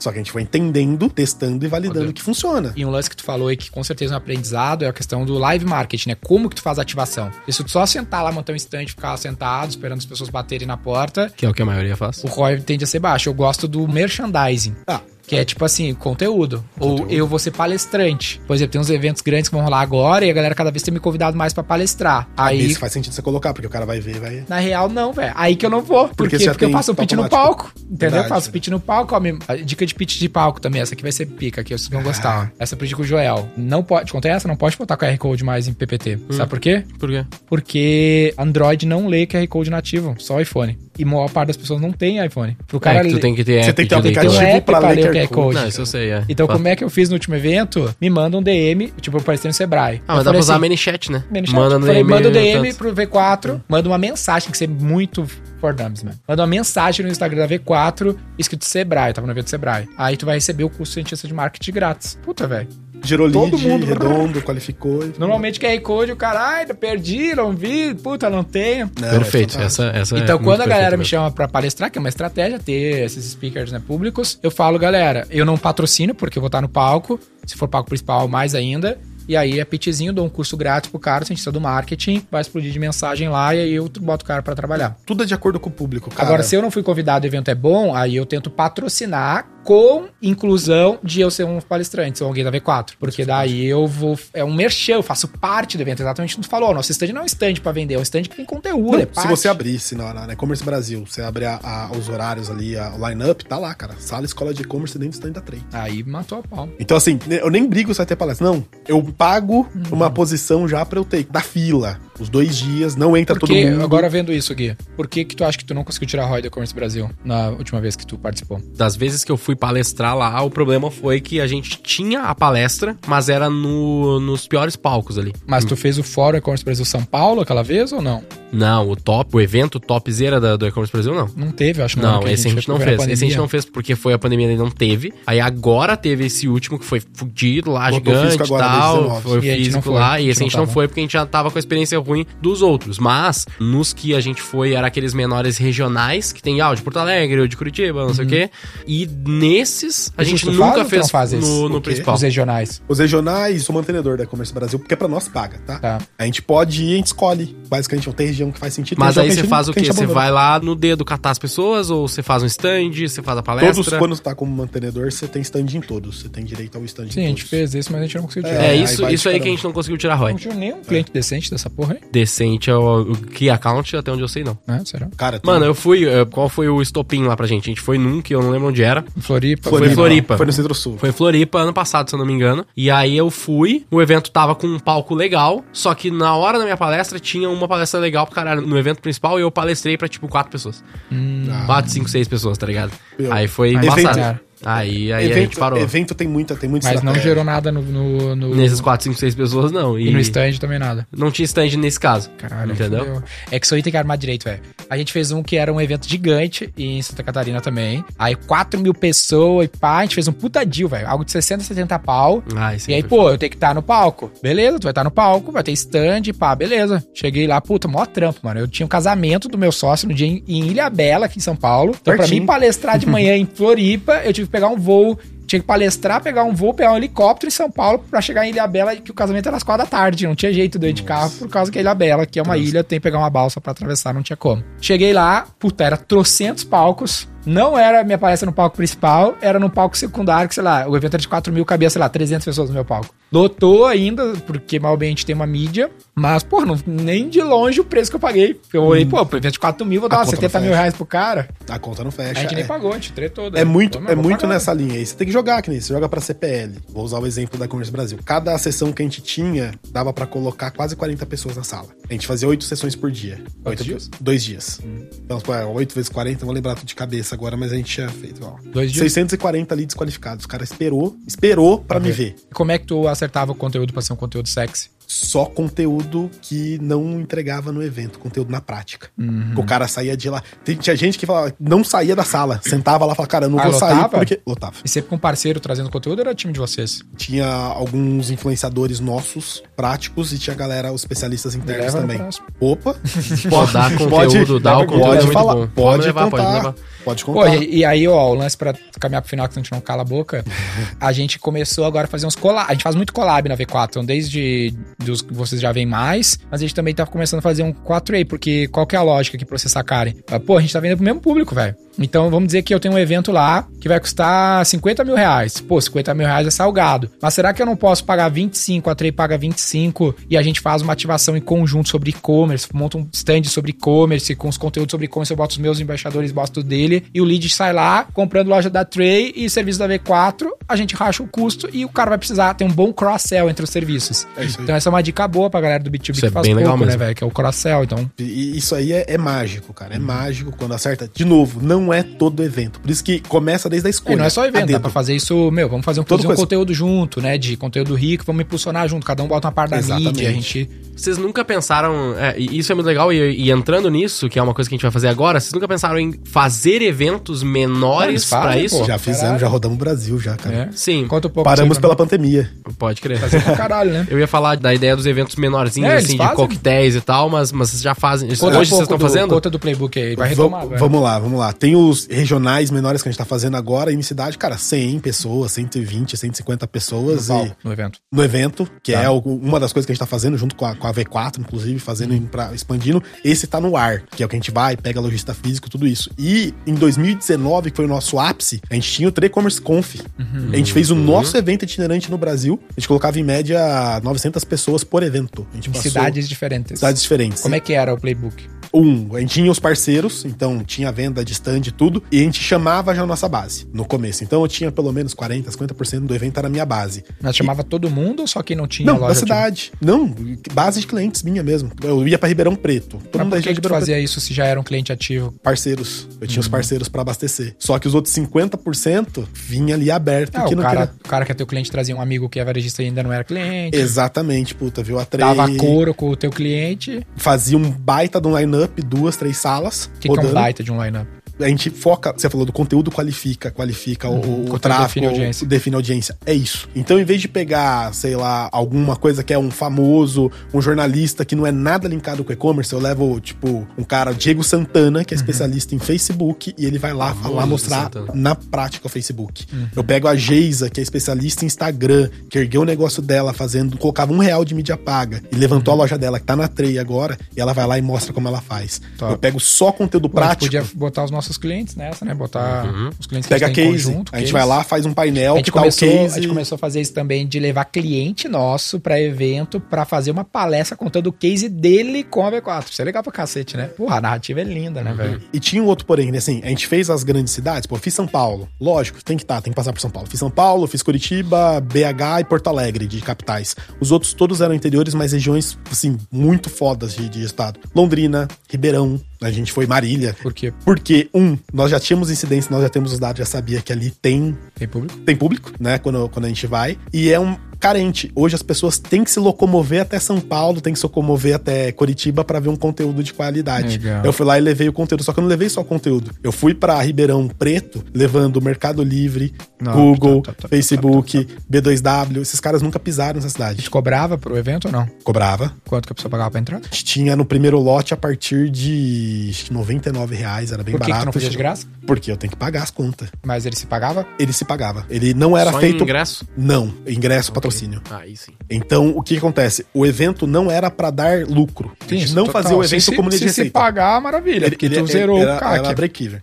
Só 0.00 0.10
que 0.10 0.16
a 0.18 0.20
gente 0.20 0.32
foi 0.32 0.42
entendendo, 0.42 1.08
testando 1.08 1.64
e 1.64 1.68
validando 1.68 2.12
que 2.12 2.20
funciona. 2.20 2.72
E 2.74 2.84
um 2.84 2.90
lance 2.90 3.08
que 3.08 3.16
tu 3.16 3.22
falou 3.22 3.48
aí 3.48 3.56
que 3.56 3.70
com 3.70 3.84
certeza 3.84 4.14
é 4.14 4.16
um 4.16 4.18
aprendizado 4.18 4.84
é 4.84 4.88
a 4.88 4.92
questão 4.92 5.24
do 5.24 5.34
live 5.34 5.64
marketing, 5.64 6.08
né? 6.10 6.16
Como 6.24 6.48
que 6.48 6.56
tu 6.56 6.62
faz 6.62 6.78
a 6.78 6.82
ativação? 6.82 7.30
E 7.46 7.52
se 7.52 7.62
tu 7.62 7.70
só 7.70 7.86
sentar 7.86 8.24
lá, 8.24 8.32
montar 8.32 8.52
um 8.52 8.56
stand, 8.56 8.86
ficar 8.88 9.16
sentado, 9.16 9.70
esperando 9.70 9.98
as 9.98 10.06
pessoas 10.06 10.28
baterem 10.28 10.66
na 10.66 10.76
porta, 10.76 11.30
Que 11.36 11.46
é 11.46 11.48
o 11.48 11.54
que 11.54 11.62
a 11.62 11.66
maioria 11.66 11.96
faz. 11.96 12.24
o 12.24 12.26
ROI 12.26 12.60
tende 12.62 12.82
a 12.82 12.86
ser 12.86 12.98
baixo. 12.98 13.28
Eu 13.28 13.34
gosto 13.34 13.68
do 13.68 13.86
merchandising. 13.86 14.74
Ah, 14.88 15.00
Que 15.26 15.36
é 15.36 15.44
tipo 15.44 15.64
assim, 15.64 15.92
conteúdo. 15.94 16.64
Ou 16.78 17.06
eu 17.08 17.26
vou 17.26 17.38
ser 17.38 17.50
palestrante. 17.50 18.40
Por 18.46 18.54
exemplo, 18.54 18.72
tem 18.72 18.80
uns 18.80 18.90
eventos 18.90 19.22
grandes 19.22 19.48
que 19.48 19.54
vão 19.54 19.64
rolar 19.64 19.80
agora 19.80 20.24
e 20.24 20.30
a 20.30 20.32
galera 20.32 20.54
cada 20.54 20.70
vez 20.70 20.82
tem 20.82 20.92
me 20.92 21.00
convidado 21.00 21.36
mais 21.36 21.52
pra 21.52 21.62
palestrar. 21.62 22.28
Aí, 22.36 22.66
Isso 22.66 22.78
faz 22.78 22.92
sentido 22.92 23.12
você 23.12 23.22
colocar, 23.22 23.52
porque 23.54 23.66
o 23.66 23.70
cara 23.70 23.86
vai 23.86 24.00
ver, 24.00 24.18
vai. 24.20 24.44
na 24.48 24.58
real, 24.58 24.88
não, 24.88 25.12
velho. 25.12 25.32
Aí 25.34 25.56
que 25.56 25.64
eu 25.64 25.70
não 25.70 25.80
vou. 25.82 26.08
Por 26.08 26.28
Porque 26.28 26.38
Porque 26.44 26.64
eu 26.66 26.70
faço 26.70 26.92
o 26.92 26.94
pitch 26.94 27.12
no 27.12 27.28
palco. 27.28 27.72
Entendeu? 27.76 27.96
Verdade, 27.98 28.24
eu 28.24 28.28
faço 28.28 28.40
verdade. 28.46 28.52
pitch 28.52 28.68
no 28.68 28.80
palco. 28.80 29.14
Ó, 29.14 29.20
me- 29.20 29.38
a 29.48 29.56
dica 29.56 29.86
de 29.86 29.94
pitch 29.94 30.18
de 30.18 30.28
palco 30.28 30.60
também. 30.60 30.80
Essa 30.82 30.94
aqui 30.94 31.02
vai 31.02 31.12
ser 31.12 31.26
pica, 31.26 31.60
aqui 31.62 31.70
vocês 31.76 31.88
vão 31.88 32.02
gostar. 32.02 32.52
ó. 32.52 32.62
Essa 32.62 32.74
eu 32.74 32.78
pedi 32.78 32.94
com 32.94 33.02
o 33.02 33.04
Joel. 33.04 33.48
Não 33.56 33.82
pode, 33.82 34.12
contei 34.12 34.30
essa? 34.30 34.46
Não 34.46 34.56
pode 34.56 34.76
botar 34.76 34.96
QR 34.96 35.16
Code 35.18 35.42
mais 35.44 35.66
em 35.68 35.72
PPT. 35.72 36.16
Hum. 36.16 36.32
Sabe 36.32 36.50
por 36.50 36.60
quê? 36.60 36.84
Por 36.98 37.08
quê? 37.10 37.24
Porque 37.46 38.34
Android 38.36 38.86
não 38.86 39.06
lê 39.06 39.26
QR 39.26 39.46
Code 39.48 39.70
nativo, 39.70 40.14
só 40.18 40.40
iPhone. 40.40 40.78
E 40.98 41.02
a 41.02 41.06
maior 41.06 41.28
parte 41.30 41.48
das 41.48 41.56
pessoas 41.56 41.80
não 41.80 41.90
tem 41.92 42.24
iPhone. 42.24 42.56
Pro 42.66 42.78
cara 42.78 43.00
é, 43.00 43.02
que 43.04 43.10
tu 43.10 43.20
tem 43.20 43.34
que 43.34 43.42
ter 43.44 43.62
Você 43.64 43.70
app 43.70 43.76
tem 43.76 43.84
que 43.86 43.88
ter 43.90 43.96
um 43.96 44.00
de 44.00 44.08
leitura. 44.08 44.20
tem 44.28 44.30
um 44.30 44.32
aplicativo 44.34 44.56
app 44.56 44.66
pra 44.66 44.80
pra 44.80 44.88
ler 44.90 45.26
QR 45.26 45.28
Code. 45.28 45.54
Não, 45.56 45.68
isso 45.68 45.80
eu 45.80 45.86
sei, 45.86 46.10
é. 46.10 46.24
Então, 46.28 46.46
Faz- 46.46 46.56
como 46.58 46.68
é 46.68 46.76
que 46.76 46.84
eu 46.84 46.90
fiz 46.90 47.08
no 47.08 47.14
último 47.14 47.34
evento? 47.34 47.94
Me 48.00 48.08
manda 48.10 48.36
um 48.38 48.42
DM, 48.42 48.92
tipo, 49.00 49.16
eu 49.16 49.20
apareci 49.20 49.46
no 49.46 49.52
Sebrae. 49.54 50.00
Ah, 50.06 50.12
Eu 50.12 50.16
mas 50.16 50.24
dá 50.24 50.30
pra 50.30 50.40
usar 50.40 50.54
assim, 50.54 50.60
ManyChat, 50.62 51.10
né? 51.12 51.24
ManyChat. 51.30 51.54
Manda 51.56 51.78
no 51.78 51.86
Falei, 51.86 52.02
DM. 52.02 52.10
manda 52.14 52.28
o 52.28 52.32
DM 52.32 52.68
tanto. 52.68 52.76
pro 52.78 52.94
V4, 52.94 53.60
manda 53.68 53.88
uma 53.88 53.98
mensagem, 53.98 54.42
tem 54.46 54.52
que 54.52 54.58
ser 54.58 54.68
muito 54.68 55.26
for 55.60 55.72
dummies, 55.74 56.02
mano. 56.02 56.16
Manda 56.28 56.42
uma 56.42 56.48
mensagem 56.48 57.04
no 57.04 57.10
Instagram 57.10 57.46
da 57.46 57.48
V4, 57.48 58.16
escrito 58.38 58.64
Sebrae, 58.64 59.12
tava 59.12 59.26
no 59.26 59.32
evento 59.32 59.48
Sebrae. 59.50 59.88
Aí 59.96 60.16
tu 60.16 60.26
vai 60.26 60.36
receber 60.36 60.64
o 60.64 60.68
curso 60.68 60.90
de 60.90 60.94
cientista 60.94 61.26
de 61.26 61.34
marketing 61.34 61.72
grátis. 61.72 62.18
Puta, 62.22 62.46
velho. 62.46 62.68
Gerou 63.04 63.30
Todo 63.30 63.56
lead, 63.56 63.68
mundo- 63.68 63.86
redondo, 63.86 64.42
qualificou. 64.42 65.04
Normalmente 65.18 65.60
QR 65.60 65.78
Code, 65.80 66.12
o 66.12 66.16
cara, 66.16 66.40
ai, 66.40 66.66
perdi, 66.66 67.34
não 67.34 67.52
vi, 67.52 67.94
puta, 67.94 68.30
não 68.30 68.42
tenho. 68.42 68.90
Não, 69.00 69.10
Perfeito. 69.10 69.58
é 69.58 69.64
essa, 69.64 69.84
essa 69.86 70.18
Então, 70.18 70.36
é 70.38 70.42
quando 70.42 70.62
a 70.62 70.66
galera 70.66 70.90
perfeita 70.90 70.90
me 70.92 70.98
mesmo. 70.98 71.10
chama 71.10 71.30
pra 71.30 71.46
palestrar, 71.46 71.90
que 71.90 71.98
é 71.98 72.00
uma 72.00 72.08
estratégia 72.08 72.58
ter 72.58 73.04
esses 73.04 73.24
speakers 73.32 73.70
né, 73.70 73.80
públicos, 73.86 74.38
eu 74.42 74.50
falo, 74.50 74.78
galera, 74.78 75.26
eu 75.30 75.44
não 75.44 75.56
patrocino 75.58 76.14
porque 76.14 76.38
eu 76.38 76.40
vou 76.42 76.48
estar 76.48 76.60
no 76.62 76.68
palco, 76.68 77.20
se 77.46 77.56
for 77.56 77.68
palco 77.68 77.88
principal, 77.88 78.26
mais 78.28 78.54
ainda. 78.54 78.98
E 79.26 79.38
aí 79.38 79.58
é 79.58 79.64
pitchzinho, 79.64 80.12
dou 80.12 80.26
um 80.26 80.28
curso 80.28 80.54
grátis 80.54 80.90
pro 80.90 81.00
cara, 81.00 81.24
cientista 81.24 81.50
do 81.50 81.58
marketing, 81.58 82.26
vai 82.30 82.42
explodir 82.42 82.70
de 82.70 82.78
mensagem 82.78 83.26
lá 83.30 83.54
e 83.54 83.60
aí 83.60 83.72
eu 83.72 83.88
boto 84.00 84.22
o 84.22 84.28
cara 84.28 84.42
pra 84.42 84.54
trabalhar. 84.54 84.98
Tudo 85.06 85.22
é 85.22 85.26
de 85.26 85.32
acordo 85.32 85.58
com 85.58 85.70
o 85.70 85.72
público, 85.72 86.10
cara. 86.10 86.28
Agora, 86.28 86.42
se 86.42 86.54
eu 86.54 86.60
não 86.60 86.70
fui 86.70 86.82
convidado 86.82 87.24
e 87.24 87.28
o 87.28 87.30
evento 87.30 87.50
é 87.50 87.54
bom, 87.54 87.96
aí 87.96 88.16
eu 88.16 88.26
tento 88.26 88.50
patrocinar 88.50 89.46
com 89.64 90.04
inclusão 90.22 90.98
de 91.02 91.20
eu 91.20 91.30
ser 91.30 91.44
um 91.44 91.60
palestrante, 91.60 92.18
ser 92.18 92.24
alguém 92.24 92.44
da 92.44 92.52
V4. 92.52 92.90
Porque 92.98 93.24
daí 93.24 93.64
eu 93.64 93.86
vou. 93.86 94.18
É 94.32 94.44
um 94.44 94.52
merchan, 94.54 94.94
eu 94.94 95.02
faço 95.02 95.26
parte 95.28 95.76
do 95.76 95.80
evento. 95.82 96.00
Exatamente 96.02 96.34
como 96.34 96.44
tu 96.46 96.50
falou. 96.50 96.74
Nosso 96.74 96.92
stand 96.92 97.08
não 97.12 97.20
é 97.22 97.24
um 97.24 97.26
stand 97.26 97.54
pra 97.62 97.72
vender, 97.72 97.94
é 97.94 97.98
um 97.98 98.02
stand 98.02 98.22
que 98.22 98.36
tem 98.36 98.44
conteúdo. 98.44 98.92
Não, 98.92 99.00
é 99.00 99.08
se 99.20 99.26
você 99.28 99.48
abrisse 99.48 99.94
na, 99.94 100.12
na 100.26 100.32
e-commerce 100.32 100.62
Brasil, 100.64 101.04
você 101.08 101.22
abrir 101.22 101.46
a- 101.46 101.60
a- 101.62 101.90
os 101.96 102.08
horários 102.08 102.50
ali, 102.50 102.76
a- 102.76 102.94
o 102.94 103.08
line-up, 103.08 103.44
tá 103.44 103.58
lá, 103.58 103.74
cara. 103.74 103.94
Sala 103.98 104.24
escola 104.24 104.52
de 104.52 104.62
e-commerce 104.62 104.98
dentro 104.98 105.10
do 105.12 105.14
stand 105.14 105.32
da 105.32 105.40
Trade. 105.40 105.64
Aí 105.72 106.02
matou 106.02 106.38
a 106.38 106.42
pau. 106.42 106.68
Então, 106.78 106.96
assim, 106.96 107.18
eu 107.28 107.50
nem 107.50 107.66
brigo 107.66 107.92
se 107.94 107.98
vai 107.98 108.06
ter 108.06 108.16
palestra. 108.16 108.46
Não, 108.46 108.64
eu 108.86 109.02
pago 109.02 109.68
uma 109.90 110.10
posição 110.10 110.68
já 110.68 110.84
pra 110.84 110.98
eu 110.98 111.04
ter. 111.04 111.24
Da 111.30 111.40
fila. 111.40 111.98
Os 112.18 112.28
dois 112.28 112.56
dias, 112.56 112.94
não 112.96 113.16
entra 113.16 113.34
todo 113.38 113.48
Porque, 113.48 113.68
mundo. 113.70 113.82
agora 113.82 114.08
vendo 114.08 114.32
isso, 114.32 114.54
Gui, 114.54 114.76
por 114.96 115.06
que 115.08 115.24
que 115.24 115.34
tu 115.34 115.44
acha 115.44 115.58
que 115.58 115.64
tu 115.64 115.74
não 115.74 115.82
conseguiu 115.84 116.06
tirar 116.08 116.24
a 116.24 116.26
ROI 116.26 116.42
do 116.42 116.46
e-commerce 116.48 116.74
Brasil 116.74 117.10
na 117.24 117.48
última 117.50 117.80
vez 117.80 117.96
que 117.96 118.06
tu 118.06 118.16
participou? 118.16 118.60
Das 118.76 118.94
vezes 118.96 119.24
que 119.24 119.32
eu 119.32 119.36
fui 119.36 119.56
palestrar 119.56 120.16
lá, 120.16 120.40
o 120.42 120.50
problema 120.50 120.90
foi 120.90 121.20
que 121.20 121.40
a 121.40 121.46
gente 121.46 121.80
tinha 121.82 122.22
a 122.22 122.34
palestra, 122.34 122.96
mas 123.06 123.28
era 123.28 123.50
no, 123.50 124.20
nos 124.20 124.46
piores 124.46 124.76
palcos 124.76 125.18
ali. 125.18 125.32
Mas 125.46 125.64
tu 125.64 125.76
fez 125.76 125.98
o 125.98 126.02
fórum 126.02 126.36
e-commerce 126.38 126.64
Brasil 126.64 126.84
São 126.84 127.04
Paulo 127.04 127.40
aquela 127.40 127.62
vez 127.62 127.92
ou 127.92 128.00
não? 128.00 128.22
Não, 128.52 128.88
o 128.88 128.94
top, 128.94 129.36
o 129.36 129.40
evento 129.40 129.80
topzera 129.80 130.40
da- 130.40 130.56
do 130.56 130.64
e-commerce 130.66 130.92
Brasil, 130.92 131.12
não. 131.12 131.28
Não 131.36 131.50
teve, 131.50 131.82
acho 131.82 131.96
que 131.96 132.02
no 132.02 132.08
Não, 132.12 132.20
que 132.20 132.28
esse 132.30 132.46
a 132.46 132.50
gente 132.50 132.64
foi 132.66 132.72
não 132.72 132.78
por 132.78 132.84
fez. 132.86 133.02
Esse 133.10 133.24
a 133.24 133.26
gente 133.28 133.36
não 133.36 133.48
fez 133.48 133.64
porque 133.64 133.96
foi 133.96 134.12
a 134.12 134.18
pandemia 134.18 134.52
e 134.52 134.56
não 134.56 134.70
teve. 134.70 135.12
Aí 135.26 135.40
agora 135.40 135.96
teve 135.96 136.26
esse 136.26 136.46
último 136.46 136.78
que 136.78 136.84
foi 136.84 137.02
fudido 137.14 137.72
lá, 137.72 137.90
Botou 137.90 138.14
gigante 138.14 138.34
e 138.44 138.46
tal. 138.46 139.20
2019. 139.20 139.22
Foi 139.22 139.32
E 139.44 139.50
a 139.50 139.56
gente 139.56 139.70
não 139.72 139.82
físico 139.82 139.90
lá. 139.92 140.12
a 140.12 140.20
E 140.20 140.22
gente 140.22 140.30
esse 140.30 140.42
a 140.42 140.44
gente 140.46 140.56
não 140.56 140.66
não 140.66 140.72
foi 140.72 140.86
porque 140.86 141.00
a 141.00 141.02
gente 141.02 141.12
já 141.12 141.26
tava 141.26 141.50
com 141.50 141.58
a 141.58 141.60
experiência 141.60 141.96
ruim 142.04 142.26
dos 142.40 142.62
outros. 142.62 142.98
Mas 142.98 143.46
nos 143.58 143.92
que 143.92 144.14
a 144.14 144.20
gente 144.20 144.40
foi, 144.40 144.74
era 144.74 144.86
aqueles 144.86 145.14
menores 145.14 145.56
regionais, 145.56 146.32
que 146.32 146.42
tem 146.42 146.60
áudio 146.60 146.76
de 146.76 146.82
Porto 146.82 146.98
Alegre, 146.98 147.40
ou 147.40 147.46
de 147.46 147.56
Curitiba, 147.56 148.04
não 148.06 148.14
sei 148.14 148.24
o 148.24 148.28
quê. 148.28 148.50
E 148.86 149.06
nesses, 149.26 150.12
a 150.16 150.24
gente 150.24 150.46
nunca 150.46 150.84
fez 150.84 151.10
no, 151.32 151.68
no 151.68 151.80
principal. 151.80 152.14
Os 152.14 152.22
regionais. 152.22 152.82
Os 152.88 152.98
regionais, 152.98 153.64
sou 153.64 153.74
mantenedor 153.74 154.16
da 154.16 154.24
e-commerce 154.24 154.52
Brasil, 154.52 154.78
porque 154.78 154.94
é 154.94 154.96
pra 154.96 155.08
nós 155.08 155.28
paga, 155.28 155.58
tá? 155.66 155.78
Tá. 155.78 155.98
A 156.18 156.24
gente 156.24 156.42
pode 156.42 156.82
ir, 156.82 156.94
a 156.94 156.96
gente 156.96 157.06
escolhe. 157.06 157.56
Basicamente, 157.68 158.06
não 158.06 158.14
tem 158.14 158.26
região 158.26 158.52
que 158.52 158.58
faz 158.58 158.74
sentido. 158.74 158.98
Mas 158.98 159.18
aí 159.18 159.30
você 159.30 159.44
faz 159.44 159.68
o 159.68 159.72
quê? 159.72 159.84
Você 159.84 160.06
vai 160.06 160.30
lá 160.30 160.60
no 160.60 160.74
dedo 160.74 161.04
catar 161.04 161.30
as 161.30 161.38
pessoas, 161.38 161.90
ou 161.90 162.06
você 162.06 162.22
faz 162.22 162.42
um 162.42 162.46
stand, 162.46 162.92
você 162.92 163.22
faz 163.22 163.38
a 163.38 163.42
palestra? 163.42 163.74
Todos, 163.74 163.98
quando 163.98 164.18
tá 164.18 164.34
como 164.34 164.54
mantenedor, 164.54 165.10
você 165.10 165.26
tem 165.26 165.42
stand 165.42 165.66
em 165.74 165.80
todos. 165.80 166.20
Você 166.20 166.28
tem 166.28 166.44
direito 166.44 166.76
ao 166.76 166.84
stand 166.84 167.10
Sim, 167.10 167.20
em 167.20 167.26
a 167.26 167.28
gente 167.28 167.44
fez 167.44 167.74
isso, 167.74 167.92
mas 167.92 168.02
a 168.02 168.04
gente 168.04 168.16
não 168.16 168.24
conseguiu 168.24 168.50
tirar. 168.50 168.62
É, 168.62 168.70
aí 168.70 168.82
isso, 168.82 169.02
vai 169.02 169.14
isso 169.14 169.28
aí 169.28 169.40
que 169.40 169.48
a 169.48 169.50
gente 169.50 169.64
não 169.64 169.72
conseguiu 169.72 169.98
tirar 169.98 170.14
ROI. 170.14 170.32
Não 170.32 170.38
tinha 170.38 170.54
nenhum 170.54 170.82
cliente 170.82 171.12
decente 171.12 171.50
dessa 171.50 171.68
porra 171.68 171.93
aí, 171.94 172.10
Decente 172.12 172.70
é 172.70 172.74
o, 172.76 173.12
key 173.32 173.50
account, 173.50 173.96
até 173.96 174.10
onde 174.10 174.22
eu 174.22 174.28
sei, 174.28 174.44
não. 174.44 174.56
né? 174.66 174.82
Será? 174.84 175.08
Cara, 175.16 175.38
tem- 175.38 175.50
Mano, 175.52 175.64
eu 175.64 175.74
fui. 175.74 176.04
eh, 176.08 176.24
Qual 176.24 176.48
foi 176.48 176.68
o 176.68 176.80
estopim 176.82 177.24
lá 177.24 177.36
pra 177.36 177.46
gente? 177.46 177.64
A 177.64 177.70
gente 177.70 177.80
foi 177.80 177.98
num 177.98 178.20
que 178.20 178.34
eu 178.34 178.42
não 178.42 178.50
lembro 178.50 178.68
onde 178.68 178.82
era. 178.82 179.04
Em 179.16 179.20
Floripa. 179.20 179.70
Foi 179.70 179.88
Floripa. 179.90 180.36
Foi 180.36 180.46
no 180.46 180.52
Centro-Sul. 180.52 180.96
Foi 180.98 181.08
em 181.08 181.12
Floripa 181.12 181.58
ano 181.58 181.72
passado, 181.72 182.08
se 182.08 182.14
eu 182.14 182.18
não 182.18 182.26
me 182.26 182.32
engano. 182.32 182.64
E 182.76 182.90
aí 182.90 183.16
eu 183.16 183.30
fui, 183.30 183.84
o 183.90 184.00
evento 184.02 184.30
tava 184.30 184.54
com 184.54 184.66
um 184.66 184.78
palco 184.78 185.14
legal, 185.14 185.64
só 185.72 185.94
que 185.94 186.10
na 186.10 186.34
hora 186.34 186.58
da 186.58 186.64
minha 186.64 186.76
palestra 186.76 187.18
tinha 187.18 187.48
uma 187.48 187.68
palestra 187.68 188.00
legal 188.00 188.26
pro 188.26 188.34
caralho 188.34 188.60
no 188.62 188.78
evento 188.78 189.00
principal 189.00 189.38
e 189.38 189.42
eu 189.42 189.50
palestrei 189.50 189.96
pra 189.96 190.08
tipo 190.08 190.28
quatro 190.28 190.50
pessoas. 190.52 190.82
Ah. 191.12 191.62
Quatro, 191.66 191.90
cinco, 191.90 192.08
seis 192.08 192.26
pessoas, 192.28 192.58
tá 192.58 192.66
ligado? 192.66 192.92
Meu. 193.18 193.32
Aí 193.32 193.46
foi 193.48 193.70
Aí 193.76 193.86
embaçado. 193.86 194.40
Aí, 194.64 195.12
aí 195.12 195.24
a 195.24 195.28
gente 195.28 195.32
evento, 195.38 195.58
parou. 195.58 195.78
evento 195.78 196.14
tem 196.14 196.26
muita, 196.28 196.54
tem 196.56 196.68
muita 196.68 196.88
Mas 196.92 197.02
não 197.02 197.14
gerou 197.14 197.44
nada 197.44 197.70
no, 197.70 197.82
no, 197.82 198.34
no- 198.36 198.54
Nesses 198.54 198.80
quatro, 198.80 199.04
cinco, 199.04 199.16
seis 199.18 199.34
pessoas, 199.34 199.70
não. 199.72 199.98
E, 199.98 200.08
e 200.08 200.10
no 200.12 200.18
stand 200.20 200.52
também 200.58 200.78
nada. 200.78 201.06
não 201.16 201.30
tinha 201.30 201.44
stand 201.44 201.76
nesse 201.76 201.98
caso. 202.00 202.30
Caralho, 202.38 202.72
entendeu? 202.72 203.04
fudeu. 203.04 203.22
É 203.50 203.58
que 203.60 203.66
isso 203.66 203.74
aí 203.74 203.82
tem 203.82 203.90
que 203.90 203.96
armar 203.96 204.16
direito, 204.16 204.44
velho. 204.44 204.60
A 204.88 204.96
gente 204.96 205.12
fez 205.12 205.30
um 205.32 205.42
que 205.42 205.56
era 205.56 205.72
um 205.72 205.80
evento 205.80 206.08
gigante 206.08 206.72
em 206.76 207.00
Santa 207.02 207.22
Catarina 207.22 207.60
também. 207.60 208.04
Aí 208.18 208.34
4 208.34 208.80
mil 208.80 208.94
pessoas 208.94 209.66
e 209.66 209.68
pá, 209.78 209.98
a 209.98 210.02
gente 210.02 210.14
fez 210.14 210.28
um 210.28 210.32
puta 210.32 210.64
deal, 210.64 210.88
velho. 210.88 211.08
Algo 211.08 211.24
de 211.24 211.32
60, 211.32 211.62
70 211.64 211.98
pau. 211.98 212.42
Ah, 212.56 212.74
E 212.88 212.94
aí, 212.94 213.02
pô, 213.02 213.30
eu 213.30 213.38
tenho 213.38 213.50
que 213.50 213.56
estar 213.56 213.74
no 213.74 213.82
palco. 213.82 214.30
Beleza, 214.42 214.78
tu 214.78 214.84
vai 214.84 214.92
estar 214.92 215.04
no 215.04 215.10
palco, 215.10 215.52
vai 215.52 215.62
ter 215.62 215.72
stand, 215.72 216.22
pá, 216.38 216.54
beleza. 216.54 217.04
Cheguei 217.14 217.46
lá, 217.46 217.60
puta, 217.60 217.86
mó 217.88 218.04
trampo, 218.06 218.40
mano. 218.42 218.60
Eu 218.60 218.68
tinha 218.68 218.84
um 218.86 218.88
casamento 218.88 219.48
do 219.48 219.58
meu 219.58 219.72
sócio 219.72 220.08
no 220.08 220.14
dia 220.14 220.26
em, 220.26 220.42
em 220.46 220.66
Ilha 220.68 220.88
Bela, 220.90 221.26
aqui 221.26 221.38
em 221.38 221.42
São 221.42 221.56
Paulo. 221.56 221.90
Então, 222.00 222.14
pra 222.14 222.18
Pertinho. 222.24 222.40
mim 222.42 222.46
palestrar 222.46 222.98
de 222.98 223.06
manhã 223.06 223.36
em 223.36 223.46
Floripa, 223.46 224.22
eu 224.24 224.32
tive 224.32 224.46
que 224.46 224.52
pegar 224.54 224.68
um 224.68 224.78
voo. 224.78 225.18
Tinha 225.46 225.60
que 225.60 225.66
palestrar, 225.66 226.22
pegar 226.22 226.44
um 226.44 226.54
voo, 226.54 226.72
pegar 226.72 226.92
um 226.92 226.96
helicóptero 226.96 227.48
em 227.48 227.50
São 227.50 227.70
Paulo 227.70 227.98
pra 227.98 228.20
chegar 228.20 228.46
em 228.46 228.50
Ilha 228.50 228.66
Bela, 228.66 228.96
que 228.96 229.10
o 229.10 229.14
casamento 229.14 229.46
era 229.46 229.56
às 229.56 229.62
quatro 229.62 229.84
da 229.84 229.90
tarde. 229.90 230.26
Não 230.26 230.34
tinha 230.34 230.52
jeito 230.52 230.78
de 230.78 230.88
ir 230.88 230.92
de 230.92 231.02
carro 231.02 231.30
por 231.32 231.48
causa 231.48 231.70
que 231.70 231.78
é 231.78 231.82
Ilha 231.82 231.94
Bela, 231.94 232.24
que 232.24 232.38
é 232.38 232.42
uma 232.42 232.56
ilha, 232.56 232.82
tem 232.82 232.98
que 232.98 233.02
pegar 233.02 233.18
uma 233.18 233.28
balsa 233.28 233.60
pra 233.60 233.72
atravessar, 233.72 234.14
não 234.14 234.22
tinha 234.22 234.36
como. 234.36 234.64
Cheguei 234.80 235.12
lá, 235.12 235.46
puta, 235.58 235.84
era 235.84 235.96
trocentos 235.96 236.64
palcos. 236.64 237.28
Não 237.46 237.78
era 237.78 238.02
minha 238.04 238.18
palestra 238.18 238.46
no 238.46 238.52
palco 238.52 238.76
principal, 238.76 239.36
era 239.40 239.58
no 239.58 239.68
palco 239.70 239.96
secundário, 239.96 240.48
que 240.48 240.54
sei 240.54 240.64
lá, 240.64 240.88
o 240.88 240.96
evento 240.96 241.14
era 241.14 241.20
de 241.20 241.28
4 241.28 241.52
mil, 241.52 241.64
cabia, 241.64 241.90
sei 241.90 242.00
lá, 242.00 242.08
300 242.08 242.44
pessoas 242.44 242.68
no 242.68 242.74
meu 242.74 242.84
palco. 242.84 243.14
Lotou 243.32 243.86
ainda, 243.86 244.32
porque 244.46 244.78
mal 244.78 244.96
bem 244.96 245.08
a 245.08 245.10
gente 245.10 245.26
tem 245.26 245.34
uma 245.34 245.46
mídia, 245.46 245.90
mas, 246.14 246.42
pô, 246.44 246.64
não, 246.64 246.78
nem 246.86 247.28
de 247.28 247.42
longe 247.42 247.80
o 247.80 247.84
preço 247.84 248.10
que 248.10 248.16
eu 248.16 248.20
paguei. 248.20 248.60
Eu 248.72 248.84
olhei, 248.84 249.04
pô, 249.04 249.24
pro 249.26 249.38
evento 249.38 249.54
de 249.54 249.58
4 249.58 249.84
mil, 249.84 250.00
vou 250.00 250.08
dar 250.08 250.16
A 250.16 250.18
umas 250.20 250.26
conta 250.30 250.42
não 250.42 250.48
70 250.48 250.60
mil 250.64 250.72
reais 250.72 250.94
pro 250.94 251.04
cara. 251.04 251.48
A 251.68 251.78
conta 251.78 252.04
não 252.04 252.10
fecha. 252.10 252.38
A 252.38 252.42
gente 252.42 252.52
é. 252.52 252.56
nem 252.58 252.66
pagou, 252.66 252.92
a 252.92 252.94
gente 252.94 253.12
tretou. 253.12 253.50
É 253.54 253.64
muito, 253.64 254.00
Pô, 254.00 254.10
é 254.10 254.14
muito 254.14 254.42
pagar. 254.42 254.54
nessa 254.54 254.72
linha 254.72 254.94
aí. 254.94 255.04
Você 255.04 255.16
tem 255.16 255.26
que 255.26 255.32
jogar, 255.32 255.60
que 255.62 255.70
nem 255.70 255.80
você 255.80 255.92
joga 255.92 256.08
pra 256.08 256.20
CPL. 256.20 256.78
Vou 256.88 257.04
usar 257.04 257.18
o 257.18 257.26
exemplo 257.26 257.58
da 257.58 257.66
Commerce 257.66 257.90
Brasil. 257.90 258.18
Cada 258.24 258.56
sessão 258.56 258.92
que 258.92 259.02
a 259.02 259.04
gente 259.04 259.20
tinha, 259.20 259.72
dava 259.90 260.12
pra 260.12 260.26
colocar 260.26 260.70
quase 260.70 260.94
40 260.94 261.26
pessoas 261.26 261.56
na 261.56 261.64
sala. 261.64 261.88
A 262.08 262.12
gente 262.12 262.26
fazia 262.26 262.46
oito 262.46 262.62
sessões 262.64 262.94
por 262.94 263.10
dia. 263.10 263.42
Quantos 263.62 263.80
Oito 263.80 263.84
dias? 263.84 264.10
Dois 264.20 264.44
dias. 264.44 264.80
Então, 265.24 265.40
pô, 265.40 265.52
é, 265.54 265.64
8 265.64 265.94
vezes 265.94 266.08
40, 266.08 266.40
não 266.40 266.46
vou 266.46 266.54
lembrar 266.54 266.74
tudo 266.76 266.86
de 266.86 266.94
cabeça 266.94 267.33
agora, 267.34 267.56
mas 267.56 267.72
a 267.72 267.76
gente 267.76 267.92
tinha 267.92 268.08
feito, 268.08 268.44
ó. 268.44 268.54
Dois 268.72 268.90
dias? 268.92 269.02
640 269.12 269.74
ali 269.74 269.84
desqualificados. 269.86 270.44
O 270.44 270.48
cara 270.48 270.64
esperou, 270.64 271.16
esperou 271.26 271.78
pra 271.80 272.00
me 272.00 272.10
ver. 272.10 272.36
Como 272.52 272.72
é 272.72 272.78
que 272.78 272.86
tu 272.86 273.06
acertava 273.06 273.52
o 273.52 273.54
conteúdo 273.54 273.92
pra 273.92 274.00
ser 274.02 274.12
um 274.12 274.16
conteúdo 274.16 274.48
sexy? 274.48 274.88
Só 275.06 275.44
conteúdo 275.44 276.30
que 276.40 276.78
não 276.80 277.20
entregava 277.20 277.70
no 277.70 277.82
evento, 277.82 278.18
conteúdo 278.18 278.50
na 278.50 278.60
prática. 278.60 279.08
O 279.54 279.62
cara 279.62 279.86
saía 279.86 280.16
de 280.16 280.30
lá. 280.30 280.42
Tinha 280.80 280.96
gente 280.96 281.18
que 281.18 281.26
falava, 281.26 281.52
não 281.60 281.84
saía 281.84 282.16
da 282.16 282.24
sala, 282.24 282.58
sentava 282.64 283.04
lá 283.04 283.12
e 283.12 283.16
falava, 283.16 283.30
cara, 283.30 283.44
eu 283.44 283.50
não 283.50 283.58
Ah, 283.58 283.64
vou 283.68 283.72
sair 283.78 283.94
lotava? 283.94 284.16
porque. 284.18 284.40
Lotava. 284.46 284.76
E 284.82 284.88
sempre 284.88 285.10
com 285.10 285.16
um 285.16 285.18
parceiro 285.18 285.60
trazendo 285.60 285.90
conteúdo 285.90 286.20
ou 286.20 286.24
era 286.24 286.34
time 286.34 286.54
de 286.54 286.58
vocês? 286.58 287.02
Tinha 287.18 287.46
alguns 287.46 288.30
influenciadores 288.30 288.98
nossos, 288.98 289.62
práticos, 289.76 290.32
e 290.32 290.38
tinha 290.38 290.56
galera, 290.56 290.90
os 290.90 291.02
especialistas 291.02 291.54
internos 291.54 291.92
também. 291.92 292.20
Opa! 292.58 292.96
Pode 293.50 293.72
dar 293.74 293.96
conteúdo, 293.96 294.58
dar 294.58 294.78
o 294.78 294.86
conteúdo 294.86 295.04
é 295.04 295.08
pode 295.08 295.20
muito 295.26 295.32
falar, 295.32 295.54
bom. 295.54 295.66
Pode, 295.68 296.06
levar, 296.06 296.24
contar, 296.30 296.42
pode 296.42 296.54
levar. 296.54 296.74
Pode 297.04 297.24
Pô, 297.24 297.34
contar. 297.34 297.56
e, 297.56 297.76
e 297.76 297.84
aí, 297.84 298.08
ó, 298.08 298.30
o 298.30 298.34
lance 298.34 298.56
pra 298.56 298.74
caminhar 298.98 299.20
pro 299.20 299.28
final, 299.28 299.46
que 299.46 299.58
a 299.58 299.62
gente 299.62 299.70
não 299.70 299.80
cala 299.80 300.02
a 300.02 300.04
boca, 300.04 300.44
a 300.98 301.12
gente 301.12 301.38
começou 301.38 301.84
agora 301.84 302.06
a 302.06 302.08
fazer 302.08 302.26
uns 302.26 302.34
collab. 302.34 302.66
A 302.68 302.72
gente 302.72 302.82
faz 302.82 302.96
muito 302.96 303.12
collab 303.12 303.48
na 303.48 303.56
V4, 303.56 303.88
então 303.90 304.04
desde 304.04 304.72
dos 304.98 305.20
que 305.20 305.32
vocês 305.34 305.60
já 305.60 305.70
veem 305.70 305.86
mais, 305.86 306.38
mas 306.50 306.60
a 306.60 306.64
gente 306.64 306.74
também 306.74 306.94
tá 306.94 307.04
começando 307.04 307.38
a 307.40 307.42
fazer 307.42 307.62
um 307.62 307.72
4A, 307.72 308.26
porque 308.26 308.68
qual 308.68 308.86
que 308.86 308.96
é 308.96 308.98
a 308.98 309.02
lógica 309.02 309.36
aqui 309.36 309.44
pra 309.44 309.58
vocês 309.58 309.70
sacarem? 309.70 310.16
Pô, 310.46 310.56
a 310.56 310.60
gente 310.60 310.72
tá 310.72 310.80
vendendo 310.80 310.98
pro 310.98 311.04
mesmo 311.04 311.20
público, 311.20 311.54
velho. 311.54 311.76
Então 311.98 312.30
vamos 312.30 312.46
dizer 312.46 312.62
que 312.62 312.74
eu 312.74 312.80
tenho 312.80 312.94
um 312.94 312.98
evento 312.98 313.30
lá 313.30 313.66
que 313.80 313.88
vai 313.88 314.00
custar 314.00 314.64
50 314.64 315.04
mil 315.04 315.14
reais. 315.14 315.60
Pô, 315.60 315.80
50 315.80 316.14
mil 316.14 316.26
reais 316.26 316.46
é 316.46 316.50
salgado. 316.50 317.10
Mas 317.20 317.34
será 317.34 317.52
que 317.52 317.60
eu 317.60 317.66
não 317.66 317.76
posso 317.76 318.04
pagar 318.04 318.28
25, 318.28 318.90
a 318.90 318.94
Trey 318.94 319.12
paga 319.12 319.36
25 319.36 320.14
e 320.28 320.36
a 320.36 320.42
gente 320.42 320.60
faz 320.60 320.82
uma 320.82 320.92
ativação 320.92 321.36
em 321.36 321.40
conjunto 321.40 321.88
sobre 321.88 322.10
e-commerce, 322.10 322.66
monta 322.72 322.98
um 322.98 323.06
stand 323.12 323.44
sobre 323.44 323.70
e-commerce, 323.70 324.34
com 324.34 324.48
os 324.48 324.56
conteúdos 324.56 324.90
sobre 324.90 325.06
e-commerce, 325.06 325.32
eu 325.32 325.36
boto 325.36 325.52
os 325.52 325.58
meus 325.58 325.80
embaixadores, 325.80 326.32
boto 326.32 326.62
dele, 326.62 327.04
e 327.12 327.20
o 327.20 327.24
lead 327.24 327.48
sai 327.48 327.72
lá, 327.72 328.06
comprando 328.12 328.48
loja 328.48 328.70
da 328.70 328.84
Trey 328.84 329.32
e 329.36 329.48
serviço 329.48 329.78
da 329.78 329.88
V4, 329.88 330.46
a 330.68 330.76
gente 330.76 330.94
racha 330.94 331.22
o 331.22 331.28
custo 331.28 331.68
e 331.72 331.84
o 331.84 331.88
cara 331.88 332.10
vai 332.10 332.18
precisar 332.18 332.54
ter 332.54 332.64
um 332.64 332.70
bom 332.70 332.92
cross-sell 332.92 333.48
entre 333.50 333.64
os 333.64 333.70
serviços. 333.70 334.26
É 334.36 334.44
isso 334.44 334.58
aí. 334.58 334.64
Então 334.64 334.74
essa 334.74 334.88
é 334.88 334.90
uma 334.90 335.02
dica 335.02 335.26
boa 335.28 335.50
pra 335.50 335.60
galera 335.60 335.82
do 335.82 335.90
B2B 335.90 336.10
Isso 336.10 336.20
que 336.20 336.26
é 336.26 336.30
faz 336.30 336.46
bem 336.46 336.54
pouco, 336.54 336.64
legal 336.64 336.78
né, 336.78 336.86
mesmo. 336.86 336.98
velho? 336.98 337.14
Que 337.14 337.24
é 337.24 337.26
o 337.26 337.30
cross-sell, 337.30 337.84
então... 337.84 338.10
E 338.18 338.56
isso 338.56 338.74
aí 338.74 338.92
é, 338.92 339.04
é 339.08 339.18
mágico, 339.18 339.72
cara. 339.72 339.94
É 339.94 339.98
mágico 339.98 340.52
quando 340.56 340.72
acerta. 340.72 341.08
De 341.12 341.24
novo, 341.24 341.60
não 341.62 341.83
é 341.92 342.02
todo 342.02 342.42
evento. 342.42 342.80
Por 342.80 342.90
isso 342.90 343.02
que 343.02 343.20
começa 343.20 343.68
desde 343.68 343.86
a 343.86 343.90
escolha. 343.90 344.14
E 344.14 344.16
não 344.16 344.24
é 344.24 344.30
só 344.30 344.44
evento, 344.46 344.70
dá 344.72 344.80
pra 344.80 344.90
fazer 344.90 345.14
isso, 345.14 345.50
meu, 345.50 345.68
vamos 345.68 345.84
fazer 345.84 346.00
um, 346.00 346.04
produzir 346.04 346.28
um 346.30 346.34
conteúdo 346.34 346.72
junto, 346.74 347.20
né? 347.20 347.36
De 347.38 347.56
conteúdo 347.56 347.94
rico, 347.94 348.24
vamos 348.26 348.42
impulsionar 348.42 348.88
junto, 348.88 349.04
cada 349.06 349.22
um 349.22 349.28
bota 349.28 349.48
uma 349.48 349.52
parte 349.52 349.70
da 349.72 349.78
Exatamente. 349.78 350.06
mídia, 350.14 350.28
a 350.28 350.32
gente. 350.32 350.70
Vocês 350.96 351.18
nunca 351.18 351.44
pensaram. 351.44 352.14
é, 352.16 352.36
e 352.38 352.58
isso 352.58 352.70
é 352.70 352.74
muito 352.74 352.86
legal, 352.86 353.12
e, 353.12 353.18
e 353.18 353.50
entrando 353.50 353.90
nisso, 353.90 354.28
que 354.28 354.38
é 354.38 354.42
uma 354.42 354.54
coisa 354.54 354.68
que 354.70 354.74
a 354.74 354.76
gente 354.76 354.82
vai 354.82 354.92
fazer 354.92 355.08
agora, 355.08 355.40
vocês 355.40 355.52
nunca 355.52 355.66
pensaram 355.66 355.98
em 355.98 356.14
fazer 356.24 356.80
eventos 356.82 357.42
menores 357.42 358.24
fazem, 358.24 358.64
isso? 358.64 358.78
pô. 358.78 358.84
Já 358.84 358.98
fizemos, 358.98 359.20
Caralho. 359.20 359.40
já 359.40 359.48
rodamos 359.48 359.76
o 359.76 359.78
Brasil, 359.78 360.18
já, 360.20 360.36
cara. 360.36 360.54
É. 360.56 360.68
Sim, 360.72 361.06
Conta 361.08 361.28
um 361.28 361.30
pouco 361.30 361.48
Paramos 361.48 361.78
pela 361.78 361.96
pandemia. 361.96 362.48
pode 362.78 363.00
crer. 363.00 363.18
Fazer 363.18 363.42
pra 363.42 363.56
caralho, 363.56 363.92
né? 363.92 364.06
Eu 364.10 364.18
ia 364.18 364.26
falar 364.28 364.56
da 364.56 364.72
ideia 364.72 364.94
dos 364.94 365.06
eventos 365.06 365.34
menorzinhos, 365.36 365.90
É, 365.90 365.96
assim, 365.96 366.16
de 366.16 366.28
coquetéis 366.34 366.94
e 366.94 367.00
tal, 367.00 367.28
mas, 367.28 367.50
mas 367.50 367.70
vocês 367.70 367.82
já 367.82 367.94
fazem. 367.94 368.28
Conta 368.30 368.44
um 368.44 368.48
Hoje 368.48 368.56
vocês 368.56 368.70
pouco 368.70 368.82
estão 368.84 368.98
do- 368.98 369.00
fazendo? 369.08 369.34
Conta 369.34 369.50
do 369.50 369.58
playbook 369.58 369.98
aí, 369.98 370.14
vai 370.14 370.26
Va- 370.28 370.30
retomar 370.30 370.62
agora. 370.62 370.78
Vamos 370.78 371.02
lá, 371.02 371.18
vamos 371.18 371.38
lá. 371.38 371.52
Tem 371.52 371.73
os 371.74 372.06
regionais 372.06 372.70
menores 372.70 373.02
que 373.02 373.08
a 373.08 373.12
gente 373.12 373.18
tá 373.18 373.24
fazendo 373.24 373.56
agora, 373.56 373.92
em 373.92 374.02
cidade, 374.02 374.36
cara, 374.38 374.56
100 374.58 375.00
pessoas, 375.00 375.52
120, 375.52 376.16
150 376.16 376.66
pessoas 376.66 377.28
no, 377.28 377.46
e- 377.46 377.52
no 377.64 377.72
evento. 377.72 377.98
no 378.12 378.22
evento, 378.24 378.68
que 378.82 378.92
Tá. 378.92 379.02
é 379.02 379.08
o- 379.10 379.18
uma 379.18 379.58
das 379.60 379.72
coisas 379.72 379.86
que 379.86 379.92
a 379.92 379.94
gente 379.94 380.00
tá 380.00 380.06
fazendo 380.06 380.36
junto 380.36 380.54
com 380.56 380.64
a, 380.66 380.74
com 380.74 380.86
a 380.86 380.92
V4, 380.92 381.40
inclusive, 381.40 381.78
fazendo 381.78 382.10
Uhum. 382.10 382.16
em- 382.18 382.26
pra, 382.26 382.52
expandindo. 382.54 383.02
Esse 383.24 383.46
tá 383.46 383.60
no 383.60 383.76
ar, 383.76 384.02
que 384.02 384.22
é 384.22 384.26
o 384.26 384.28
que 384.28 384.36
a 384.36 384.38
gente 384.38 384.50
vai, 384.50 384.76
pega 384.76 385.00
lojista 385.00 385.34
físico, 385.34 385.68
tudo 385.70 385.86
isso. 385.86 386.10
E 386.18 386.54
em 386.66 386.74
2019, 386.74 387.70
que 387.70 387.76
foi 387.76 387.84
o 387.84 387.88
nosso 387.88 388.18
ápice, 388.18 388.60
a 388.70 388.74
gente 388.74 388.90
tinha 388.90 389.08
o 389.08 389.12
Trecommerce 389.12 389.60
Conf. 389.60 389.96
Uhum. 390.18 390.50
A 390.52 390.56
gente 390.56 390.72
fez 390.72 390.90
o 390.90 390.94
nosso 390.94 391.36
evento 391.36 391.64
itinerante 391.64 392.10
no 392.10 392.18
Brasil. 392.18 392.60
A 392.76 392.80
gente 392.80 392.88
colocava 392.88 393.18
em 393.18 393.22
média 393.24 394.00
900 394.02 394.44
pessoas 394.44 394.84
por 394.84 395.02
evento. 395.02 395.46
A 395.52 395.54
gente 395.56 395.68
Em 395.68 395.72
passou- 395.72 395.90
cidades 395.90 396.28
diferentes. 396.28 396.78
cidades 396.78 397.02
diferentes. 397.02 397.42
Como 397.42 397.54
é 397.54 397.60
que 397.60 397.72
era 397.72 397.92
o 397.92 397.98
playbook? 398.00 398.46
Um, 398.74 399.14
a 399.14 399.20
gente 399.20 399.34
tinha 399.34 399.50
os 399.50 399.60
parceiros, 399.60 400.24
então 400.24 400.64
tinha 400.64 400.90
venda 400.90 401.24
de 401.24 401.32
stand 401.32 401.62
e 401.66 401.70
tudo, 401.70 402.02
e 402.10 402.18
a 402.20 402.22
gente 402.22 402.42
chamava 402.42 402.94
já 402.94 403.02
a 403.02 403.06
nossa 403.06 403.28
base 403.28 403.66
no 403.72 403.84
começo. 403.84 404.24
Então 404.24 404.42
eu 404.42 404.48
tinha 404.48 404.72
pelo 404.72 404.92
menos 404.92 405.14
40, 405.14 405.50
50% 405.50 406.00
do 406.00 406.14
evento 406.14 406.38
era 406.38 406.48
a 406.48 406.50
minha 406.50 406.66
base. 406.66 407.04
Nós 407.22 407.36
chamava 407.36 407.62
todo 407.62 407.88
mundo 407.88 408.20
ou 408.20 408.26
só 408.26 408.42
quem 408.42 408.56
não 408.56 408.66
tinha 408.66 408.86
Não, 408.86 408.98
loja? 408.98 409.08
da 409.08 409.14
tipo? 409.14 409.26
cidade. 409.26 409.72
Não, 409.80 410.12
base 410.52 410.80
de 410.80 410.86
clientes 410.86 411.22
minha 411.22 411.42
mesmo. 411.42 411.70
Eu 411.82 412.06
ia 412.08 412.18
pra 412.18 412.28
Ribeirão 412.28 412.56
Preto. 412.56 412.98
Todo 413.10 413.18
Mas 413.18 413.22
mundo 413.24 413.30
da 413.30 413.36
por 413.36 413.42
que, 413.42 413.54
que 413.54 413.60
tu 413.60 413.68
fazia 413.68 413.98
isso 414.00 414.20
se 414.20 414.34
já 414.34 414.44
era 414.46 414.58
um 414.58 414.64
cliente 414.64 414.92
ativo? 414.92 415.30
Preto. 415.30 415.42
Parceiros. 415.42 416.08
Eu 416.20 416.26
tinha 416.26 416.40
os 416.40 416.48
parceiros 416.48 416.88
pra 416.88 417.02
abastecer. 417.02 417.54
Só 417.58 417.78
que 417.78 417.86
os 417.86 417.94
outros 417.94 418.12
50% 418.14 419.26
vinha 419.32 419.74
ali 419.74 419.90
aberto. 419.90 420.36
Ah, 420.36 420.44
que 420.44 420.54
o, 420.54 420.56
não 420.56 420.62
cara, 420.62 420.86
queria... 420.86 421.00
o 421.04 421.08
cara 421.08 421.24
que 421.24 421.32
é 421.32 421.34
teu 421.34 421.46
cliente 421.46 421.70
trazia 421.70 421.94
um 421.96 422.00
amigo 422.00 422.28
que 422.28 422.40
é 422.40 422.44
varejista 422.44 422.82
e 422.82 422.86
ainda 422.86 423.02
não 423.02 423.12
era 423.12 423.24
cliente. 423.24 423.76
Exatamente, 423.76 424.54
puta, 424.54 424.82
viu? 424.82 424.98
A 424.98 425.04
três. 425.04 425.26
Dava 425.26 425.54
couro 425.56 425.94
com 425.94 426.10
o 426.10 426.16
teu 426.16 426.30
cliente. 426.30 427.06
Fazia 427.16 427.56
um 427.56 427.70
baita 427.70 428.20
de 428.20 428.26
um 428.28 428.32
line-up, 428.64 428.82
duas, 428.82 429.16
três 429.16 429.36
salas. 429.36 429.86
O 429.86 429.98
que, 429.98 430.08
que 430.08 430.20
é 430.20 430.22
um 430.22 430.32
baita 430.32 430.62
de 430.62 430.72
um 430.72 430.82
lineup? 430.82 431.23
A 431.40 431.48
gente 431.48 431.70
foca, 431.70 432.12
você 432.16 432.28
falou 432.30 432.46
do 432.46 432.52
conteúdo 432.52 432.90
qualifica, 432.90 433.50
qualifica 433.50 434.08
o- 434.08 434.12
o, 434.12 434.16
Uhum. 434.16 434.36
conteúdo 434.44 434.58
tráfego, 434.60 434.86
define 434.86 435.06
audiência. 435.06 435.46
define 435.46 435.76
audiência. 435.76 436.16
É 436.24 436.32
isso. 436.34 436.68
Então, 436.74 436.98
em 436.98 437.04
vez 437.04 437.20
de 437.20 437.28
pegar, 437.28 437.92
sei 437.94 438.14
lá, 438.16 438.48
alguma 438.52 438.96
coisa 438.96 439.22
que 439.24 439.32
é 439.32 439.38
um 439.38 439.50
famoso, 439.50 440.30
um 440.52 440.60
jornalista 440.62 441.24
que 441.24 441.34
não 441.34 441.46
é 441.46 441.52
nada 441.52 441.88
linkado 441.88 442.22
com 442.24 442.32
e-commerce, 442.32 442.72
eu 442.72 442.78
levo, 442.80 443.18
tipo, 443.20 443.66
um 443.76 443.82
cara, 443.82 444.12
Diego 444.12 444.44
Santana, 444.44 445.00
Uhum. 445.00 445.04
que 445.04 445.14
é 445.14 445.16
especialista 445.16 445.74
em 445.74 445.78
Facebook, 445.78 446.54
e 446.56 446.64
ele 446.66 446.78
vai 446.78 446.92
lá 446.92 447.14
falar, 447.14 447.46
mostrar 447.46 447.84
Santana. 447.84 448.12
na 448.14 448.34
prática 448.34 448.86
o 448.86 448.90
Facebook. 448.90 449.46
Uhum. 449.52 449.68
Eu 449.74 449.84
pego 449.84 450.06
a 450.08 450.14
Geisa, 450.14 450.70
que 450.70 450.80
é 450.80 450.82
especialista 450.82 451.44
em 451.44 451.46
Instagram, 451.46 452.08
que 452.28 452.38
ergueu 452.38 452.62
o 452.62 452.64
negócio 452.64 453.02
dela 453.02 453.32
fazendo, 453.32 453.76
colocava 453.76 454.12
um 454.12 454.18
real 454.18 454.44
de 454.44 454.54
mídia 454.54 454.76
paga 454.76 455.22
e 455.32 455.36
levantou 455.36 455.74
Uhum. 455.74 455.80
a 455.80 455.82
loja 455.84 455.98
dela, 455.98 456.18
que 456.20 456.26
tá 456.26 456.36
na 456.36 456.48
Trey 456.48 456.78
agora, 456.78 457.18
e 457.36 457.40
ela 457.40 457.52
vai 457.52 457.66
lá 457.66 457.78
e 457.78 457.82
mostra 457.82 458.12
como 458.12 458.28
ela 458.28 458.40
faz. 458.40 458.80
Top. 458.98 459.12
Eu 459.12 459.18
pego 459.18 459.40
só 459.40 459.72
conteúdo 459.72 460.08
prático. 460.08 460.44
podia 460.44 460.64
botar 460.74 461.04
os 461.04 461.10
nossos 461.10 461.23
clientes 461.38 461.74
nessa, 461.76 462.04
né? 462.04 462.14
Botar 462.14 462.66
os 462.98 463.06
clientes 463.06 463.26
que 463.28 463.34
Pega 463.34 463.46
a 463.46 463.50
tem 463.52 463.68
em 463.68 463.72
case, 463.72 463.84
conjunto. 463.86 464.10
a 464.14 464.18
gente 464.18 464.26
case. 464.26 464.32
vai 464.32 464.46
lá, 464.46 464.64
faz 464.64 464.86
um 464.86 464.92
painel, 464.94 465.34
A 465.34 465.36
gente, 465.38 465.46
que 465.46 465.52
tá 465.52 465.58
começou, 465.60 465.88
case. 465.88 466.12
a 466.18 466.20
gente 466.20 466.28
começou 466.28 466.56
a 466.56 466.58
fazer 466.58 466.80
isso 466.80 466.92
também 466.92 467.26
de 467.26 467.38
levar 467.40 467.64
cliente 467.66 468.28
nosso 468.28 468.78
pra 468.80 469.00
evento 469.00 469.58
pra 469.60 469.84
fazer 469.84 470.10
uma 470.10 470.24
palestra 470.24 470.76
contando 470.76 471.08
o 471.08 471.12
case 471.12 471.48
dele 471.48 472.04
com 472.04 472.26
a 472.26 472.30
V4. 472.32 472.70
Isso 472.70 472.82
é 472.82 472.84
legal 472.84 473.02
pra 473.02 473.12
cacete, 473.12 473.56
né? 473.56 473.66
Porra, 473.66 473.96
a 473.96 474.00
narrativa 474.00 474.40
é 474.40 474.44
linda, 474.44 474.82
né, 474.82 474.92
velho? 474.92 475.20
E 475.32 475.40
tinha 475.40 475.62
um 475.62 475.66
outro 475.66 475.84
porém, 475.86 476.10
né? 476.12 476.18
Assim, 476.18 476.40
a 476.44 476.48
gente 476.48 476.66
fez 476.66 476.90
as 476.90 477.04
grandes 477.04 477.32
cidades, 477.32 477.66
pô, 477.66 477.76
fiz 477.76 477.94
São 477.94 478.06
Paulo. 478.06 478.48
Lógico, 478.60 479.02
tem 479.04 479.16
que 479.16 479.24
estar, 479.24 479.40
tem 479.40 479.52
que 479.52 479.56
passar 479.56 479.72
por 479.72 479.80
São 479.80 479.90
Paulo. 479.90 480.08
Fiz 480.08 480.18
São 480.20 480.30
Paulo, 480.30 480.66
fiz 480.66 480.82
Curitiba, 480.82 481.60
BH 481.60 482.20
e 482.20 482.24
Porto 482.24 482.48
Alegre, 482.48 482.86
de 482.86 483.00
capitais. 483.00 483.54
Os 483.80 483.90
outros 483.92 484.12
todos 484.12 484.40
eram 484.40 484.54
interiores, 484.54 484.94
mas 484.94 485.12
regiões, 485.12 485.58
assim, 485.70 485.98
muito 486.10 486.48
fodas 486.50 486.94
de, 486.94 487.08
de 487.08 487.24
estado. 487.24 487.58
Londrina, 487.74 488.28
Ribeirão, 488.48 489.00
a 489.26 489.30
gente 489.30 489.52
foi 489.52 489.66
Marília. 489.66 490.16
Por 490.22 490.32
quê? 490.32 490.52
Porque, 490.64 491.08
um, 491.14 491.36
nós 491.52 491.70
já 491.70 491.80
tínhamos 491.80 492.10
incidência, 492.10 492.50
nós 492.50 492.62
já 492.62 492.68
temos 492.68 492.92
os 492.92 492.98
dados, 492.98 493.18
já 493.18 493.26
sabia 493.26 493.60
que 493.60 493.72
ali 493.72 493.90
tem 493.90 494.36
Tem 494.54 494.68
público? 494.68 494.98
tem 495.00 495.16
público, 495.16 495.52
né? 495.58 495.78
Quando, 495.78 496.08
quando 496.08 496.24
a 496.26 496.28
gente 496.28 496.46
vai. 496.46 496.78
E 496.92 497.10
é 497.10 497.18
um 497.18 497.36
carente. 497.64 498.12
Hoje 498.14 498.34
as 498.34 498.42
pessoas 498.42 498.78
têm 498.78 499.02
que 499.02 499.10
se 499.10 499.18
locomover 499.18 499.80
até 499.80 499.98
São 499.98 500.20
Paulo, 500.20 500.60
têm 500.60 500.74
que 500.74 500.78
se 500.78 500.84
locomover 500.84 501.34
até 501.34 501.72
Curitiba 501.72 502.22
para 502.22 502.38
ver 502.38 502.50
um 502.50 502.56
conteúdo 502.56 503.02
de 503.02 503.14
qualidade. 503.14 503.78
Legal. 503.78 504.04
Eu 504.04 504.12
fui 504.12 504.26
lá 504.26 504.36
e 504.36 504.40
levei 504.42 504.68
o 504.68 504.72
conteúdo, 504.72 505.02
só 505.02 505.14
que 505.14 505.18
eu 505.18 505.22
não 505.22 505.28
levei 505.28 505.48
só 505.48 505.62
o 505.62 505.64
conteúdo. 505.64 506.10
Eu 506.22 506.30
fui 506.30 506.52
para 506.54 506.78
Ribeirão 506.82 507.26
Preto, 507.26 507.82
levando 507.94 508.38
Mercado 508.42 508.82
Livre, 508.84 509.32
Não, 509.58 509.72
Google, 509.72 510.20
tá, 510.20 510.32
tá, 510.34 510.42
tá, 510.42 510.48
Facebook, 510.48 511.26
B2W. 511.50 512.20
Esses 512.20 512.38
caras 512.38 512.60
nunca 512.60 512.78
pisaram 512.78 513.14
nessa 513.14 513.28
A 513.28 513.30
cidade. 513.30 513.56
gente 513.56 513.70
cobrava 513.70 514.18
pro 514.18 514.36
evento 514.36 514.66
ou 514.66 514.72
não? 514.72 514.86
Cobrava. 515.02 515.54
Quanto 515.66 515.86
que 515.86 515.92
a 515.92 515.94
pessoa 515.94 516.10
pagava 516.10 516.30
pra 516.32 516.40
entrar? 516.40 516.58
A 516.58 516.62
gente 516.62 516.84
tinha 516.84 517.16
no 517.16 517.24
primeiro 517.24 517.58
lote 517.58 517.94
a 517.94 517.96
partir 517.96 518.50
de 518.50 519.28
acho 519.30 519.46
que 519.46 519.52
99 519.54 520.14
reais, 520.14 520.52
era 520.52 520.62
bem 520.62 520.72
Por 520.72 520.80
que, 520.80 520.84
que 520.86 520.90
barato. 520.90 521.04
tu 521.04 521.06
não 521.06 521.12
fazia 521.14 521.30
de 521.30 521.36
graça? 521.38 521.66
Porque 521.86 522.10
eu 522.10 522.16
tenho 522.16 522.30
que 522.30 522.36
pagar 522.36 522.62
as 522.62 522.70
contas. 522.70 523.08
Mas 523.24 523.46
ele 523.46 523.56
se 523.56 523.66
pagava? 523.66 524.06
Ele 524.18 524.32
se 524.34 524.44
pagava. 524.44 524.84
Ele 524.90 525.14
não 525.14 525.34
era 525.36 525.50
Só 525.50 525.58
em 525.58 525.60
feito. 525.62 525.82
ingresso? 525.82 526.26
Não, 526.36 526.72
ingresso 526.86 527.32
patrocínio. 527.32 527.53
Aí 527.90 528.16
sim. 528.16 528.32
Então, 528.50 528.88
o 528.96 529.02
que, 529.02 529.16
acontece? 529.16 529.64
O 529.72 529.86
evento 529.86 530.26
não 530.26 530.50
era 530.50 530.70
pra 530.70 530.90
dar 530.90 531.26
lucro. 531.26 531.72
A 531.80 531.88
gente 531.88 532.08
Sim, 532.08 532.14
não 532.14 532.24
total. 532.24 532.42
fazia 532.42 532.56
o 532.56 532.64
evento 532.64 532.80
se, 532.82 532.96
como 532.96 533.08
linha 533.08 533.20
de 533.20 533.32
se, 533.32 533.44
se 533.44 533.50
pagar, 533.50 534.00
maravilha. 534.00 534.48
porque 534.48 534.68
tu 534.68 534.86
zerou 534.86 535.18
era, 535.18 535.36
o 535.36 535.40
CAC. 535.40 535.58
era 535.58 535.74
break-even. 535.74 536.20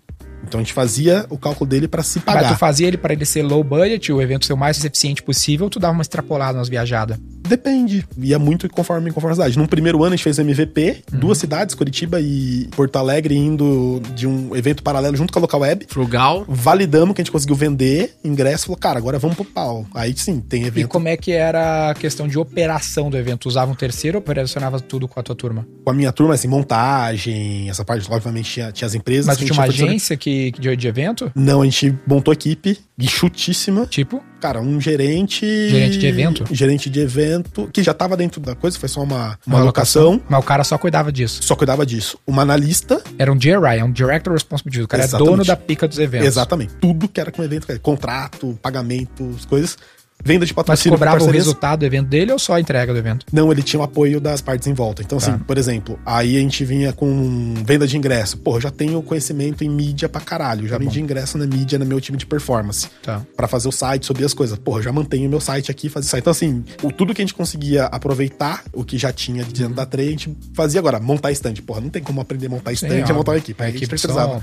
Então 0.51 0.59
a 0.59 0.63
gente 0.63 0.73
fazia 0.73 1.25
o 1.29 1.37
cálculo 1.37 1.69
dele 1.69 1.87
pra 1.87 2.03
se 2.03 2.17
Mas 2.19 2.25
tu 2.25 2.41
pagar. 2.43 2.57
fazia 2.57 2.85
ele 2.87 2.97
para 2.97 3.13
ele 3.13 3.23
ser 3.25 3.41
low 3.41 3.63
budget, 3.63 4.11
o 4.11 4.21
evento 4.21 4.45
ser 4.45 4.51
o 4.51 4.57
mais 4.57 4.83
eficiente 4.83 5.23
possível, 5.23 5.63
ou 5.67 5.69
tu 5.69 5.79
dava 5.79 5.93
uma 5.93 6.01
extrapolada 6.01 6.57
nas 6.57 6.67
viajadas? 6.67 7.17
Depende. 7.47 8.05
Ia 8.17 8.37
muito 8.39 8.69
conforme 8.69 9.11
conforme 9.11 9.31
a 9.33 9.35
cidade. 9.35 9.57
Num 9.57 9.65
primeiro 9.65 10.03
ano 10.03 10.13
a 10.13 10.15
gente 10.15 10.23
fez 10.23 10.37
MVP, 10.39 11.03
Uhum. 11.13 11.19
duas 11.19 11.37
cidades, 11.37 11.73
Curitiba 11.75 12.19
e 12.19 12.67
Porto 12.75 12.97
Alegre, 12.97 13.35
indo 13.35 14.01
de 14.13 14.27
um 14.27 14.53
evento 14.55 14.83
paralelo 14.83 15.15
junto 15.17 15.31
com 15.33 15.39
a 15.39 15.41
Local 15.41 15.61
Web. 15.61 15.85
Frugal. 15.89 16.45
Validamos 16.47 17.15
que 17.15 17.21
a 17.21 17.23
gente 17.23 17.31
conseguiu 17.31 17.55
vender 17.55 18.13
ingresso. 18.23 18.65
Falou, 18.65 18.77
cara, 18.77 18.97
agora 18.99 19.17
vamos 19.19 19.35
pro 19.37 19.45
pau. 19.45 19.85
Aí 19.93 20.13
sim, 20.17 20.39
tem 20.41 20.63
E 20.63 20.67
evento 20.67 20.87
como 20.89 21.07
é 21.07 21.15
que 21.17 21.31
era 21.31 21.91
a 21.91 21.93
questão 21.93 22.27
de 22.27 22.37
operação 22.37 23.09
do 23.09 23.17
evento? 23.17 23.39
Tu 23.41 23.49
usava 23.49 23.71
um 23.71 23.75
terceiro 23.75 24.17
ou 24.17 24.21
operacionava 24.21 24.79
tudo 24.79 25.07
com 25.07 25.19
a 25.19 25.23
tua 25.23 25.35
turma? 25.35 25.65
com 25.83 25.89
a 25.89 25.93
minha 25.93 26.11
turma, 26.11 26.35
assim, 26.35 26.47
montagem, 26.47 27.69
essa 27.69 27.83
parte, 27.83 28.07
obviamente, 28.09 28.51
tinha, 28.51 28.71
tinha 28.71 28.85
as 28.85 28.93
empresas. 28.93 29.25
Mas 29.25 29.37
tu 29.37 29.45
tinha 29.45 29.53
uma 29.53 29.63
agência 29.65 30.15
que, 30.15 30.40
de, 30.49 30.75
de 30.75 30.87
evento? 30.87 31.31
Não, 31.35 31.61
a 31.61 31.65
gente 31.65 31.95
montou 32.07 32.33
equipe 32.33 32.79
guichutíssima. 32.97 33.85
Tipo? 33.87 34.23
Cara, 34.39 34.61
um 34.61 34.79
gerente. 34.79 35.45
Gerente 35.69 35.97
de 35.97 36.07
evento? 36.07 36.45
Gerente 36.51 36.89
de 36.89 36.99
evento, 36.99 37.69
que 37.73 37.81
já 37.81 37.93
tava 37.93 38.15
dentro 38.15 38.39
da 38.39 38.55
coisa, 38.55 38.79
foi 38.79 38.89
só 38.89 39.01
uma, 39.01 39.37
uma, 39.45 39.57
Uma 39.57 39.59
alocação. 39.59 40.21
Mas 40.29 40.39
o 40.39 40.43
cara 40.43 40.63
só 40.63 40.77
cuidava 40.77 41.11
disso. 41.11 41.43
Só 41.43 41.55
cuidava 41.55 41.85
disso. 41.85 42.17
Uma 42.25 42.43
analista. 42.43 43.01
Era 43.17 43.31
um 43.31 43.37
DRI, 43.37 43.79
é 43.79 43.83
um 43.83 43.91
Director 43.91 44.33
Responsibility. 44.33 44.83
O 44.83 44.87
cara 44.87 45.03
é 45.03 45.07
dono 45.07 45.43
da 45.43 45.55
pica 45.55 45.87
dos 45.87 45.99
eventos. 45.99 46.27
Exatamente. 46.27 46.73
Tudo 46.79 47.07
que 47.07 47.19
era 47.19 47.31
com 47.31 47.43
evento, 47.43 47.67
contrato, 47.81 48.57
pagamento, 48.61 49.29
as 49.35 49.45
coisas. 49.45 49.77
Venda 50.23 50.45
de 50.45 50.51
Mas 50.51 50.55
patrocínio. 50.55 50.97
cobrava 50.97 51.23
o 51.23 51.29
resultado 51.31 51.79
do 51.79 51.85
evento 51.85 52.07
dele 52.07 52.31
ou 52.31 52.39
só 52.39 52.53
a 52.53 52.59
entrega 52.61 52.93
do 52.93 52.99
evento? 52.99 53.25
Não, 53.31 53.51
ele 53.51 53.61
tinha 53.63 53.79
o 53.79 53.83
apoio 53.83 54.19
das 54.19 54.41
partes 54.41 54.67
em 54.67 54.73
volta. 54.73 55.01
Então, 55.01 55.17
Tá. 55.17 55.31
assim, 55.31 55.37
por 55.39 55.57
exemplo, 55.57 55.99
aí 56.05 56.37
a 56.37 56.39
gente 56.39 56.63
vinha 56.65 56.93
com 56.93 57.53
venda 57.65 57.87
de 57.87 57.97
ingresso. 57.97 58.37
Pô, 58.37 58.57
eu 58.57 58.61
já 58.61 58.71
tenho 58.71 59.01
conhecimento 59.01 59.63
em 59.63 59.69
mídia 59.69 60.07
pra 60.09 60.21
caralho. 60.21 60.67
Já 60.67 60.77
Tá 60.77 60.83
vendi 60.83 60.99
ingresso 61.01 61.37
na 61.37 61.45
mídia 61.45 61.77
no 61.79 61.85
meu 61.85 61.99
time 62.01 62.17
de 62.17 62.25
performance. 62.25 62.87
Tá. 63.03 63.21
Pra 63.35 63.47
fazer 63.47 63.67
o 63.67 63.71
site, 63.71 64.05
subir 64.05 64.25
as 64.25 64.33
coisas. 64.33 64.57
Porra, 64.57 64.79
eu 64.79 64.83
já 64.83 64.91
mantenho 64.91 65.29
meu 65.29 65.39
site 65.39 65.71
aqui, 65.71 65.89
fazer 65.89 66.07
site. 66.07 66.21
Então, 66.21 66.31
assim, 66.31 66.63
o, 66.83 66.91
tudo 66.91 67.13
que 67.13 67.21
a 67.21 67.25
gente 67.25 67.33
conseguia 67.33 67.85
aproveitar, 67.85 68.63
o 68.73 68.83
que 68.83 68.97
já 68.97 69.11
tinha 69.11 69.43
de 69.43 69.53
dentro 69.53 69.73
da 69.75 69.85
Trey, 69.85 70.07
a 70.07 70.11
gente 70.11 70.37
fazia 70.53 70.79
agora. 70.79 70.99
Montar 70.99 71.31
stand. 71.31 71.55
Porra, 71.65 71.81
não 71.81 71.89
tem 71.89 72.01
como 72.01 72.21
aprender 72.21 72.47
a 72.47 72.49
montar 72.49 72.71
stand 72.73 72.99
e 72.99 73.03
ó, 73.03 73.13
montar 73.13 73.31
uma 73.31 73.37
equipe. 73.37 73.63
A 73.63 73.69
equipe 73.69 73.95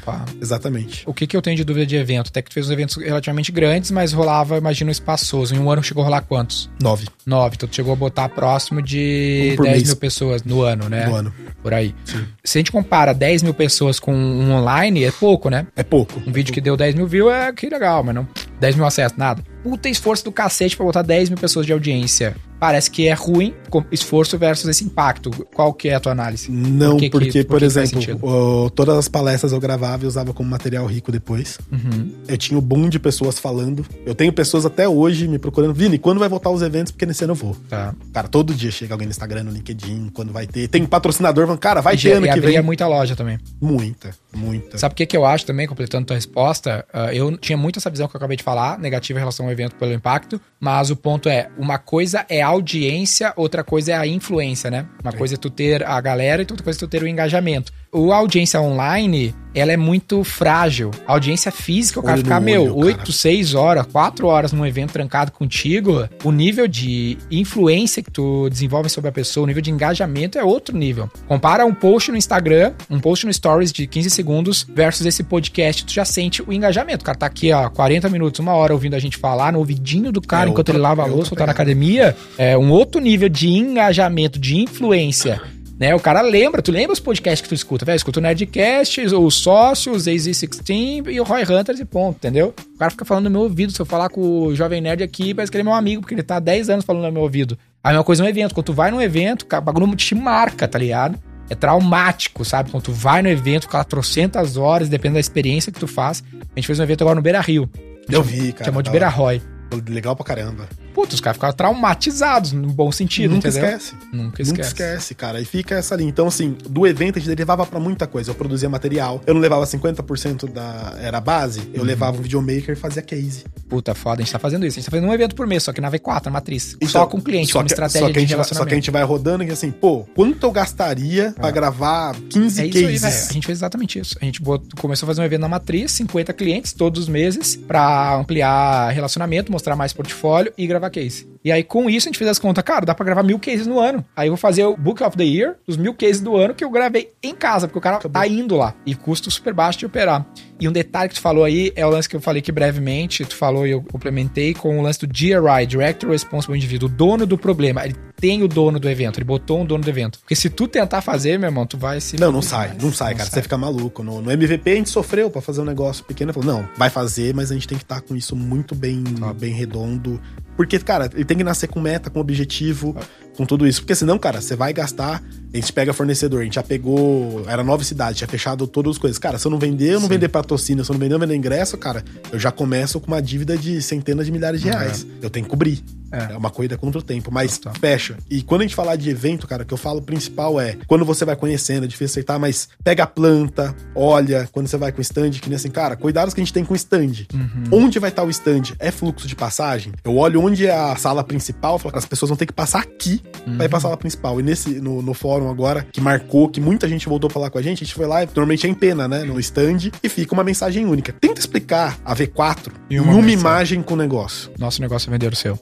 pá. 0.05 0.25
Exatamente. 0.41 1.03
O 1.07 1.15
que, 1.15 1.27
que 1.27 1.37
eu 1.37 1.43
tenho 1.43 1.57
de 1.57 1.65
dúvida 1.65 1.87
de 1.87 1.97
evento? 1.97 2.29
Até 2.29 2.43
que 2.43 2.51
tu 2.51 2.55
fez 2.55 2.67
uns 2.67 2.73
eventos 2.73 2.97
relativamente 2.97 3.51
grandes, 3.53 3.91
mas 3.91 4.13
rolava, 4.13 4.57
imagina, 4.57 4.91
espaçoso. 4.91 5.55
Em 5.55 5.59
um 5.59 5.68
ano 5.71 5.83
chegou 5.83 6.03
a 6.03 6.07
rolar 6.07 6.23
quantos? 6.23 6.71
Nove 6.81 7.07
Nove. 7.27 7.57
Então 7.57 7.69
tu 7.69 7.75
chegou 7.77 7.93
a 7.93 7.97
botar 7.97 8.29
próximo 8.29 8.81
de 8.83 9.51
Um 9.53 9.57
por 9.57 9.65
10 9.65 9.77
mês. 9.77 9.89
mil 9.89 9.97
pessoas 9.97 10.43
no 10.45 10.63
ano, 10.63 10.89
né? 10.89 11.07
no 11.07 11.15
ano. 11.15 11.33
Por 11.63 11.75
aí. 11.75 11.95
Se 12.43 12.59
a 12.59 12.61
gente 12.61 12.73
compara 12.73 13.13
10 13.13 13.43
mil 13.43 13.55
pessoas 13.55 14.01
com 14.01 14.15
um 14.15 14.53
online, 14.53 15.05
é 15.05 15.11
pouco, 15.11 15.51
né? 15.51 15.67
É 15.77 15.83
pouco. 15.83 16.23
Um 16.27 16.33
vídeo 16.33 16.53
que 16.53 16.61
deu 16.61 16.77
10 16.77 16.95
mil 16.95 17.07
views 17.07 17.33
é 17.33 17.53
que 17.53 17.69
legal, 17.69 18.03
mas 18.03 18.15
não 18.15 18.27
10 18.61 18.77
mil 18.77 18.87
acessos, 18.87 19.17
nada. 19.17 19.43
Puta 19.63 19.89
esforço 19.89 20.25
do 20.25 20.33
cacete 20.33 20.77
pra 20.77 20.87
botar 20.87 21.03
10 21.03 21.31
mil 21.31 21.39
pessoas 21.39 21.67
de 21.67 21.73
audiência. 21.73 22.35
Parece 22.59 22.91
que 22.91 23.07
é 23.07 23.13
ruim 23.15 23.55
com 23.71 23.85
esforço 23.93 24.37
versus 24.39 24.69
esse 24.69 24.85
impacto. 24.85 25.31
Qual 25.55 25.73
que 25.73 25.89
é 25.89 25.95
a 25.95 26.01
tua 26.01 26.13
análise? 26.13 26.51
Não, 26.51 26.93
Por 26.93 26.99
que 26.99 27.05
que- 27.07 27.11
porque, 27.11 27.45
por 27.45 27.49
por, 27.49 27.55
que 27.61 27.61
que 27.61 27.65
exemplo, 27.67 28.29
o- 28.65 28.71
todas 28.71 28.97
as 28.97 29.09
palestras 29.09 29.53
eu 29.53 29.61
gravava 29.61 30.05
e 30.05 30.07
usava 30.07 30.33
como 30.33 30.49
material 30.51 30.87
rico 30.87 31.13
depois. 31.13 31.59
Uhum. 31.71 32.13
Eu 32.27 32.37
tinha 32.37 32.59
o 32.59 32.61
boom 32.63 32.89
de 32.89 32.99
pessoas 32.99 33.39
falando. 33.39 33.85
Eu 34.05 34.15
tenho 34.15 34.33
pessoas 34.33 34.67
até 34.67 34.89
hoje 34.89 35.29
me 35.29 35.39
procurando. 35.39 35.73
Vini, 35.75 35.99
quando 35.99 36.19
vai 36.19 36.29
voltar 36.29 36.51
os 36.51 36.63
eventos? 36.63 36.91
Porque 36.93 37.07
nesse 37.07 37.23
ano 37.25 37.33
eu 37.33 37.37
vou. 37.37 37.57
Tá. 37.69 37.95
Cara, 38.13 38.27
todo 38.29 38.55
dia 38.55 38.71
chega 38.71 38.95
alguém 38.95 39.07
no 39.07 39.11
Instagram, 39.13 39.45
no 39.45 39.51
LinkedIn, 39.53 40.11
quando 40.13 40.33
vai 40.33 40.47
ter. 40.47 40.69
Tem 40.69 40.85
patrocinador 40.85 41.45
falando, 41.47 41.61
cara, 41.61 41.81
vai 41.81 41.95
e, 41.95 41.99
ter 41.99 42.13
ano 42.13 42.27
e 42.27 42.33
que 42.33 42.41
vem. 42.41 42.61
muita 42.63 42.87
loja 42.89 43.15
também. 43.15 43.39
Muita, 43.61 44.11
muita. 44.39 44.79
Sabe 44.79 44.93
o 44.93 44.97
que, 44.97 45.05
que 45.05 45.17
eu 45.17 45.25
acho 45.27 45.45
também, 45.45 45.67
completando 45.67 46.07
tua 46.07 46.17
resposta? 46.17 46.87
Ah, 46.93 47.13
eu 47.13 47.37
tinha 47.37 47.57
muito 47.57 47.79
essa 47.79 47.91
visão 47.91 48.09
que 48.09 48.17
eu 48.17 48.19
acabei 48.19 48.37
de 48.37 48.43
falar, 48.43 48.79
negativa 48.79 49.19
em 49.19 49.23
relação 49.23 49.47
ao 49.47 49.53
evento 49.53 49.75
pelo 49.77 49.93
impacto, 49.93 50.41
mas 50.61 50.91
o 50.91 50.97
ponto 50.97 51.29
é, 51.29 51.51
uma 51.59 51.79
coisa 51.79 52.25
é 52.29 52.41
a 52.41 52.47
audiência, 52.47 53.33
outra 53.37 53.65
coisa 53.65 53.93
é 53.93 53.97
a 53.97 54.07
influência, 54.07 54.71
né? 54.71 54.87
Uma 55.03 55.13
coisa 55.13 55.35
é 55.35 55.37
tu 55.37 55.51
ter 55.51 55.85
a 55.85 56.01
galera 56.01 56.43
e 56.43 56.47
outra 56.49 56.63
coisa 56.63 56.79
é 56.79 56.81
tu 56.81 56.89
ter 56.89 57.03
o 57.03 57.09
engajamento. 57.09 57.73
O 57.91 58.13
audiência 58.13 58.61
online, 58.61 59.35
ela 59.55 59.73
é 59.73 59.77
muito 59.77 60.23
frágil. 60.23 60.91
A 61.07 61.13
audiência 61.15 61.51
física, 61.51 61.99
o 61.99 62.03
cara 62.03 62.17
Olho 62.17 62.23
ficar, 62.25 62.39
meu, 62.39 62.65
olho, 62.65 62.77
8, 62.87 62.97
cara. 62.99 63.13
6 63.13 63.55
horas, 63.55 63.87
4 63.87 64.27
horas 64.27 64.53
num 64.53 64.67
evento 64.67 64.93
trancado 64.93 65.33
contigo, 65.33 66.07
o 66.23 66.31
nível 66.31 66.69
de 66.69 67.17
influência 67.31 68.03
que 68.03 68.11
tu 68.11 68.47
desenvolve 68.51 68.91
sobre 68.91 69.09
a 69.09 69.13
pessoa, 69.13 69.45
o 69.45 69.47
nível 69.47 69.63
de 69.63 69.71
engajamento 69.71 70.39
é 70.39 70.45
outro 70.45 70.77
nível. 70.77 71.11
Compara 71.27 71.65
um 71.65 71.73
post 71.73 72.11
no 72.11 72.19
Instagram, 72.19 72.75
um 72.91 73.01
post 73.01 73.25
no 73.25 73.33
Stories 73.33 73.73
de 73.73 73.87
15 73.87 74.11
segundos 74.11 74.67
versus 74.69 75.07
esse 75.07 75.23
podcast, 75.25 75.87
tu 75.87 75.93
já 75.95 76.05
sente 76.05 76.43
o 76.43 76.53
engajamento. 76.53 77.01
O 77.03 77.07
cara 77.07 77.17
tá 77.17 77.27
aqui, 77.27 77.51
ó, 77.53 77.71
40 77.71 78.11
minutos, 78.11 78.39
uma 78.39 78.53
hora 78.53 78.75
ouvindo 78.75 78.95
a 78.95 78.99
gente 78.99 79.17
falar, 79.17 79.51
no 79.51 79.61
ouvidinho 79.61 80.13
do 80.13 80.21
cara 80.21 80.43
É 80.47 80.51
enquanto 80.51 80.59
outra- 80.69 80.75
ele 80.75 80.83
lava 80.83 81.05
a 81.05 81.07
é 81.07 81.11
louça 81.11 81.31
ou 81.33 81.39
tá 81.39 81.47
na 81.47 81.53
academia. 81.53 82.15
É 82.37 82.57
um 82.59 82.71
outro 82.71 83.01
nível 83.01 83.31
de 83.31 83.49
engajamento, 83.49 84.39
de 84.39 84.59
influência. 84.59 85.41
Né, 85.79 85.95
o 85.95 86.01
cara 86.01 86.21
lembra, 86.21 86.61
tu 86.61 86.73
lembra 86.73 86.93
os 86.93 86.99
podcasts 86.99 87.41
que 87.41 87.49
tu 87.49 87.55
escuta, 87.55 87.85
velho? 87.85 87.95
Escuta 87.95 88.19
o 88.19 88.23
Nerdcast, 88.23 89.01
os 89.01 89.35
Sócios, 89.37 90.07
AZ16 90.07 91.07
e 91.09 91.21
o 91.21 91.23
Roy 91.25 91.45
Hunters 91.45 91.79
e 91.79 91.85
ponto, 91.85 92.17
entendeu? 92.17 92.53
O 92.75 92.79
cara 92.79 92.91
fica 92.91 93.05
falando 93.05 93.25
no 93.25 93.31
meu 93.31 93.43
ouvido. 93.43 93.73
Se 93.73 93.81
eu 93.81 93.87
falar 93.87 94.09
com 94.09 94.21
o 94.21 94.57
Jovem 94.57 94.81
Nerd 94.81 95.05
aqui, 95.05 95.33
parece 95.33 95.53
que 95.53 95.57
ele 95.57 95.63
é 95.63 95.65
meu 95.65 95.75
amigo, 95.75 96.01
porque 96.03 96.15
ele 96.15 96.23
tá 96.25 96.37
há 96.37 96.41
10 96.41 96.71
anos 96.71 96.85
falando 96.85 97.05
no 97.05 97.13
meu 97.13 97.23
ouvido. 97.23 97.57
A 97.83 97.91
mesma 97.91 98.03
coisa 98.03 98.25
no 98.25 98.29
evento. 98.29 98.55
Quando 98.55 98.67
tu 98.67 98.73
vai 98.73 98.91
num 98.91 99.01
evento, 99.01 99.47
o 99.51 99.61
bagulho 99.61 99.95
te 99.95 100.17
marca, 100.17 100.67
tá 100.67 100.79
ligado? 100.81 101.17
É 101.49 101.55
traumático, 101.55 102.45
sabe? 102.45 102.73
Quando 102.73 102.83
tu 102.83 102.93
vai 102.93 103.23
no 103.23 103.29
evento, 103.29 103.63
fica 103.63 103.79
lá 103.79 103.85
trocentas 103.85 104.57
horas, 104.57 104.89
dependendo 104.89 105.15
da 105.15 105.21
experiência 105.21 105.71
que 105.71 105.79
tu 105.79 105.87
faz. 105.87 106.25
A 106.35 106.59
gente 106.59 106.67
fez 106.67 106.81
um 106.81 106.83
evento 106.83 107.03
agora 107.03 107.15
no 107.15 107.23
Beira 107.23 107.41
Rio. 107.41 107.71
Eu 108.11 108.23
vi, 108.23 108.53
cara. 108.53 108.65
Chamou 108.65 108.83
de 108.83 108.91
Beira. 108.91 109.09
Roy. 109.09 109.41
Legal 109.89 110.17
pra 110.17 110.25
caramba. 110.25 110.69
Putz, 110.99 111.15
os 111.15 111.21
caras 111.21 111.37
ficaram 111.37 111.55
traumatizados, 111.55 112.51
no 112.53 112.69
bom 112.73 112.91
sentido, 112.91 113.35
Nunca 113.35 113.49
entendeu? 113.49 113.69
esquece. 113.69 113.95
Nunca 114.13 114.19
Nunca 114.23 114.43
esquece. 114.43 114.69
esquece, 114.69 115.15
cara. 115.15 115.41
E 115.41 115.45
fica 115.45 115.77
essa 115.77 115.95
linha. 115.95 116.09
Então, 116.11 116.27
assim, 116.27 116.57
do 116.69 116.85
evento 116.89 117.17
a 117.17 117.21
gente 117.21 117.29
derivava 117.29 117.65
pra 117.65 117.79
muita 117.79 118.05
coisa. 118.07 118.31
Eu 118.33 118.35
produzia 118.35 118.69
material. 118.69 119.21
Eu 119.25 119.35
não 119.35 119.41
levava 119.41 119.65
50% 119.65 120.51
da. 120.51 120.97
Era 121.01 121.21
base. 121.21 121.61
Uhum. 121.61 121.67
Eu 121.75 121.85
levava 121.85 122.19
um 122.19 122.21
videomaker 122.23 122.71
e 122.71 122.75
fazia 122.75 123.01
case. 123.01 123.45
Puta, 123.69 123.95
foda, 123.95 124.23
a 124.23 124.25
gente 124.25 124.33
tá 124.33 124.41
fazendo 124.41 124.67
isso. 124.67 124.77
A 124.77 124.81
gente 124.81 124.87
tá 124.87 124.91
fazendo 124.91 125.09
um 125.09 125.15
evento 125.15 125.37
por 125.37 125.47
mês, 125.47 125.63
só 125.63 125.73
que 125.73 125.81
na 125.81 125.89
V4, 125.91 126.25
na 126.27 126.31
matriz. 126.33 126.75
Então, 126.77 126.89
só 126.89 127.07
com 127.07 127.21
cliente, 127.21 127.53
só 127.53 127.61
que- 127.63 127.67
estratégia 127.71 128.01
só 128.01 128.07
que 128.07 128.11
a 128.11 128.15
de 128.15 128.21
gente 128.27 128.35
vai- 128.37 128.45
Só 128.45 128.65
que 128.65 128.73
a 128.73 128.77
gente 128.77 128.91
vai 128.91 129.03
rodando 129.05 129.45
e 129.45 129.51
assim, 129.51 129.71
pô, 129.71 130.05
quanto 130.17 130.43
eu 130.45 130.51
gastaria 130.51 131.33
pra 131.37 131.51
gravar 131.53 132.17
15 132.31 132.61
É 132.63 132.67
isso 132.67 132.79
aí, 132.79 132.85
cases? 132.85 133.01
velho. 133.03 133.27
A 133.31 133.33
gente 133.35 133.47
fez 133.47 133.59
exatamente 133.59 133.99
isso. 134.01 134.17
A 134.21 134.25
gente 134.25 134.43
bot- 134.43 134.75
começou 134.81 135.07
a 135.07 135.09
fazer 135.09 135.21
um 135.21 135.25
evento 135.25 135.43
na 135.43 135.49
matriz, 135.49 135.93
50 135.93 136.33
clientes 136.33 136.73
todos 136.73 137.03
os 137.03 137.09
meses, 137.09 137.55
pra 137.55 138.17
ampliar 138.17 138.91
relacionamento, 138.91 139.53
mostrar 139.53 139.77
mais 139.77 139.93
portfólio 139.93 140.53
e 140.59 140.67
gravar 140.67 140.88
case. 140.91 141.25
E 141.45 141.53
aí, 141.53 141.63
com 141.63 141.89
isso, 141.89 142.09
a 142.09 142.11
gente 142.11 142.19
fez 142.19 142.31
as 142.31 142.39
contas, 142.39 142.65
cara, 142.65 142.85
dá 142.85 142.95
pra 142.95 143.05
gravar 143.05 143.23
mil 143.23 143.39
cases 143.39 143.67
no 143.67 143.79
ano. 143.79 144.05
Aí 144.17 144.29
eu 144.29 144.33
vou 144.33 144.39
fazer 144.39 144.65
o 144.65 144.77
Book 144.77 145.03
of 145.03 145.17
the 145.17 145.25
Year, 145.25 145.57
os 145.67 145.77
mil 145.77 145.95
cases 145.95 146.21
do 146.21 146.37
ano 146.37 146.55
que 146.55 146.65
eu 146.65 146.71
gravei 146.71 147.13
em 147.23 147.35
casa, 147.35 147.67
porque 147.67 147.79
o 147.79 147.83
cara 147.83 147.99
tá 147.99 148.27
indo 148.27 148.57
lá. 148.57 148.75
E 148.85 148.95
custo 148.95 149.31
super 149.31 149.53
baixo 149.53 149.79
de 149.79 149.87
operar. 149.87 150.27
E 150.61 150.69
um 150.69 150.73
detalhe 150.73 151.09
que 151.09 151.15
tu 151.15 151.21
falou 151.21 151.45
aí 151.45 151.73
é 151.77 151.87
o 151.87 151.91
lance 151.91 152.09
que 152.09 152.17
eu 152.17 152.21
falei 152.21 152.41
aqui 152.41 152.51
brevemente, 152.51 153.25
tu 153.25 153.37
falou 153.37 153.67
e 153.67 153.71
eu 153.71 153.83
complementei 153.83 154.55
com 154.55 154.79
o 154.79 154.83
lance 154.83 154.99
do 154.99 155.07
DRI, 155.07 155.67
Director 155.67 156.11
Responsible 156.11 156.57
Individual, 156.57 156.91
o 156.91 156.95
dono 156.95 157.27
do 157.27 157.39
problema. 157.39 157.85
Ele 157.85 157.95
tem 158.17 158.43
o 158.43 158.49
dono 158.49 158.81
do 158.81 158.89
evento, 158.89 159.19
ele 159.19 159.25
botou 159.25 159.61
um 159.61 159.65
dono 159.65 159.85
do 159.85 159.91
evento. 159.91 160.19
Porque 160.19 160.35
se 160.35 160.51
tu 160.51 160.67
tentar 160.67 161.01
fazer, 161.01 161.39
meu 161.39 161.49
irmão, 161.49 161.65
tu 161.65 161.79
vai 161.79 162.01
se. 162.01 162.19
Não, 162.19 162.33
não 162.33 162.43
sai, 162.43 162.73
não 162.81 162.93
sai, 162.93 163.15
cara. 163.15 163.31
Você 163.31 163.41
fica 163.41 163.57
maluco. 163.57 164.03
No, 164.03 164.21
no 164.21 164.33
MVP 164.33 164.71
a 164.71 164.75
gente 164.75 164.91
sofreu 164.91 165.31
pra 165.31 165.41
fazer 165.41 165.61
um 165.61 165.65
negócio 165.65 166.05
pequeno. 166.05 166.33
Falou, 166.33 166.53
não, 166.53 166.69
vai 166.77 166.91
fazer, 166.91 167.33
mas 167.35 167.53
a 167.53 167.55
gente 167.55 167.69
tem 167.69 167.79
que 167.79 167.85
estar 167.85 168.01
com 168.01 168.17
isso 168.17 168.35
muito 168.35 168.75
bem, 168.75 169.05
bem 169.37 169.53
redondo. 169.53 170.21
Porque, 170.57 170.77
cara, 170.81 171.09
tem 171.29 171.37
que 171.37 171.45
nascer 171.45 171.69
com 171.69 171.79
meta, 171.79 172.11
com 172.11 172.19
objetivo, 172.19 172.97
com 173.39 173.47
tudo 173.47 173.67
isso. 173.69 173.81
Porque 173.83 173.95
senão, 173.95 174.19
cara, 174.19 174.41
você 174.41 174.57
vai 174.57 174.73
gastar. 174.73 175.23
A 175.55 175.57
gente 175.57 175.73
pega 175.73 175.95
fornecedor, 175.95 176.41
a 176.41 176.45
gente 176.45 176.57
já 176.57 176.63
pegou. 176.63 177.45
Era 177.47 177.63
nove 177.63 177.85
cidades, 177.85 178.19
tinha 178.19 178.29
fechado 178.29 178.67
todas 178.67 178.97
as 178.97 178.99
coisas. 178.99 179.17
Cara, 179.17 179.39
se 179.39 179.47
eu 179.47 179.51
não 179.51 179.59
vender, 179.59 179.95
eu 179.95 180.01
não 180.01 180.09
vender 180.09 180.29
patrocínio, 180.29 180.85
se 180.85 180.91
eu 180.91 180.95
não 180.95 181.01
vender, 181.01 181.15
eu 181.15 181.19
vender 181.21 181.37
ingresso, 181.37 181.79
cara, 181.79 182.05
eu 182.33 182.39
já 182.39 182.51
começo 182.51 183.01
com 183.01 183.07
uma 183.07 183.23
dívida 183.23 183.57
de 183.57 183.81
centenas 183.81 184.27
de 184.27 184.33
milhares 184.33 184.61
de 184.61 184.69
reais. 184.69 185.07
Eu 185.23 185.31
tenho 185.31 185.47
que 185.47 185.51
cobrir. 185.51 185.83
É. 186.11 186.33
É 186.33 186.37
uma 186.37 186.51
corrida 186.51 186.77
contra 186.77 186.99
o 186.99 187.03
tempo, 187.03 187.31
mas 187.31 187.59
Total. 187.59 187.79
fecha. 187.79 188.17
E 188.31 188.43
quando 188.43 188.63
a 188.63 188.65
gente 188.65 188.75
falar 188.75 188.97
de 188.97 189.11
evento, 189.11 189.47
cara, 189.47 189.63
o 189.63 189.67
que 189.67 189.75
eu 189.75 189.79
falo 189.79 190.01
principal 190.01 190.59
é 190.59 190.77
quando 190.87 191.05
você 191.05 191.23
vai 191.23 191.37
conhecendo, 191.37 191.85
é 191.85 191.87
difícil 191.87 192.15
aceitar, 192.15 192.39
mas 192.39 192.69
pega 192.83 193.03
a 193.03 193.07
planta, 193.07 193.77
olha, 193.95 194.49
quando 194.51 194.67
você 194.67 194.79
vai 194.79 194.91
com 194.91 195.03
stand, 195.03 195.33
que 195.33 195.49
nem 195.49 195.57
assim, 195.57 195.71
cara, 195.71 195.97
cuidados 195.97 196.33
que 196.33 196.41
a 196.41 196.45
gente 196.45 196.53
tem 196.53 196.65
com 196.65 196.75
stand. 196.75 197.27
Onde 197.71 197.99
vai 197.99 198.09
estar 198.09 198.25
o 198.25 198.31
stand? 198.31 198.75
É 198.79 198.91
fluxo 198.91 199.29
de 199.29 199.37
passagem? 199.37 199.93
Eu 200.03 200.17
olho 200.17 200.43
onde 200.43 200.67
é 200.67 200.75
a 200.75 200.97
sala 200.97 201.23
principal, 201.23 201.79
falo 201.79 201.93
que 201.93 201.99
as 201.99 202.07
pessoas 202.07 202.31
vão 202.31 202.37
ter 202.37 202.47
que 202.47 202.55
passar 202.55 202.81
aqui 202.81 203.21
pra 203.57 203.67
ir 203.67 203.69
pra 203.69 203.81
sala 203.81 203.97
principal. 203.97 204.41
E 204.41 204.43
nesse, 204.43 204.81
no, 204.81 205.03
no 205.03 205.15
fórum 205.15 205.51
agora, 205.51 205.87
que 205.91 206.01
marcou, 206.01 206.49
que 206.49 206.61
muita 206.61 206.89
gente 206.89 207.09
voltou 207.09 207.29
a 207.29 207.31
falar 207.31 207.51
com 207.51 207.59
a 207.59 207.63
gente, 207.63 207.83
a 207.83 207.87
gente 207.87 207.95
foi 207.95 208.07
lá, 208.07 208.21
normalmente 208.21 208.67
é 208.67 208.71
em 208.71 208.75
pena, 208.75 209.09
né, 209.09 209.25
no 209.25 209.39
stand, 209.41 209.91
e 210.03 210.09
fica 210.09 210.35
uma 210.35 210.45
mensagem 210.45 210.85
única. 210.87 211.13
Tenta 211.13 211.41
explicar 211.41 211.99
a 212.05 212.15
V4 212.15 212.73
Em 212.91 213.01
uma 213.01 213.15
uma, 213.15 213.31
imagem 213.31 213.83
com 213.83 213.95
o 213.95 213.97
negócio. 213.97 214.51
Nosso 214.59 214.81
negócio 214.81 215.09
é 215.09 215.13
vender 215.13 215.33
o 215.33 215.37
seu. 215.37 215.59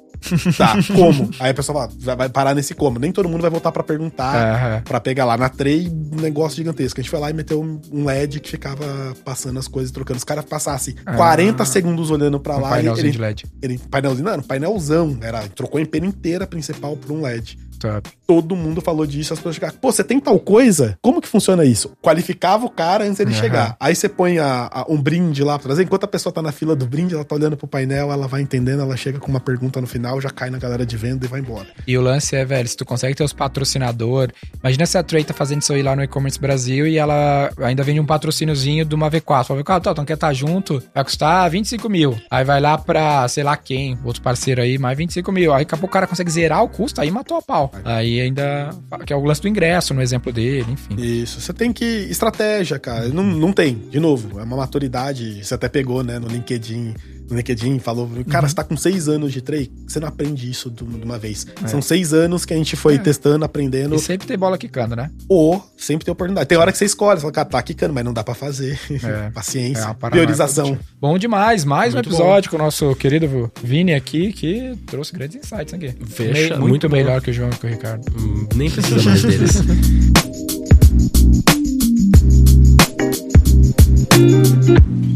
Tá, 0.56 0.74
como? 0.94 1.30
Aí 1.38 1.50
a 1.50 1.54
pessoa 1.54 1.88
fala, 1.88 2.16
vai 2.16 2.28
parar 2.28 2.54
nesse 2.54 2.74
como. 2.74 2.98
Nem 2.98 3.12
todo 3.12 3.28
mundo 3.28 3.40
vai 3.42 3.50
voltar 3.50 3.72
para 3.72 3.82
perguntar, 3.82 4.76
Uhum. 4.76 4.82
para 4.82 5.00
pegar 5.00 5.24
lá. 5.24 5.36
Na 5.36 5.48
Trey, 5.48 5.88
um 5.88 6.20
negócio 6.20 6.56
gigantesco. 6.56 7.00
A 7.00 7.02
gente 7.02 7.10
foi 7.10 7.18
lá 7.20 7.30
e 7.30 7.32
meteu 7.34 7.60
um 7.92 8.04
LED 8.04 8.40
que 8.40 8.50
ficava 8.50 9.14
passando 9.24 9.58
as 9.58 9.68
coisas, 9.68 9.90
trocando. 9.90 10.18
Os 10.18 10.24
caras 10.24 10.44
passassem 10.44 10.94
40 11.16 11.64
segundos 11.64 12.10
olhando 12.10 12.38
para 12.40 12.56
Um 12.56 12.60
lá 12.60 12.68
e 12.68 12.72
painelzinho 12.74 13.04
ele, 13.06 13.12
de 13.12 13.18
LED. 13.18 13.44
ele. 13.62 13.78
Painelzinho, 13.90 14.24
não, 14.24 14.42
painelzão. 14.42 15.18
Era, 15.20 15.42
trocou 15.48 15.78
a 15.78 15.82
empena 15.82 16.06
inteira 16.06 16.46
principal 16.46 16.96
por 16.96 17.12
um 17.12 17.20
LED. 17.22 17.58
Top. 17.78 18.10
Todo 18.26 18.56
mundo 18.56 18.80
falou 18.80 19.06
disso, 19.06 19.32
as 19.32 19.38
pessoas 19.38 19.54
chegaram. 19.54 19.74
Pô, 19.80 19.92
você 19.92 20.02
tem 20.02 20.18
tal 20.18 20.38
coisa? 20.38 20.98
Como 21.00 21.20
que 21.20 21.28
funciona 21.28 21.64
isso? 21.64 21.92
Qualificava 22.02 22.64
o 22.66 22.70
cara 22.70 23.04
antes 23.04 23.18
dele 23.18 23.32
Aham. 23.32 23.40
chegar. 23.40 23.76
Aí 23.78 23.94
você 23.94 24.08
põe 24.08 24.38
a- 24.38 24.68
a- 24.72 24.86
um 24.88 25.00
brinde 25.00 25.44
lá 25.44 25.58
pra 25.58 25.68
trazer. 25.68 25.84
Enquanto 25.84 26.04
a 26.04 26.08
pessoa 26.08 26.32
tá 26.32 26.42
na 26.42 26.50
fila 26.52 26.74
do 26.74 26.86
brinde, 26.86 27.14
ela 27.14 27.24
tá 27.24 27.34
olhando 27.34 27.56
pro 27.56 27.68
painel, 27.68 28.10
ela 28.10 28.26
vai 28.26 28.40
entendendo, 28.40 28.80
ela 28.82 28.96
chega 28.96 29.18
com 29.20 29.28
uma 29.30 29.38
pergunta 29.40 29.80
no 29.80 29.86
final, 29.86 30.20
já 30.20 30.30
cai 30.30 30.50
na 30.50 30.58
galera 30.58 30.84
de 30.84 30.96
venda 30.96 31.24
e 31.24 31.28
vai 31.28 31.40
embora. 31.40 31.66
E 31.86 31.96
o 31.96 32.00
lance 32.00 32.34
é, 32.34 32.44
velho, 32.44 32.68
se 32.68 32.76
tu 32.76 32.84
consegue 32.84 33.14
ter 33.14 33.22
os 33.24 33.32
patrocinadores. 33.32 34.34
Imagina 34.60 34.86
se 34.86 34.98
a 34.98 35.02
Trey 35.02 35.24
tá 35.24 35.34
fazendo 35.34 35.62
isso 35.62 35.72
aí 35.72 35.82
lá 35.82 35.94
no 35.94 36.02
e-commerce 36.02 36.38
Brasil 36.40 36.86
e 36.86 36.96
ela 36.98 37.50
ainda 37.58 37.82
vende 37.82 38.00
um 38.00 38.06
patrocíniozinho 38.06 38.84
de 38.84 38.94
uma 38.94 39.10
V4. 39.10 39.44
Fala, 39.46 39.60
V4, 39.62 39.80
tá, 39.82 39.90
então 39.92 40.04
quer 40.04 40.14
estar 40.14 40.32
junto? 40.32 40.82
Vai 40.94 41.04
custar 41.04 41.48
25 41.50 41.88
mil. 41.88 42.16
Aí 42.30 42.44
vai 42.44 42.60
lá 42.60 42.78
pra, 42.78 43.26
sei 43.28 43.44
lá 43.44 43.56
quem, 43.56 43.98
outro 44.04 44.22
parceiro 44.22 44.60
aí, 44.62 44.78
mais 44.78 44.96
25 44.96 45.30
mil. 45.32 45.52
Aí 45.52 45.64
daqui 45.64 45.74
a 45.74 45.78
pouco 45.78 45.90
o 45.90 45.92
cara 45.92 46.06
consegue 46.06 46.30
zerar 46.30 46.62
o 46.62 46.68
custo, 46.68 47.00
aí 47.00 47.10
matou 47.10 47.36
a 47.36 47.42
pau. 47.42 47.65
Aí 47.84 48.20
ainda. 48.20 48.70
Que 49.06 49.12
é 49.12 49.16
o 49.16 49.24
lance 49.24 49.42
do 49.42 49.48
ingresso, 49.48 49.94
no 49.94 50.02
exemplo 50.02 50.32
dele, 50.32 50.66
enfim. 50.70 50.94
Isso. 51.00 51.40
Você 51.40 51.52
tem 51.52 51.72
que. 51.72 51.84
Estratégia, 51.84 52.78
cara. 52.78 53.08
Não, 53.08 53.24
não 53.24 53.52
tem. 53.52 53.74
De 53.90 54.00
novo, 54.00 54.38
é 54.38 54.42
uma 54.42 54.56
maturidade. 54.56 55.44
Você 55.44 55.54
até 55.54 55.68
pegou, 55.68 56.02
né, 56.02 56.18
no 56.18 56.28
LinkedIn. 56.28 56.94
No 57.28 57.36
LinkedIn, 57.36 57.78
falou, 57.80 58.08
cara, 58.28 58.48
você 58.48 58.54
tá 58.54 58.62
com 58.62 58.76
seis 58.76 59.08
anos 59.08 59.32
de 59.32 59.40
trade, 59.40 59.70
você 59.86 59.98
não 59.98 60.06
aprende 60.08 60.48
isso 60.50 60.70
de 60.70 60.84
uma 60.84 61.18
vez. 61.18 61.46
São 61.66 61.82
seis 61.82 62.12
anos 62.12 62.44
que 62.44 62.54
a 62.54 62.56
gente 62.56 62.76
foi 62.76 62.94
É. 62.94 62.98
testando, 62.98 63.44
aprendendo, 63.44 63.94
E 63.94 63.98
sempre 63.98 64.26
tem 64.26 64.38
bola 64.38 64.56
quicando, 64.56 64.94
né? 64.94 65.10
ou 65.28 65.64
sempre 65.76 66.04
tem 66.04 66.12
oportunidade. 66.12 66.48
Tem 66.48 66.56
hora 66.56 66.70
que 66.70 66.78
você 66.78 66.84
escolhe, 66.84 67.16
você 67.18 67.22
fala, 67.22 67.32
cara, 67.32 67.48
tá 67.48 67.62
quicando, 67.62 67.92
mas 67.92 68.04
não 68.04 68.12
dá 68.12 68.22
pra 68.22 68.34
fazer. 68.34 68.78
É. 69.02 69.30
Paciência, 69.34 69.96
É 70.00 70.10
priorização. 70.10 70.78
Bom 71.00 71.18
demais, 71.18 71.64
mais 71.64 71.94
Muito 71.94 72.08
um 72.08 72.12
episódio 72.12 72.50
com 72.50 72.56
o 72.56 72.60
nosso 72.60 72.94
querido 72.96 73.50
Vini 73.62 73.94
aqui, 73.94 74.32
que 74.32 74.76
trouxe 74.86 75.12
grandes 75.12 75.36
insights 75.36 75.74
aqui. 75.74 75.92
Fecha, 76.06 76.32
Me- 76.54 76.60
muito, 76.60 76.68
muito 76.68 76.88
bom. 76.88 76.96
melhor 76.96 77.20
que 77.20 77.30
o 77.30 77.32
João 77.32 77.50
e 77.50 77.56
que 77.56 77.66
o 77.66 77.68
Ricardo. 77.68 78.04
Hum, 78.18 78.46
Nem 78.54 78.70
precisa 78.70 79.02
mais 79.08 79.22
deles. 79.22 79.56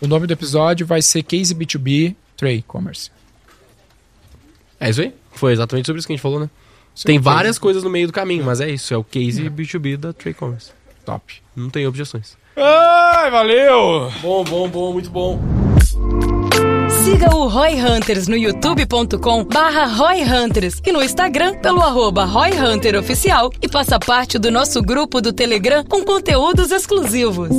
O 0.00 0.06
nome 0.06 0.26
do 0.26 0.32
episódio 0.32 0.86
vai 0.86 1.02
ser 1.02 1.22
Case 1.22 1.54
B2B 1.54 2.14
Trade 2.36 2.64
Commerce. 2.66 3.10
É 4.78 4.88
isso 4.88 5.02
aí? 5.02 5.12
Foi 5.32 5.52
exatamente 5.52 5.86
sobre 5.86 5.98
isso 5.98 6.06
que 6.06 6.12
a 6.12 6.16
gente 6.16 6.22
falou, 6.22 6.40
né? 6.40 6.48
Isso 6.94 7.04
Tem 7.06 7.16
é 7.16 7.20
várias 7.20 7.58
coisas 7.58 7.82
no 7.84 7.90
meio 7.90 8.06
do 8.06 8.12
caminho, 8.12 8.44
mas 8.44 8.60
é 8.60 8.70
isso. 8.70 8.92
É 8.94 8.96
o 8.96 9.04
case 9.04 9.42
Uhum. 9.42 9.50
B2B 9.54 9.96
da 9.96 10.12
Trade 10.12 10.36
Commerce. 10.36 10.70
Top. 11.04 11.34
Não 11.54 11.68
tem 11.70 11.86
objeções. 11.86 12.36
Ai, 12.56 13.30
valeu! 13.30 14.10
Bom, 14.20 14.44
bom, 14.44 14.68
bom, 14.68 14.92
muito 14.92 15.10
bom. 15.10 15.40
Siga 17.04 17.34
o 17.34 17.46
Roy 17.48 17.74
Hunters 17.80 18.26
no 18.28 18.36
youtube.com 18.36 19.44
barra 19.44 19.86
Roy 19.86 20.22
Hunters 20.22 20.80
e 20.84 20.92
no 20.92 21.02
Instagram 21.02 21.56
pelo 21.58 21.80
arroba 21.80 22.24
Roy 22.24 22.50
Hunter 22.52 22.96
Oficial 22.98 23.50
e 23.62 23.68
faça 23.68 23.98
parte 23.98 24.38
do 24.38 24.50
nosso 24.50 24.82
grupo 24.82 25.20
do 25.20 25.32
Telegram 25.32 25.84
com 25.84 26.04
conteúdos 26.04 26.70
exclusivos. 26.70 27.50